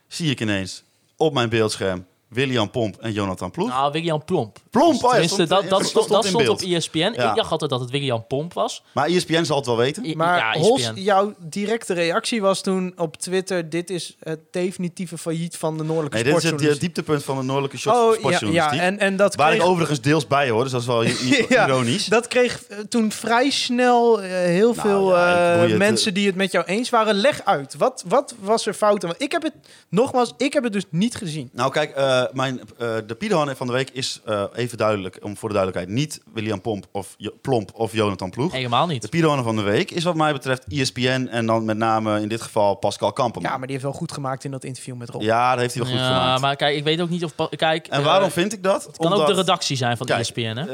Zie 0.07 0.31
ik 0.31 0.39
ineens 0.41 0.83
op 1.17 1.33
mijn 1.33 1.49
beeldscherm 1.49 2.05
William 2.29 2.69
Pomp 2.69 2.97
en 2.97 3.11
Jonathan 3.11 3.51
Ploeg. 3.51 3.67
nou, 3.69 3.91
William 3.91 4.23
Plomp. 4.25 4.57
Plomp, 4.69 5.03
oh 5.03 5.13
ja, 5.15 5.27
stond- 5.27 5.49
dat, 5.49 5.63
ja, 5.63 5.69
dat, 5.69 5.85
stond- 5.85 5.89
stond, 6.05 6.09
dat 6.09 6.23
in 6.23 6.29
stond 6.29 6.49
op. 6.49 6.61
ESPN. 6.61 6.97
Ja. 6.97 7.29
Ik 7.29 7.35
dacht 7.35 7.51
altijd 7.51 7.69
dat 7.71 7.79
het 7.79 7.89
William 7.89 8.27
Pomp 8.27 8.53
was. 8.53 8.83
Maar 8.93 9.07
E 9.09 9.15
ESPN 9.15 9.43
zal 9.43 9.57
het 9.57 9.65
wel 9.65 9.77
weten. 9.77 10.05
I- 10.05 10.15
Maar 10.15 10.37
ja, 10.37 10.55
E 10.55 10.59
Hols, 10.59 10.91
jouw 10.95 11.33
directe 11.39 11.93
reactie 11.93 12.41
was 12.41 12.61
toen 12.61 12.93
op 12.97 13.17
Twitter... 13.17 13.69
dit 13.69 13.89
is 13.89 14.15
het 14.19 14.39
definitieve 14.51 15.17
failliet 15.17 15.57
van 15.57 15.77
de 15.77 15.83
Noordelijke 15.83 16.15
Nee, 16.15 16.23
dit 16.25 16.35
is 16.35 16.43
het 16.43 16.47
sportjournalistiek. 16.47 16.95
dieptepunt 16.95 17.23
van 17.23 17.37
de 17.37 17.43
Noordelijke 17.43 17.89
Oh, 17.89 17.95
ja, 17.95 18.09
ja, 18.11 18.13
sportjournalistiek. 18.17 18.79
en, 18.81 18.99
en 18.99 19.15
dat 19.15 19.35
Waar 19.35 19.49
kreeg, 19.49 19.61
ik 19.61 19.67
overigens 19.67 20.01
deels 20.01 20.27
bij 20.27 20.49
hoor, 20.49 20.63
dus 20.63 20.71
dat 20.71 20.81
is 20.81 20.87
wel 20.87 21.03
Ja, 21.49 21.67
ironisch. 21.67 22.05
dat 22.05 22.27
kreeg 22.27 22.63
eh, 22.65 22.77
toen 22.89 23.11
vrij 23.11 23.49
snel 23.49 24.21
eh, 24.21 24.29
heel 24.29 24.73
Nou, 24.75 24.87
veel 24.87 25.09
ja, 25.17 25.63
eh, 25.67 25.77
mensen 25.77 26.13
die 26.13 26.25
het 26.27 26.35
met 26.35 26.51
jou 26.51 26.65
eens 26.65 26.89
waren. 26.89 27.15
Leg 27.15 27.41
uit, 27.45 27.75
wat, 27.77 28.03
wat 28.07 28.35
was 28.39 28.65
er 28.65 28.73
fout? 28.73 29.01
Want 29.01 29.15
ik 29.21 29.31
heb 29.31 29.43
het, 29.43 29.53
nogmaals, 29.89 30.33
ik 30.37 30.53
heb 30.53 30.63
het 30.63 30.73
dus 30.73 30.83
niet 30.89 31.15
gezien. 31.15 31.49
Nou 31.53 31.71
kijk, 31.71 31.95
eh, 32.27 32.33
mijn, 32.33 32.61
eh, 32.77 32.87
de 33.07 33.15
Piedhoorn 33.15 33.55
van 33.55 33.67
de 33.67 33.73
week 33.73 33.89
is 33.89 34.21
eh, 34.25 34.43
even 34.55 34.77
duidelijk, 34.77 35.17
om 35.21 35.37
voor 35.37 35.49
de 35.49 35.55
duidelijkheid, 35.55 35.97
niet 35.97 36.21
William 36.33 36.61
Pomp 36.61 36.85
of, 36.91 37.13
Jo- 37.17 37.31
Plomp 37.41 37.71
of 37.73 37.93
Jonathan 37.93 38.29
Ploeg. 38.29 38.51
Helemaal 38.51 38.87
De 38.87 38.93
niet. 38.93 39.09
Piedhoorn 39.09 39.43
van 39.43 39.55
de 39.55 39.61
week 39.61 39.91
is 39.91 40.03
wat 40.03 40.15
mij 40.15 40.33
betreft 40.33 40.63
E 40.67 40.79
ESPN 40.81 41.27
en 41.31 41.45
dan 41.45 41.65
met 41.65 41.77
name 41.77 42.21
in 42.21 42.27
dit 42.27 42.41
geval 42.41 42.75
Pascal 42.75 43.13
Kampenman. 43.13 43.51
Ja, 43.51 43.57
maar 43.57 43.67
die 43.67 43.75
heeft 43.75 43.87
wel 43.89 43.97
goed 43.99 44.11
gemaakt 44.11 44.43
in 44.43 44.51
dat 44.51 44.63
interview 44.63 44.95
met 44.95 45.09
Rob. 45.09 45.21
Ja, 45.21 45.51
dat 45.51 45.59
heeft 45.59 45.73
hij 45.73 45.83
wel 45.83 45.91
goed 45.91 46.01
Ja, 46.01 46.07
gemaakt. 46.07 46.41
maar 46.41 46.55
kijk, 46.55 46.75
ik 46.75 46.83
weet 46.83 47.01
ook 47.01 47.09
niet 47.09 47.23
of... 47.23 47.33
Kijk, 47.55 47.87
En 47.87 48.03
waarom 48.03 48.29
vind 48.31 48.53
ik 48.53 48.63
dat? 48.63 48.83
Het 48.85 48.97
kan 48.97 49.13
ook 49.13 49.27
de 49.27 49.33
redactie 49.33 49.77
zijn 49.77 49.97
van 49.97 50.05
E 50.05 50.09
Kijk, 50.09 50.19
ESPN, 50.21 50.41
hè? 50.41 50.61
eh, 50.61 50.67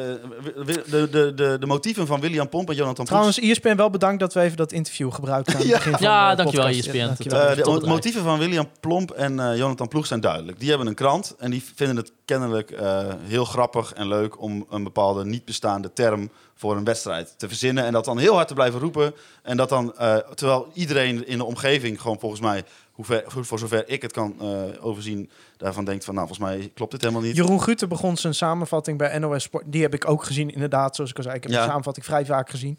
de, 0.66 1.10
de, 1.12 1.34
de, 1.36 1.58
de 1.60 1.66
motieven 1.66 2.08
van 2.08 2.20
William 2.20 2.50
Pomp 2.50 2.70
en 2.70 2.76
Jonathan 2.76 3.06
Ploeg... 3.06 3.08
Trouwens, 3.08 3.40
ESPN 3.40 3.76
wel 3.76 3.90
bedankt 3.90 4.20
dat 4.20 4.34
we 4.34 4.42
even 4.42 4.58
dat 4.58 4.72
interview 4.72 5.12
gebruikt 5.14 5.54
het 5.54 5.64
Ja. 5.68 5.80
van 5.80 5.96
Ja, 6.00 6.30
de 6.30 6.36
dankjewel, 6.36 6.66
podcast. 6.68 6.88
ESPN. 6.88 7.06
dankjewel. 7.06 7.40
Eh, 7.42 7.58
Top 7.58 7.80
de 7.82 7.88
motieven 7.88 8.24
van 8.24 8.40
William 8.40 8.68
Plomp 8.80 9.12
en 9.12 9.58
Jonathan 9.58 9.88
Ploeg 9.88 10.06
zijn 10.06 10.20
duidelijk. 10.20 10.60
Die 10.60 10.70
hebben 10.70 10.88
een 10.88 10.94
krant 10.96 11.35
en 11.38 11.52
die 11.52 11.64
vinden 11.76 11.96
het 11.96 12.12
kennelijk 12.26 12.72
eh, 12.72 13.14
heel 13.22 13.46
grappig 13.46 13.94
en 13.94 14.08
leuk 14.08 14.42
om 14.42 14.66
een 14.70 14.84
bepaalde 14.84 15.26
niet 15.26 15.46
bestaande 15.46 15.94
term 15.94 16.30
voor 16.56 16.78
een 16.78 16.84
wedstrijd 16.84 17.34
te 17.38 17.48
verzinnen. 17.48 17.84
En 17.86 17.94
dat 17.94 18.06
dan 18.06 18.18
heel 18.18 18.34
hard 18.34 18.48
te 18.48 18.54
blijven 18.54 18.80
roepen. 18.80 19.14
En 19.44 19.58
dat 19.58 19.70
dan, 19.70 19.98
eh, 19.98 20.18
terwijl 20.18 20.68
iedereen 20.74 21.28
in 21.28 21.38
de 21.38 21.44
omgeving 21.46 22.02
gewoon 22.02 22.20
volgens 22.20 22.42
mij, 22.42 22.64
hoe 22.92 23.06
ver- 23.06 23.24
voor, 23.28 23.60
zover 23.60 23.90
ik 23.90 24.02
het 24.02 24.12
kan 24.12 24.36
eh, 24.42 24.86
overzien, 24.86 25.30
daarvan 25.58 25.86
denkt 25.86 26.06
van 26.06 26.14
nou, 26.16 26.28
volgens 26.28 26.48
mij 26.50 26.72
klopt 26.74 26.92
dit 26.92 27.02
helemaal 27.02 27.22
niet. 27.24 27.36
Jeroen 27.36 27.62
Guter 27.62 27.88
begon 27.88 28.18
zijn 28.18 28.34
samenvatting 28.36 28.98
bij 28.98 29.18
NOS 29.20 29.44
Sport. 29.44 29.64
Die 29.68 29.82
heb 29.82 29.94
ik 29.94 30.10
ook 30.10 30.24
gezien, 30.24 30.50
inderdaad, 30.54 30.96
zoals 30.96 31.10
ik 31.12 31.18
al 31.18 31.24
zei. 31.24 31.36
Ik 31.36 31.44
heb 31.44 31.52
Ja. 31.52 31.62
de 31.62 31.68
samenvatting 31.68 32.06
vrij 32.06 32.26
vaak 32.26 32.50
gezien. 32.50 32.78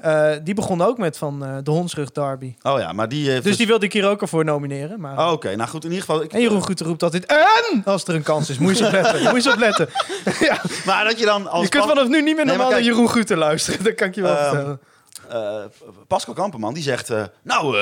Eh, 0.00 0.30
die 0.42 0.54
begon 0.54 0.82
ook 0.82 0.98
met 0.98 1.18
van 1.18 1.44
eh, 1.44 1.56
de 1.62 1.70
Hondsrug 1.70 2.10
Derby. 2.12 2.54
Oh 2.62 2.78
ja, 2.78 2.92
maar 2.92 3.08
die 3.08 3.30
heeft... 3.30 3.44
Dus 3.44 3.56
die 3.56 3.66
wilde 3.66 3.84
ik 3.86 3.92
hier 3.92 4.08
ook 4.08 4.20
al 4.20 4.26
voor 4.26 4.44
nomineren. 4.44 5.00
Maar... 5.00 5.18
Oh, 5.18 5.32
Oké, 5.32 5.56
nou 5.56 5.68
goed, 5.70 5.84
in 5.84 5.90
ieder 5.90 6.04
geval... 6.06 6.22
Ik, 6.22 6.32
En 6.32 6.40
Jeroen 6.40 6.64
Guter 6.64 6.86
roept 6.86 7.02
altijd 7.02 7.26
en 7.26 7.82
als 7.84 8.04
er 8.04 8.14
een 8.14 8.22
kans 8.22 8.50
is. 8.50 8.58
Moet 8.58 8.78
je 8.78 8.84
eens 8.86 8.94
opletten. 8.96 9.30
Moet 9.34 9.44
je 9.44 9.52
opletten. 9.52 9.88
ja, 10.48 10.60
Maar 10.86 11.04
dat 11.04 11.18
je 11.18 11.24
dan 11.24 11.46
als... 11.50 11.62
je 11.62 11.68
kunt 11.68 11.84
vanaf 11.84 12.08
nu 12.08 12.22
niet 12.22 12.36
meer 12.36 12.44
Nee, 12.44 12.54
normaal 12.56 12.70
naar 12.70 12.82
Jeroen 12.82 13.10
Guter 13.10 13.36
luisteren. 13.36 13.84
Dat 13.84 13.94
kan 13.94 14.08
ik 14.08 14.14
je 14.14 14.22
wel 14.22 14.36
Ehm, 14.36 14.48
vertellen. 14.54 14.80
eh, 15.28 15.64
Pascal 16.06 16.34
Kamperman, 16.34 16.74
die 16.74 16.82
zegt... 16.82 17.12
nou, 17.42 17.76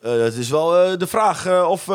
het 0.00 0.34
is 0.36 0.50
wel 0.50 0.76
eh, 0.76 0.98
de 0.98 1.06
vraag 1.06 1.46
eh, 1.46 1.68
of... 1.70 1.88
eh, 1.88 1.94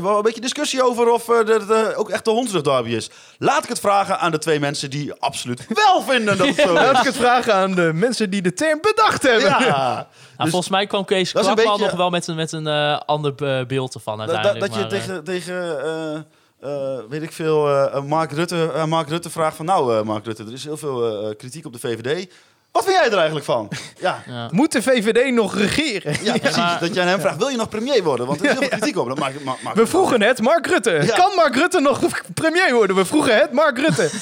wel 0.00 0.16
een 0.16 0.22
beetje 0.22 0.40
discussie 0.40 0.82
over 0.84 1.10
of 1.10 1.28
eh, 1.28 1.46
dat 1.46 1.68
het 1.68 1.94
ook 1.94 2.10
echt 2.10 2.24
de 2.24 2.30
hondsrug 2.30 2.62
derby 2.62 2.90
is. 2.90 3.10
Laat 3.38 3.62
ik 3.62 3.68
het 3.68 3.80
vragen 3.80 4.18
aan 4.18 4.30
de 4.30 4.38
twee 4.38 4.60
mensen 4.60 4.90
die 4.90 5.12
absoluut 5.18 5.66
wel 5.68 6.02
vinden 6.02 6.38
dat 6.38 6.46
het 6.46 6.56
zo 6.60 6.72
Laat 6.82 6.92
ik 6.94 7.00
is. 7.00 7.06
het 7.06 7.16
vragen 7.16 7.54
aan 7.54 7.74
de 7.74 7.90
mensen 7.94 8.30
die 8.30 8.42
de 8.42 8.52
term 8.52 8.78
bedacht 8.80 9.22
hebben. 9.22 9.48
Ja. 9.48 10.08
Nou, 10.40 10.52
Dus 10.52 10.60
volgens 10.60 10.80
mij 10.80 10.86
kwam 10.86 11.04
Kees 11.04 11.20
is 11.20 11.30
Kwakman 11.32 11.54
beetje- 11.56 11.84
nog 11.84 11.92
wel 11.96 12.10
met 12.10 12.26
een, 12.26 12.36
met 12.36 12.52
een 12.52 12.66
eh, 12.66 13.00
ander 13.06 13.32
eh, 13.36 13.66
beeld 13.66 13.94
ervan 13.94 14.18
Dat, 14.18 14.26
dat, 14.26 14.36
uiteindelijk. 14.36 14.72
dat 14.72 14.82
je 14.82 14.98
maar, 14.98 15.16
eh, 15.16 15.22
tegen, 15.22 15.24
tegen 15.24 16.24
eh, 16.60 16.94
eh, 16.96 16.98
weet 17.08 17.22
ik 17.22 17.32
veel, 17.32 17.68
eh, 17.68 18.02
Mark, 18.02 18.32
Rutte, 18.32 18.70
eh, 18.74 18.84
Mark 18.84 19.08
Rutte 19.08 19.30
vraagt 19.30 19.56
van... 19.56 19.66
Nou, 19.66 19.96
eh, 19.96 20.02
Mark 20.02 20.24
Rutte, 20.24 20.44
er 20.44 20.52
is 20.52 20.64
heel 20.64 20.76
veel 20.76 21.22
eh, 21.28 21.36
kritiek 21.36 21.66
op 21.66 21.72
de 21.72 21.78
VVD. 21.78 22.32
Wat 22.72 22.84
vind 22.84 22.96
jij 22.96 23.06
er 23.10 23.16
eigenlijk 23.16 23.44
van? 23.46 23.68
Ja, 24.00 24.22
ja. 24.26 24.48
Moet 24.50 24.72
de 24.72 24.82
VVD 24.82 25.32
nog 25.34 25.54
regeren? 25.56 26.16
ja 26.22 26.38
precies. 26.38 26.56
maar- 26.56 26.80
dat 26.80 26.94
jij 26.94 27.02
aan 27.02 27.08
hem 27.08 27.20
vraagt, 27.20 27.36
wil 27.36 27.48
je 27.48 27.56
nog 27.56 27.68
premier 27.68 28.02
worden? 28.02 28.26
Want 28.26 28.38
er 28.40 28.44
is 28.46 28.50
heel 28.52 28.60
veel 28.60 28.70
kritiek 28.78 28.96
op. 28.98 29.08
Dat 29.08 29.18
maakt, 29.18 29.44
ma- 29.44 29.56
maakt 29.62 29.76
We 29.76 29.86
vroegen 29.86 30.22
het 30.22 30.40
Mark 30.40 30.66
Rutte. 30.66 30.90
Ja. 30.90 31.14
Kan 31.16 31.34
Mark 31.34 31.54
Rutte 31.56 31.80
nog 31.80 32.00
premier 32.34 32.74
worden? 32.74 32.96
We 32.96 33.04
vroegen 33.04 33.36
het 33.38 33.52
Mark 33.52 33.78
Rutte. 33.78 34.10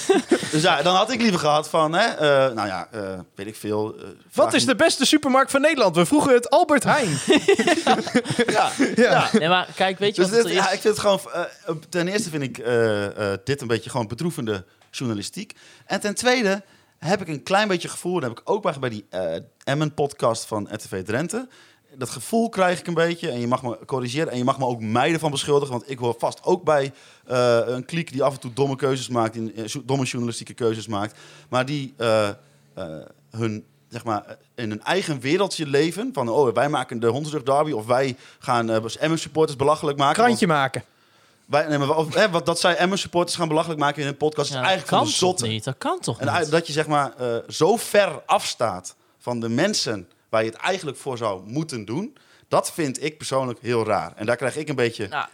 Dus 0.51 0.63
ja, 0.63 0.83
dan 0.83 0.95
had 0.95 1.11
ik 1.13 1.21
liever 1.21 1.39
gehad 1.41 1.69
van, 1.69 1.93
hè, 1.93 2.07
eh, 2.07 2.55
nou 2.55 2.67
ja, 2.69 2.89
eh, 2.91 3.01
weet 3.35 3.47
ik 3.47 3.57
veel. 3.57 3.95
eh, 3.99 4.05
Wat 4.33 4.55
is 4.55 4.67
de 4.67 4.75
beste 4.75 5.07
supermarkt 5.07 5.51
van 5.51 5.61
Nederland? 5.61 5.97
We 5.97 6.07
vroegen 6.07 6.35
het 6.35 6.51
Albert 6.51 6.85
Heijn. 6.85 7.19
Ja, 8.47 8.71
Ja. 8.97 9.29
Nee, 9.33 9.49
maar 9.49 9.67
kijk, 9.75 9.99
weet 9.99 10.17
je 10.17 10.23
Dus 10.23 10.31
wat 10.31 10.43
dit, 10.43 10.49
het 10.49 10.59
is? 10.59 10.65
ja, 10.67 10.71
ik 10.71 10.81
vind 10.81 10.97
het 10.97 10.99
gewoon. 10.99 11.21
ten 11.89 12.09
eerste 12.09 12.31
vind 12.31 12.43
ik 12.43 12.59
eh, 12.59 13.05
eh, 13.33 13.39
dit 13.45 13.61
een 13.61 13.67
beetje 13.67 13.91
gewoon 13.91 14.07
bedroevende 14.07 14.65
journalistiek. 14.91 15.53
En 15.87 16.01
ten 16.01 16.15
tweede 16.15 16.63
heb 16.99 17.21
ik 17.21 17.29
een 17.29 17.43
klein 17.43 17.69
beetje 17.69 17.89
gevoel. 17.89 18.21
Dat 18.21 18.29
heb 18.29 18.39
ik 18.39 18.51
ook 18.51 18.63
bij, 18.63 18.75
bij 18.81 18.89
die 18.89 19.07
eh 19.09 19.37
Emmen-podcast 19.65 20.45
van 20.45 20.69
RTV 20.71 21.05
Drenthe. 21.05 21.49
Dat 21.95 22.11
gevoel 22.11 22.49
krijg 22.49 22.79
ik 22.79 22.87
een 22.87 22.95
beetje. 22.95 23.31
En 23.31 23.41
je 23.41 23.47
mag 23.47 23.63
me 23.63 23.79
corrigeren. 23.87 24.33
En 24.33 24.39
je 24.39 24.45
mag 24.45 24.59
me 24.59 24.67
ook 24.67 24.81
mij 24.81 25.13
ervan 25.13 25.31
beschuldigen. 25.31 25.75
Want 25.75 25.91
ik 25.91 25.99
hoor 25.99 26.15
vast 26.19 26.45
ook 26.45 26.65
bij 26.65 26.93
eh, 27.27 27.61
een 27.67 27.85
kliek 27.85 28.13
die 28.13 28.23
af 28.23 28.35
en 28.35 28.41
toe 28.41 28.53
domme 28.53 28.77
keuzes 28.77 29.09
maakt. 29.09 29.37
In, 29.37 29.57
eh, 29.57 29.75
domme 29.85 30.05
journalistieke 30.05 30.55
keuzes 30.55 30.87
maakt. 30.87 31.19
Maar 31.49 31.65
die 31.67 31.95
hun 33.31 33.65
zeg 33.89 34.05
maar, 34.05 34.37
in 34.55 34.71
een 34.71 34.83
eigen 34.83 35.21
wereldje 35.21 35.67
leven. 35.67 36.11
Van, 36.13 36.29
oh, 36.29 36.55
wij 36.55 36.69
maken 36.69 37.01
de 37.01 37.07
Hondsrug 37.07 37.43
Derby. 37.43 37.73
Of 37.73 37.87
wij 37.87 38.17
gaan 38.39 38.71
eh 38.71 38.83
Emmen 38.99 39.19
supporters 39.19 39.57
belachelijk 39.57 39.99
maken. 39.99 40.23
Krantje 40.23 40.47
maken. 40.47 40.83
Wij, 41.49 41.67
nee, 41.67 41.79
maar, 41.79 41.97
of, 41.97 42.15
hè, 42.15 42.31
wat, 42.31 42.47
dat 42.47 42.61
zij 42.61 42.77
Emmen 42.77 42.99
supporters 42.99 43.37
gaan 43.37 43.49
belachelijk 43.49 43.81
maken 43.81 44.03
in 44.03 44.09
een 44.09 44.17
podcast... 44.17 44.51
Ja, 44.53 44.61
is 44.61 44.67
eigenlijk 44.67 44.97
van 44.97 45.05
de 45.07 45.13
zotte. 45.13 45.47
niet? 45.47 45.65
Dat 45.65 45.75
kan 45.79 46.01
toch 46.01 46.21
niet? 46.21 46.51
dat 46.51 46.67
je 46.67 46.73
zeg 46.73 46.87
maar 46.87 47.13
eh, 47.17 47.37
zo 47.49 47.77
ver 47.77 48.23
afstaat 48.27 48.97
van 49.19 49.41
de 49.41 49.49
mensen... 49.49 50.09
waar 50.29 50.45
je 50.45 50.51
het 50.51 50.59
eigenlijk 50.59 50.97
voor 50.99 51.17
zou 51.19 51.43
moeten 51.47 51.85
doen... 51.85 52.17
dat 52.49 52.73
vind 52.73 53.03
ik 53.05 53.17
persoonlijk 53.17 53.59
heel 53.63 53.85
raar. 53.85 54.13
En 54.17 54.27
daar 54.27 54.37
krijg 54.37 54.57
ik 54.57 54.69
een 54.69 54.75
beetje... 54.77 55.09
Nou, 55.09 55.27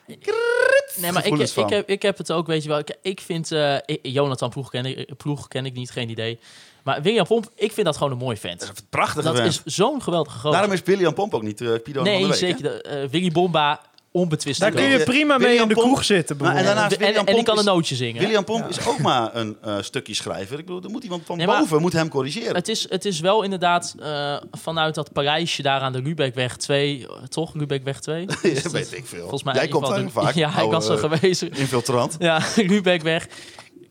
nee, 0.96 1.12
maar 1.12 1.26
ik, 1.26 1.38
ik, 1.56 1.68
heb, 1.68 1.88
ik 1.88 2.02
heb 2.02 2.18
het 2.18 2.32
ook, 2.32 2.46
weet 2.46 2.62
je 2.62 2.68
wel. 2.68 2.78
Ik, 2.78 2.96
ik 3.02 3.20
vind 3.20 3.52
eh, 3.52 3.76
ik- 3.86 3.98
Jonathan 4.02 4.50
Ploeg 4.50 4.70
ken, 4.70 4.84
ik, 4.84 5.16
Ploeg 5.16 5.48
ken 5.48 5.66
ik 5.66 5.72
niet, 5.74 5.90
geen 5.90 6.10
idee. 6.10 6.38
Maar 6.82 7.02
William 7.02 7.26
Pomp, 7.26 7.50
ik 7.54 7.72
vind 7.72 7.86
dat 7.86 7.96
gewoon 7.96 8.12
een 8.12 8.18
mooi 8.18 8.36
vent. 8.36 8.60
dat 8.60 8.70
is 8.72 8.78
een 8.78 8.88
prachtige 8.88 9.22
Dat 9.26 9.36
vent. 9.36 9.48
is 9.48 9.74
zo'n 9.74 10.02
geweldige 10.02 10.36
gozer. 10.36 10.52
Daarom 10.52 10.72
is 10.72 10.82
William 10.82 11.14
Pomp 11.14 11.34
ook 11.34 11.42
niet 11.42 11.60
uh, 11.60 11.68
Pido 11.82 12.02
van 12.02 12.04
de 12.04 12.10
Nee, 12.10 12.26
week. 12.26 12.34
zeker. 12.34 12.64
hè? 12.64 12.76
de, 12.76 12.82
eh, 12.82 13.08
Willy 13.08 13.30
Bomba, 13.30 13.80
onbetwist. 14.16 14.60
Daar 14.60 14.70
kun 14.70 14.82
je 14.84 15.02
prima 15.02 15.36
mee 15.38 15.46
William 15.46 15.62
in 15.62 15.68
de 15.68 15.74
Pomp- 15.74 15.86
kroeg 15.86 16.04
zitten. 16.04 16.36
Maar- 16.36 16.56
en 16.56 16.64
daarnaast 16.64 16.96
en, 16.96 17.06
en 17.06 17.24
die 17.24 17.34
Pomp 17.34 17.46
kan 17.46 17.58
een 17.58 17.64
nootje 17.64 17.94
zingen. 17.94 18.20
William 18.22 18.44
Pomp 18.44 18.68
is 18.68 18.86
ook 18.86 18.98
maar 18.98 19.30
een 19.34 19.56
eh, 19.62 19.76
stukje 19.80 20.14
schrijver. 20.14 20.58
Ik 20.58 20.66
bedoel, 20.66 20.82
er 20.82 20.90
moet 20.90 21.02
iemand 21.04 21.22
van 21.26 21.36
Nee, 21.36 21.46
boven 21.46 21.80
moet 21.80 21.92
hem 21.92 22.08
corrigeren. 22.08 22.54
Het 22.54 22.68
is, 22.68 22.86
het 22.90 23.04
is 23.04 23.20
wel 23.20 23.42
inderdaad 23.42 23.94
eh, 24.00 24.36
vanuit 24.52 24.94
dat 24.94 25.12
Parijsje 25.12 25.62
daar 25.62 25.80
aan 25.80 25.92
de 25.92 26.02
Lubekweg 26.02 26.56
2, 26.56 27.06
eh, 27.06 27.22
toch? 27.28 27.54
Lubekweg 27.54 28.00
2? 28.00 28.26
Ja, 28.42 28.70
weet 28.70 28.92
ik 28.96 29.06
veel. 29.06 29.20
Volgens 29.20 29.42
mij 29.42 29.54
Jij 29.54 29.68
komt 29.68 29.86
daar 29.86 30.10
vaak. 30.10 30.34
Ja, 30.44 30.60
ik 30.62 30.70
was 30.70 30.88
er 30.88 30.98
geweest. 30.98 31.42
Infiltrant. 31.42 32.16
Ja, 32.18 32.40
Lubekweg. 32.56 33.26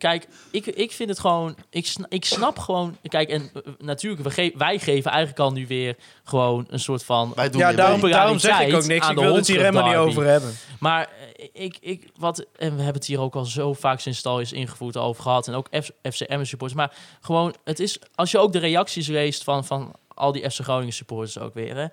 Kijk, 0.03 0.27
ik, 0.51 0.65
ik 0.65 0.91
vind 0.91 1.09
het 1.09 1.19
gewoon... 1.19 1.55
Ik, 1.69 1.93
ik 2.09 2.25
snap 2.25 2.59
gewoon... 2.59 2.97
Kijk, 3.01 3.29
en 3.29 3.49
eh, 3.53 3.61
natuurlijk, 3.77 4.23
we 4.23 4.29
ge- 4.29 4.53
wij 4.57 4.79
geven 4.79 5.11
eigenlijk 5.11 5.39
al 5.39 5.51
nu 5.51 5.67
weer 5.67 5.95
gewoon 6.23 6.65
een 6.69 6.79
soort 6.79 7.03
van... 7.03 7.31
Wij 7.35 7.49
doen 7.49 7.59
Ja, 7.61 7.71
daarom, 7.71 8.39
zeg 8.39 8.59
ik 8.59 8.73
ook 8.75 8.85
niks. 8.85 9.05
aan 9.05 9.11
Ik 9.11 9.19
wil 9.19 9.35
het 9.35 9.47
hier 9.47 9.59
helemaal 9.59 9.87
niet 9.87 9.95
over 9.95 10.25
hebben. 10.25 10.53
Maar 10.79 11.09
eh, 11.35 11.47
ik, 11.53 11.77
ik, 11.81 12.09
wat, 12.17 12.39
en 12.39 12.69
we 12.75 12.81
hebben 12.81 12.93
het 12.93 13.05
hier 13.05 13.19
ook 13.21 13.35
al 13.35 13.45
zo 13.45 13.73
vaak 13.73 13.99
sinds 13.99 14.17
het 14.17 14.27
al 14.27 14.39
is 14.39 14.51
ingevoerd 14.53 14.97
over 14.97 15.23
gehad. 15.23 15.47
En 15.47 15.53
ook 15.53 15.67
FCM 16.01 16.43
supporters. 16.43 16.73
Maar 16.73 16.97
gewoon, 17.21 17.55
het 17.63 17.79
is, 17.79 17.99
als 18.15 18.31
je 18.31 18.37
ook 18.37 18.51
de 18.53 18.59
reacties 18.59 19.07
leest 19.07 19.43
van, 19.43 19.65
van 19.65 19.93
al 20.07 20.31
die 20.31 20.49
FC 20.49 20.59
Groningen 20.59 20.93
supporters 20.93 21.39
ook 21.39 21.53
weer. 21.53 21.75
Hè, 21.75 21.85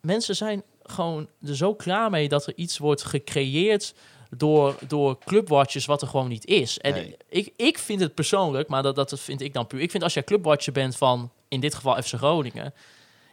mensen 0.00 0.36
zijn 0.36 0.62
gewoon 0.82 1.28
er 1.46 1.56
zo 1.56 1.74
klaar 1.74 2.10
mee 2.10 2.28
dat 2.28 2.46
er 2.46 2.52
iets 2.56 2.78
wordt 2.78 3.04
gecreëerd 3.04 3.94
door, 4.36 4.76
door 4.88 5.18
clubwatchers 5.24 5.86
wat 5.86 6.02
er 6.02 6.08
gewoon 6.08 6.28
niet 6.28 6.46
is. 6.46 6.78
En 6.78 6.92
Nee. 6.92 7.16
ik, 7.28 7.52
ik 7.56 7.78
vind 7.78 8.00
het 8.00 8.14
persoonlijk, 8.14 8.68
maar 8.68 8.82
dat, 8.82 8.94
dat 8.94 9.20
vind 9.20 9.40
ik 9.40 9.52
dan 9.52 9.66
puur. 9.66 9.80
Ik 9.80 9.90
vind 9.90 10.02
als 10.02 10.14
jij 10.14 10.24
clubwatcher 10.24 10.72
bent 10.72 10.96
van, 10.96 11.30
in 11.48 11.60
dit 11.60 11.74
geval 11.74 12.02
FC 12.02 12.12
Groningen, 12.14 12.74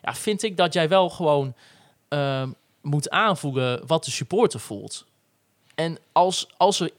ja, 0.04 0.16
vind 0.16 0.44
ik 0.44 0.58
dat 0.58 0.74
jij 0.74 0.90
wel 0.90 1.10
gewoon 1.10 1.54
ehm, 2.08 2.50
moet 2.82 3.10
aanvoelen 3.10 3.88
wat 3.88 4.06
de 4.06 4.12
supporter 4.12 4.60
voelt. 4.60 5.06
En 5.76 5.98
als, 6.12 6.48
als 6.58 6.80
er 6.80 6.92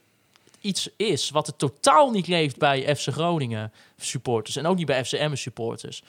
iets 0.61 0.89
is 0.97 1.31
wat 1.31 1.47
er 1.47 1.57
totaal 1.57 2.11
niet 2.11 2.27
leeft 2.27 2.57
bij 2.59 2.97
FC 2.97 3.09
Groningen 3.09 3.73
supporters 3.99 4.57
en 4.57 4.67
ook 4.67 4.77
niet 4.77 4.87
bij 4.87 5.05
FCM 5.05 5.35
supporters. 5.35 6.03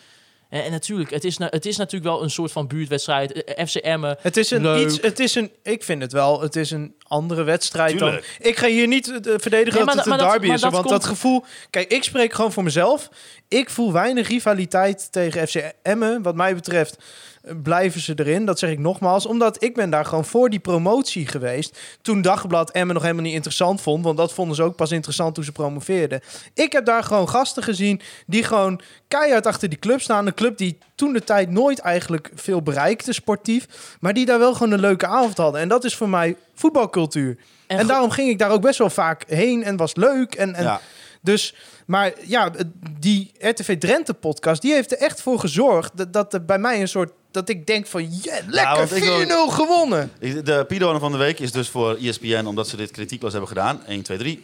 En, 0.49 0.63
en 0.63 0.71
natuurlijk, 0.71 1.09
het 1.09 1.23
is, 1.23 1.37
na- 1.37 1.47
het 1.49 1.65
is 1.65 1.77
natuurlijk 1.77 2.11
wel 2.15 2.23
een 2.23 2.29
soort 2.29 2.51
van 2.51 2.67
buurtwedstrijd. 2.67 3.43
Eh, 3.43 3.65
FCM. 3.65 4.13
Het 4.19 4.37
is 4.37 4.51
een 4.51 4.61
Leuk. 4.61 4.85
iets. 4.87 5.01
Het 5.01 5.19
is 5.19 5.35
een. 5.35 5.51
Ik 5.63 5.83
vind 5.83 6.01
het 6.01 6.11
wel. 6.11 6.41
Het 6.41 6.55
is 6.55 6.71
een 6.71 6.95
andere 7.13 7.43
wedstrijd 7.43 7.97
Tuurlijk. 7.97 8.35
dan. 8.39 8.47
Ik 8.49 8.57
ga 8.57 8.67
hier 8.67 8.87
niet 8.87 9.07
eh, 9.11 9.13
verdedigen 9.37 9.73
Nee, 9.75 9.83
maar 9.85 9.95
dat 9.95 9.95
het 9.95 10.03
een 10.05 10.09
maar 10.09 10.17
dat- 10.19 10.31
derby 10.31 10.53
is. 10.53 10.61
dat 10.61 10.71
want 10.71 10.85
komt- 10.85 11.01
dat 11.01 11.09
gevoel. 11.09 11.43
Kijk, 11.69 11.91
ik 11.91 12.03
spreek 12.03 12.33
gewoon 12.33 12.51
voor 12.51 12.63
mezelf. 12.63 13.09
Ik 13.47 13.69
voel 13.69 13.91
weinig 13.91 14.27
rivaliteit 14.27 15.11
tegen 15.11 15.47
FC 15.47 15.73
Emmen. 15.81 16.21
Wat 16.21 16.35
mij 16.35 16.55
betreft 16.55 16.97
eh, 17.43 17.53
blijven 17.63 18.01
ze 18.01 18.13
erin. 18.15 18.45
Dat 18.45 18.59
zeg 18.59 18.69
ik 18.69 18.79
nogmaals. 18.79 19.25
Omdat 19.25 19.63
ik 19.63 19.73
ben 19.75 19.89
daar 19.89 20.05
gewoon 20.05 20.25
voor 20.25 20.49
die 20.49 20.59
promotie 20.59 21.27
geweest. 21.27 21.79
Toen 22.01 22.21
Dagblad 22.21 22.71
Emmen 22.71 22.93
nog 22.93 23.03
helemaal 23.03 23.23
niet 23.23 23.33
interessant 23.33 23.81
vond. 23.81 24.03
Want 24.03 24.17
dat 24.17 24.33
vonden 24.33 24.55
ze 24.55 24.63
ook 24.63 24.75
pas 24.75 24.91
interessant 24.91 25.35
toen 25.35 25.43
ze 25.43 25.51
promoveerden. 25.51 26.21
Ik 26.53 26.71
heb 26.71 26.85
daar 26.85 27.03
gewoon 27.03 27.29
gasten 27.29 27.63
gezien 27.63 28.01
die 28.27 28.43
gewoon 28.43 28.81
keihard 29.07 29.45
achter 29.45 29.69
die 29.69 29.79
club 29.79 30.01
staan. 30.01 30.27
Een 30.27 30.33
club 30.33 30.57
die 30.57 30.77
toen 30.95 31.13
de 31.13 31.23
tijd 31.23 31.49
nooit 31.49 31.79
eigenlijk 31.79 32.31
veel 32.35 32.61
bereikte 32.61 33.13
sportief. 33.13 33.67
Maar 33.99 34.13
die 34.13 34.25
daar 34.25 34.39
wel 34.39 34.53
gewoon 34.53 34.71
een 34.71 34.79
leuke 34.79 35.07
avond 35.07 35.37
hadden. 35.37 35.61
En 35.61 35.67
dat 35.67 35.83
is 35.83 35.95
voor 35.95 36.09
mij 36.09 36.35
voetbalcultuur. 36.55 37.37
En, 37.67 37.87
daarom 37.87 38.09
ging 38.09 38.29
ik 38.29 38.39
daar 38.39 38.51
ook 38.51 38.61
best 38.61 38.77
wel 38.79 38.89
vaak 38.89 39.23
heen 39.27 39.63
en 39.63 39.77
was 39.77 39.95
leuk. 39.95 40.35
En, 40.35 40.55
en 40.55 40.63
Ja. 40.63 40.81
dus, 41.21 41.55
maar 41.85 42.11
ja, 42.25 42.51
die 42.99 43.31
RTV 43.39 43.77
Drenthe 43.77 44.13
podcast, 44.13 44.61
die 44.61 44.73
heeft 44.73 44.91
er 44.91 44.97
echt 44.97 45.21
voor 45.21 45.39
gezorgd 45.39 45.91
dat, 45.97 46.13
dat 46.13 46.33
er 46.33 46.45
bij 46.45 46.57
mij 46.59 46.81
een 46.81 46.87
soort, 46.87 47.11
dat 47.31 47.49
ik 47.49 47.67
denk 47.67 47.87
van, 47.87 48.07
ja, 48.21 48.33
lekker, 48.47 48.87
wil- 48.87 49.47
4-0 49.49 49.51
gewonnen. 49.53 50.11
De 50.19 50.65
Pido 50.67 50.99
van 50.99 51.11
de 51.11 51.17
week 51.17 51.39
is 51.39 51.51
dus 51.51 51.69
voor 51.69 51.97
ESPN, 52.01 52.45
omdat 52.45 52.67
ze 52.67 52.77
dit 52.77 52.91
kritiekloos 52.91 53.31
hebben 53.31 53.49
gedaan. 53.49 53.85
1, 53.85 54.01
2, 54.01 54.17
3. 54.17 54.43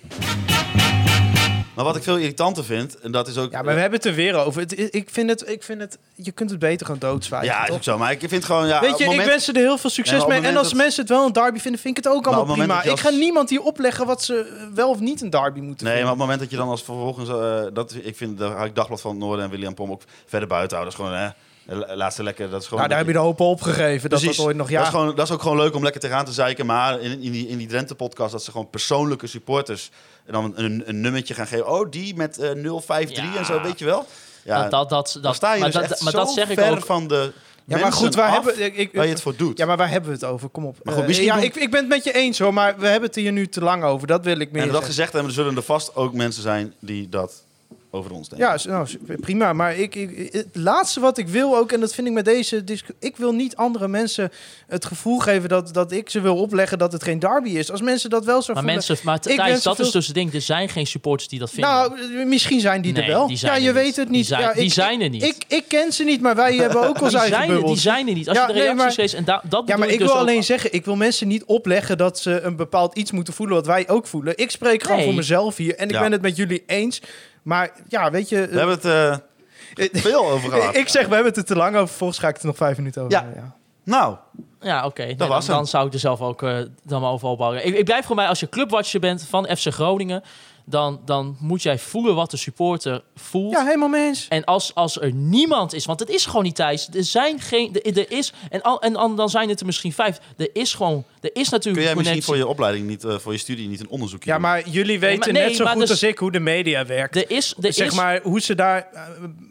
Maar 1.73 1.85
wat 1.85 1.95
ik 1.95 2.03
veel 2.03 2.17
irritanter 2.17 2.63
vind, 2.63 2.99
en 2.99 3.11
dat 3.11 3.27
is 3.27 3.37
ook... 3.37 3.51
Ja, 3.51 3.61
maar 3.61 3.73
we 3.73 3.79
hebben 3.79 3.99
het 3.99 4.07
er 4.07 4.13
weer 4.15 4.35
over. 4.35 4.61
Het, 4.61 4.95
ik, 4.95 5.09
vind 5.11 5.29
het, 5.29 5.49
ik 5.49 5.63
vind 5.63 5.81
het, 5.81 5.97
je 6.15 6.31
kunt 6.31 6.49
het 6.49 6.59
beter 6.59 6.85
gewoon 6.85 7.01
doodzwijgen, 7.01 7.47
Ja, 7.49 7.67
is 7.67 7.73
ook 7.73 7.83
zo. 7.83 7.97
Maar 7.97 8.11
ik 8.11 8.23
vind 8.27 8.45
gewoon... 8.45 8.67
Ja, 8.67 8.79
Weet 8.81 8.91
op 8.91 8.97
je, 8.97 9.03
het 9.03 9.11
moment- 9.11 9.21
ik 9.21 9.25
wens 9.33 9.45
ze 9.45 9.51
er 9.53 9.59
heel 9.59 9.77
veel 9.77 9.89
succes 9.89 10.21
Ja, 10.21 10.27
maar 10.27 10.41
mee. 10.41 10.51
En 10.51 10.57
als 10.57 10.67
dat- 10.67 10.77
mensen 10.77 11.01
het 11.01 11.09
wel 11.09 11.25
een 11.25 11.31
derby 11.33 11.59
vinden, 11.59 11.81
vind 11.81 11.97
ik 11.97 12.03
het 12.03 12.13
ook 12.13 12.25
Maar 12.25 12.33
allemaal 12.33 12.55
prima. 12.55 12.83
Ik 12.83 12.99
ga 12.99 13.09
niemand 13.09 13.49
hier 13.49 13.61
opleggen 13.61 14.05
wat 14.05 14.23
ze 14.23 14.67
wel 14.73 14.89
of 14.89 14.99
niet 14.99 15.21
een 15.21 15.29
derby 15.29 15.59
moeten 15.59 15.85
Nee, 15.85 15.93
maar 15.93 16.03
vinden. 16.03 16.03
op 16.03 16.09
het 16.09 16.19
moment 16.19 16.39
dat 16.39 16.49
je 16.49 16.57
dan 16.57 16.67
als 16.69 16.83
vervolgens... 16.83 17.29
eh, 17.29 17.73
dat, 17.73 17.95
ik 18.01 18.15
vind 18.17 18.37
de 18.37 18.69
Dagblad 18.73 19.01
van 19.01 19.11
het 19.11 19.19
Noorden 19.19 19.45
en 19.45 19.51
William 19.51 19.73
Pom 19.73 19.91
ook 19.91 20.01
verder 20.25 20.47
buiten 20.47 20.77
houden. 20.77 20.97
Dat 20.97 21.07
is 21.07 21.15
gewoon... 21.15 21.33
Hè, 21.33 21.95
laat 21.95 22.13
ze 22.13 22.23
lekker... 22.23 22.49
Dat 22.49 22.61
is 22.61 22.67
gewoon 22.67 22.79
Nou, 22.79 22.89
daar 22.89 22.97
heb 22.97 23.07
je 23.07 23.13
de 23.13 23.19
hoop 23.25 23.39
op 23.39 23.47
opgegeven 23.47 24.09
dat 24.09 24.21
dat 24.21 24.39
ooit 24.39 24.55
nog... 24.55 24.69
Ja, 24.69 24.77
dat, 24.77 24.87
is 24.87 24.93
gewoon, 24.93 25.15
dat 25.15 25.27
is 25.27 25.33
ook 25.33 25.41
gewoon 25.41 25.57
leuk 25.57 25.75
om 25.75 25.83
lekker 25.83 26.01
tegenaan 26.01 26.25
te 26.25 26.31
zeiken. 26.31 26.65
Maar 26.65 26.99
in, 26.99 27.21
in 27.21 27.31
die, 27.31 27.47
in 27.47 27.57
die 27.57 27.67
Drenthe-podcast 27.67 28.31
dat 28.31 28.43
ze 28.43 28.51
gewoon 28.51 28.69
persoonlijke 28.69 29.27
supporters... 29.27 29.89
en 30.29 30.35
dan 30.41 30.53
een, 30.55 30.83
een 30.85 31.01
nummertje 31.01 31.33
gaan 31.33 31.47
geven. 31.47 31.67
Oh, 31.67 31.89
die 31.91 32.15
met 32.15 32.37
eh 32.37 32.49
053 32.51 33.33
Ja. 33.33 33.37
en 33.39 33.45
zo, 33.45 33.61
weet 33.61 33.79
je 33.79 33.85
wel? 33.85 34.05
Ja, 34.43 34.61
dat, 34.61 34.71
dat, 34.71 34.89
dat, 34.89 35.09
dan 35.13 35.21
dat, 35.21 35.35
sta 35.35 35.53
je 35.53 35.59
maar 35.59 35.71
dus 35.71 35.81
dat, 35.81 35.91
echt 35.91 36.01
maar 36.01 36.11
zo 36.11 36.17
dat 36.17 36.31
zeg 36.33 36.49
ik 36.49 36.59
ver 36.59 36.71
ook. 36.71 36.85
van 36.85 37.07
de 37.07 37.15
Ja, 37.15 37.75
maar 37.75 37.79
mensen 37.79 38.05
goed, 38.05 38.15
waar 38.15 38.29
af 38.29 38.33
hebben, 38.45 38.65
ik, 38.65 38.75
ik, 38.75 38.89
waar 38.93 39.05
je 39.05 39.11
het 39.11 39.21
voor 39.21 39.35
doet. 39.35 39.57
Ja, 39.57 39.65
maar 39.65 39.77
waar 39.77 39.89
hebben 39.89 40.09
we 40.09 40.15
het 40.15 40.25
over? 40.25 40.49
Kom 40.49 40.65
op. 40.65 40.77
Maar 40.83 40.93
goed, 40.93 41.03
Eh, 41.17 41.23
ja, 41.23 41.35
doen- 41.35 41.43
ik, 41.43 41.55
ik 41.55 41.71
ben 41.71 41.79
het 41.79 41.89
met 41.89 42.03
je 42.03 42.13
eens 42.13 42.39
hoor, 42.39 42.53
maar 42.53 42.77
we 42.77 42.87
hebben 42.87 43.07
het 43.09 43.15
hier 43.17 43.31
nu 43.31 43.47
te 43.47 43.61
lang 43.61 43.83
over. 43.83 44.07
Dat 44.07 44.23
wil 44.25 44.39
ik 44.39 44.51
meer 44.51 44.61
en 44.61 44.67
dat 44.67 44.75
zeggen. 44.75 44.85
gezegd 44.89 45.11
hebben, 45.13 45.29
er 45.31 45.37
zullen 45.37 45.55
er 45.55 45.63
vast 45.63 45.95
ook 45.95 46.13
mensen 46.13 46.41
zijn 46.41 46.73
die 46.79 47.09
dat 47.09 47.43
over 47.91 48.11
ons, 48.11 48.29
denk 48.29 48.41
ik. 48.41 48.47
Ja, 48.63 48.69
nou, 48.71 48.87
prima. 49.19 49.53
Maar 49.53 49.75
ik, 49.77 49.95
ik, 49.95 50.29
het 50.33 50.47
laatste 50.53 50.99
wat 50.99 51.17
ik 51.17 51.27
wil 51.27 51.57
ook, 51.57 51.71
en 51.71 51.79
dat 51.79 51.93
vind 51.93 52.07
ik 52.07 52.13
met 52.13 52.25
deze 52.25 52.63
discussie... 52.63 52.95
Ik 52.99 53.17
wil 53.17 53.31
niet 53.31 53.55
andere 53.55 53.87
mensen 53.87 54.31
het 54.67 54.85
gevoel 54.85 55.19
geven 55.19 55.49
dat, 55.49 55.73
dat 55.73 55.91
ik 55.91 56.09
ze 56.09 56.21
wil 56.21 56.35
opleggen 56.37 56.77
dat 56.77 56.91
het 56.91 57.03
geen 57.03 57.19
derby 57.19 57.49
is. 57.49 57.71
Als 57.71 57.81
mensen 57.81 58.09
dat 58.09 58.25
wel 58.25 58.41
zo 58.41 58.53
Maar 58.53 58.63
voelen... 58.63 58.73
mensen, 58.87 59.05
maar 59.05 59.19
Thijs, 59.19 59.63
dat 59.63 59.79
is 59.79 59.91
dus 59.91 60.05
het 60.05 60.15
ding. 60.15 60.33
Er 60.33 60.41
zijn 60.41 60.69
geen 60.69 60.87
supporters 60.87 61.29
die 61.29 61.39
dat 61.39 61.49
vinden. 61.51 61.71
Nou, 61.71 62.25
misschien 62.25 62.59
zijn 62.59 62.81
die 62.81 62.93
Nee, 62.93 63.01
er 63.03 63.09
wel. 63.09 63.27
die 63.27 63.37
zijn 63.37 63.51
ja, 63.51 63.57
er 63.57 63.63
je 63.63 63.71
niet. 63.73 63.81
weet 63.83 63.95
het 63.95 64.07
Die 64.07 64.17
niet. 64.17 64.27
zijn- 64.27 64.41
ja, 64.41 64.53
die 64.53 64.63
ik, 64.63 64.71
zijn 64.73 65.01
er 65.01 65.09
niet. 65.09 65.23
Ik, 65.23 65.43
ik 65.47 65.63
ken 65.67 65.93
ze 65.93 66.03
niet, 66.03 66.21
maar 66.21 66.35
wij 66.35 66.55
hebben 66.63 66.87
ook 66.87 67.01
onze 67.01 67.09
die, 67.09 67.19
eigen 67.19 67.37
zijn 67.47 67.61
er, 67.61 67.65
die 67.67 67.77
zijn 67.77 68.07
er 68.07 68.13
niet. 68.13 68.27
Als 68.27 68.37
Ja, 68.37 68.47
je 68.47 68.53
de 68.53 68.59
nee, 68.59 68.63
reacties 68.67 68.85
maar- 68.87 68.95
leest, 69.05 69.13
en 69.13 69.23
da, 69.25 69.41
dat 69.49 69.67
Ja, 69.67 69.77
maar 69.77 69.87
ik 69.89 69.97
dus 69.97 70.07
wil 70.07 70.15
ook- 70.15 70.21
alleen 70.21 70.43
zeggen, 70.43 70.73
ik 70.73 70.85
wil 70.85 70.95
mensen 70.95 71.27
niet 71.27 71.43
opleggen 71.43 71.97
dat 71.97 72.19
ze 72.19 72.41
een 72.41 72.55
bepaald 72.55 72.95
iets 72.97 73.11
moeten 73.11 73.33
voelen 73.33 73.55
wat 73.55 73.65
wij 73.65 73.87
ook 73.89 74.07
voelen. 74.07 74.33
Ik 74.37 74.51
spreek 74.51 74.81
gewoon 74.83 74.97
Nee. 74.97 75.05
voor 75.05 75.15
mezelf 75.15 75.57
hier 75.57 75.75
en 75.75 75.87
ik 75.87 75.93
Ja. 75.93 75.99
ben 76.01 76.11
het 76.11 76.21
met 76.21 76.35
jullie 76.35 76.63
eens. 76.67 77.01
Maar 77.49 77.71
ja, 77.87 78.11
weet 78.11 78.29
je... 78.29 78.47
We 78.47 78.57
hebben 78.57 78.75
het 78.75 78.85
eh, 78.85 80.01
veel 80.01 80.29
over 80.29 80.49
gehad. 80.53 80.75
ik 80.75 80.87
zeg, 80.87 81.07
we 81.07 81.13
hebben 81.13 81.31
het 81.33 81.37
er 81.41 81.45
te 81.47 81.55
lang 81.55 81.75
over, 81.75 81.95
volgens 81.95 82.19
ga 82.19 82.27
ik 82.27 82.33
het 82.33 82.41
er 82.41 82.47
nog 82.47 82.57
vijf 82.57 82.77
minuten 82.77 83.01
over. 83.01 83.11
Ja. 83.35 83.55
Nou, 83.83 84.15
Ja, 84.61 84.85
oké. 84.85 85.03
Nee, 85.03 85.15
was 85.17 85.45
dan, 85.45 85.55
dan 85.55 85.67
zou 85.67 85.87
ik 85.87 85.93
er 85.93 85.99
zelf 85.99 86.21
ook 86.21 86.43
eh, 86.43 86.57
dan 86.83 87.01
maar 87.01 87.11
over 87.11 87.27
opbouwen. 87.27 87.65
Ik, 87.65 87.75
ik 87.75 87.85
blijf 87.85 88.05
voor 88.05 88.15
mij, 88.15 88.27
als 88.27 88.39
je 88.39 88.49
clubwatcher 88.49 88.99
bent 88.99 89.25
van 89.29 89.45
FC 89.57 89.67
Groningen... 89.73 90.23
Dan, 90.69 91.01
dan 91.05 91.37
moet 91.39 91.61
jij 91.61 91.79
voelen 91.79 92.15
wat 92.15 92.31
de 92.31 92.37
supporter 92.37 93.01
voelt. 93.15 93.51
Ja, 93.51 93.65
helemaal 93.65 93.87
mee 93.87 94.05
eens. 94.07 94.25
En 94.29 94.43
als, 94.43 94.75
als 94.75 95.01
er 95.01 95.13
niemand 95.13 95.73
is, 95.73 95.85
want 95.85 95.99
het 95.99 96.09
is 96.09 96.25
gewoon 96.25 96.43
niet 96.43 96.55
Thijs. 96.55 96.89
Er 96.93 97.03
zijn 97.03 97.39
geen, 97.39 97.75
er, 97.83 97.97
er 97.97 98.11
is, 98.11 98.33
en, 98.49 98.61
al, 98.61 98.81
en 98.81 98.95
al- 98.95 99.15
dan 99.15 99.29
zijn 99.29 99.49
het 99.49 99.59
er 99.59 99.65
misschien 99.65 99.93
vijf. 99.93 100.19
Er 100.37 100.49
is 100.53 100.73
gewoon, 100.73 101.03
er 101.21 101.29
is 101.33 101.49
natuurlijk 101.49 101.61
kun 101.61 101.63
jij 101.63 101.95
misschien 101.95 101.95
connectie. 101.95 102.23
voor 102.23 102.35
je 102.37 102.47
opleiding 102.47 102.87
niet, 102.87 103.03
eh, 103.03 103.17
voor 103.17 103.31
je 103.31 103.37
studie 103.37 103.67
niet 103.67 103.79
een 103.79 103.89
onderzoekje 103.89 104.29
Ja, 104.29 104.35
doen? 104.35 104.45
maar 104.45 104.69
jullie 104.69 104.99
weten 104.99 105.19
maar 105.19 105.31
nee, 105.31 105.43
net 105.47 105.55
zo 105.55 105.65
goed 105.65 105.79
dus- 105.79 105.89
als 105.89 106.03
ik 106.03 106.17
hoe 106.17 106.31
de 106.31 106.39
media 106.39 106.85
werkt. 106.85 107.15
Er 107.15 107.31
is, 107.31 107.53
er 107.61 107.73
zeg 107.73 107.87
is, 107.87 107.93
maar 107.95 108.19
hoe 108.23 108.41
ze 108.41 108.55
daar. 108.55 108.87
eh, 108.93 109.01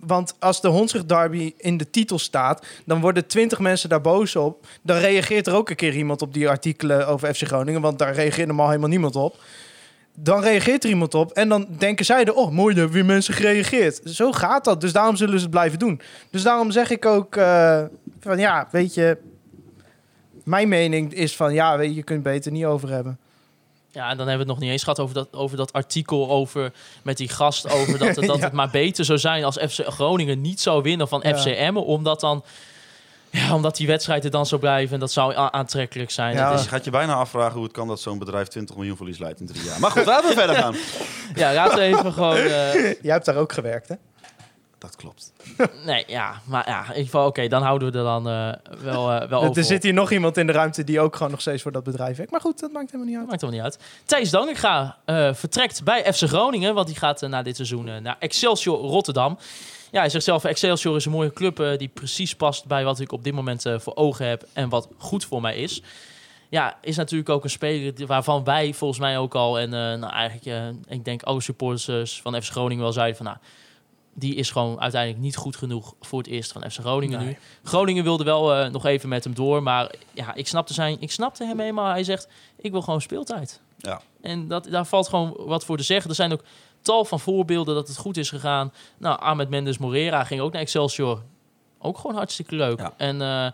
Want 0.01 0.35
als 0.39 0.61
de 0.61 0.69
Hondsrug 0.69 1.05
Derby 1.05 1.53
in 1.57 1.77
de 1.77 1.91
titel 1.91 2.19
staat, 2.19 2.66
dan 2.85 3.01
worden 3.01 3.27
twintig 3.27 3.59
mensen 3.59 3.89
daar 3.89 4.01
boos 4.01 4.37
op. 4.37 4.66
Dan 4.83 4.97
reageert 4.99 5.47
er 5.47 5.55
ook 5.55 5.71
een 5.71 5.77
keer 5.77 5.95
iemand 5.95 6.23
op 6.23 6.33
die 6.35 6.49
artikelen 6.49 7.07
over 7.09 7.35
FC 7.35 7.43
Groningen, 7.47 7.81
want 7.81 7.99
daar 7.99 8.14
reageert 8.14 8.47
normaal 8.47 8.69
helemaal 8.69 8.89
niemand 8.89 9.16
op. 9.16 9.37
Dan 10.21 10.41
reageert 10.43 10.85
er 10.85 10.91
iemand 10.91 11.14
op 11.14 11.33
en 11.33 11.49
dan 11.49 11.66
denken 11.79 12.05
zij 12.05 12.25
er, 12.25 12.35
oh 12.35 12.51
mooi, 12.51 12.75
er 12.75 12.81
hebben 12.81 12.97
weer 12.97 13.07
mensen 13.07 13.35
gereageerd. 13.35 14.01
Zo 14.05 14.33
gaat 14.33 14.64
dat, 14.64 14.81
dus 14.81 14.93
daarom 14.93 15.16
zullen 15.16 15.35
ze 15.35 15.41
het 15.43 15.51
blijven 15.51 15.79
doen. 15.79 16.01
Dus 16.31 16.43
daarom 16.43 16.71
zeg 16.71 16.91
ik 16.91 17.05
ook 17.05 17.37
eh, 17.37 17.83
van 18.21 18.39
ja, 18.39 18.69
weet 18.71 18.95
je, 18.95 19.19
mijn 20.45 20.69
mening 20.69 21.14
is 21.14 21.37
van 21.37 21.55
ja, 21.55 21.77
weet 21.79 21.89
je, 21.89 21.95
je 21.95 22.03
kunt 22.03 22.25
het 22.25 22.35
beter 22.35 22.53
niet 22.53 22.64
over 22.64 22.89
hebben. 22.89 23.19
Ja, 23.91 24.11
en 24.11 24.16
dan 24.16 24.29
hebben 24.29 24.35
we 24.35 24.39
het 24.39 24.47
nog 24.47 24.59
niet 24.59 24.71
eens 24.71 24.83
gehad 24.83 25.01
over 25.01 25.14
dat, 25.14 25.29
over 25.33 25.57
dat 25.57 25.73
artikel 25.73 26.31
over, 26.31 26.73
met 27.03 27.16
die 27.16 27.29
gast 27.29 27.71
over 27.71 27.99
dat, 27.99 28.09
het, 28.16 28.27
dat 28.27 28.37
Ja. 28.39 28.45
het 28.45 28.53
maar 28.53 28.71
beter 28.71 29.05
zou 29.05 29.19
zijn 29.19 29.45
als 29.45 29.57
FC 29.57 29.81
Groningen 29.87 30.41
niet 30.41 30.61
zou 30.61 30.83
winnen 30.83 31.09
van 31.09 31.21
Ja. 31.25 31.37
FC 31.37 31.47
Emmen. 31.47 31.85
Omdat 31.85 32.21
dan, 32.21 32.45
ja, 33.31 33.55
omdat 33.55 33.76
die 33.76 33.87
wedstrijden 33.87 34.31
dan 34.31 34.47
zo 34.47 34.59
blijven 34.59 34.95
en 34.95 35.01
dat 35.01 35.12
zou 35.12 35.33
aantrekkelijk 35.51 36.11
zijn. 36.11 36.35
Ja. 36.35 36.51
Dus 36.51 36.59
is, 36.59 36.64
je 36.64 36.70
gaat 36.70 36.85
je 36.85 36.91
bijna 36.91 37.14
afvragen 37.14 37.55
hoe 37.55 37.62
het 37.64 37.72
kan 37.72 37.89
dat 37.89 38.01
zo'n 38.01 38.18
bedrijf 38.18 38.49
20 38.49 38.76
miljoen 38.76 38.97
verlies 38.97 39.18
leidt 39.18 39.41
in 39.41 39.47
drie 39.47 39.64
jaar. 39.64 39.81
Maar 39.81 39.91
goed, 39.91 40.05
laten 40.07 40.29
we 40.29 40.35
verder 40.35 40.57
gaan. 40.57 40.74
ja, 41.35 41.55
laten 41.55 41.76
we 41.79 41.83
even 41.85 42.12
gewoon... 42.12 42.37
eh, 42.37 42.72
Jij 42.83 43.12
hebt 43.12 43.24
daar 43.24 43.37
ook 43.37 43.53
gewerkt, 43.53 43.89
hè? 43.89 43.95
Dat 44.79 44.97
klopt. 44.97 45.33
nee, 45.85 46.05
ja, 46.07 46.41
maar 46.45 46.68
ja, 46.68 46.81
in 46.83 46.89
ieder 46.89 47.05
geval, 47.05 47.26
oké, 47.26 47.49
dan 47.49 47.62
houden 47.62 47.93
we 47.93 47.99
er 47.99 48.05
dan 48.05 48.29
eh, 48.29 48.53
wel, 48.83 49.12
eh, 49.12 49.29
wel 49.29 49.41
over. 49.43 49.57
Er 49.59 49.64
zit 49.64 49.83
hier 49.83 49.93
nog 49.93 50.11
iemand 50.11 50.37
in 50.37 50.47
de 50.47 50.53
ruimte 50.53 50.85
die 50.85 51.01
ook 51.01 51.16
gewoon 51.16 51.31
nog 51.31 51.41
steeds 51.41 51.62
voor 51.62 51.72
dat 51.72 51.85
bedrijf 51.85 52.16
werkt. 52.16 52.33
Maar 52.33 52.41
goed, 52.41 52.61
dat 52.61 52.72
maakt 52.72 52.87
helemaal 52.91 53.07
niet 53.07 53.16
uit. 53.18 53.26
Maakt 53.29 53.41
helemaal 53.41 53.62
niet 53.64 53.74
uit. 53.76 53.85
Thijs 54.05 54.31
Danninga 54.31 54.97
eh 55.05 55.35
vertrekt 55.35 55.85
bij 55.85 56.12
FC 56.12 56.22
Groningen, 56.22 56.74
want 56.74 56.87
die 56.87 56.97
gaat 56.97 57.20
na 57.20 57.43
dit 57.43 57.57
seizoen 57.57 57.89
eh, 57.89 57.97
naar 58.01 58.16
Excelsior 58.18 58.79
Rotterdam. 58.79 59.39
Ja, 59.91 60.01
hij 60.01 60.09
zegt 60.09 60.24
zelf, 60.24 60.45
Excelsior 60.45 60.97
is 60.97 61.05
een 61.05 61.11
mooie 61.12 61.32
club 61.32 61.61
eh, 61.61 61.78
die 61.78 61.89
precies 61.89 62.34
past 62.34 62.66
bij 62.66 62.84
wat 62.84 63.01
ik 63.01 63.12
op 63.12 63.24
dit 63.24 63.32
moment 63.32 63.66
eh, 63.66 63.78
voor 63.78 63.97
ogen 63.97 64.26
heb 64.26 64.47
en 64.53 64.68
wat 64.68 64.89
goed 64.99 65.24
voor 65.24 65.41
mij 65.41 65.57
is. 65.57 65.82
Ja, 66.51 66.78
is 66.80 66.97
natuurlijk 66.97 67.28
ook 67.28 67.45
een 67.45 67.51
speler 67.51 68.07
waarvan 68.07 68.45
wij 68.45 68.74
volgens 68.74 69.01
mij 69.01 69.18
ook 69.18 69.34
al, 69.34 69.59
en 69.59 69.74
eh, 69.74 69.99
nou 69.99 70.12
eigenlijk, 70.12 70.47
eh, 70.86 70.95
ik 70.97 71.05
denk 71.05 71.22
alle 71.22 71.41
supporters 71.41 72.20
van 72.20 72.43
FC 72.43 72.51
Groningen 72.51 72.82
wel 72.82 72.93
zeiden 72.93 73.16
van, 73.16 73.26
nou, 73.26 73.39
die 74.14 74.34
is 74.34 74.51
gewoon 74.51 74.80
uiteindelijk 74.80 75.22
niet 75.22 75.36
goed 75.36 75.57
genoeg 75.57 75.95
voor 76.01 76.18
het 76.18 76.28
eerst 76.28 76.53
van 76.53 76.70
FC 76.70 76.78
Groningen 76.78 77.18
Nee. 77.18 77.28
nu. 77.28 77.36
Groningen 77.62 78.05
wilde 78.05 78.24
wel 78.24 78.55
eh, 78.55 78.70
nog 78.70 78.86
even 78.86 79.09
met 79.09 79.24
hem 79.24 79.34
door, 79.34 79.62
maar 79.62 79.95
ja, 80.12 80.34
ik 80.34 80.47
snapte, 80.47 80.74
zijn, 80.74 80.97
ik 81.01 81.11
snapte 81.11 81.45
hem 81.45 81.59
helemaal. 81.59 81.91
Hij 81.91 82.05
zegt, 82.05 82.28
ik 82.57 82.70
wil 82.70 82.82
gewoon 82.82 83.01
speeltijd. 83.01 83.61
Ja. 83.76 84.01
En 84.20 84.49
dat, 84.49 84.64
daar 84.70 84.86
valt 84.86 85.09
gewoon 85.09 85.34
wat 85.36 85.64
voor 85.64 85.76
te 85.76 85.82
zeggen. 85.82 86.11
Er 86.11 86.16
zijn 86.16 86.32
ook 86.32 86.45
tal 86.83 87.05
van 87.05 87.20
voorbeelden 87.20 87.74
dat 87.74 87.89
het 87.89 87.97
goed 87.97 88.16
is 88.16 88.29
gegaan. 88.31 88.72
Nou, 88.99 89.20
Ahmed 89.20 89.49
Mendes 89.49 89.79
Morera 89.79 90.24
ging 90.24 90.41
ook 90.41 90.53
naar 90.53 90.61
Excelsior. 90.62 91.22
Ook 91.79 91.99
gewoon 91.99 92.16
hartstikke 92.16 92.55
leuk. 92.55 92.79
Ja. 92.79 92.93
En 92.97 93.14
eh, 93.14 93.29
ja, 93.29 93.53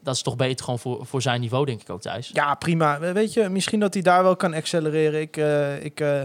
dat 0.00 0.14
is 0.14 0.22
toch 0.22 0.36
beter 0.36 0.64
gewoon 0.64 0.80
voor, 0.80 1.06
voor 1.06 1.22
zijn 1.22 1.40
niveau, 1.40 1.64
denk 1.64 1.80
ik 1.80 1.90
ook, 1.90 2.00
Thijs. 2.00 2.30
Ja, 2.32 2.54
prima. 2.54 2.98
Weet 3.00 3.32
je, 3.32 3.48
misschien 3.48 3.80
dat 3.80 3.94
hij 3.94 4.02
daar 4.02 4.22
wel 4.22 4.36
kan 4.36 4.54
accelereren. 4.54 5.20
Ik, 5.20 5.36
eh, 5.36 5.84
ik 5.84 6.00
eh, 6.00 6.22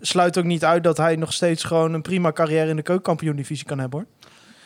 sluit 0.00 0.38
ook 0.38 0.44
niet 0.44 0.64
uit 0.64 0.84
dat 0.84 0.96
hij 0.96 1.16
nog 1.16 1.32
steeds 1.32 1.64
gewoon 1.64 1.92
een 1.92 2.02
prima 2.02 2.32
carrière 2.32 2.68
in 2.70 2.76
de 2.76 2.82
keukenkampioen-divisie 2.82 3.66
kan 3.66 3.78
hebben, 3.78 3.98
hoor. 3.98 4.08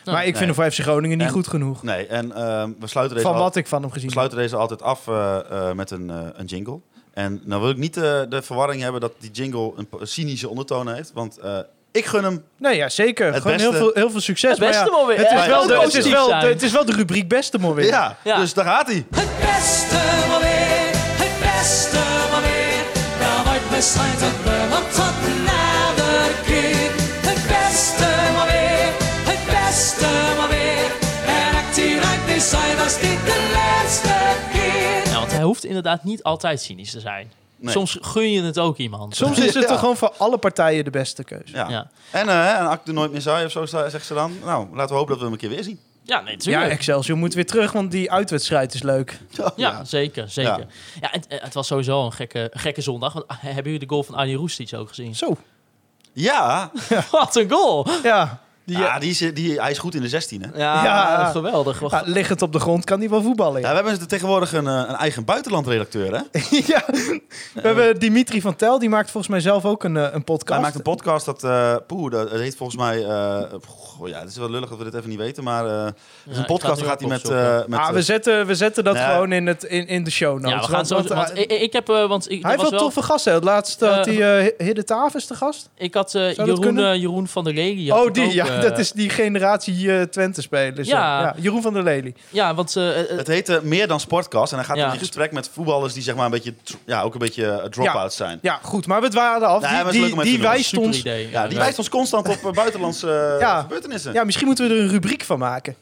Nou, 0.03 0.17
maar 0.17 0.25
ik 0.27 0.37
vind 0.37 0.47
nee. 0.47 0.55
hem 0.55 0.63
voor 0.63 0.73
FC 0.73 0.79
Groningen 0.89 1.17
niet 1.17 1.27
En- 1.27 1.33
goed 1.33 1.47
genoeg. 1.47 1.83
Nee, 1.83 2.07
en 2.07 2.31
ehm, 2.31 2.71
we 2.79 2.87
sluiten 2.87 3.15
deze 3.15 3.27
Van 3.29 3.37
al- 3.37 3.43
wat 3.43 3.55
ik 3.55 3.67
van 3.67 3.81
hem 3.81 3.89
gezien 3.91 4.05
heb. 4.05 4.13
sluiten 4.13 4.37
deze 4.37 4.55
altijd 4.55 4.81
af 4.81 5.07
eh, 5.07 5.39
eh, 5.69 5.75
met 5.75 5.91
een, 5.91 6.09
eh, 6.09 6.27
een 6.33 6.45
jingle. 6.45 6.79
En 7.13 7.41
nou 7.45 7.61
wil 7.61 7.69
ik 7.69 7.77
niet 7.77 7.97
eh, 7.97 8.21
de 8.29 8.41
verwarring 8.41 8.81
hebben 8.81 9.01
dat 9.01 9.11
die 9.19 9.31
jingle 9.31 9.73
een 9.75 9.87
cynische 10.01 10.49
ondertoon 10.49 10.93
heeft. 10.93 11.11
Want 11.13 11.37
eh, 11.37 11.57
ik 11.91 12.05
gun 12.05 12.23
hem. 12.23 12.43
Nee, 12.57 12.75
ja, 12.75 12.89
zeker. 12.89 13.33
Het 13.33 13.41
Gewoon 13.41 13.57
heel 13.59 13.69
beste- 13.71 13.83
veel, 13.85 13.93
heel 13.93 14.11
veel 14.11 14.19
succes. 14.21 14.49
Het 14.49 14.59
beste 14.59 14.89
maar 14.91 14.99
ja, 14.99 15.05
weer. 15.07 15.17
Het 15.17 15.29
Ja, 15.29 15.41
is, 15.41 15.47
wel 15.47 15.59
heel 15.59 15.67
de, 15.67 15.79
het, 15.83 15.93
is 15.93 16.07
wel, 16.09 16.27
de- 16.27 16.33
het 16.35 16.61
is 16.63 16.71
wel 16.71 16.85
de 16.85 16.91
rubriek 16.93 17.27
beste 17.27 17.57
maar 17.59 17.73
weer. 17.73 17.85
Ja, 17.85 18.17
Ja. 18.23 18.37
dus 18.39 18.53
daar 18.53 18.65
gaat 18.65 18.87
hij. 18.87 18.95
Het 18.95 19.29
beste 19.39 19.95
maar 20.29 20.39
weer, 20.39 20.91
het 21.23 21.35
beste 21.47 21.99
maar 22.31 22.41
weer. 22.41 22.81
Ja, 23.19 23.43
nooit 23.43 23.69
besluit 23.69 24.19
het 24.27 24.43
beland 24.43 24.93
tot 24.99 25.17
nader 25.49 26.31
keer. 26.45 26.91
Het 27.29 27.41
beste 27.53 28.09
maar 28.35 28.47
weer, 28.53 28.89
het 29.31 29.43
beste 29.53 30.09
maar 30.37 30.49
weer. 30.57 30.89
En 31.37 31.51
actie 31.61 31.99
raakt 31.99 32.27
die 32.27 32.41
zijn 32.41 32.77
als 32.85 32.95
dit 32.99 33.19
de 33.29 33.39
laatste 33.57 34.02
hoeft 35.45 35.65
inderdaad 35.65 36.03
niet 36.03 36.23
altijd 36.23 36.61
cynisch 36.61 36.91
te 36.91 36.99
zijn. 36.99 37.31
Nee. 37.57 37.71
Soms 37.71 37.97
gun 38.01 38.31
je 38.31 38.41
het 38.41 38.59
ook 38.59 38.77
iemand. 38.77 39.15
Soms 39.15 39.37
is 39.39 39.53
het 39.53 39.63
Ja. 39.63 39.69
toch 39.69 39.79
gewoon 39.79 39.97
voor 39.97 40.13
alle 40.17 40.37
partijen 40.37 40.83
de 40.83 40.89
beste 40.89 41.23
keuze. 41.23 41.55
Ja. 41.55 41.69
Ja. 41.69 41.89
En, 42.11 42.29
eh 42.29 42.53
en 42.59 42.65
als 42.65 42.75
ik 42.75 42.87
er 42.87 42.93
nooit 42.93 43.11
meer 43.11 43.21
zou, 43.21 43.45
of 43.45 43.51
zo 43.51 43.65
zegt 43.65 44.05
ze 44.05 44.13
dan. 44.13 44.33
Nou, 44.43 44.67
laten 44.75 44.89
we 44.91 44.93
hopen 44.95 45.07
dat 45.09 45.17
we 45.17 45.23
hem 45.23 45.33
een 45.33 45.39
keer 45.39 45.49
weer 45.49 45.63
zien. 45.63 45.79
Ja, 46.05 46.15
nee, 46.21 46.25
Ja, 46.31 46.35
natuurlijk. 46.37 46.71
Excelsior 46.71 47.17
moet 47.17 47.33
weer 47.33 47.45
terug, 47.45 47.71
want 47.71 47.91
die 47.91 48.11
uitwedstrijd 48.11 48.73
is 48.73 48.81
leuk. 48.83 49.19
Ja, 49.55 49.83
zeker, 49.83 50.29
zeker. 50.29 50.57
Ja. 50.57 50.65
Ja, 51.01 51.07
het, 51.11 51.25
het 51.29 51.53
was 51.53 51.67
sowieso 51.67 52.05
een 52.05 52.13
gekke, 52.13 52.51
gekke 52.53 52.81
zondag. 52.81 53.13
Want, 53.13 53.27
ah, 53.27 53.37
hebben 53.39 53.63
jullie 53.63 53.79
de 53.79 53.89
goal 53.93 54.03
van 54.03 54.15
Arnie 54.15 54.35
Roestic 54.35 54.73
ook 54.73 54.87
gezien? 54.87 55.15
Zo. 55.15 55.35
Ja, 56.13 56.71
Wat 57.11 57.35
een 57.35 57.49
goal! 57.49 57.87
Ja. 58.03 58.41
Die, 58.65 58.77
ja 58.77 58.99
die 58.99 59.09
is, 59.09 59.17
die, 59.33 59.61
hij 59.61 59.71
is 59.71 59.77
goed 59.77 59.95
in 59.95 60.01
de 60.01 60.07
16. 60.09 60.41
Hè? 60.41 60.47
ja, 60.59 60.83
Ja. 60.83 61.25
geweldig. 61.25 61.91
Ja, 61.91 62.01
liggend 62.05 62.41
op 62.41 62.51
de 62.53 62.59
grond 62.59 62.83
kan 62.85 62.99
hij 62.99 63.09
wel 63.09 63.21
voetballen. 63.21 63.61
Ja, 63.61 63.67
Ja, 63.73 63.83
we 63.83 63.89
hebben 63.89 64.07
tegenwoordig 64.07 64.53
een, 64.53 64.67
eh, 64.67 64.73
een 64.87 64.95
eigen 64.95 65.25
buitenlandredacteur. 65.25 66.11
Hè? 66.13 66.39
ja. 66.73 66.83
We 67.53 67.61
hebben 67.61 67.99
Dimitri 67.99 68.41
van 68.41 68.55
Tel, 68.55 68.79
die 68.79 68.89
maakt 68.89 69.11
volgens 69.11 69.31
mij 69.31 69.41
zelf 69.41 69.65
ook 69.65 69.83
een, 69.83 69.97
eh, 69.97 70.07
een 70.11 70.23
podcast. 70.23 70.51
Hij 70.53 70.59
maakt 70.61 70.75
een 70.75 70.81
podcast 70.81 71.25
dat, 71.25 71.43
eh 71.43 71.75
poeh, 71.87 72.11
dat, 72.11 72.31
heet 72.31 72.55
volgens 72.55 72.77
mij, 72.81 73.03
eh, 73.05 73.41
goh, 73.67 74.07
ja, 74.07 74.19
het 74.19 74.29
is 74.29 74.37
wel 74.37 74.49
lullig 74.49 74.69
dat 74.69 74.77
we 74.77 74.83
dit 74.83 74.93
even 74.93 75.09
niet 75.09 75.17
weten, 75.17 75.43
maar 75.43 75.65
eh, 75.65 75.85
het 75.85 75.93
is 76.25 76.33
Ja, 76.33 76.39
een 76.39 76.45
podcast, 76.45 76.81
ga 76.81 76.87
gaat 76.87 76.99
hij 76.99 77.09
met, 77.09 77.29
eh, 77.29 77.59
met 77.67 77.79
ah, 77.79 77.87
eh, 77.87 77.93
we, 77.93 78.01
zetten, 78.01 78.45
we 78.45 78.55
zetten 78.55 78.83
dat 78.83 78.93
Nee. 78.93 79.03
gewoon 79.03 79.31
in, 79.31 79.47
het, 79.47 79.63
in, 79.63 79.87
in 79.87 80.03
de 80.03 80.11
show 80.11 80.33
notes. 80.39 80.51
Ja, 80.51 80.59
we 80.67 80.73
gaan 80.75 80.85
zo. 80.85 80.95
want, 80.95 81.07
Want, 81.09 81.31
eh, 81.31 81.41
ik, 81.41 81.51
ik 81.51 81.73
heb, 81.73 81.89
eh, 81.89 82.07
want 82.07 82.31
ik, 82.31 82.41
hij 82.41 82.49
heeft 82.51 82.61
wel 82.61 82.71
wel, 82.71 82.79
toffe 82.79 83.01
gasten. 83.01 83.33
Het 83.33 83.43
laatste 83.43 83.85
had 83.85 84.07
Eh, 84.07 84.17
hij 84.17 84.43
uh, 84.45 84.51
Hidde 84.67 84.83
Tavers 84.83 85.25
te 85.25 85.35
gast. 85.35 85.69
ik 85.77 85.93
had 85.93 86.15
eh, 86.15 86.33
Jeroen, 86.33 86.79
eh, 86.79 86.95
Jeroen 86.95 87.27
van 87.27 87.43
der 87.43 87.53
Lely. 87.53 87.89
Oh, 87.91 88.11
die, 88.11 88.25
ook, 88.43 88.47
ja, 88.53 88.57
eh, 88.63 88.69
dat 88.69 88.77
is 88.79 88.91
die 88.91 89.09
generatie 89.09 89.91
eh, 89.97 90.01
Twente-spelers. 90.01 90.87
Ja. 90.87 91.21
Ja. 91.21 91.35
Jeroen 91.37 91.61
van 91.61 91.73
der 91.73 91.83
Lely. 91.83 92.13
Ja, 92.29 92.53
want 92.55 92.75
eh, 92.75 92.99
eh, 92.99 93.17
Het 93.17 93.27
heet 93.27 93.49
eh, 93.49 93.59
meer 93.61 93.87
dan 93.87 93.99
Sportcast 93.99 94.51
en 94.51 94.57
hij 94.57 94.67
gaat 94.67 94.77
Ja. 94.77 94.93
in 94.93 94.99
gesprek 94.99 95.31
met 95.31 95.49
voetballers 95.53 95.93
die 95.93 96.03
zeg 96.03 96.15
maar 96.15 96.25
een 96.25 96.31
beetje, 96.31 96.53
ja, 96.85 97.01
ook 97.01 97.13
een 97.13 97.19
beetje 97.19 97.45
eh, 97.51 97.65
drop-outs 97.69 98.15
zijn. 98.15 98.39
Ja, 98.41 98.59
goed, 98.61 98.87
maar 98.87 99.01
we 99.01 99.09
dwalen 99.09 99.47
af. 99.47 99.61
Die- 99.61 99.69
het 100.03 100.11
die 100.13 100.23
die 100.23 100.41
wijst 100.41 100.77
ons... 100.77 100.97
idee. 100.99 101.29
Ja, 101.29 101.47
die 101.47 101.57
wijst 101.57 101.77
ons 101.77 101.89
constant 101.89 102.27
op 102.29 102.45
eh, 102.45 102.51
buitenlandse 102.51 103.11
eh, 103.33 103.39
Ja. 103.39 103.61
gebeurtenissen. 103.61 104.13
Ja, 104.13 104.23
misschien 104.23 104.47
moeten 104.47 104.67
we 104.67 104.73
er 104.75 104.79
een 104.81 104.89
rubriek 104.89 105.23
van 105.23 105.39
maken. 105.39 105.75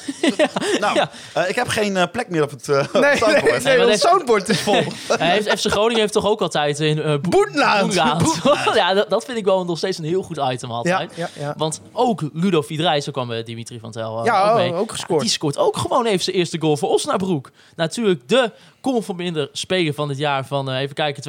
Nou, 0.80 0.94
Ja. 0.94 1.10
eh, 1.34 1.48
ik 1.48 1.54
heb 1.54 1.68
geen 1.68 1.96
eh, 1.96 2.04
plek 2.12 2.28
meer 2.28 2.42
op 2.42 2.50
het, 2.50 2.68
eh 2.68 2.78
op 2.92 3.00
Nee, 3.00 3.10
het 3.10 3.20
nee, 3.20 3.60
soundboard. 3.60 3.86
nee, 3.86 3.96
soundboard 3.98 4.48
is 4.48 4.60
vol. 4.60 4.74
hij 5.18 5.30
heeft, 5.30 5.60
FC 5.60 5.70
Groningen 5.70 6.00
heeft 6.00 6.12
toch 6.12 6.26
ook 6.26 6.40
altijd 6.40 6.80
in 6.80 6.98
uh, 6.98 7.14
Boenlaand. 7.20 7.94
ja, 8.74 8.94
dat, 8.94 9.10
dat 9.10 9.24
vind 9.24 9.38
ik 9.38 9.44
wel 9.44 9.64
nog 9.64 9.78
steeds 9.78 9.98
een 9.98 10.04
heel 10.04 10.22
goed 10.22 10.40
item 10.50 10.70
altijd. 10.70 11.10
ja, 11.16 11.28
ja. 11.38 11.54
Want 11.56 11.80
ook 11.92 12.22
Ludo 12.32 12.62
Vidrij, 12.62 13.00
zo 13.00 13.12
kwam 13.12 13.42
Dimitri 13.44 13.78
van 13.80 13.90
Tel 13.90 14.24
Ja, 14.24 14.50
ook 14.50 14.56
mee. 14.56 14.74
ook 14.74 14.90
gescoord. 14.90 15.20
Die 15.20 15.30
scoort 15.30 15.58
ook 15.58 15.76
gewoon 15.76 16.06
even 16.06 16.24
zijn 16.24 16.36
eerste 16.36 16.60
goal 16.60 16.76
voor 16.76 16.88
Osnabrück. 16.88 17.50
Natuurlijk 17.76 18.28
de 18.28 18.50
conforminder 18.80 19.48
speler 19.52 19.94
van 19.94 20.08
het 20.08 20.18
jaar 20.18 20.46
van, 20.46 20.70
eh, 20.70 20.80
even 20.80 20.94
kijken, 20.94 21.22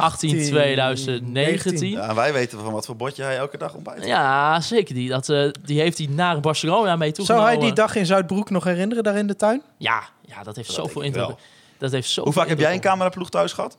2018, 0.00 0.50
2019. 0.50 1.90
Ja, 1.90 2.08
en 2.08 2.14
wij 2.14 2.32
weten 2.32 2.60
van 2.60 2.72
wat 2.72 2.86
voor 2.86 2.96
bordje 2.96 3.22
hij 3.22 3.36
elke 3.36 3.58
dag 3.58 3.74
ontbijt. 3.74 4.04
Ja, 4.04 4.60
zeker 4.60 4.94
die. 4.94 5.08
Dat, 5.08 5.28
eh, 5.28 5.48
die 5.62 5.80
heeft 5.80 5.98
hij 5.98 6.06
naar 6.06 6.40
Barcelona 6.40 6.96
mee 6.96 7.14
Zou 7.14 7.26
toegenomen. 7.26 7.48
hij 7.48 7.58
die 7.58 7.72
dag 7.72 7.94
in 7.94 8.06
Zuidbroek 8.06 8.50
nog 8.50 8.64
herinneren, 8.64 9.04
daar 9.04 9.16
in 9.16 9.26
de 9.26 9.36
tuin? 9.36 9.62
Ja, 9.76 10.02
ja 10.20 10.42
dat 10.42 10.56
heeft 10.56 10.68
Dat 10.68 10.76
zoveel 10.76 11.02
indruk. 11.02 11.34
Dat 11.78 11.92
heeft 11.92 12.08
zoveel 12.08 12.24
Hoe 12.24 12.32
vaak 12.32 12.48
heb 12.48 12.58
jij 12.58 12.74
een 12.74 12.80
cameraploeg 12.80 13.30
thuis 13.30 13.52
gehad? 13.52 13.76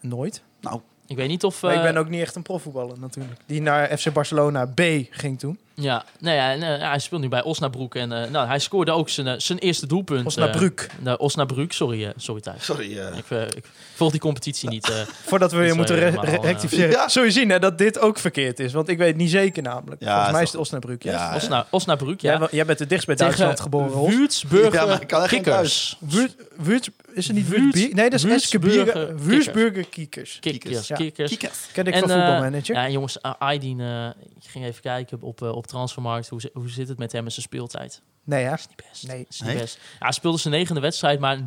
Nooit. 0.00 0.42
Nou, 0.60 0.80
Ik 1.06 1.16
weet 1.16 1.28
niet 1.28 1.44
of... 1.44 1.62
Maar 1.62 1.70
ik 1.72 1.76
eh, 1.78 1.84
ben 1.84 1.96
ook 1.96 2.08
niet 2.08 2.20
echt 2.20 2.34
een 2.34 2.42
profvoetballer 2.42 2.98
natuurlijk. 2.98 3.40
Die 3.46 3.62
naar 3.62 3.98
FC 3.98 4.12
Barcelona 4.12 4.66
B 4.66 4.80
ging 5.10 5.38
toen. 5.38 5.58
Ja, 5.76 6.04
ja, 6.20 6.56
hij 6.88 6.98
speelt 6.98 7.20
nu 7.20 7.28
bij 7.28 7.42
Osnabrück. 7.42 7.94
En 7.94 8.12
eh, 8.22 8.30
nou, 8.30 8.46
hij 8.46 8.58
scoorde 8.58 8.92
ook 8.92 9.08
zijn, 9.08 9.26
eh, 9.26 9.34
zijn 9.38 9.58
eerste 9.58 9.86
doelpunt. 9.86 10.26
Osnabrück. 10.26 10.80
eh, 10.90 10.98
nou, 11.04 11.18
Osnabrück, 11.18 11.72
sorry, 11.72 12.12
sorry 12.16 12.40
Thijs. 12.40 12.64
Sorry. 12.64 12.92
Ik, 12.98 13.24
eh, 13.28 13.42
ik 13.42 13.64
volg 13.94 14.10
die 14.10 14.20
competitie 14.20 14.68
niet. 14.68 14.90
eh. 14.90 14.96
Voordat 15.30 15.52
we 15.52 15.58
weer 15.58 15.76
moeten 15.76 15.96
re- 15.96 16.20
re- 16.20 16.38
rectificeren. 16.42 16.90
Ja. 16.90 17.08
Zul 17.08 17.22
je 17.24 17.30
zien 17.30 17.50
hè, 17.50 17.58
dat 17.58 17.78
dit 17.78 17.98
ook 17.98 18.18
verkeerd 18.18 18.58
is. 18.60 18.72
Want 18.72 18.88
ik 18.88 18.98
weet 18.98 19.16
niet 19.16 19.30
zeker 19.30 19.62
namelijk. 19.62 20.00
Ja, 20.00 20.12
Volgens 20.12 20.32
mij 20.32 20.42
is 20.42 20.52
het 20.52 20.60
Osnabrück. 20.60 21.02
Ja. 21.02 21.12
Ja, 21.12 21.36
Osna, 21.36 21.66
Osnabrück, 21.70 22.20
Jij, 22.20 22.32
ja. 22.38 22.48
jij 22.50 22.64
bent 22.64 22.78
het 22.78 22.88
dichtst 22.88 23.06
bij 23.06 23.16
Tegen 23.16 23.38
Duitsland 23.38 23.60
geboren. 23.60 24.16
Würzburger 24.16 24.72
Ja, 24.74 24.86
maar 24.86 25.00
ik 25.00 25.06
kan 25.08 25.20
echt 25.20 25.28
geen 25.30 25.42
Kickers. 25.42 25.96
Wuurt, 26.00 26.34
Wuurt, 26.56 26.90
is 27.14 27.26
het 27.26 27.36
niet 27.36 27.48
Würz- 27.48 27.60
Wuurtbier? 27.60 27.94
Nee, 27.94 28.10
dat 28.10 28.18
is 28.18 28.24
Eske 28.24 28.58
Würzburger. 28.58 29.76
Ja. 29.78 29.84
Kickers. 29.90 30.38
Kiekers. 30.40 30.96
Ken 31.72 31.86
ik 31.86 31.94
En, 31.94 32.00
van 32.00 32.08
voetbalmanager. 32.10 32.74
Ja, 32.74 32.88
jongens, 32.88 33.18
uh, 33.22 33.32
Aydin, 33.38 33.80
eh, 33.80 34.06
ik 34.36 34.50
ging 34.50 34.64
even 34.64 34.82
kijken 34.82 35.18
op, 35.20 35.42
eh, 35.42 35.54
op 35.64 35.70
Transfermarkt. 35.70 36.28
Hoe, 36.28 36.40
hoe 36.52 36.68
zit 36.68 36.88
het 36.88 36.98
met 36.98 37.12
hem 37.12 37.24
en 37.24 37.32
zijn 37.32 37.46
speeltijd? 37.46 38.02
nee, 38.26 38.44
hè? 38.44 38.52
Is 38.54 38.66
niet 38.68 38.82
best. 38.90 39.06
Nee. 39.06 39.26
Is 39.28 39.40
niet 39.40 39.48
Nee? 39.50 39.58
best. 39.60 39.78
Ja, 39.92 39.96
hij 39.98 40.12
speelde 40.12 40.38
zijn 40.38 40.54
negende 40.54 40.80
wedstrijd, 40.80 41.20
maar 41.20 41.36
0%. 41.38 41.40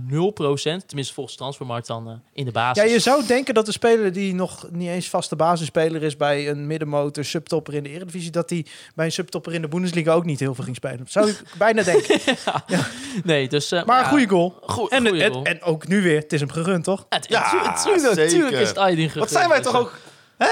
Tenminste, 0.86 1.14
volgens 1.14 1.36
Transfermarkt 1.36 1.88
dan 1.88 2.10
eh, 2.10 2.14
in 2.34 2.46
de 2.46 2.52
basis. 2.52 2.84
Ja, 2.84 2.90
je 2.90 3.00
zou 3.00 3.26
denken 3.26 3.54
dat 3.54 3.66
de 3.66 3.72
speler 3.72 4.14
die 4.14 4.34
nog 4.34 4.68
niet 4.72 4.90
eens 4.90 5.10
vaste 5.10 5.36
basisspeler 5.36 6.04
is 6.04 6.18
bij 6.18 6.50
een 6.50 6.68
middenmotor 6.68 7.26
subtopper 7.26 7.74
in 7.74 7.84
de 7.84 7.90
Eredivisie, 7.90 8.32
dat 8.32 8.50
die 8.50 8.66
bij 8.96 9.06
een 9.06 9.12
subtopper 9.12 9.54
in 9.54 9.62
de 9.62 9.68
Bundesliga 9.68 10.12
ook 10.14 10.26
niet 10.26 10.40
heel 10.40 10.56
veel 10.56 10.64
ging 10.64 10.76
spelen. 10.76 11.06
Zou 11.08 11.30
ik 11.30 11.42
bijna 11.58 11.84
denken. 11.84 12.20
Nee, 13.24 13.48
dus... 13.48 13.72
eh, 13.72 13.84
Maar 13.86 13.98
een 13.98 14.04
ja, 14.04 14.10
goede 14.10 14.28
goal. 14.28 14.58
goe- 14.62 14.90
En, 14.90 15.08
goeie 15.08 15.24
en, 15.24 15.32
goal. 15.32 15.44
en 15.46 15.62
ook 15.62 15.88
nu 15.88 16.02
weer, 16.02 16.20
het 16.20 16.34
is 16.34 16.40
hem 16.40 16.50
gegund, 16.50 16.84
toch? 16.84 17.06
Het- 17.10 17.26
Ja, 17.30 17.50
tu- 17.50 17.90
tuurlijk, 17.90 18.14
zeker. 18.16 18.30
tuurlijk 18.34 18.58
is 18.62 18.68
het 18.68 18.78
Aydin 18.78 19.04
Wat 19.04 19.12
gegund. 19.14 19.30
zijn 19.32 19.50
wij 19.50 19.58
Dus, 19.58 19.66
toch 19.66 19.76
eh, 19.76 19.80
ook... 19.82 19.98
Hè? 20.38 20.50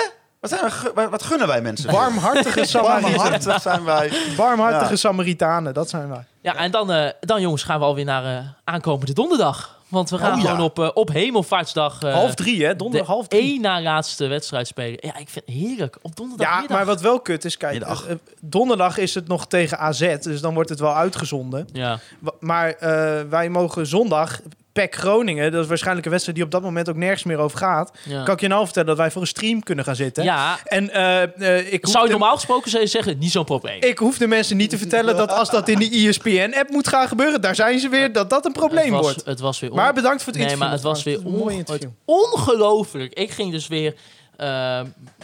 Wat, 0.50 0.60
zijn 0.94 1.10
wat- 1.10 1.24
gunnen 1.24 1.48
wij 1.48 1.62
mensen? 1.62 1.92
Warmhartige 1.92 2.66
Samaritanen. 2.76 3.18
Warmhartig 3.18 3.62
zijn 3.72 3.84
wij. 3.84 4.12
Warmhartige 4.38 4.90
Ja. 4.92 4.96
Samaritanen, 4.96 5.74
dat 5.74 5.90
zijn 5.90 6.10
wij. 6.10 6.24
Ja, 6.42 6.56
en 6.56 6.72
dan, 6.72 6.92
eh, 6.92 7.10
dan 7.20 7.42
jongens 7.42 7.64
gaan 7.64 7.80
we 7.80 7.86
alweer 7.86 8.06
naar 8.06 8.38
eh, 8.38 8.46
aankomende 8.64 9.14
donderdag. 9.14 9.74
Want 9.88 10.10
we 10.10 10.18
gaan 10.18 10.34
Oh, 10.38 10.42
ja. 10.42 10.50
gewoon 10.50 10.66
op, 10.66 10.80
eh, 10.80 10.90
op 10.94 11.10
Hemelvaartsdag... 11.12 12.02
eh, 12.02 12.14
half 12.14 12.34
drie, 12.36 12.66
hè? 12.66 12.76
Donderdag 12.76 13.08
half 13.08 13.28
drie. 13.28 13.42
één 13.42 13.62
na 13.62 13.82
laatste 13.82 14.28
wedstrijd 14.28 14.68
spelen. 14.68 14.98
Ja, 15.02 15.18
ik 15.18 15.30
vind 15.30 15.46
het 15.46 15.56
heerlijk. 15.56 15.96
Op 15.96 16.02
Ja, 16.04 16.12
donderdagmiddag. 16.16 16.78
maar 16.78 16.86
wat 16.86 17.02
wel 17.02 17.20
kut 17.20 17.46
is, 17.46 17.58
kijk, 17.58 17.86
donderdag 18.42 18.98
is 18.98 19.16
het 19.16 19.28
nog 19.28 19.48
tegen 19.48 19.80
AZ, 19.80 20.16
dus 20.20 20.42
dan 20.42 20.54
wordt 20.54 20.70
het 20.70 20.80
wel 20.80 20.96
uitgezonden. 20.96 21.68
Ja, 21.74 22.00
Maar 22.40 22.70
eh, 22.70 23.22
wij 23.30 23.50
mogen 23.50 23.88
zondag, 23.88 24.40
PEC 24.76 24.96
Groningen, 24.96 25.52
dat 25.52 25.62
is 25.62 25.68
waarschijnlijk 25.68 26.06
een 26.06 26.12
wedstrijd 26.12 26.38
die 26.38 26.48
op 26.48 26.54
dat 26.54 26.62
moment 26.64 26.90
ook 26.90 26.96
nergens 26.96 27.24
meer 27.24 27.38
over 27.38 27.58
gaat. 27.58 27.92
ja. 28.04 28.24
Kan 28.24 28.34
ik 28.34 28.40
je 28.42 28.48
nou 28.48 28.64
vertellen 28.64 28.88
dat 28.88 28.98
wij 28.98 29.12
voor 29.12 29.22
een 29.22 29.28
stream 29.28 29.64
kunnen 29.64 29.86
gaan 29.86 29.96
zitten? 29.96 30.24
ja, 30.24 30.58
En 30.66 30.90
eh, 30.90 31.24
eh, 31.58 31.74
ik, 31.74 31.88
zou 31.88 32.04
je 32.06 32.12
de, 32.12 32.18
normaal 32.18 32.36
gesproken 32.36 32.80
je 32.80 32.88
zeggen, 32.88 33.18
niet 33.18 33.32
zo'n 33.32 33.46
probleem. 33.46 33.82
ik 33.82 33.98
hoef 33.98 34.18
de 34.18 34.28
mensen 34.28 34.58
niet 34.58 34.70
te 34.70 34.78
vertellen 34.78 35.18
dat 35.18 35.32
als 35.32 35.50
dat 35.50 35.68
in 35.70 35.80
de 35.80 35.96
E 35.98 36.08
ESPN-app 36.08 36.70
moet 36.70 36.88
gaan 36.88 37.08
gebeuren, 37.08 37.42
daar 37.42 37.56
zijn 37.56 37.80
ze 37.80 37.90
weer, 37.90 38.12
dat 38.14 38.30
dat 38.30 38.46
een 38.46 38.52
probleem 38.52 38.84
het 38.84 38.94
was, 38.94 39.02
wordt. 39.02 39.26
Het 39.26 39.40
was 39.40 39.60
weer 39.60 39.70
on- 39.70 39.76
Maar 39.76 39.94
bedankt 39.94 40.24
voor 40.24 40.34
het 40.34 40.42
Nee, 40.42 40.52
interview. 40.52 40.68
maar 40.68 40.78
het 40.78 40.84
was 40.84 41.04
weer 41.04 41.20
onge- 41.26 41.64
ongelooflijk. 42.06 43.14
Ik 43.14 43.32
ging 43.32 43.52
dus 43.52 43.68
weer 43.68 43.96
eh, 44.38 44.80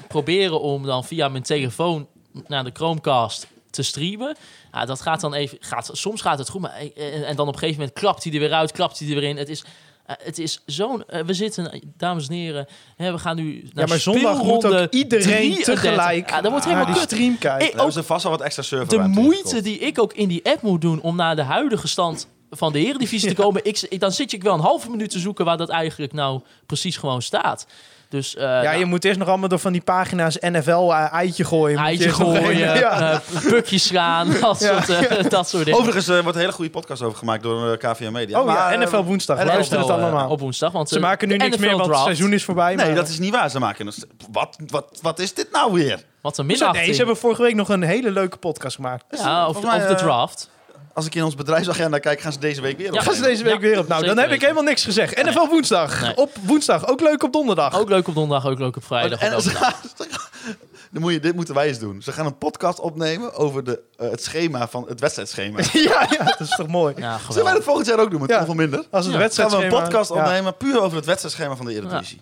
proberen 0.08 0.62
om 0.62 0.86
dan 0.86 1.04
via 1.06 1.28
mijn 1.30 1.44
telefoon 1.44 2.08
naar 2.48 2.64
de 2.64 2.70
Chromecast 2.74 3.48
te 3.70 3.84
streamen. 3.84 4.36
Ja, 4.72 4.86
dat 4.86 5.02
gaat 5.02 5.22
dan 5.22 5.34
even. 5.34 5.58
Gaat, 5.62 5.90
soms 5.94 6.22
gaat 6.22 6.38
het 6.38 6.50
goed, 6.50 6.62
maar 6.62 6.72
eh, 6.96 7.16
en, 7.16 7.26
en 7.26 7.36
dan 7.36 7.48
op 7.48 7.54
een 7.54 7.60
gegeven 7.60 7.80
moment 7.82 8.00
klapt 8.00 8.24
hij 8.24 8.34
er 8.34 8.40
weer 8.40 8.54
uit, 8.54 8.72
klapt 8.72 9.00
hij 9.00 9.08
er 9.08 9.14
weer 9.14 9.24
in. 9.30 9.38
Het 9.38 9.50
is. 9.50 9.64
eh, 10.06 10.16
het 10.24 10.40
is 10.40 10.62
zo'n. 10.66 11.04
eh, 11.08 11.24
we 11.24 11.34
zitten, 11.34 11.72
eh, 11.72 11.82
dames 11.98 12.28
en 12.28 12.34
heren. 12.34 12.68
Hè, 12.96 13.12
we 13.12 13.18
gaan 13.18 13.36
nu. 13.36 13.62
Naar 13.74 13.84
Ja, 13.84 13.86
maar 13.90 14.00
zondag 14.00 14.44
moet 14.44 14.66
ook 14.66 14.92
iedereen 14.92 15.24
33. 15.26 15.82
tegelijk 15.82 16.30
Ja, 16.30 16.42
dat 16.42 16.52
wordt 16.52 16.66
naar 16.66 16.74
helemaal 16.76 16.94
die 16.94 17.04
kut. 17.04 17.12
stream 17.18 17.38
kijken. 17.38 17.68
Ik- 17.68 17.74
hebben 17.74 17.94
ze 17.94 18.04
vast 18.04 18.24
wel 18.24 18.32
wat 18.32 18.42
extra 18.42 18.64
server 18.64 18.88
de 18.88 19.08
moeite 19.08 19.62
die 19.62 19.78
ik 19.80 20.00
ook 20.00 20.14
in 20.14 20.28
die 20.28 20.46
app 20.46 20.62
moet 20.62 20.82
doen 20.82 21.02
om 21.02 21.16
naar 21.16 21.36
de 21.36 21.42
huidige 21.44 21.88
stand 21.88 22.28
van 22.52 22.72
de 22.74 22.80
Eredivisie 22.86 23.30
te 23.30 23.36
komen, 23.36 23.66
ik, 23.66 24.00
dan 24.00 24.12
zit 24.12 24.32
je 24.32 24.38
wel 24.38 24.54
een 24.54 24.60
halve 24.60 24.90
minuut 24.90 25.10
te 25.10 25.20
zoeken 25.20 25.46
waar 25.46 25.58
dat 25.58 25.70
eigenlijk 25.70 26.14
nou 26.14 26.42
precies 26.66 26.98
gewoon 26.98 27.22
staat. 27.22 27.66
Dus 28.10 28.36
eh, 28.36 28.44
ja, 28.44 28.62
nou, 28.62 28.78
je 28.78 28.86
moet 28.86 29.06
eerst 29.06 29.20
nog 29.20 29.28
allemaal 29.28 29.48
door 29.50 29.60
van 29.60 29.72
die 29.72 29.82
pagina's 29.82 30.38
gooien. 30.40 31.80
Moet 31.80 31.86
je 31.86 31.92
eitje 31.92 32.06
eerst 32.06 32.20
nog 32.20 32.38
gooien, 32.38 32.72
heen. 32.72 32.80
Ja. 32.90 33.12
eh, 33.12 33.20
pukjes 33.50 33.86
slaan, 33.86 34.28
dat, 34.42 34.60
Ja. 34.60 34.82
soort, 34.82 34.90
eh, 35.08 35.30
dat 35.30 35.50
soort 35.50 35.64
dingen. 35.66 35.80
Overigens 35.80 36.08
eh, 36.08 36.20
wordt 36.20 36.36
een 36.36 36.40
hele 36.42 36.52
goede 36.54 36.72
podcast 36.72 37.02
over 37.02 37.18
gemaakt 37.18 37.44
door 37.44 37.72
eh, 37.72 37.78
KVM 37.92 38.12
Media. 38.12 38.40
Oh 38.42 38.48
ja, 38.48 38.54
Maar, 38.54 38.72
eh, 38.74 38.80
NFL 38.80 39.04
woensdag. 39.04 39.38
NFL 39.38 39.46
Luister 39.48 39.78
het 39.78 39.88
NFL, 39.88 39.98
eh, 39.98 40.04
allemaal. 40.04 40.30
op 40.30 40.40
woensdag. 40.40 40.72
Want 40.72 40.90
Ze 40.90 40.96
eh, 40.96 41.02
maken 41.02 41.28
nu 41.28 41.38
niks 41.38 41.56
NFL 41.56 41.66
meer, 41.66 41.78
want 41.78 41.90
het 41.90 42.00
seizoen 42.00 42.34
is 42.34 42.44
voorbij. 42.44 42.76
Nee, 42.76 42.86
maar- 42.86 42.96
dat 42.96 43.08
is 43.08 43.20
niet 43.20 43.32
waar. 43.32 43.50
Ze 43.50 43.60
maken 43.60 43.88
een 43.88 43.94
wat, 44.32 44.58
wat, 44.68 45.00
wat 45.02 45.20
is 45.20 45.34
dit 45.34 45.48
nou 45.52 45.74
weer? 45.74 46.04
Wat 46.22 46.38
een 46.38 46.46
minachting. 46.46 46.84
Nee, 46.86 46.92
ze 46.92 46.98
hebben 46.98 47.18
vorige 47.18 47.42
week 47.42 47.56
nog 47.56 47.70
een 47.70 47.82
hele 47.84 48.12
leuke 48.12 48.38
podcast 48.38 48.76
gemaakt. 48.76 49.06
ja, 49.18 49.46
over, 49.46 49.66
over 49.66 49.80
de 49.80 49.86
eh, 49.86 49.96
draft. 49.96 50.50
Als 50.94 51.06
ik 51.06 51.16
in 51.16 51.24
ons 51.24 51.36
bedrijfsagenda 51.36 51.98
kijk, 52.00 52.20
gaan 52.22 52.32
ze 52.32 52.40
deze 52.40 52.62
week 52.62 52.78
weer 52.78 52.86
Ja. 52.94 52.94
op. 52.94 53.00
Gaan 53.00 53.14
ze 53.14 53.22
deze 53.22 53.44
week 53.44 53.54
Ja, 53.54 53.60
weer 53.60 53.80
op? 53.80 53.88
Nou, 53.88 54.06
dan 54.06 54.18
heb 54.18 54.32
ik 54.32 54.42
helemaal 54.42 54.64
niks 54.64 54.84
gezegd. 54.84 55.16
NFL 55.24 55.48
woensdag. 55.48 56.02
Nee. 56.02 56.16
Op 56.18 56.32
woensdag. 56.42 56.88
Ook 56.88 57.02
leuk 57.02 57.24
op 57.24 57.34
donderdag. 57.34 57.80
Ook 57.80 57.90
leuk 57.90 58.08
op 58.08 58.16
donderdag, 58.16 58.52
ook 58.52 58.60
leuk 58.60 58.76
op 58.76 58.84
vrijdag. 58.86 59.20
En, 59.20 59.32
gaan- 59.32 59.42
gaan- 59.42 59.74
dan 60.92 61.02
moet 61.02 61.14
je, 61.14 61.20
dit 61.20 61.36
moeten 61.36 61.54
wij 61.56 61.68
eens 61.68 61.80
doen. 61.80 62.02
Ze 62.02 62.12
gaan 62.12 62.26
een 62.26 62.38
podcast 62.38 62.80
opnemen 62.80 63.34
over 63.34 63.64
de, 63.64 63.82
eh, 63.98 64.10
het 64.10 64.24
schema 64.24 64.68
van 64.68 64.86
het 64.88 65.00
wedstrijdschema. 65.00 65.60
ja, 65.74 66.08
ja, 66.10 66.24
dat 66.24 66.40
is 66.40 66.56
toch 66.56 66.68
mooi. 66.68 66.94
ja, 66.98 67.18
Zullen 67.30 67.44
wij 67.44 67.54
dat 67.54 67.64
volgend 67.64 67.88
jaar 67.88 68.00
ook 68.00 68.12
doen 68.12 68.22
met 68.22 68.30
Ja. 68.30 68.40
zoveel 68.40 68.54
minder? 68.54 68.86
Als 68.92 69.06
het 69.06 69.14
Ja. 69.14 69.20
wedstrijd 69.20 69.50
Gaan 69.52 69.60
we 69.60 69.66
een 69.66 69.72
podcast 69.84 70.12
opnemen 70.12 70.58
puur 70.58 70.82
over 70.82 70.96
het 70.98 71.06
wedstrijdschema 71.06 71.56
van 71.56 71.66
de 71.66 71.74
Eredivisie. 71.76 72.22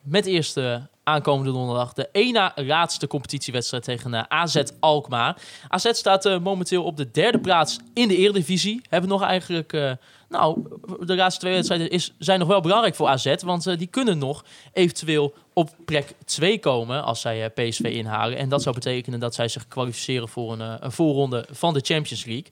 Met 0.00 0.26
eerste 0.26 0.88
aankomende 1.04 1.52
donderdag 1.52 1.92
de 1.92 2.08
ena 2.12 2.52
laatste 2.54 3.06
competitiewedstrijd 3.06 3.82
tegen 3.84 4.14
eh, 4.14 4.22
AZ 4.28 4.62
Alkmaar. 4.80 5.36
AZ 5.68 5.90
staat 5.92 6.26
eh, 6.26 6.38
momenteel 6.38 6.84
op 6.84 6.96
de 6.96 7.10
derde 7.10 7.40
plaats 7.40 7.78
in 7.94 8.08
de 8.08 8.16
Eredivisie. 8.16 8.82
Hebben 8.88 9.10
nog 9.10 9.22
eigenlijk... 9.22 9.72
eh, 9.72 9.92
nou, 10.28 10.62
de 11.00 11.16
laatste 11.16 11.40
twee 11.40 11.54
wedstrijden 11.54 11.90
is, 11.90 12.12
zijn 12.18 12.38
nog 12.38 12.48
wel 12.48 12.60
belangrijk 12.60 12.94
voor 12.94 13.08
AZ. 13.08 13.34
Want 13.44 13.78
die 13.78 13.86
kunnen 13.86 14.18
nog 14.18 14.44
eventueel 14.72 15.34
op 15.52 15.70
plek 15.84 16.14
2 16.24 16.58
komen 16.58 17.04
als 17.04 17.20
zij 17.20 17.50
PSV 17.50 17.80
inhalen. 17.80 18.38
En 18.38 18.48
dat 18.48 18.62
zou 18.62 18.74
betekenen 18.74 19.20
dat 19.20 19.34
zij 19.34 19.48
zich 19.48 19.68
kwalificeren 19.68 20.28
voor 20.28 20.52
een, 20.52 20.84
een 20.84 20.92
voorronde 20.92 21.46
van 21.50 21.74
de 21.74 21.80
Champions 21.80 22.24
League. 22.24 22.50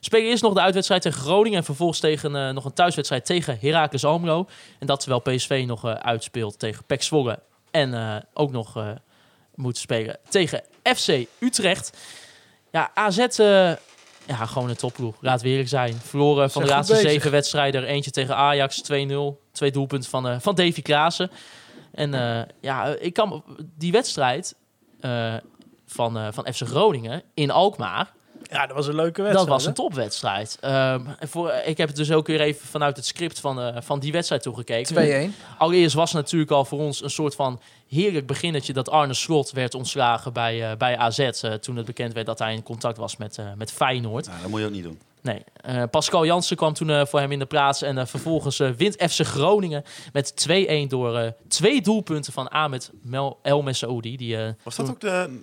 Spelen 0.00 0.26
eerst 0.26 0.42
nog 0.42 0.54
de 0.54 0.60
uitwedstrijd 0.60 1.02
tegen 1.02 1.20
Groningen 1.20 1.58
en 1.58 1.64
vervolgens 1.64 2.00
tegen, 2.00 2.54
nog 2.54 2.64
een 2.64 2.72
thuiswedstrijd 2.72 3.26
tegen 3.26 3.58
Heracles 3.60 4.04
Almelo. 4.04 4.46
En 4.78 4.86
dat 4.86 5.00
terwijl 5.00 5.36
PSV 5.36 5.64
nog 5.66 5.84
uitspeelt 5.86 6.58
tegen 6.58 6.84
PEC 6.84 7.02
Zwolle 7.02 7.38
en 7.70 7.94
eh, 7.94 8.16
ook 8.32 8.50
nog 8.50 8.76
eh 8.76 8.90
moet 9.54 9.78
spelen 9.78 10.18
tegen 10.28 10.62
FC 10.82 11.26
Utrecht. 11.38 11.96
Ja, 12.70 12.90
AZ, 12.94 13.18
eh, 13.18 13.72
ja, 14.26 14.46
gewoon 14.46 14.68
een 14.68 14.76
topploeg. 14.76 15.16
Laat 15.20 15.42
we 15.42 15.48
eerlijk 15.48 15.68
zijn. 15.68 15.94
Verloren 15.94 16.50
van 16.50 16.62
de 16.62 16.68
laatste 16.68 16.96
zeven 16.96 17.30
wedstrijden. 17.30 17.84
Eentje 17.84 18.10
tegen 18.10 18.36
Ajax, 18.36 18.82
2-0. 18.82 19.40
Twee 19.52 19.70
doelpunten 19.70 20.10
van, 20.10 20.40
van 20.40 20.54
Davy 20.54 20.82
Klaassen. 20.82 21.30
En 21.92 22.10
ja, 22.60 22.84
ik 22.86 23.12
kan 23.12 23.44
die 23.76 23.92
wedstrijd 23.92 24.54
van, 25.86 26.32
van 26.32 26.46
FC 26.52 26.62
Groningen 26.66 27.22
in 27.34 27.50
Alkmaar. 27.50 28.12
Ja, 28.50 28.66
dat 28.66 28.76
was 28.76 28.86
een 28.86 28.94
leuke 28.94 29.22
wedstrijd. 29.22 29.46
Dat 29.48 29.56
was 29.56 29.66
een 29.66 29.74
topwedstrijd. 29.74 30.56
Ehm, 30.60 31.00
en 31.18 31.28
voor, 31.28 31.52
ik 31.64 31.76
heb 31.76 31.88
het 31.88 31.96
dus 31.96 32.12
ook 32.12 32.26
weer 32.26 32.40
even 32.40 32.66
vanuit 32.68 32.96
het 32.96 33.06
script 33.06 33.40
van, 33.40 33.60
eh, 33.60 33.76
van 33.80 33.98
die 34.00 34.12
wedstrijd 34.12 34.42
toegekeken. 34.42 34.94
2-1. 34.94 35.34
Allereerst 35.58 35.94
was 35.94 36.12
het 36.12 36.22
natuurlijk 36.22 36.50
al 36.50 36.64
voor 36.64 36.78
ons 36.78 37.02
een 37.02 37.10
soort 37.10 37.34
van 37.34 37.60
heerlijk 37.88 38.26
beginnetje 38.26 38.72
dat 38.72 38.88
Arne 38.90 39.14
Slot 39.14 39.50
werd 39.50 39.74
ontslagen 39.74 40.32
bij, 40.32 40.70
eh, 40.70 40.76
bij 40.76 40.96
AZ. 40.96 41.18
eh, 41.18 41.52
toen 41.52 41.76
het 41.76 41.86
bekend 41.86 42.12
werd 42.12 42.26
dat 42.26 42.38
hij 42.38 42.54
in 42.54 42.62
contact 42.62 42.96
was 42.96 43.16
met, 43.16 43.38
eh, 43.38 43.44
met 43.56 43.72
Feyenoord. 43.72 44.26
Nou, 44.26 44.40
dat 44.40 44.50
moet 44.50 44.60
je 44.60 44.66
ook 44.66 44.72
niet 44.72 44.82
doen. 44.82 44.98
Nee, 45.22 45.42
eh, 45.60 45.82
Pascal 45.90 46.24
Jansen 46.26 46.56
kwam 46.56 46.72
toen 46.72 46.90
eh, 46.90 47.06
voor 47.06 47.20
hem 47.20 47.32
in 47.32 47.38
de 47.38 47.46
plaats. 47.46 47.82
En 47.82 47.98
eh, 47.98 48.06
vervolgens 48.06 48.60
eh, 48.60 48.70
wint 48.70 48.94
FC 49.10 49.20
Groningen 49.26 49.84
met 50.12 50.36
2-1 50.36 50.88
door 50.88 51.16
eh, 51.18 51.30
twee 51.48 51.80
doelpunten 51.82 52.32
van 52.32 52.48
Ahmed 52.48 52.90
Mel 53.02 53.38
El 53.42 53.62
Messaoudi. 53.62 54.16
Die, 54.16 54.36
eh, 54.36 54.48
Was 54.62 54.76
dat 54.76 54.86
toen- 54.86 54.94
ook 54.94 55.00
de... 55.00 55.40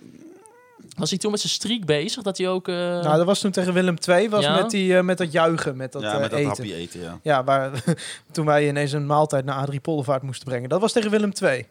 was 0.96 1.10
hij 1.10 1.18
toen 1.18 1.30
met 1.30 1.40
zijn 1.40 1.52
streak 1.52 1.84
bezig? 1.84 2.22
Dat 2.22 2.38
hij 2.38 2.48
ook... 2.48 2.68
eh, 2.68 2.74
Nou, 2.74 3.16
dat 3.16 3.26
was 3.26 3.40
toen 3.40 3.50
tegen 3.50 3.72
Willem 3.72 3.96
II, 4.08 4.28
was 4.28 4.44
Ja? 4.44 4.54
met, 4.60 4.70
die, 4.70 4.96
eh, 4.96 5.02
met 5.02 5.18
dat 5.18 5.32
juichen, 5.32 5.76
met 5.76 5.92
dat, 5.92 6.02
ja, 6.02 6.12
eh, 6.14 6.20
met 6.20 6.30
dat 6.30 6.38
eten. 6.38 6.50
hapje 6.50 6.74
eten, 6.74 7.00
ja. 7.00 7.18
Ja, 7.22 7.44
waar, 7.44 7.70
toen 8.32 8.46
wij 8.46 8.68
ineens 8.68 8.92
een 8.92 9.06
maaltijd 9.06 9.44
naar 9.44 9.56
Adrie 9.56 9.80
Pollevaart 9.80 10.22
moesten 10.22 10.48
brengen. 10.48 10.68
Dat 10.68 10.80
was 10.80 10.92
tegen 10.92 11.10
Willem 11.10 11.32
II. 11.42 11.66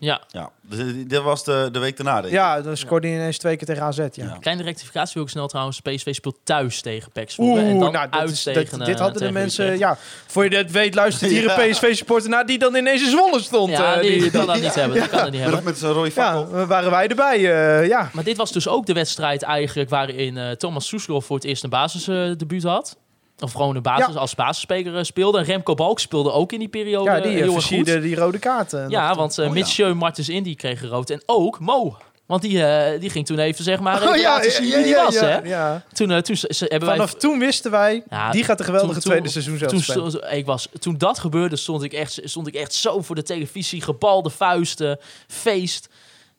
Ja. 0.00 0.20
Ja, 0.28 0.50
dus 0.62 0.78
dit 1.06 1.22
was 1.22 1.44
de, 1.44 1.68
de 1.72 1.78
week 1.78 1.96
daarna, 1.96 2.14
denk 2.14 2.26
ik. 2.26 2.32
Ja, 2.32 2.60
dan 2.60 2.76
scoorde 2.76 3.06
hij 3.08 3.16
ineens 3.16 3.38
twee 3.38 3.56
keer 3.56 3.66
tegen 3.66 3.82
AZ. 3.82 3.98
Ja. 4.12 4.36
Kleine 4.40 4.62
rectificatie 4.62 5.12
wil 5.14 5.22
ik 5.22 5.28
snel 5.28 5.46
trouwens. 5.48 5.80
PSV 5.80 6.14
speelt 6.14 6.36
thuis 6.44 6.80
tegen 6.80 7.12
PEC 7.12 7.30
Zwolle. 7.30 7.60
en 7.60 7.78
dan 7.78 7.92
nou, 7.92 8.08
dat 8.10 8.20
uit 8.20 8.30
is, 8.30 8.42
dat- 8.42 8.54
tegen... 8.54 8.78
dit 8.78 8.88
eh, 8.88 8.94
hadden 8.94 9.12
de 9.12 9.18
tegen 9.18 9.32
mensen... 9.34 9.64
Utrecht. 9.64 9.80
Ja, 9.80 9.96
voor 10.26 10.44
je 10.44 10.50
dat 10.50 10.70
weet, 10.70 10.94
luistert 10.94 11.30
hier 11.30 11.42
Ja. 11.50 11.62
een 11.62 11.70
PSV-supporter 11.70 12.30
naar 12.30 12.46
die 12.46 12.58
dan 12.58 12.74
ineens 12.74 13.02
in 13.02 13.10
Zwolle 13.10 13.40
stond. 13.40 13.70
Ja, 13.70 13.94
eh, 13.94 14.00
die, 14.00 14.30
kan 14.30 14.46
dat 14.46 14.60
niet 14.60 14.74
hebben. 14.74 14.98
Die 15.00 15.08
kan 15.08 15.18
dat 15.18 15.30
niet 15.30 15.40
Met, 15.40 15.42
hebben. 15.50 15.64
met 15.64 15.78
zo'n 15.78 15.92
rode 15.92 16.10
ja, 16.14 16.46
waren 16.66 16.90
wij 16.90 17.08
erbij. 17.08 17.36
eh, 17.36 17.86
ja. 17.88 18.10
Maar 18.12 18.24
dit 18.24 18.36
was 18.36 18.52
dus 18.52 18.68
ook 18.68 18.86
de 18.86 18.92
wedstrijd 18.92 19.42
eigenlijk 19.42 19.90
waarin 19.90 20.36
eh, 20.36 20.50
Thomas 20.50 20.86
Soeslof 20.86 21.24
voor 21.24 21.36
het 21.36 21.44
eerst 21.44 21.64
een 21.64 21.70
basisdebuut 21.70 22.62
had. 22.62 22.96
Of 23.40 23.52
gewoon 23.52 23.76
een 23.76 23.82
basis, 23.82 24.14
Ja. 24.14 24.20
als 24.20 24.34
basisspeler 24.34 24.96
eh, 24.96 25.02
speelde. 25.04 25.38
En 25.38 25.44
Remco 25.44 25.74
Balk 25.74 25.98
speelde 26.00 26.32
ook 26.32 26.52
in 26.52 26.58
die 26.58 26.68
periode 26.68 27.10
ja, 27.10 27.16
die 27.20 27.24
eh, 27.24 27.30
eh, 27.30 27.34
heel 27.44 27.54
erg 27.54 27.64
goed. 27.66 27.74
versierde 27.76 28.00
die 28.00 28.16
rode 28.16 28.38
kaarten. 28.38 28.90
Ja, 28.90 29.14
want 29.14 29.38
uh, 29.38 29.38
Oh, 29.38 29.54
ja. 29.54 29.60
Mitchell 29.60 29.92
Martens 29.92 30.28
Indy 30.28 30.54
kreeg 30.54 30.82
rood. 30.88 31.10
En 31.10 31.22
ook 31.26 31.58
Mo. 31.60 31.96
Want 32.26 32.42
die, 32.42 32.64
eh, 32.64 33.00
die 33.00 33.10
ging 33.10 33.26
toen 33.26 33.38
even 33.38 33.64
zeg 33.64 33.80
maar 33.80 34.08
Oh, 34.08 34.16
ja, 34.16 34.22
laten 34.34 34.52
zien 34.52 34.66
ja, 34.66 34.74
wie 34.74 34.84
die 34.84 34.92
ja, 34.94 35.04
was. 35.04 35.14
ja, 35.14 35.20
hè? 35.26 35.38
ja. 35.48 35.82
Toen, 35.92 36.10
eh, 36.10 36.18
toen 36.18 36.36
ze- 36.36 36.52
ze- 36.54 36.64
hebben 36.68 36.88
Vanaf 36.88 37.10
wij... 37.10 37.20
toen 37.20 37.38
wisten 37.38 37.70
wij, 37.70 38.02
Ja, 38.10 38.30
die 38.30 38.44
gaat 38.44 38.58
een 38.58 38.64
geweldige 38.64 38.92
toen- 38.92 39.02
toen- 39.02 39.10
tweede 39.12 39.28
seizoen 39.28 39.58
zelf 39.58 39.70
Toen, 39.70 39.80
stond- 39.82 40.32
ik 40.32 40.46
was, 40.46 40.68
toen 40.78 40.98
dat 40.98 41.18
gebeurde, 41.18 41.56
stond 41.56 41.82
ik, 41.82 41.92
echt, 41.92 42.20
stond 42.24 42.46
ik 42.46 42.54
echt 42.54 42.74
zo 42.74 43.00
voor 43.02 43.14
de 43.14 43.22
televisie. 43.22 43.82
Gebalde 43.82 44.30
vuisten, 44.30 44.98
feest. 45.28 45.88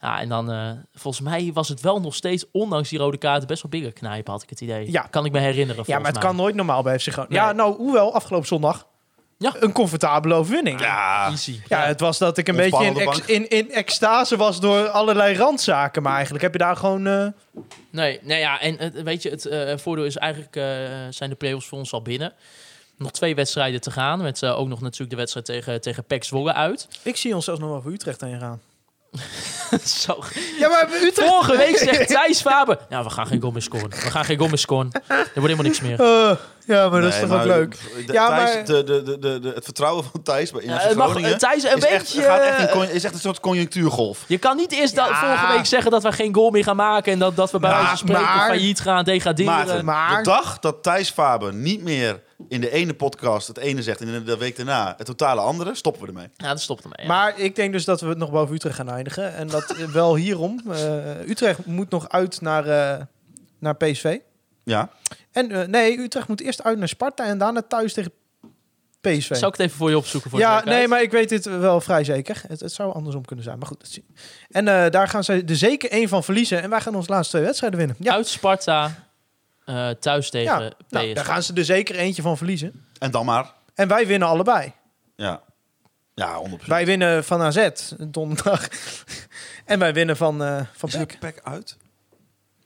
Ja, 0.02 0.20
en 0.20 0.30
dan, 0.30 0.52
eh, 0.52 0.70
volgens 0.93 1.24
mij 1.24 1.52
was 1.54 1.70
het 1.70 1.82
wel 1.82 1.99
nog 2.02 2.16
steeds, 2.16 2.45
ondanks 2.52 2.89
die 2.89 2.99
rode 2.99 3.18
kaarten, 3.18 3.47
best 3.47 3.62
wel 3.62 3.72
bigger 3.72 3.93
knijpen, 3.93 4.32
had 4.34 4.43
ik 4.43 4.49
het 4.49 4.62
idee. 4.62 4.91
Ja. 4.91 5.02
Kan 5.02 5.26
ik 5.26 5.32
me 5.32 5.39
herinneren. 5.39 5.84
Ja, 5.88 5.97
maar 5.99 6.12
het 6.12 6.20
kan 6.20 6.36
nooit 6.36 6.56
normaal 6.56 6.84
bij 6.84 6.99
FC 6.99 7.08
Groningen. 7.08 7.38
Nee. 7.38 7.47
Ja, 7.47 7.52
nou, 7.52 7.76
hoewel, 7.76 8.14
afgelopen 8.14 8.47
zondag 8.47 8.88
Ja. 9.38 9.54
een 9.60 9.72
comfortabele 9.72 10.34
overwinning. 10.34 10.80
Ja. 10.80 10.86
Ja, 11.26 11.28
Easy. 11.30 11.60
het 11.68 11.99
was 11.99 12.18
dat 12.18 12.38
ik 12.38 12.47
een 12.47 12.56
beetje 12.56 12.86
in, 13.26 13.28
in, 13.28 13.49
in 13.49 13.72
extase 13.72 14.38
was 14.38 14.60
door 14.60 14.88
allerlei 14.89 15.36
randzaken. 15.38 16.02
Maar 16.02 16.14
eigenlijk 16.14 16.43
heb 16.43 16.54
je 16.54 16.60
daar 16.60 16.76
gewoon... 16.76 17.08
eh, 17.08 17.28
Nee, 17.89 18.20
nou 18.24 18.39
ja, 18.39 18.60
en 18.62 18.76
het- 18.78 19.02
weet 19.02 19.22
je, 19.24 19.30
het 19.30 19.45
eh, 19.45 19.78
voordeel 19.78 20.06
is 20.06 20.18
eigenlijk, 20.18 20.56
eh, 20.56 20.64
zijn 21.10 21.30
de 21.30 21.36
play-offs 21.36 21.68
voor 21.68 21.78
ons 21.78 21.93
al 21.93 22.02
binnen. 22.02 22.34
Nog 22.97 23.12
twee 23.12 23.36
wedstrijden 23.36 23.82
te 23.82 23.91
gaan, 23.91 24.22
met 24.22 24.43
eh, 24.43 24.60
ook 24.60 24.68
nog 24.68 24.82
natuurlijk 24.82 25.10
de 25.10 25.16
wedstrijd 25.16 25.45
tegen, 25.45 25.82
tegen 25.82 26.04
PEC 26.04 26.24
Zwolle 26.24 26.54
uit. 26.54 26.88
ik 27.04 27.18
zie 27.18 27.36
ons 27.36 27.45
zelfs 27.45 27.60
nog 27.60 27.70
wel 27.70 27.82
voor 27.82 27.91
Utrecht 27.91 28.22
heen 28.22 28.39
gaan. 28.39 28.62
Zo. 30.05 30.24
Ja, 30.59 30.70
maar 30.70 30.88
Utrecht... 31.03 31.30
Vorige 31.30 31.57
week 31.57 31.78
zegt 31.78 32.07
Thijs 32.07 32.41
Faber, 32.41 32.78
nou, 32.89 33.03
we 33.03 33.09
gaan 33.09 33.28
geen 33.28 33.39
goal 33.41 33.51
meer 33.51 33.62
scoren. 33.62 33.89
We 33.89 33.95
gaan 33.95 34.26
geen 34.26 34.38
goal 34.38 34.49
meer 34.49 34.57
scoren. 34.57 34.89
Er 35.07 35.16
wordt 35.18 35.34
helemaal 35.36 35.64
niks 35.64 35.82
meer. 35.82 35.99
Eh, 36.01 36.36
ja, 36.66 36.89
maar 36.89 37.01
dat 37.01 37.14
is 37.14 37.20
toch 37.20 37.32
ook 37.39 37.43
leuk. 37.45 37.76
de- 38.07 38.14
Ja, 38.14 38.28
Thijs, 38.28 38.53
maar- 38.55 38.66
de, 38.66 38.84
de, 38.84 39.20
de, 39.20 39.39
de, 39.39 39.51
het 39.55 39.64
vertrouwen 39.64 40.03
van 40.12 40.22
Thijs 40.24 40.51
bij 40.51 40.64
Ja, 40.64 40.80
FC 40.80 40.88
het 40.88 40.97
mag, 40.97 41.05
Groningen 41.09 41.32
eh, 41.34 41.38
Thijs, 41.38 41.64
een 41.64 41.78
is, 41.78 41.84
echt, 41.86 41.97
beetje... 42.03 42.22
gaat 42.22 42.41
echt 42.41 42.59
in, 42.59 42.70
con- 42.70 42.89
is 42.89 43.03
echt 43.03 43.14
een 43.14 43.20
soort 43.20 43.39
conjunctuurgolf. 43.39 44.24
Je 44.28 44.38
kan 44.38 44.57
niet 44.57 44.72
eerst 44.72 44.95
dat 44.95 45.07
Ja. 45.07 45.20
vorige 45.20 45.53
week 45.57 45.66
zeggen 45.66 45.91
dat 45.91 46.03
we 46.03 46.12
geen 46.12 46.34
goal 46.36 46.49
meer 46.49 46.64
gaan 46.64 46.76
maken... 46.76 47.14
en 47.14 47.20
dat, 47.20 47.36
dat 47.36 47.51
we 47.51 47.59
bij 47.59 47.70
Maar- 47.70 47.80
wijze 47.84 47.97
van 47.97 48.07
spreken 48.07 48.36
maar- 48.36 48.47
failliet 48.47 48.80
gaan, 48.80 49.03
degraderen. 49.03 49.86
Maar- 49.86 50.18
de 50.18 50.24
dag 50.30 50.59
dat 50.59 50.84
Thijs 50.84 51.09
Faber 51.09 51.53
niet 51.53 51.82
meer 51.84 52.22
in 52.48 52.62
de 52.62 52.70
ene 52.72 52.94
podcast 52.94 53.48
het 53.48 53.58
ene 53.58 53.84
zegt... 53.84 54.02
en 54.02 54.08
in 54.08 54.24
de 54.26 54.38
week 54.38 54.56
daarna 54.56 54.94
het 54.98 55.06
totale 55.06 55.42
andere, 55.42 55.76
stoppen 55.76 56.02
we 56.02 56.08
ermee. 56.08 56.28
Ja, 56.38 56.48
dat 56.48 56.62
stopt 56.62 56.84
ermee. 56.84 56.98
ja. 57.02 57.08
Maar 57.08 57.39
ik 57.39 57.56
denk 57.56 57.72
dus 57.74 57.86
dat 57.86 58.02
we 58.02 58.08
het 58.08 58.18
nog 58.18 58.32
boven 58.32 58.56
Utrecht 58.56 58.76
gaan 58.76 58.89
eindigen. 58.89 59.34
En 59.36 59.48
dat 59.48 59.76
wel 59.94 60.16
hierom. 60.16 60.62
eh, 60.72 61.28
Utrecht 61.30 61.66
moet 61.66 61.89
nog 61.89 62.10
uit 62.10 62.42
naar, 62.42 62.68
eh, 62.68 63.06
naar 63.60 63.76
PSV. 63.76 64.18
Ja, 64.64 64.89
En 65.32 65.52
eh, 65.52 65.68
nee, 65.68 65.98
Utrecht 66.00 66.28
moet 66.28 66.42
eerst 66.42 66.64
uit 66.64 66.78
naar 66.78 66.88
Sparta 66.88 67.26
en 67.26 67.38
daarna 67.38 67.62
thuis 67.62 67.94
tegen 67.94 68.12
PSV. 69.02 69.36
Zou 69.36 69.52
ik 69.52 69.58
het 69.58 69.60
even 69.60 69.78
voor 69.78 69.89
je 69.89 69.98
opzoeken? 69.98 70.30
Voor 70.30 70.39
ja, 70.39 70.64
nee, 70.64 70.88
maar 70.88 71.02
ik 71.02 71.12
weet 71.12 71.30
dit 71.30 71.46
wel 71.46 71.82
vrij 71.82 72.04
zeker. 72.04 72.44
Het, 72.48 72.60
het 72.60 72.72
zou 72.74 72.94
andersom 72.94 73.26
kunnen 73.26 73.46
zijn, 73.46 73.58
maar 73.58 73.68
goed. 73.68 73.80
Dat 73.80 73.89
zien. 73.89 74.06
En 74.50 74.68
eh, 74.68 74.89
daar 74.92 75.08
gaan 75.08 75.24
ze 75.24 75.44
er 75.48 75.56
zeker 75.56 75.89
één 75.92 76.10
van 76.10 76.24
verliezen. 76.24 76.62
En 76.62 76.70
wij 76.70 76.82
gaan 76.82 76.96
onze 76.96 77.10
laatste 77.10 77.32
twee 77.32 77.44
wedstrijden 77.46 77.80
winnen. 77.80 77.96
Ja, 78.00 78.14
Uit 78.14 78.28
Sparta, 78.28 79.11
eh, 79.78 79.89
thuis 79.89 80.30
tegen 80.30 80.61
ja. 80.61 80.67
PSV. 80.69 80.74
Nou, 80.89 81.13
daar 81.13 81.26
gaan 81.26 81.43
ze 81.43 81.53
er 81.53 81.65
zeker 81.65 81.95
eentje 81.95 82.22
van 82.22 82.38
verliezen. 82.38 82.86
en 82.99 83.11
dan 83.11 83.26
maar. 83.26 83.53
En 83.76 83.88
wij 83.88 84.07
winnen 84.07 84.28
allebei. 84.28 84.74
Ja, 85.15 85.41
ja 86.13 86.41
100%. 86.49 86.65
Wij 86.65 86.86
winnen 86.86 87.24
van 87.24 87.41
AZ 87.41 87.69
donderdag. 87.99 88.67
en 89.65 89.80
wij 89.80 89.93
winnen 89.93 90.17
van, 90.17 90.43
eh 90.43 90.59
van 90.74 90.89
PEC. 90.89 90.99
het 90.99 91.19
pack 91.19 91.39
uit? 91.43 91.78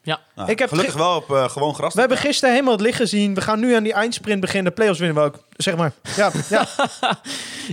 Ja. 0.01 0.19
Nou, 0.35 0.51
Ik 0.51 0.59
heb 0.59 0.69
gelukkig 0.69 0.93
ge- 0.93 0.99
wel 0.99 1.15
op 1.15 1.31
eh, 1.31 1.49
gewoon 1.49 1.75
gras. 1.75 1.93
We 1.93 1.99
hebben 1.99 2.17
gisteren 2.17 2.53
helemaal 2.53 2.73
het 2.73 2.81
licht 2.83 2.97
gezien. 2.97 3.33
We 3.33 3.41
gaan 3.41 3.59
nu 3.59 3.75
aan 3.75 3.83
die 3.83 3.93
eindsprint 3.93 4.39
beginnen. 4.41 4.65
De 4.65 4.71
playoffs 4.75 4.99
winnen 4.99 5.17
we 5.23 5.27
ook. 5.29 5.43
Zeg 5.51 5.75
maar. 5.75 5.91
Ja, 6.15 6.31
ja. 6.49 6.65
Ja, 6.99 7.17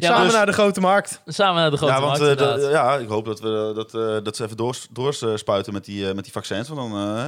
Samen 0.00 0.24
dus- 0.24 0.32
naar 0.32 0.46
de 0.46 0.52
grote 0.52 0.80
markt. 0.80 1.20
Samen 1.26 1.60
naar 1.60 1.70
de 1.70 1.76
grote 1.76 1.92
ja, 1.92 2.00
want 2.00 2.18
markt, 2.20 2.40
eh, 2.40 2.70
ja, 2.70 2.96
ik 2.96 3.08
hoop 3.08 3.24
dat, 3.24 3.40
we, 3.40 3.72
dat, 3.74 3.94
eh, 3.94 4.24
dat 4.24 4.36
ze 4.36 4.44
even 4.44 4.56
doors, 4.56 4.86
doorspuiten 4.90 5.72
met 5.72 5.84
die, 5.84 6.08
eh, 6.08 6.14
met 6.14 6.24
die 6.24 6.32
vaccins. 6.32 6.68
Want 6.68 6.80
dan, 6.92 7.16
eh, 7.18 7.24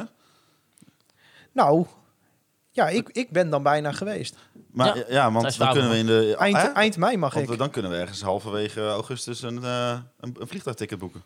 Nou, 1.54 1.86
ja, 2.70 2.88
ik, 2.88 3.08
ik 3.08 3.30
ben 3.30 3.50
dan 3.50 3.62
bijna 3.62 3.92
geweest. 3.92 4.36
maar, 4.70 4.96
Ja. 4.96 5.04
ja, 5.08 5.32
want 5.32 5.58
dan 5.58 5.72
kunnen 5.72 5.90
we 5.90 5.96
in 5.96 6.06
de... 6.06 6.36
Eind, 6.38 6.56
hè? 6.56 6.68
eind 6.68 6.96
mei 6.96 7.16
mag 7.16 7.34
Want 7.34 7.50
ik. 7.50 7.58
dan 7.58 7.70
kunnen 7.70 7.90
we 7.90 7.96
ergens 7.96 8.22
halverwege 8.22 8.88
augustus 8.88 9.42
een, 9.42 9.64
eh, 9.64 9.98
een, 10.20 10.36
een 10.38 10.48
vliegtuigticket 10.48 10.98
boeken. 10.98 11.22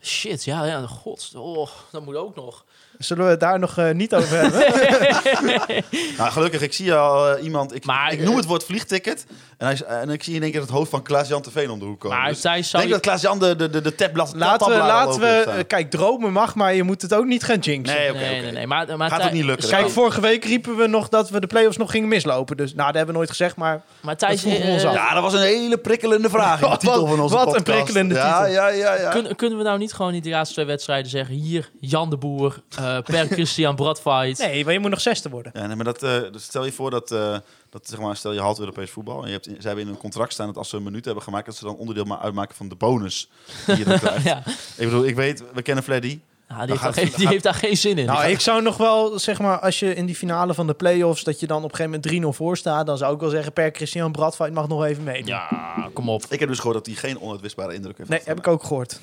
Shit, 0.00 0.44
ja, 0.44 0.64
ja, 0.64 0.86
god. 0.86 1.32
Oh, 1.36 1.68
dat 1.90 2.04
moet 2.04 2.14
ook 2.16 2.34
nog. 2.34 2.64
Zullen 3.04 3.24
we 3.24 3.30
het 3.30 3.40
daar 3.40 3.58
nog 3.58 3.78
eh, 3.78 3.90
niet 3.90 4.14
over 4.14 4.40
hebben? 4.40 4.60
Nou, 6.18 6.30
gelukkig, 6.30 6.60
ik 6.60 6.72
zie 6.72 6.94
al 6.94 7.28
eh, 7.28 7.44
iemand... 7.44 7.74
Ik, 7.74 7.84
Maar, 7.84 8.12
ik 8.12 8.18
noem 8.18 8.30
eh, 8.30 8.36
het 8.36 8.46
woord 8.46 8.64
vliegticket. 8.64 9.26
En, 9.58 9.66
hij, 9.66 9.82
en 9.86 10.10
ik 10.10 10.22
zie 10.22 10.34
in 10.34 10.42
één 10.42 10.50
keer 10.50 10.60
het 10.60 10.70
hoofd 10.70 10.90
van 10.90 11.02
Klaas-Jan 11.02 11.42
Teveen 11.42 11.70
om 11.70 11.78
de 11.78 11.84
hoek 11.84 12.00
komen. 12.00 12.18
Maar 12.18 12.28
Dus 12.28 12.36
ik 12.36 12.42
zou 12.42 12.62
denk 12.72 12.84
je... 12.84 12.88
dat 12.88 13.00
Klaas-Jan 13.00 13.38
de, 13.38 13.56
de, 13.56 13.70
de, 13.70 13.80
de 13.80 13.94
tabblad 13.94 14.32
laten 14.36 14.70
we, 14.72 14.76
laten 14.76 15.20
we 15.20 15.64
kijk, 15.66 15.90
dromen 15.90 16.32
mag, 16.32 16.54
maar 16.54 16.74
je 16.74 16.82
moet 16.82 17.02
het 17.02 17.14
ook 17.14 17.24
niet 17.24 17.44
gaan 17.44 17.58
jinxen. 17.58 17.96
Nee, 17.96 18.10
oké, 18.10 18.18
nee, 18.18 18.40
nee, 18.40 18.52
nee. 18.52 18.66
Maar, 18.66 18.96
maar 18.96 19.10
Gaat 19.10 19.24
ook 19.24 19.32
niet 19.32 19.44
lukken. 19.44 19.68
Kijk, 19.68 19.90
vorige 19.90 20.20
week 20.20 20.44
riepen 20.44 20.76
we 20.76 20.86
nog 20.86 21.08
dat 21.08 21.30
we 21.30 21.40
de 21.40 21.46
play-offs 21.46 21.76
nog 21.76 21.90
gingen 21.90 22.08
mislopen. 22.08 22.56
Dus 22.56 22.74
nou, 22.74 22.86
dat 22.86 22.96
hebben 22.96 23.12
we 23.12 23.18
nooit 23.18 23.30
gezegd, 23.30 23.56
maar 23.56 23.82
Maar 24.00 24.16
Thijs. 24.16 24.42
Ja, 24.42 25.14
dat 25.14 25.22
was 25.22 25.32
een 25.32 25.40
hele 25.40 25.78
prikkelende 25.78 26.30
vraag 26.30 26.62
in 26.62 26.70
de 26.70 26.76
titel 26.86 27.06
van 27.06 27.20
onze 27.20 27.34
wat 27.34 27.56
een 27.56 27.62
prikkelende 27.62 28.14
ja, 28.14 28.38
titel. 28.38 28.52
Ja, 28.52 28.68
ja, 28.68 28.94
ja. 28.94 29.10
kun- 29.10 29.36
kunnen 29.36 29.58
we 29.58 29.64
nou 29.64 29.78
niet 29.78 29.92
gewoon 29.92 30.14
in 30.14 30.22
die 30.22 30.32
laatste 30.32 30.54
twee 30.54 30.66
wedstrijden 30.66 31.10
zeggen... 31.10 31.34
hier, 31.34 31.70
Jan 31.80 32.10
de 32.10 32.16
Boer, 32.16 32.62
per 33.00 33.26
Christian 33.36 33.76
Bradfight. 33.76 34.38
nee, 34.38 34.64
maar 34.64 34.72
je 34.72 34.78
moet 34.78 34.90
nog 34.90 35.00
zesde 35.00 35.28
worden. 35.28 35.52
Ja, 35.54 35.66
nee, 35.66 35.76
maar 35.76 35.84
dat, 35.84 36.02
eh, 36.02 36.20
dus 36.32 36.42
stel 36.44 36.64
je 36.64 36.72
voor 36.72 36.90
dat, 36.90 37.10
eh, 37.10 37.36
dat 37.70 37.86
zeg 37.88 37.98
maar, 37.98 38.16
stel 38.16 38.32
je 38.32 38.40
haalt 38.40 38.58
Europees 38.58 38.90
voetbal 38.90 39.20
en 39.20 39.26
je 39.26 39.32
hebt, 39.32 39.46
in- 39.46 39.56
ze 39.60 39.66
hebben 39.66 39.84
in 39.84 39.90
hun 39.90 40.00
contract 40.00 40.32
staan 40.32 40.46
dat 40.46 40.56
als 40.56 40.68
ze 40.68 40.76
een 40.76 40.82
minuut 40.82 41.04
hebben 41.04 41.22
gemaakt, 41.22 41.46
dat 41.46 41.56
ze 41.56 41.64
dan 41.64 41.76
onderdeel 41.76 42.04
ma- 42.04 42.20
uitmaken 42.20 42.56
van 42.56 42.68
de 42.68 42.74
bonus 42.74 43.28
die 43.66 43.76
je 43.78 43.84
dan 43.84 43.98
krijgt. 44.04 44.24
Ja. 44.24 44.38
Ik 44.76 44.84
bedoel, 44.88 45.04
ik 45.06 45.14
weet, 45.14 45.42
we 45.54 45.62
kennen 45.62 45.84
Freddy. 45.84 46.20
Ja, 46.48 46.58
die, 46.58 46.66
heeft 46.68 46.80
gaat- 46.82 46.94
daar, 46.94 47.04
geen- 47.04 47.12
die 47.12 47.22
gaat- 47.22 47.30
heeft 47.32 47.44
daar 47.44 47.54
geen 47.54 47.76
zin 47.76 47.98
in. 47.98 48.06
Nou, 48.06 48.24
ik 48.26 48.40
zou 48.40 48.62
nog 48.62 48.76
wel, 48.76 49.18
zeg 49.18 49.38
maar, 49.38 49.58
als 49.58 49.78
je 49.78 49.94
in 49.94 50.06
die 50.06 50.14
finale 50.14 50.54
van 50.54 50.66
de 50.66 50.74
play-offs, 50.74 51.24
dat 51.24 51.40
je 51.40 51.46
dan 51.46 51.56
op 51.56 51.70
een 51.70 51.76
gegeven 51.76 51.90
moment 51.90 52.36
3-0 52.36 52.36
voor 52.36 52.56
staat, 52.56 52.86
dan 52.86 52.98
zou 52.98 53.14
ik 53.14 53.20
wel 53.20 53.30
zeggen, 53.30 53.52
per 53.52 53.70
Christian 53.72 54.12
Bradfight 54.12 54.52
mag 54.52 54.68
nog 54.68 54.84
even 54.84 55.02
meedoen. 55.02 55.26
ja, 55.26 55.88
kom 55.92 56.08
op. 56.08 56.24
Ik 56.28 56.40
heb 56.40 56.48
dus 56.48 56.58
gehoord 56.58 56.76
dat 56.76 56.86
hij 56.86 56.94
geen 56.94 57.20
onuitwisbare 57.20 57.74
indruk 57.74 57.98
heeft. 57.98 58.10
Nee, 58.10 58.20
heb 58.24 58.38
ik 58.38 58.46
ook 58.48 58.62
gehoord. 58.62 58.98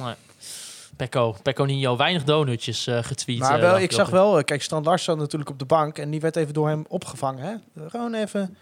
Pecco, 0.96 1.36
Pecco 1.44 1.64
Nino, 1.64 1.98
weinig 1.98 2.24
donutjes 2.24 2.88
eh 2.88 3.04
getweet. 3.04 3.40
Maar 3.40 3.56
eh, 3.56 3.62
wel, 3.62 3.80
ik 3.80 3.92
zag 3.92 4.10
wel, 4.10 4.38
eh, 4.38 4.44
kijk, 4.44 4.62
Strand 4.62 4.86
Lars 4.86 5.04
zat 5.04 5.18
natuurlijk 5.18 5.50
op 5.50 5.60
de 5.60 5.66
bank 5.66 5.98
en 5.98 6.10
die 6.10 6.20
werd 6.20 6.36
even 6.36 6.54
door 6.54 6.68
hem 6.68 6.86
opgevangen. 6.88 7.44
Hè? 7.44 7.88
Gewoon 7.90 8.14
even. 8.14 8.58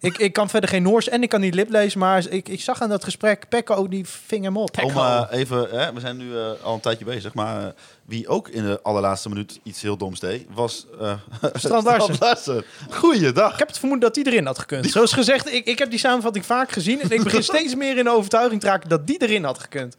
Ik, 0.00 0.18
ik 0.18 0.32
kan 0.32 0.48
verder 0.48 0.70
geen 0.70 0.82
Noors 0.82 1.08
en 1.08 1.22
ik 1.22 1.28
kan 1.28 1.40
niet 1.40 1.54
liplezen, 1.54 1.98
maar 1.98 2.28
ik, 2.28 2.48
ik 2.48 2.60
zag 2.60 2.82
aan 2.82 2.88
dat 2.88 3.04
gesprek, 3.04 3.48
Pekko, 3.48 3.88
die 3.88 4.08
ving 4.08 4.44
hem 4.44 4.56
op. 4.56 4.82
Om 4.82 5.26
even, 5.30 5.68
hè, 5.70 5.92
we 5.92 6.00
zijn 6.00 6.16
nu 6.16 6.38
eh, 6.38 6.50
al 6.62 6.74
een 6.74 6.80
tijdje 6.80 7.04
bezig, 7.04 7.34
maar 7.34 7.74
wie 8.04 8.28
ook 8.28 8.48
in 8.48 8.62
de 8.62 8.80
allerlaatste 8.82 9.28
minuut 9.28 9.60
iets 9.62 9.82
heel 9.82 9.96
doms 9.96 10.20
deed, 10.20 10.46
was 10.54 10.86
eh 11.00 11.12
Strand 11.52 11.84
Larsen. 11.84 12.16
Larsen. 12.18 12.64
Goeiedag. 12.90 13.52
Ik 13.52 13.58
heb 13.58 13.68
het 13.68 13.78
vermoeden 13.78 14.08
dat 14.08 14.24
die 14.24 14.32
erin 14.32 14.46
had 14.46 14.58
gekund. 14.58 14.90
Zoals 14.90 15.12
gezegd, 15.12 15.52
ik, 15.52 15.66
ik 15.66 15.78
heb 15.78 15.90
die 15.90 15.98
samenvatting 15.98 16.46
vaak 16.46 16.72
gezien 16.72 17.00
en 17.00 17.10
ik 17.10 17.22
begin 17.22 17.42
steeds 17.52 17.74
meer 17.74 17.98
in 17.98 18.04
de 18.04 18.10
overtuiging 18.10 18.60
te 18.60 18.66
raken 18.66 18.88
dat 18.88 19.06
die 19.06 19.22
erin 19.22 19.44
had 19.44 19.58
gekund. 19.58 19.96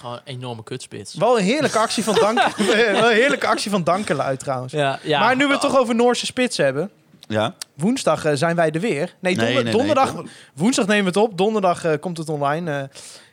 Gewoon 0.00 0.14
een 0.14 0.20
enorme 0.24 0.62
kutspits. 0.62 1.14
Wel 1.14 1.38
een 1.38 1.44
heerlijke 1.44 1.78
actie 1.78 2.04
van 2.04 2.14
dank, 2.14 2.38
wel 2.56 3.10
een 3.10 3.14
heerlijke 3.14 3.46
actie 3.46 3.70
van 3.70 3.84
Dankelui 3.84 4.36
trouwens. 4.36 4.72
Ja, 4.72 4.98
ja. 5.02 5.20
Maar 5.20 5.36
nu 5.36 5.46
we 5.46 5.52
het 5.52 5.60
toch 5.60 5.78
over 5.78 5.94
Noorse 5.94 6.26
spits 6.26 6.56
hebben. 6.56 6.90
Ja, 7.28 7.54
Woensdag 7.74 8.24
eh, 8.24 8.32
zijn 8.34 8.56
wij 8.56 8.70
er 8.70 8.80
weer. 8.80 8.96
Nee, 8.96 9.14
Nee, 9.20 9.34
donder- 9.34 9.54
nee, 9.54 9.62
nee, 9.62 9.72
donderdag. 9.72 10.12
donder- 10.14 10.32
Woensdag 10.54 10.86
nemen 10.86 11.12
we 11.12 11.20
het 11.20 11.28
op. 11.30 11.38
Donderdag 11.38 11.84
eh, 11.84 11.92
komt 12.00 12.18
het 12.18 12.28
online. 12.28 12.70
Eh, 12.78 12.82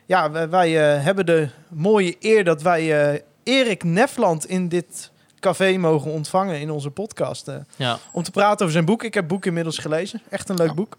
ja, 0.06 0.30
wij, 0.30 0.48
wij, 0.48 0.70
hebben 0.76 1.26
de 1.26 1.48
mooie 1.68 2.16
eer 2.20 2.44
dat 2.44 2.62
wij 2.62 3.22
Erik 3.42 3.84
Nefland 3.84 4.46
in 4.46 4.68
dit 4.68 5.10
café 5.40 5.76
mogen 5.76 6.10
ontvangen 6.10 6.60
in 6.60 6.70
onze 6.70 6.90
podcast. 6.90 7.50
Ja. 7.76 7.98
Om 8.12 8.22
te 8.22 8.30
praten 8.30 8.58
over 8.60 8.72
zijn 8.72 8.84
boek. 8.84 9.02
Ik 9.02 9.14
heb 9.14 9.22
het 9.22 9.32
boek 9.32 9.46
inmiddels 9.46 9.78
gelezen. 9.78 10.22
Echt 10.30 10.48
een 10.48 10.56
leuk 10.56 10.74
boek. 10.74 10.96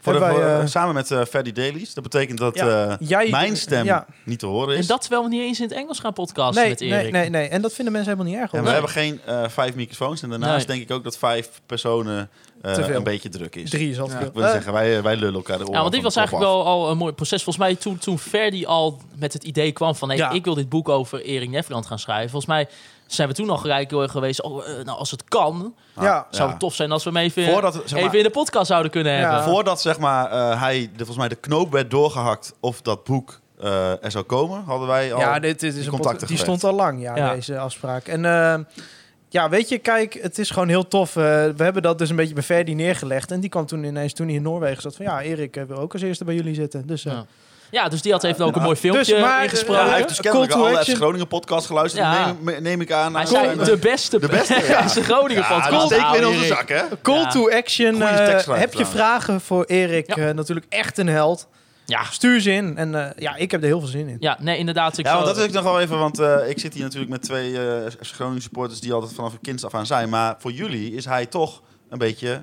Voor 0.00 0.12
de, 0.12 0.18
wij, 0.18 0.60
eh, 0.60 0.66
samen 0.66 0.94
met 0.94 1.10
eh 1.10 1.24
Ferdy 1.24 1.52
Dailies. 1.52 1.94
Dat 1.94 2.02
betekent 2.02 2.38
dat 2.38 2.54
Ja, 2.54 2.88
eh, 2.88 3.08
jij- 3.08 3.28
mijn 3.30 3.56
stem 3.56 3.84
ja. 3.84 4.06
niet 4.24 4.38
te 4.38 4.46
horen 4.46 4.74
is. 4.76 4.80
En 4.80 4.86
dat 4.86 5.00
terwijl 5.00 5.22
we 5.22 5.28
niet 5.28 5.40
eens 5.40 5.60
in 5.60 5.64
het 5.68 5.74
Engels 5.76 5.98
gaan 5.98 6.12
podcasten 6.12 6.60
nee, 6.62 6.70
met 6.70 6.80
nee, 6.80 6.90
Erik. 6.92 7.12
nee, 7.12 7.28
nee. 7.30 7.48
En 7.48 7.62
dat 7.62 7.72
vinden 7.72 7.92
mensen 7.92 8.12
helemaal 8.12 8.32
niet 8.32 8.42
erg. 8.42 8.52
En 8.52 8.58
hoor. 8.58 8.66
we 8.66 8.72
hebben 8.72 8.90
geen 8.90 9.20
eh, 9.24 9.48
vijf 9.48 9.74
microfoons. 9.74 10.22
En 10.22 10.28
daarnaast 10.30 10.66
Nee. 10.68 10.76
denk 10.76 10.90
ik 10.90 10.96
ook 10.96 11.04
dat 11.04 11.18
vijf 11.18 11.48
personen 11.66 12.28
eh, 12.62 12.88
een 12.88 13.02
beetje 13.02 13.28
druk 13.28 13.56
is. 13.56 13.70
Drie 13.70 13.90
is 13.90 14.00
al 14.00 14.08
Ja, 14.10 14.18
veel. 14.18 14.26
ik 14.26 14.32
wil 14.34 14.48
zeggen, 14.50 14.72
wij, 14.72 15.02
wij 15.02 15.16
lullen 15.16 15.34
elkaar 15.34 15.56
de 15.56 15.62
oren 15.62 15.74
Ja, 15.74 15.80
want 15.80 15.92
dit 15.92 16.02
was 16.02 16.16
eigenlijk 16.16 16.46
af. 16.46 16.52
wel 16.52 16.64
al 16.66 16.90
een 16.90 16.96
mooi 16.96 17.12
proces. 17.12 17.42
Volgens 17.42 17.64
mij 17.64 17.74
toen, 17.76 17.98
toen 17.98 18.18
Ferdi 18.18 18.66
al 18.66 19.00
met 19.18 19.32
het 19.32 19.44
idee 19.44 19.72
kwam 19.72 19.94
van... 19.94 20.08
Hey, 20.08 20.16
Ja. 20.18 20.30
ik 20.30 20.44
wil 20.44 20.54
dit 20.54 20.68
boek 20.68 20.88
over 20.88 21.22
Erik 21.22 21.48
Nefland 21.50 21.86
gaan 21.86 21.98
schrijven. 21.98 22.30
Volgens 22.30 22.52
mij 22.52 22.68
zijn 23.06 23.28
we 23.28 23.34
toen 23.34 23.50
al 23.50 23.56
gelijk 23.56 23.90
heel 23.90 24.02
erg 24.02 24.10
geweest... 24.10 24.42
Oh, 24.42 24.68
eh, 24.68 24.84
nou, 24.84 24.98
als 24.98 25.10
het 25.10 25.24
kan, 25.24 25.74
ja. 26.00 26.26
zou 26.30 26.44
Ja. 26.44 26.50
het 26.50 26.58
tof 26.60 26.74
zijn 26.74 26.92
als 26.92 27.04
we 27.04 27.10
hem 27.10 27.18
even, 27.18 27.44
Voordat, 27.52 27.74
zeg 27.74 27.90
maar- 27.92 28.00
even 28.02 28.18
in 28.18 28.24
de 28.24 28.30
podcast 28.30 28.66
zouden 28.66 28.90
kunnen 28.90 29.12
Ja. 29.12 29.18
hebben. 29.18 29.42
Voordat 29.52 29.80
zeg 29.80 29.98
maar, 29.98 30.30
eh, 30.30 30.60
hij 30.60 30.80
de, 30.80 30.96
volgens 30.96 31.16
mij 31.18 31.28
de 31.28 31.34
knoop 31.34 31.72
werd 31.72 31.90
doorgehakt 31.90 32.54
of 32.60 32.82
dat 32.82 33.04
boek 33.04 33.40
eh, 33.60 34.04
er 34.04 34.10
zou 34.10 34.24
komen, 34.24 34.62
hadden 34.64 34.88
wij 34.88 35.12
al 35.12 35.20
Ja, 35.20 35.32
dit, 35.38 35.60
dit 35.60 35.62
is 35.74 35.84
die 35.84 35.92
een 36.30 36.38
stond 36.38 36.64
al 36.64 36.72
lang, 36.74 37.00
ja, 37.02 37.16
Ja. 37.16 37.34
deze 37.34 37.58
afspraak. 37.58 38.06
En 38.06 38.24
eh, 38.24 38.58
ja, 39.28 39.48
weet 39.48 39.68
je, 39.68 39.78
kijk, 39.78 40.18
het 40.22 40.38
is 40.38 40.50
gewoon 40.50 40.68
heel 40.68 40.88
tof. 40.88 41.14
We 41.14 41.52
hebben 41.56 41.82
dat 41.82 41.98
dus 41.98 42.10
een 42.10 42.16
beetje 42.16 42.34
bij 42.34 42.42
Ferdi 42.42 42.74
neergelegd. 42.74 43.30
En 43.30 43.40
die 43.40 43.50
kwam 43.50 43.66
toen 43.66 43.84
ineens, 43.84 44.12
toen 44.12 44.26
hij 44.26 44.36
in 44.36 44.42
Noorwegen 44.42 44.82
zat, 44.82 44.96
van 44.96 45.04
ja, 45.04 45.22
Erik 45.22 45.64
wil 45.68 45.76
ook 45.76 45.92
als 45.92 46.02
eerste 46.02 46.24
bij 46.24 46.34
jullie 46.34 46.54
zitten. 46.54 46.86
Dus 46.86 47.04
eh, 47.04 47.12
Ja. 47.12 47.26
Ja, 47.70 47.88
dus 47.88 48.02
die 48.02 48.12
had 48.12 48.24
even 48.24 48.44
ook 48.44 48.56
een 48.56 48.62
mooi 48.62 48.76
filmpje 48.76 49.12
Dus, 49.14 49.20
maar, 49.22 49.42
ingesproken. 49.42 49.82
Ja, 49.82 49.88
hij 49.88 49.96
heeft 49.96 50.08
dus 50.08 50.20
Call 50.20 50.30
kennelijk 50.30 50.52
to 50.52 50.64
alle 50.64 50.72
FC 50.74 50.78
action. 50.78 50.96
Groningen 50.96 51.26
podcast 51.26 51.66
geluisterd, 51.66 52.02
Ja. 52.04 52.34
neem, 52.42 52.62
neem 52.62 52.80
ik 52.80 52.92
aan. 52.92 53.14
Hij 53.14 53.26
zei 53.26 53.44
zijn- 53.44 53.58
de 53.58 53.76
beste, 53.76 54.18
De 54.18 54.28
beste, 54.28 54.54
ja. 54.68 54.86
Groningen 54.88 55.42
ja, 55.42 55.48
podcast. 55.48 55.70
dat 55.70 55.86
steken 55.86 56.10
we 56.10 56.16
in 56.18 56.26
onze 56.26 56.44
zak, 56.44 56.68
hè? 56.68 56.82
call 57.02 57.20
Ja. 57.20 57.28
to 57.30 57.50
action. 57.50 58.02
Eh, 58.02 58.58
heb 58.58 58.72
je 58.74 58.86
vragen 58.86 59.40
voor 59.40 59.64
Erik? 59.64 60.14
Ja. 60.16 60.28
Eh, 60.28 60.34
natuurlijk 60.34 60.66
echt 60.68 60.98
een 60.98 61.08
held. 61.08 61.48
Ja. 61.84 62.04
Stuur 62.10 62.40
ze 62.40 62.50
in. 62.52 62.76
En 62.76 62.94
eh, 62.94 63.10
ja, 63.22 63.34
ik 63.36 63.50
heb 63.50 63.60
er 63.60 63.66
heel 63.66 63.78
veel 63.80 63.88
zin 63.88 64.08
in. 64.08 64.16
Ja, 64.20 64.36
nee, 64.40 64.58
inderdaad. 64.58 64.98
Ik 64.98 65.06
Ja, 65.06 65.14
want 65.14 65.26
dat 65.26 65.36
wil 65.36 65.44
ik 65.44 65.52
nog 65.52 65.62
wel 65.62 65.80
even, 65.80 65.98
want 65.98 66.18
eh, 66.18 66.36
ik 66.48 66.58
zit 66.58 66.74
hier 66.74 66.82
natuurlijk 66.82 67.10
met 67.10 67.22
twee 67.22 67.58
eh 67.58 67.90
FC 67.90 68.14
Groningen 68.14 68.42
supporters 68.42 68.80
die 68.80 68.92
altijd 68.92 69.12
vanaf 69.14 69.32
een 69.32 69.40
kind 69.40 69.64
af 69.64 69.74
aan 69.74 69.86
zijn. 69.86 70.08
Maar 70.08 70.34
voor 70.38 70.52
jullie 70.52 70.92
is 70.94 71.04
hij 71.04 71.26
toch 71.26 71.62
een 71.90 71.98
beetje... 71.98 72.42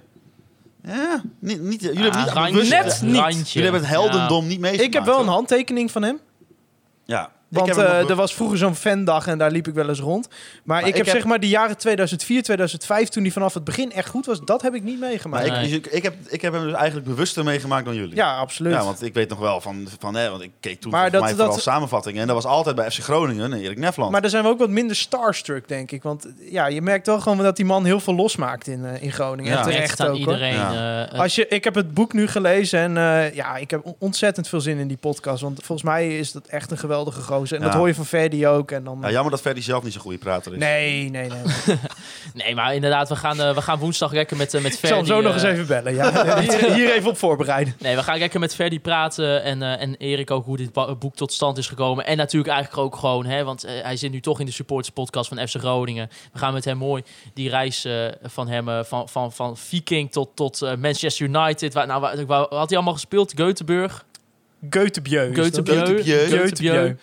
Ja, 0.85 1.21
niet, 1.39 1.61
niet, 1.61 1.81
jullie 1.81 2.01
hebben 2.01 2.19
niet 2.21 2.29
randje, 2.29 2.53
bewust- 2.53 2.71
net 2.71 3.01
niet. 3.01 3.15
randje. 3.21 3.59
Jullie 3.59 3.61
hebben 3.71 3.81
het 3.81 3.89
heldendom 3.89 4.47
niet 4.47 4.59
meegemaakt. 4.59 4.87
Ik 4.87 4.93
heb 4.93 5.05
wel 5.05 5.19
een 5.19 5.27
handtekening 5.27 5.91
van 5.91 6.01
hem. 6.03 6.19
Ja. 7.05 7.31
Want 7.53 7.77
eh, 7.77 8.09
er 8.09 8.15
was 8.15 8.33
vroeger 8.33 8.57
zo'n 8.57 8.75
fandag 8.75 9.27
en 9.27 9.37
daar 9.37 9.51
liep 9.51 9.67
ik 9.67 9.73
wel 9.73 9.89
eens 9.89 9.99
rond. 9.99 10.27
Maar, 10.63 10.79
ik, 10.81 10.87
ik 10.87 10.95
heb 10.95 11.05
heb- 11.05 11.15
zeg 11.15 11.25
maar 11.25 11.39
de 11.39 11.47
jaren 11.49 11.77
2004, 11.77 12.43
2005, 12.43 13.09
toen 13.09 13.23
die 13.23 13.33
vanaf 13.33 13.53
het 13.53 13.63
begin 13.63 13.91
echt 13.91 14.09
goed 14.09 14.25
was, 14.25 14.41
dat 14.45 14.61
heb 14.61 14.73
ik 14.75 14.83
niet 14.83 14.99
meegemaakt. 14.99 15.47
Maar 15.47 15.55
ik, 15.55 15.61
Nee. 15.61 15.69
dus 15.69 15.77
ik, 15.77 15.85
ik, 15.93 16.03
heb, 16.03 16.13
ik 16.27 16.41
heb 16.41 16.53
hem 16.53 16.63
dus 16.63 16.73
eigenlijk 16.73 17.07
bewuster 17.07 17.43
meegemaakt 17.43 17.85
dan 17.85 17.95
jullie. 17.95 18.15
Ja, 18.15 18.37
absoluut. 18.37 18.73
Ja, 18.73 18.83
want 18.83 19.01
ik 19.03 19.13
weet 19.13 19.29
nog 19.29 19.39
wel 19.39 19.61
van, 19.61 19.87
van 19.99 20.15
hè, 20.15 20.29
want 20.29 20.41
ik 20.41 20.51
keek 20.59 20.81
toen 20.81 20.91
Maar 20.91 21.11
dat- 21.11 21.21
mij 21.21 21.31
vooral 21.31 21.51
dat- 21.53 21.61
samenvattingen. 21.61 22.21
En 22.21 22.27
dat 22.27 22.35
was 22.35 22.45
altijd 22.45 22.75
bij 22.75 22.91
FC 22.91 22.99
Groningen 22.99 23.51
en 23.53 23.59
Erik 23.59 23.77
Nefland. 23.77 24.11
Maar 24.11 24.21
daar 24.21 24.29
zijn 24.29 24.43
we 24.43 24.49
ook 24.49 24.59
wat 24.59 24.69
minder 24.69 24.95
starstruck, 24.95 25.67
denk 25.67 25.91
ik. 25.91 26.03
Want 26.03 26.27
ja, 26.49 26.65
je 26.67 26.81
merkt 26.81 27.05
wel 27.05 27.19
gewoon 27.19 27.37
dat 27.37 27.55
die 27.55 27.65
man 27.65 27.85
heel 27.85 27.99
veel 27.99 28.15
losmaakt 28.15 28.67
in, 28.67 28.85
eh, 28.85 29.01
in 29.03 29.11
Groningen. 29.11 29.51
Ja. 29.51 29.57
En 29.61 29.65
Echt 29.65 29.73
terecht 29.75 29.99
aan 29.99 30.07
ook. 30.07 30.15
iedereen. 30.15 30.53
Ja. 30.53 31.05
eh, 31.11 31.19
Als 31.19 31.35
je, 31.35 31.47
ik 31.47 31.63
heb 31.63 31.75
het 31.75 31.93
boek 31.93 32.13
nu 32.13 32.27
gelezen 32.27 32.79
en 32.79 32.97
eh, 32.97 33.33
ja, 33.35 33.55
ik 33.55 33.71
heb 33.71 33.85
on- 33.85 33.95
ontzettend 33.99 34.47
veel 34.47 34.61
zin 34.61 34.77
in 34.77 34.87
die 34.87 34.97
podcast. 34.97 35.41
Want 35.41 35.59
volgens 35.63 35.87
mij 35.87 36.17
is 36.17 36.31
dat 36.31 36.47
echt 36.47 36.71
een 36.71 36.77
geweldige 36.77 37.21
gozer. 37.43 37.57
En 37.57 37.63
Ja. 37.63 37.69
dat 37.69 37.77
hoor 37.77 37.87
je 37.87 37.95
van 37.95 38.05
Ferdi 38.05 38.47
ook. 38.47 38.71
En 38.71 38.83
dan, 38.83 38.97
ja, 39.01 39.11
jammer 39.11 39.31
dat 39.31 39.41
Ferdy 39.41 39.61
zelf 39.61 39.83
niet 39.83 39.93
zo'n 39.93 40.01
goede 40.01 40.17
prater 40.17 40.51
is. 40.53 40.57
nee, 40.59 41.09
nee, 41.09 41.29
nee. 41.29 41.41
nee, 42.43 42.55
maar 42.55 42.75
inderdaad, 42.75 43.09
we 43.09 43.15
gaan, 43.15 43.41
eh, 43.41 43.55
we 43.55 43.61
gaan 43.61 43.79
woensdag 43.79 44.11
lekker 44.11 44.37
met, 44.37 44.53
eh, 44.53 44.61
met 44.61 44.73
ik 44.73 44.79
zal 44.79 44.89
hem 44.97 45.05
Ferdi... 45.05 45.21
zo 45.21 45.27
nog 45.27 45.33
eens 45.33 45.43
eh, 45.43 45.51
even 45.51 45.67
bellen. 45.67 45.93
Ja. 45.93 46.39
hier, 46.39 46.73
hier 46.73 46.93
even 46.93 47.09
op 47.09 47.17
voorbereiden. 47.17 47.75
Nee, 47.79 47.95
we 47.95 48.03
gaan 48.03 48.17
lekker 48.17 48.39
met 48.39 48.55
Ferdi 48.55 48.79
praten 48.79 49.43
en, 49.43 49.61
eh, 49.61 49.81
en 49.81 49.95
Erik 49.95 50.31
ook 50.31 50.45
hoe 50.45 50.57
dit 50.57 50.71
boek 50.99 51.15
tot 51.15 51.33
stand 51.33 51.57
is 51.57 51.67
gekomen. 51.67 52.05
En 52.05 52.17
natuurlijk 52.17 52.53
eigenlijk 52.53 52.83
ook 52.85 52.95
gewoon, 52.95 53.25
hè, 53.25 53.43
want 53.43 53.61
hij 53.67 53.95
zit 53.97 54.11
nu 54.11 54.19
toch 54.19 54.39
in 54.39 54.45
de 54.45 54.51
supporters 54.51 54.93
podcast 54.93 55.27
van 55.27 55.47
FC 55.47 55.55
Groningen. 55.55 56.09
We 56.33 56.39
gaan 56.39 56.53
met 56.53 56.65
hem 56.65 56.77
mooi 56.77 57.03
die 57.33 57.49
reis 57.49 57.85
eh, 57.85 58.05
van 58.23 58.47
hem, 58.47 58.69
eh, 58.69 58.83
van, 58.83 59.09
van, 59.09 59.31
van 59.31 59.57
Viking 59.57 60.11
tot, 60.11 60.29
tot 60.35 60.77
Manchester 60.79 61.25
United. 61.25 61.73
Waar, 61.73 61.87
nou, 61.87 62.01
waar, 62.01 62.25
waar 62.25 62.39
had 62.49 62.67
hij 62.69 62.77
allemaal 62.77 62.93
gespeeld? 62.93 63.31
Göteborg. 63.31 64.03
Göteborg, 64.69 65.33
Göteborg. 65.33 66.95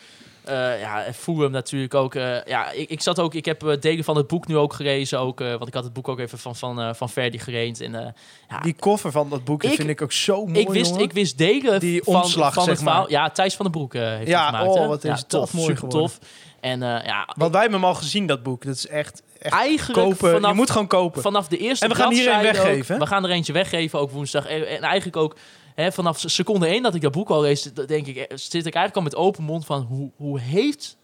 Eh, 0.51 0.81
ja, 0.81 1.05
Fulham 1.15 1.51
natuurlijk 1.51 1.95
ook. 1.95 2.15
eh, 2.15 2.45
ja, 2.45 2.71
ik, 2.71 2.89
ik 2.91 3.01
zat 3.03 3.19
ook, 3.21 3.35
ik 3.35 3.45
heb 3.45 3.67
eh, 3.67 3.81
delen 3.81 4.05
van 4.05 4.17
het 4.17 4.27
boek 4.27 4.47
nu 4.47 4.57
ook 4.57 4.73
gelezen, 4.73 5.19
ook, 5.19 5.41
eh, 5.41 5.49
want 5.51 5.67
ik 5.67 5.75
had 5.75 5.85
het 5.85 5.93
boek 5.93 6.09
ook 6.09 6.19
even 6.19 6.39
van, 6.39 6.57
van, 6.57 6.95
van 6.95 7.09
Ferdi 7.11 7.39
gereend. 7.39 7.81
En, 7.81 8.15
ja, 8.49 8.61
Die 8.61 8.75
koffer 8.75 9.11
van 9.13 9.29
dat 9.29 9.45
boek 9.45 9.63
Ik- 9.63 9.75
vind 9.75 9.89
ik 9.89 10.03
ook 10.03 10.13
zo 10.13 10.47
mooi, 10.47 10.59
ik, 10.61 10.69
wist, 10.69 10.87
jongen. 10.91 11.05
ik 11.05 11.13
wist 11.13 11.39
delen 11.39 11.81
Die 11.81 12.03
van, 12.05 12.15
omslag, 12.15 12.53
van 12.55 12.63
zeg 12.65 12.73
het 12.73 12.83
verhaal. 12.83 13.01
maar. 13.03 13.11
Ja, 13.11 13.31
Thijs 13.31 13.55
van 13.57 13.65
den 13.65 13.75
Broek 13.75 13.93
heeft 13.93 14.29
Ja, 14.29 14.47
het 14.47 14.55
gemaakt. 14.57 14.79
oh, 14.79 14.87
wat 14.87 15.03
ja, 15.03 15.13
is 15.13 15.25
dat 15.27 15.53
mooi 15.53 15.67
super 15.67 15.81
geworden. 15.89 16.01
tof. 16.11 16.19
En 16.61 16.81
ja, 16.81 17.29
Want 17.37 17.53
wij 17.53 17.61
hebben 17.61 17.81
hem 17.81 17.89
al 17.89 17.95
gezien, 17.95 18.27
dat 18.27 18.43
boek. 18.43 18.65
Dat 18.65 18.75
is 18.75 18.87
echt, 18.87 19.23
echt 19.39 19.55
eigenlijk 19.55 19.99
kopen. 20.01 20.31
vanaf, 20.31 20.51
je 20.51 20.57
moet 20.57 20.71
gewoon 20.71 20.87
kopen. 20.87 21.23
vanaf 21.23 21.49
de 21.49 21.59
eerste 21.59 21.85
En 21.85 21.91
we 21.91 21.97
gaan 21.97 22.13
hier 22.13 22.29
een 22.31 22.37
ook- 22.37 22.43
weggeven, 22.43 22.99
we 22.99 23.07
gaan 23.07 23.25
er 23.25 23.31
eentje 23.31 23.53
weggeven, 23.53 23.99
ook 23.99 24.11
woensdag. 24.11 24.47
En, 24.47 24.69
en 24.69 24.83
eigenlijk 24.83 25.17
ook 25.17 25.37
hè, 25.81 25.93
vanaf 25.93 26.23
seconde 26.27 26.67
één 26.67 26.83
dat 26.83 26.95
ik 26.95 27.01
dat 27.01 27.13
boek 27.13 27.29
al 27.29 27.41
lees, 27.41 27.63
denk 27.63 28.07
ik, 28.07 28.17
eh, 28.17 28.37
zit 28.37 28.67
ik 28.67 28.75
eigenlijk 28.75 28.97
al 28.97 29.03
met 29.03 29.15
open 29.15 29.45
mond 29.45 29.65
van 29.65 29.83
hoe, 29.83 30.11
hoe 30.17 30.41
heeft 30.41 30.97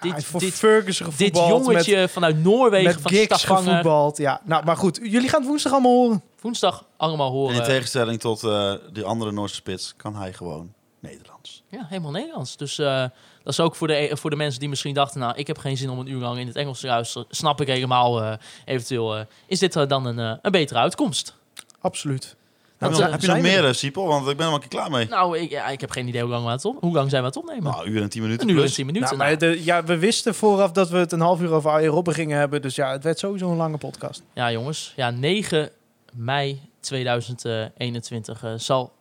dit, 0.00 0.24
voor 0.24 0.40
dit, 0.40 0.54
Ferguson 0.54 1.12
dit 1.16 1.36
jongetje 1.36 2.08
vanuit 2.08 2.42
Noorwegen 2.42 3.00
met, 3.02 3.28
van 3.28 3.38
Stavanger 3.38 3.68
gevoetbald. 3.68 4.16
Ja, 4.16 4.40
nou, 4.44 4.64
maar 4.64 4.76
goed. 4.76 5.00
Jullie 5.02 5.28
gaan 5.28 5.40
het 5.40 5.48
woensdag 5.48 5.72
allemaal 5.72 5.92
horen. 5.92 6.22
woensdag 6.40 6.86
allemaal 6.96 7.26
En 7.26 7.32
horen. 7.32 7.56
in 7.56 7.62
tegenstelling 7.62 8.20
tot 8.20 8.44
eh 8.44 8.74
die 8.92 9.04
andere 9.04 9.32
Noorse 9.32 9.54
spits 9.54 9.94
kan 9.96 10.16
hij 10.16 10.32
gewoon 10.32 10.72
Nederlands. 11.00 11.62
Ja, 11.68 11.86
helemaal 11.88 12.10
Nederlands. 12.10 12.56
Dus 12.56 12.78
eh, 12.78 13.00
dat 13.42 13.52
is 13.52 13.60
ook 13.60 13.74
voor 13.74 13.86
de, 13.86 14.10
voor 14.12 14.30
de 14.30 14.36
mensen 14.36 14.60
die 14.60 14.68
misschien 14.68 14.94
dachten... 14.94 15.20
nou, 15.20 15.36
ik 15.36 15.46
heb 15.46 15.58
geen 15.58 15.76
zin 15.76 15.90
om 15.90 15.98
een 15.98 16.06
uur 16.06 16.20
lang 16.20 16.38
in 16.38 16.46
het 16.46 16.56
Engels 16.56 16.80
te 16.80 16.86
luisteren. 16.86 17.26
Snap 17.30 17.60
ik 17.60 17.66
helemaal. 17.66 18.22
eh, 18.22 18.32
eventueel 18.64 19.16
eh, 19.16 19.24
is 19.46 19.58
dit 19.58 19.72
dan 19.72 20.06
een, 20.06 20.38
een 20.42 20.50
betere 20.50 20.78
uitkomst. 20.78 21.34
Absoluut. 21.80 22.36
Heb 22.82 22.90
je 22.90 22.96
eh, 22.96 23.02
nog, 23.02 23.10
heb 23.10 23.20
je 23.20 23.26
nog 23.26 23.40
meer, 23.40 23.64
eh, 23.64 23.72
Siepel? 23.72 24.06
Want 24.06 24.28
ik 24.28 24.36
ben 24.36 24.46
er 24.46 24.52
wel 24.52 24.54
een 24.54 24.68
keer 24.68 24.78
klaar 24.78 24.90
mee. 24.90 25.08
Nou, 25.08 25.38
ik, 25.38 25.50
ja, 25.50 25.68
ik 25.68 25.80
heb 25.80 25.90
geen 25.90 26.08
idee 26.08 26.20
hoe 26.20 26.30
lang, 26.30 26.44
we 26.44 26.50
het 26.50 26.64
op, 26.64 26.80
hoe 26.80 26.92
lang 26.92 27.10
zijn 27.10 27.22
we 27.22 27.28
aan 27.28 27.34
het 27.34 27.36
opnemen. 27.36 27.72
Nou, 27.72 27.86
een 27.86 27.92
uur 27.92 28.02
en 28.02 28.08
tien 28.08 28.22
minuten 28.22 28.42
een 28.42 28.48
uur 28.48 28.56
en 28.56 28.62
plus. 28.62 28.74
tien 28.74 28.86
minuten. 28.86 29.16
Nou, 29.16 29.18
maar 29.18 29.38
Nou, 29.38 29.54
de, 29.54 29.64
ja, 29.64 29.84
we 29.84 29.98
wisten 29.98 30.34
vooraf 30.34 30.72
dat 30.72 30.88
we 30.88 30.96
het 30.96 31.12
een 31.12 31.20
half 31.20 31.40
uur 31.40 31.52
over 31.52 31.70
Arjen 31.70 31.90
Robben 31.90 32.14
gingen 32.14 32.38
hebben. 32.38 32.62
Dus 32.62 32.74
ja, 32.74 32.92
het 32.92 33.04
werd 33.04 33.18
sowieso 33.18 33.50
een 33.50 33.56
lange 33.56 33.78
podcast. 33.78 34.22
Ja, 34.34 34.52
jongens. 34.52 34.92
Ja, 34.96 35.10
9 35.10 35.70
mei 36.12 36.60
2021 36.80 38.44
eh, 38.44 38.52
zal, 38.56 38.92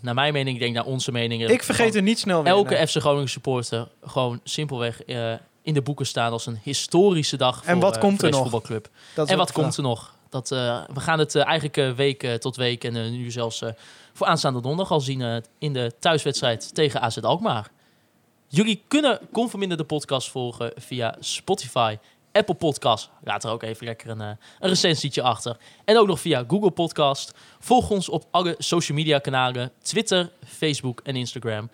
naar 0.00 0.14
mijn 0.14 0.32
mening, 0.32 0.56
ik 0.56 0.62
denk 0.62 0.74
naar 0.74 0.84
onze 0.84 1.12
mening... 1.12 1.48
Ik 1.48 1.62
vergeet 1.62 1.94
er 1.94 2.02
niet 2.02 2.18
snel 2.18 2.42
weer. 2.42 2.52
elke 2.52 2.74
nee. 2.74 2.86
FC 2.86 2.96
Groningen 2.96 3.28
supporter 3.28 3.88
gewoon 4.04 4.40
simpelweg 4.44 5.02
eh, 5.02 5.32
in 5.62 5.74
de 5.74 5.82
boeken 5.82 6.06
staan 6.06 6.32
als 6.32 6.46
een 6.46 6.58
historische 6.62 7.36
dag 7.36 7.56
voor, 7.56 7.66
En 7.66 7.78
wat 7.78 7.94
eh, 7.94 8.00
komt 8.00 8.16
voor 8.18 8.24
er 8.24 8.30
nog? 8.30 8.42
voetbalclub. 8.42 8.88
En 9.26 9.36
wat 9.36 9.52
komt 9.52 9.76
er 9.76 9.82
nog? 9.82 10.14
Dat, 10.30 10.50
eh, 10.50 10.82
we 10.92 11.00
gaan 11.00 11.18
het 11.18 11.34
eh, 11.34 11.44
eigenlijk 11.44 11.76
eh, 11.76 11.90
week 11.90 12.40
tot 12.40 12.56
week 12.56 12.84
en 12.84 13.12
nu 13.12 13.30
zelfs 13.30 13.62
voor 14.12 14.26
aanstaande 14.26 14.60
donderdag 14.60 14.90
al 14.90 15.00
zien 15.00 15.44
in 15.58 15.72
de 15.72 15.92
thuiswedstrijd 15.98 16.74
tegen 16.74 17.00
AZ 17.00 17.16
Alkmaar. 17.18 17.70
Jullie 18.48 18.82
kunnen 18.88 19.20
Conforminder 19.32 19.76
de 19.76 19.84
podcast 19.84 20.30
volgen 20.30 20.72
via 20.76 21.16
Spotify, 21.20 21.96
Apple 22.32 22.54
Podcast. 22.54 23.10
Laat 23.24 23.44
er 23.44 23.50
ook 23.50 23.62
even 23.62 23.86
lekker 23.86 24.10
een, 24.10 24.20
een 24.20 24.38
recensietje 24.58 25.22
achter. 25.22 25.56
En 25.84 25.98
ook 25.98 26.06
nog 26.06 26.20
via 26.20 26.44
Google 26.48 26.70
Podcast. 26.70 27.34
Volg 27.58 27.90
ons 27.90 28.08
op 28.08 28.24
alle 28.30 28.54
social 28.58 28.98
media 28.98 29.18
kanalen, 29.18 29.72
Twitter, 29.82 30.32
Facebook 30.44 31.00
en 31.04 31.16
Instagram. 31.16 31.70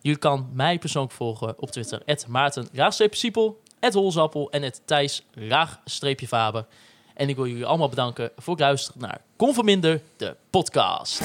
Je 0.00 0.16
kan 0.16 0.50
mij 0.52 0.78
persoonlijk 0.78 1.14
volgen 1.14 1.54
op 1.58 1.70
Twitter, 1.70 2.02
Maarten 2.28 2.68
Siepel, 3.10 3.60
Holzappel 3.80 4.50
en 4.50 4.72
Thijs 4.84 5.24
Faber. 6.26 6.66
En 7.18 7.28
ik 7.28 7.36
wil 7.36 7.46
jullie 7.46 7.66
allemaal 7.66 7.88
bedanken 7.88 8.30
voor 8.36 8.54
het 8.54 8.62
luisteren 8.62 9.00
naar 9.00 9.20
Conforminder, 9.36 10.00
de 10.16 10.36
podcast. 10.50 11.20